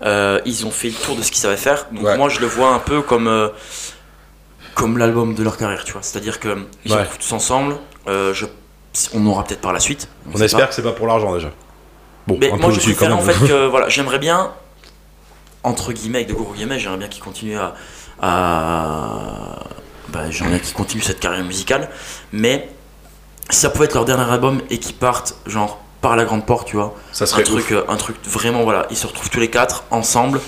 euh, 0.04 0.40
ils 0.46 0.66
ont 0.66 0.72
fait 0.72 0.88
le 0.88 0.94
tour 0.96 1.16
de 1.18 1.22
ce 1.22 1.30
qu'ils 1.30 1.42
savaient 1.42 1.58
faire. 1.58 1.88
Donc 1.92 2.06
Ouais. 2.06 2.16
moi 2.18 2.30
je 2.30 2.40
le 2.40 2.48
vois 2.48 2.74
un 2.74 2.80
peu 2.80 3.02
comme, 3.02 3.28
euh, 3.28 3.50
comme 4.76 4.98
l'album 4.98 5.36
de 5.36 5.44
leur 5.44 5.58
carrière, 5.58 5.84
tu 5.84 5.92
vois. 5.92 6.02
C'est-à-dire 6.02 6.40
que 6.40 6.58
ils 6.86 6.94
Ouais. 6.94 7.06
tous 7.20 7.34
ensemble, 7.34 7.76
je, 8.08 8.46
on 9.14 9.26
aura 9.26 9.44
peut-être 9.44 9.60
par 9.62 9.74
la 9.74 9.80
suite. 9.82 10.08
On 10.34 10.40
espère 10.40 10.62
pas. 10.62 10.68
que 10.68 10.74
c'est 10.74 10.82
pas 10.84 10.94
pour 10.94 11.06
l'argent 11.08 11.34
déjà. 11.34 11.52
Bon, 12.30 12.38
Mais 12.40 12.52
un 12.52 12.58
moi 12.58 12.68
peu 12.68 12.74
je 12.74 12.78
aussi 12.80 12.96
quand 12.96 13.12
en 13.12 13.22
fait 13.22 13.48
que 13.48 13.68
voilà, 13.68 13.90
j'aimerais 13.90 14.20
bien, 14.20 14.52
entre 15.64 15.92
guillemets, 15.94 16.20
avec 16.20 16.30
de 16.30 16.34
gros 16.34 16.54
guillemets, 16.54 16.80
j'aimerais 16.80 17.00
bien 17.00 17.08
qu'ils 17.08 17.24
continuent 17.24 17.58
à. 17.58 17.74
à 18.22 19.60
bah, 20.10 20.30
j'aimerais 20.32 20.60
qu'ils 20.60 20.74
continuent 20.74 21.02
cette 21.04 21.20
carrière 21.20 21.44
musicale, 21.44 21.90
mais 22.32 22.70
si 23.50 23.60
ça 23.60 23.70
pouvait 23.70 23.86
être 23.86 23.94
leur 23.96 24.06
dernier 24.06 24.32
album 24.32 24.62
et 24.70 24.78
qu'ils 24.80 24.96
partent, 24.96 25.36
genre, 25.46 25.80
par 26.02 26.16
la 26.16 26.24
grande 26.26 26.46
porte, 26.46 26.68
tu 26.68 26.78
vois 26.78 26.96
ça 27.12 27.26
un 27.26 27.42
truc, 27.44 27.66
ouf. 27.66 27.72
euh, 27.72 27.84
un 27.90 27.98
truc 27.98 28.16
vraiment 28.26 28.64
voilà, 28.64 28.88
ils 28.90 28.98
se 28.98 29.06
retrouvent 29.06 29.30
tous 29.30 29.40
les 29.40 29.50
quatre 29.50 29.84
ensemble, 29.92 30.40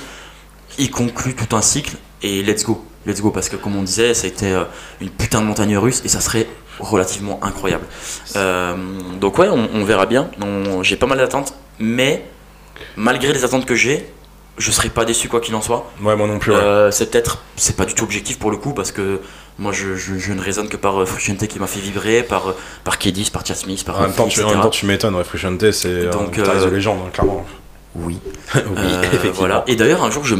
ils 0.77 0.89
concluent 0.89 1.35
tout 1.35 1.55
un 1.55 1.61
cycle 1.61 1.95
et 2.21 2.41
let's 2.41 2.63
go, 2.63 2.83
let's 3.05 3.21
go 3.21 3.31
parce 3.31 3.49
que 3.49 3.55
comme 3.55 3.75
on 3.75 3.83
disait, 3.83 4.13
ça 4.13 4.25
a 4.25 4.29
été 4.29 4.51
euh, 4.51 4.63
une 5.01 5.09
putain 5.09 5.41
de 5.41 5.45
montagne 5.45 5.77
russe 5.77 6.01
et 6.05 6.07
ça 6.09 6.21
serait 6.21 6.47
relativement 6.79 7.39
incroyable. 7.43 7.85
Euh, 8.35 8.75
donc 9.19 9.37
ouais, 9.37 9.49
on, 9.49 9.69
on 9.73 9.83
verra 9.83 10.05
bien. 10.05 10.29
J'ai 10.81 10.95
pas 10.95 11.05
mal 11.05 11.17
d'attentes, 11.17 11.53
mais 11.81 12.23
malgré 12.95 13.33
les 13.33 13.43
attentes 13.43 13.65
que 13.65 13.75
j'ai, 13.75 14.05
je 14.57 14.71
serai 14.71 14.89
pas 14.89 15.05
déçu 15.05 15.27
quoi 15.27 15.39
qu'il 15.41 15.55
en 15.55 15.61
soit. 15.61 15.91
Ouais, 16.01 16.15
moi 16.15 16.27
non 16.27 16.39
plus. 16.39 16.51
ouais. 16.51 16.57
Euh, 16.59 16.91
c'est 16.91 17.09
peut-être, 17.11 17.43
c'est 17.55 17.75
pas 17.75 17.85
du 17.85 17.93
tout 17.93 18.03
objectif 18.03 18.37
pour 18.39 18.51
le 18.51 18.57
coup 18.57 18.73
parce 18.73 18.91
que 18.91 19.19
moi 19.59 19.71
je, 19.71 19.95
je- 19.95 20.17
je 20.17 20.33
ne 20.33 20.41
raisonne 20.41 20.67
que 20.69 20.77
par 20.77 21.01
euh, 21.01 21.05
Frusciante 21.05 21.47
qui 21.47 21.59
m'a 21.59 21.67
fait 21.67 21.79
vibrer, 21.79 22.23
par 22.23 22.49
euh, 22.49 22.57
par 22.83 22.99
Kedis, 22.99 23.29
par 23.31 23.45
Chas 23.45 23.55
Smith, 23.55 23.83
par 23.85 23.97
en, 23.99 24.01
même 24.03 24.13
temps, 24.13 24.27
tu, 24.27 24.39
en 24.39 24.43
etc. 24.43 24.53
même 24.55 24.63
temps, 24.63 24.69
tu 24.69 24.85
m'étonnes, 24.85 25.15
ouais, 25.15 25.23
Frusciante, 25.23 25.71
c'est 25.71 26.07
Donc, 26.09 26.37
euh, 26.37 26.65
de 26.65 26.69
légende, 26.75 26.99
hein, 27.05 27.09
clairement. 27.13 27.45
Oui. 27.95 28.19
oui, 28.55 28.61
Euh, 28.65 29.01
effectivement. 29.03 29.31
voilà. 29.33 29.63
Et 29.67 29.75
d'ailleurs, 29.75 30.03
un 30.03 30.11
jour, 30.11 30.23
je. 30.25 30.35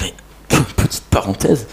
Mais, 0.00 0.14
petite 0.76 1.04
parenthèse, 1.10 1.66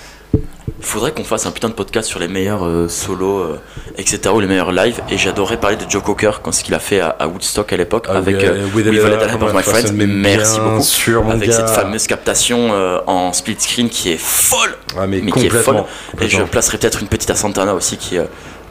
faudrait 0.88 1.12
qu'on 1.12 1.24
fasse 1.24 1.46
un 1.46 1.52
putain 1.52 1.70
de 1.70 1.74
podcast 1.74 2.08
sur 2.08 2.20
les 2.20 2.28
meilleurs 2.28 2.66
euh, 2.66 2.88
solos, 2.88 3.40
euh, 3.40 3.60
etc., 3.98 4.20
ou 4.34 4.40
les 4.40 4.48
meilleurs 4.48 4.72
lives. 4.72 5.02
Et 5.10 5.18
j'adorais 5.18 5.58
parler 5.58 5.76
de 5.78 5.84
Joe 5.90 6.02
Cocker, 6.04 6.32
quand 6.42 6.52
ce 6.52 6.64
qu'il 6.64 6.74
a 6.74 6.80
fait 6.80 7.00
à, 7.00 7.10
à 7.10 7.28
Woodstock 7.28 7.72
à 7.74 7.78
l'époque, 7.78 8.08
Ah, 8.10 8.18
avec 8.18 8.36
euh, 8.38 8.64
euh, 8.64 8.68
With 8.76 8.88
a 8.88 8.90
With 8.90 9.04
a 9.04 9.26
Help 9.28 9.42
of 9.44 9.54
My 9.54 9.64
Friends. 9.64 9.92
mais 9.94 10.08
Merci 10.08 10.60
beaucoup. 10.60 10.82
sûr, 10.82 11.30
avec 11.30 11.50
gars. 11.50 11.56
cette 11.56 11.70
fameuse 11.70 12.08
captation 12.08 12.72
en 13.08 13.34
split 13.34 13.58
screen 13.60 13.90
qui 13.90 14.12
est 14.12 14.18
folle. 14.20 14.76
Ouais, 14.98 15.08
mais, 15.08 15.22
mais 15.22 15.32
qui 15.32 15.46
est 15.46 15.50
complètement. 15.50 15.86
Et 16.22 16.30
je 16.30 16.42
placerai 16.44 16.78
peut-être 16.78 17.02
une 17.02 17.08
petite 17.08 17.30
à 17.30 17.36
Santana 17.36 17.74
aussi 17.76 17.98
qui, 17.98 18.18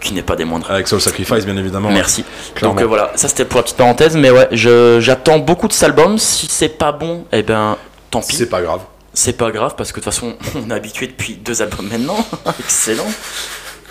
qui 0.00 0.14
n'est 0.14 0.22
pas 0.22 0.36
des 0.36 0.44
moindres. 0.44 0.70
Avec 0.70 0.88
Soul 0.88 1.00
Sacrifice, 1.00 1.44
bien 1.44 1.56
évidemment. 1.56 1.90
Merci. 1.90 2.24
clairement. 2.54 2.74
Donc 2.74 2.84
euh, 2.84 2.86
voilà, 2.86 3.12
ça 3.16 3.28
c'était 3.28 3.44
pour 3.44 3.58
la 3.58 3.62
petite 3.64 3.76
parenthèse, 3.76 4.16
mais 4.16 4.30
ouais, 4.30 4.48
j'attends 4.52 5.38
beaucoup 5.38 5.68
de 5.68 5.72
cet 5.72 5.84
album. 5.84 6.18
Si 6.18 6.46
c'est 6.48 6.68
pas 6.68 6.92
bon, 6.92 7.24
eh 7.32 7.42
ben 7.42 7.76
tant 8.10 8.20
pis. 8.20 8.36
C'est 8.36 8.48
pas 8.48 8.62
grave. 8.62 8.80
C'est 9.18 9.32
pas 9.38 9.50
grave 9.50 9.76
parce 9.76 9.92
que 9.92 10.00
de 10.00 10.04
toute 10.04 10.12
façon, 10.12 10.36
on 10.54 10.68
est 10.70 10.74
habitué 10.74 11.06
depuis 11.06 11.34
deux 11.36 11.62
albums 11.62 11.88
maintenant. 11.88 12.18
Excellent. 12.60 13.06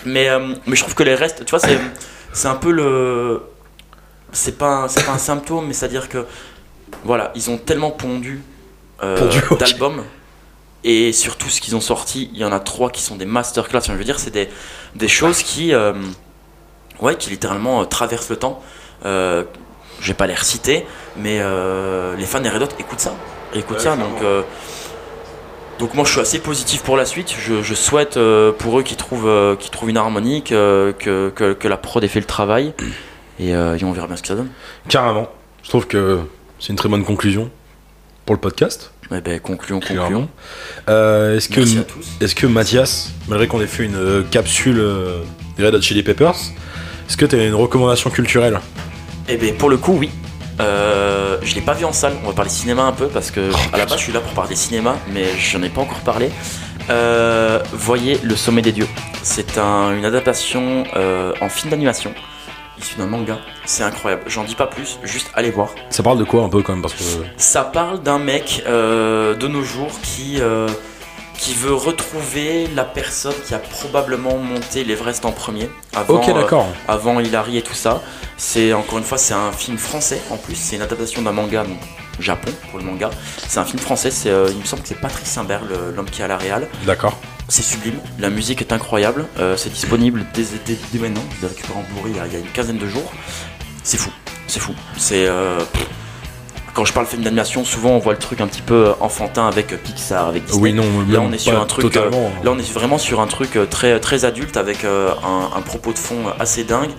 Mais, 0.04 0.28
euh, 0.28 0.54
mais 0.66 0.76
je 0.76 0.82
trouve 0.82 0.94
que 0.94 1.02
les 1.02 1.16
restes, 1.16 1.44
tu 1.44 1.50
vois, 1.50 1.58
c'est, 1.58 1.80
c'est 2.32 2.46
un 2.46 2.54
peu 2.54 2.70
le. 2.70 3.42
C'est 4.32 4.56
pas, 4.56 4.68
un- 4.84 4.88
c'est 4.88 5.04
pas 5.04 5.12
un 5.12 5.18
symptôme, 5.18 5.66
mais 5.66 5.72
c'est-à-dire 5.72 6.08
que. 6.08 6.24
Voilà, 7.02 7.32
ils 7.34 7.50
ont 7.50 7.58
tellement 7.58 7.90
pondu, 7.90 8.40
euh, 9.02 9.18
Pondu, 9.18 9.40
d'albums. 9.58 10.04
Et 10.84 11.12
surtout, 11.12 11.48
ce 11.50 11.60
qu'ils 11.60 11.74
ont 11.74 11.80
sorti, 11.80 12.30
il 12.32 12.38
y 12.38 12.44
en 12.44 12.52
a 12.52 12.60
trois 12.60 12.90
qui 12.90 13.02
sont 13.02 13.16
des 13.16 13.26
masterclass. 13.26 13.80
Je 13.88 13.92
veux 13.92 14.04
dire, 14.04 14.20
c'est 14.20 14.30
des, 14.30 14.48
des 14.94 15.08
choses 15.08 15.42
qui. 15.42 15.74
euh, 15.74 15.92
ouais, 17.00 17.16
qui 17.16 17.30
littéralement 17.30 17.82
euh, 17.82 17.84
traversent 17.86 18.30
le 18.30 18.36
temps. 18.36 18.62
Euh, 19.04 19.42
je 20.00 20.06
vais 20.08 20.14
pas 20.14 20.28
les 20.28 20.34
reciter, 20.34 20.86
mais 21.16 21.38
euh, 21.40 22.14
les 22.14 22.26
fans 22.26 22.38
des 22.40 22.48
Red 22.50 22.62
Hot 22.62 22.68
écoutent 22.78 23.00
ça. 23.00 23.14
Écoutent 23.54 23.78
Ouais, 23.78 23.82
ça, 23.82 23.96
donc. 23.96 24.22
euh, 24.22 24.42
donc 25.78 25.94
moi 25.94 26.04
je 26.04 26.12
suis 26.12 26.20
assez 26.20 26.38
positif 26.38 26.82
pour 26.82 26.96
la 26.96 27.04
suite. 27.04 27.34
Je, 27.38 27.62
je 27.62 27.74
souhaite 27.74 28.16
euh, 28.16 28.52
pour 28.52 28.78
eux 28.78 28.82
qu'ils 28.82 28.96
trouvent, 28.96 29.28
euh, 29.28 29.56
qu'ils 29.56 29.70
trouvent 29.70 29.90
une 29.90 29.96
harmonie, 29.96 30.42
que, 30.42 30.94
que, 30.98 31.30
que- 31.34 31.52
que 31.52 31.68
la 31.68 31.76
prod 31.76 32.02
ait 32.02 32.08
fait 32.08 32.20
le 32.20 32.26
travail. 32.26 32.72
Et, 33.38 33.54
euh, 33.54 33.76
et 33.76 33.84
on 33.84 33.92
verra 33.92 34.06
bien 34.06 34.16
ce 34.16 34.22
que 34.22 34.28
ça 34.28 34.34
donne. 34.34 34.48
Carrément. 34.88 35.28
Je 35.62 35.68
trouve 35.68 35.86
que 35.86 36.20
c'est 36.58 36.68
une 36.70 36.76
très 36.76 36.88
bonne 36.88 37.04
conclusion 37.04 37.50
pour 38.24 38.34
le 38.34 38.40
podcast. 38.40 38.92
Eh 39.14 39.20
ben, 39.20 39.38
concluons, 39.40 39.78
concluons. 39.78 40.26
Euh, 40.88 41.36
est-ce 41.36 41.50
que, 41.50 41.56
Merci 41.60 41.78
à 41.80 41.82
tous. 41.82 42.06
est-ce 42.22 42.34
que 42.34 42.46
Mathias, 42.46 43.10
malgré 43.28 43.46
qu'on 43.46 43.60
ait 43.60 43.66
fait 43.66 43.84
une 43.84 43.94
euh, 43.94 44.22
capsule 44.22 44.78
euh, 44.78 45.20
des 45.58 45.66
Red 45.66 45.74
Hot 45.74 45.82
Chili 45.82 46.02
Peppers, 46.02 46.34
est-ce 47.10 47.18
que 47.18 47.26
tu 47.26 47.36
as 47.36 47.44
une 47.44 47.54
recommandation 47.54 48.08
culturelle? 48.08 48.58
Eh 49.28 49.36
ben 49.36 49.54
pour 49.54 49.68
le 49.68 49.76
coup 49.76 49.92
oui. 50.00 50.08
Euh, 50.60 51.38
je 51.42 51.54
l'ai 51.54 51.60
pas 51.60 51.74
vu 51.74 51.84
en 51.84 51.92
salle. 51.92 52.14
On 52.24 52.28
va 52.28 52.32
parler 52.32 52.50
cinéma 52.50 52.82
un 52.82 52.92
peu 52.92 53.08
parce 53.08 53.30
que 53.30 53.50
à 53.72 53.78
la 53.78 53.84
base 53.86 53.98
je 53.98 54.04
suis 54.04 54.12
là 54.12 54.20
pour 54.20 54.32
parler 54.32 54.56
cinéma, 54.56 54.96
mais 55.12 55.24
j'en 55.38 55.62
ai 55.62 55.68
pas 55.68 55.80
encore 55.82 56.00
parlé. 56.00 56.30
Euh, 56.88 57.60
voyez 57.72 58.18
Le 58.22 58.36
Sommet 58.36 58.62
des 58.62 58.72
Dieux. 58.72 58.88
C'est 59.22 59.58
un- 59.58 59.92
une 59.96 60.04
adaptation 60.04 60.84
euh, 60.96 61.32
en 61.40 61.48
film 61.48 61.70
d'animation 61.70 62.14
issu 62.78 62.96
d'un 62.96 63.06
manga. 63.06 63.38
C'est 63.64 63.82
incroyable. 63.82 64.22
J'en 64.26 64.44
dis 64.44 64.54
pas 64.54 64.66
plus. 64.66 64.98
Juste 65.02 65.30
allez 65.34 65.50
voir. 65.50 65.70
Ça 65.90 66.02
parle 66.02 66.18
de 66.18 66.24
quoi 66.24 66.42
un 66.42 66.48
peu 66.48 66.62
quand 66.62 66.72
même 66.74 66.82
parce 66.82 66.94
que 66.94 67.02
Ça 67.38 67.64
parle 67.64 68.02
d'un 68.02 68.18
mec 68.18 68.62
euh, 68.66 69.34
de 69.34 69.48
nos 69.48 69.62
jours 69.62 69.90
qui, 70.02 70.36
euh, 70.40 70.68
qui 71.38 71.54
veut 71.54 71.74
retrouver 71.74 72.66
la 72.74 72.84
personne 72.84 73.34
qui 73.46 73.54
a 73.54 73.58
probablement 73.58 74.36
monté 74.38 74.84
l'Everest 74.84 75.24
en 75.24 75.32
premier. 75.32 75.68
Avant, 75.94 76.14
Ok 76.14 76.28
euh, 76.28 76.32
avant 76.88 77.20
Hilary 77.20 77.58
et 77.58 77.62
tout 77.62 77.74
ça. 77.74 78.02
C'est 78.36 78.72
encore 78.72 78.98
une 78.98 79.04
fois, 79.04 79.18
c'est 79.18 79.34
un 79.34 79.52
film 79.52 79.78
français 79.78 80.20
en 80.30 80.36
plus. 80.36 80.54
C'est 80.56 80.76
une 80.76 80.82
adaptation 80.82 81.22
d'un 81.22 81.32
manga, 81.32 81.64
donc 81.64 81.78
Japon 82.20 82.50
pour 82.70 82.78
le 82.78 82.84
manga. 82.84 83.10
C'est 83.48 83.58
un 83.60 83.64
film 83.64 83.78
français. 83.78 84.10
C'est, 84.10 84.30
euh, 84.30 84.48
il 84.50 84.58
me 84.58 84.64
semble 84.64 84.82
que 84.82 84.88
c'est 84.88 85.00
Patrice 85.00 85.36
Imbert, 85.38 85.62
le- 85.64 85.94
l'homme 85.94 86.10
qui 86.10 86.22
a 86.22 86.28
la 86.28 86.36
réal. 86.38 86.68
D'accord. 86.84 87.18
c'est 87.48 87.62
sublime, 87.62 88.00
la 88.18 88.28
musique 88.28 88.60
est 88.60 88.72
incroyable, 88.72 89.24
euh, 89.38 89.56
c'est 89.56 89.70
disponible 89.72 90.26
dès, 90.34 90.42
dès- 90.66 90.76
dès 90.92 90.98
maintenant, 90.98 91.22
je 91.36 91.42
l'ai 91.42 91.46
récupéré 91.46 91.78
en 91.78 91.82
Blu-ray 91.94 92.12
il 92.12 92.16
y 92.16 92.20
a- 92.20 92.26
il 92.26 92.32
y 92.32 92.36
a 92.36 92.38
une 92.40 92.50
quinzaine 92.50 92.78
de 92.78 92.88
jours. 92.88 93.12
C'est 93.84 93.98
fou, 93.98 94.10
c'est 94.48 94.58
fou. 94.58 94.74
C'est 94.96 95.28
euh, 95.28 95.60
pff, 95.72 95.86
quand 96.76 96.84
je 96.84 96.92
parle 96.92 97.06
film 97.06 97.22
d'animation, 97.22 97.64
souvent 97.64 97.92
on 97.92 97.98
voit 97.98 98.12
le 98.12 98.18
truc 98.18 98.42
un 98.42 98.46
petit 98.46 98.60
peu 98.60 98.92
enfantin 99.00 99.48
avec 99.48 99.72
euh, 99.72 99.78
Pixar, 99.82 100.28
avec 100.28 100.44
Disney. 100.44 100.62
Oui, 100.62 100.72
non, 100.74 100.84
Là, 101.08 101.20
on 101.22 101.32
est 101.32 101.38
sur 101.38 101.58
un 101.58 101.64
truc, 101.64 101.84
Totalement. 101.90 102.30
Là, 102.44 102.50
on 102.54 102.58
est 102.58 102.70
vraiment 102.70 102.98
sur 102.98 103.20
un 103.22 103.26
truc 103.26 103.56
euh, 103.56 103.64
très, 103.64 103.98
très 103.98 104.26
adulte 104.26 104.58
avec 104.58 104.84
euh, 104.84 105.10
un, 105.24 105.56
un 105.56 105.62
propos 105.62 105.94
de 105.94 105.98
fond 105.98 106.18
assez 106.38 106.64
dingue. 106.64 106.90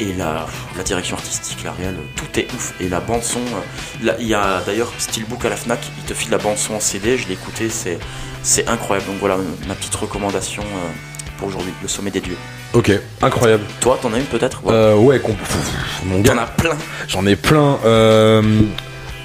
Et 0.00 0.12
la, 0.14 0.46
la 0.78 0.82
direction 0.82 1.16
artistique, 1.16 1.58
la 1.64 1.72
réelle, 1.72 1.96
tout 2.16 2.40
est 2.40 2.46
ouf. 2.54 2.72
Et 2.80 2.88
la 2.88 3.00
bande-son, 3.00 3.40
euh, 3.40 4.04
là, 4.06 4.14
il 4.18 4.28
y 4.28 4.34
a 4.34 4.62
d'ailleurs 4.64 4.90
Steelbook 4.96 5.44
à 5.44 5.50
la 5.50 5.56
Fnac, 5.56 5.80
il 5.98 6.04
te 6.04 6.14
file 6.14 6.30
la 6.30 6.38
bande-son 6.38 6.74
en 6.74 6.80
CD, 6.80 7.18
je 7.18 7.26
l'ai 7.28 7.34
écouté, 7.34 7.68
c'est, 7.68 7.98
c'est 8.42 8.66
incroyable. 8.68 9.08
Donc 9.10 9.16
voilà 9.20 9.36
ma 9.66 9.74
petite 9.74 9.94
recommandation 9.96 10.62
euh, 10.62 10.88
pour 11.36 11.48
aujourd'hui, 11.48 11.72
Le 11.82 11.88
Sommet 11.88 12.10
des 12.12 12.20
Dieux. 12.20 12.36
Ok, 12.74 12.92
incroyable. 13.22 13.64
Toi, 13.80 13.98
t'en 14.00 14.12
as 14.14 14.18
une 14.18 14.24
peut-être? 14.24 14.62
Ouais. 14.64 14.72
Euh, 14.72 14.94
ouais, 14.96 15.20
T'en 15.20 16.38
as 16.38 16.46
plein. 16.46 16.76
j'en 17.08 17.26
ai 17.26 17.34
plein. 17.36 17.78
Euh, 17.84 18.42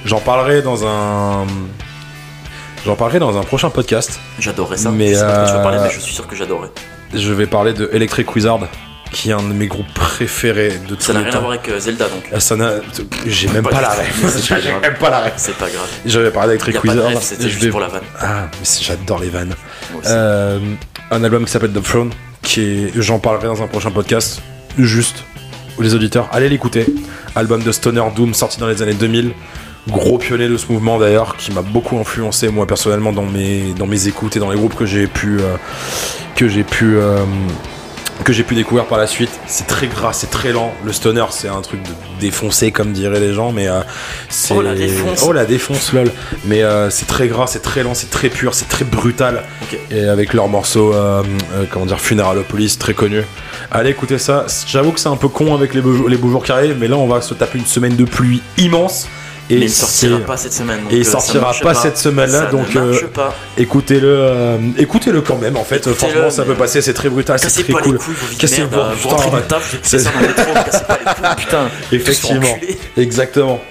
j'en 0.05 0.19
parlerai 0.19 0.61
dans 0.61 0.85
un. 0.85 1.45
J'en 2.85 2.95
parlerai 2.95 3.19
dans 3.19 3.37
un 3.37 3.43
prochain 3.43 3.69
podcast. 3.69 4.19
J'adorais 4.39 4.77
ça. 4.77 4.89
Mais, 4.91 5.13
je 5.13 5.15
sais 5.19 5.21
pas 5.25 5.31
de 5.31 5.35
quoi 5.37 5.45
tu 5.47 5.53
vas 5.53 5.59
parler, 5.63 5.77
euh, 5.77 5.83
mais 5.85 5.89
je 5.91 5.99
suis 5.99 6.13
sûr 6.13 6.27
que 6.27 6.35
j'adorais. 6.35 6.69
Je 7.13 7.31
vais 7.31 7.47
parler 7.47 7.73
de 7.73 7.89
Electric 7.93 8.35
Wizard, 8.35 8.59
qui 9.11 9.29
est 9.29 9.33
un 9.33 9.37
de 9.41 9.53
mes 9.53 9.67
groupes 9.67 9.93
préférés 9.93 10.79
de 10.89 10.95
tous 10.95 11.01
Ça 11.03 11.13
n'a 11.13 11.19
rien 11.19 11.31
à 11.33 11.39
voir 11.39 11.51
avec 11.51 11.69
euh, 11.69 11.79
Zelda 11.79 12.05
donc. 12.09 12.23
Ah, 12.33 12.39
Ça 12.41 12.55
n'a. 12.57 12.71
J'ai 13.25 13.47
même 13.47 13.63
Pas 13.63 13.79
la 13.81 13.89
pas 13.89 13.95
J'ai 14.59 14.71
même 14.81 14.95
pas 14.99 15.09
la 15.09 15.21
ref. 15.21 15.33
C'est 15.37 15.55
pas 15.57 15.69
grave. 15.69 15.87
Je 16.05 16.19
vais 16.19 16.31
parler 16.31 16.55
Il 16.55 16.59
d'Electric 16.59 16.75
a 16.75 16.79
pas 16.81 16.87
de 16.87 16.93
Wizard. 16.93 17.07
rêve, 17.11 17.19
c'était 17.21 17.49
juste 17.49 17.63
vais- 17.63 17.69
pour 17.69 17.79
la 17.79 17.87
vanne. 17.87 18.03
Ah, 18.19 18.47
mais 18.51 18.67
j'adore 18.81 19.19
les 19.19 19.29
vannes. 19.29 19.53
Euh, 20.05 20.59
un 21.11 21.23
album 21.23 21.45
qui 21.45 21.51
s'appelle 21.51 21.71
The 21.71 21.81
Throne, 21.83 22.11
qui 22.41 22.61
est, 22.61 22.91
j'en 22.95 23.19
parlerai 23.19 23.47
dans 23.47 23.61
un 23.61 23.67
prochain 23.67 23.91
podcast. 23.91 24.41
Juste, 24.77 25.23
les 25.79 25.93
auditeurs, 25.95 26.27
allez 26.33 26.49
l'écouter. 26.49 26.85
Album 27.35 27.63
de 27.63 27.71
Stoner 27.71 28.03
Doom 28.15 28.33
sorti 28.33 28.59
dans 28.59 28.67
les 28.67 28.81
années 28.81 28.93
2000. 28.95 29.31
Gros 29.89 30.17
pionnier 30.17 30.47
de 30.47 30.55
ce 30.57 30.71
mouvement 30.71 30.97
d'ailleurs, 30.97 31.35
qui 31.35 31.51
m'a 31.51 31.61
beaucoup 31.61 31.99
influencé 31.99 32.47
moi 32.47 32.65
personnellement 32.65 33.11
dans 33.11 33.25
mes, 33.25 33.73
dans 33.77 33.87
mes 33.87 34.07
écoutes 34.07 34.37
et 34.37 34.39
dans 34.39 34.49
les 34.49 34.55
groupes 34.57 34.75
que 34.75 34.85
j'ai 34.85 35.07
pu, 35.07 35.39
euh, 35.41 35.57
que 36.37 36.47
j'ai 36.47 36.63
pu, 36.63 36.95
euh, 36.95 37.17
que 38.23 38.31
j'ai 38.31 38.43
pu 38.43 38.55
découvrir 38.55 38.85
par 38.85 38.97
la 38.97 39.07
suite. 39.07 39.29
C'est 39.45 39.67
très 39.67 39.87
gras, 39.87 40.13
c'est 40.13 40.29
très 40.29 40.53
lent. 40.53 40.73
Le 40.85 40.93
stoner, 40.93 41.25
c'est 41.31 41.49
un 41.49 41.59
truc 41.59 41.83
de 41.83 41.89
défoncé 42.21 42.71
comme 42.71 42.93
diraient 42.93 43.19
les 43.19 43.33
gens, 43.33 43.51
mais 43.51 43.67
euh, 43.67 43.81
c'est 44.29 44.53
Oh, 44.55 44.61
la 44.61 44.73
défonce. 44.73 45.21
oh 45.27 45.33
la 45.33 45.43
défonce 45.43 45.91
lol. 45.91 46.09
Mais 46.45 46.61
c'est 46.89 47.07
très 47.07 47.27
gras, 47.27 47.47
c'est 47.47 47.61
très 47.61 47.83
lent, 47.83 47.93
c'est 47.93 48.09
très 48.09 48.29
pur, 48.29 48.53
c'est 48.53 48.69
très 48.69 48.85
brutal. 48.85 49.43
Et 49.91 50.05
avec 50.05 50.31
leur 50.33 50.47
morceau, 50.47 50.95
comment 51.71 51.85
dire, 51.85 51.99
Funeralopolis, 51.99 52.77
très 52.79 52.93
connu. 52.93 53.21
Allez 53.69 53.89
écoutez 53.89 54.17
ça. 54.17 54.45
J'avoue 54.65 54.93
que 54.93 54.99
c'est 55.01 55.09
un 55.09 55.17
peu 55.17 55.27
con 55.27 55.53
avec 55.53 55.73
les 55.73 55.81
beaux, 55.81 55.93
jours- 55.93 56.07
les 56.07 56.15
beaux 56.17 56.29
jours 56.29 56.45
qui 56.45 56.53
arrivent, 56.53 56.77
mais 56.79 56.87
là 56.87 56.95
on 56.95 57.07
va 57.07 57.19
se 57.21 57.33
taper 57.33 57.57
une 57.57 57.65
semaine 57.65 57.97
de 57.97 58.05
pluie 58.05 58.41
immense. 58.57 59.09
Et 59.49 59.57
mais 59.57 59.65
il 59.65 59.69
sortira 59.73 60.19
pas 60.19 60.37
cette 60.37 60.53
semaine. 60.53 60.83
donc, 60.83 60.93
et 60.93 60.97
il 60.97 61.01
euh, 61.07 61.09
sortira 61.11 61.41
marche 61.41 61.61
pas 61.61 61.73
cette 61.73 61.97
semaine-là, 61.97 62.45
donc, 62.45 62.75
euh, 62.75 63.07
pas. 63.13 63.35
écoutez-le, 63.57 64.07
euh, 64.07 64.57
écoutez-le 64.77 65.21
quand 65.21 65.35
même. 65.37 65.57
En 65.57 65.63
fait, 65.65 65.75
Écoutez-le, 65.77 65.95
franchement, 65.95 66.29
ça 66.29 66.43
peut 66.43 66.55
passer, 66.55 66.81
c'est 66.81 66.93
très 66.93 67.09
brutal, 67.09 67.37
c'est 67.39 67.63
très 67.63 67.73
pas 67.73 67.81
cool. 67.81 67.93
de 67.93 67.97
Cassez- 68.37 68.61
putain, 69.41 69.57
C'est- 69.83 69.99
écoutez 69.99 69.99
ça 69.99 70.11
dans 70.11 70.19
le 70.21 70.27
métro, 70.27 70.53
pas 70.87 70.97
les 70.97 71.03
couilles, 71.03 71.35
putain. 71.45 71.69
Effectivement. 71.91 72.59
Exactement. 72.97 73.61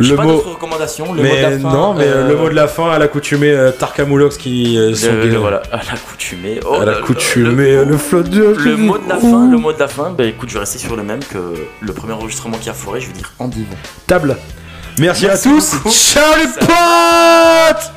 J'ai 0.00 0.10
Le 0.10 0.16
pas 0.16 0.22
mot. 0.24 0.32
d'autres 0.32 0.50
recommandations. 0.50 1.12
Le 1.12 1.22
mot 1.22 1.28
de 1.36 1.40
la 1.42 1.50
fin. 1.58 1.70
non, 1.72 1.94
mais 1.94 2.04
euh, 2.06 2.28
le 2.28 2.36
mot 2.36 2.48
de 2.48 2.54
la 2.54 2.68
fin 2.68 2.90
à 2.90 2.98
l'accoutumée 2.98 3.50
euh, 3.50 3.72
Tarkamoulox 3.72 4.36
qui 4.36 4.78
euh, 4.78 4.94
sont 4.94 5.12
le- 5.12 5.22
des- 5.24 5.28
le- 5.30 5.38
voilà, 5.38 5.62
à 5.72 5.78
l'accoutumée. 5.78 6.60
Oh 6.64 6.74
à 6.74 6.84
là, 6.84 6.92
l'accoutumée, 6.92 7.72
le- 7.76 7.84
le, 7.84 7.96
flot 7.98 8.22
de 8.22 8.54
Le 8.56 8.76
mot 8.76 8.96
de 8.98 9.08
la 9.08 9.18
fin, 9.18 9.50
le 9.50 9.58
mot 9.58 9.72
de 9.72 9.78
la 9.78 9.88
fin, 9.88 10.10
bah 10.10 10.24
écoute, 10.24 10.48
je 10.50 10.54
vais 10.54 10.60
rester 10.60 10.78
sur 10.78 10.94
le 10.94 11.02
même 11.02 11.20
que 11.24 11.38
le 11.80 11.92
premier 11.92 12.12
enregistrement 12.12 12.58
qui 12.58 12.70
a 12.70 12.74
foiré, 12.74 13.00
je 13.00 13.08
vais 13.08 13.12
dire 13.14 13.32
en 13.40 13.48
divan. 13.48 13.74
table. 14.06 14.36
Merci, 15.00 15.26
Merci 15.26 15.48
à 15.48 15.50
tous. 15.52 15.74
beaucoup. 15.74 15.90
Ciao 15.90 16.34
les 16.36 16.46
potes 16.66 17.92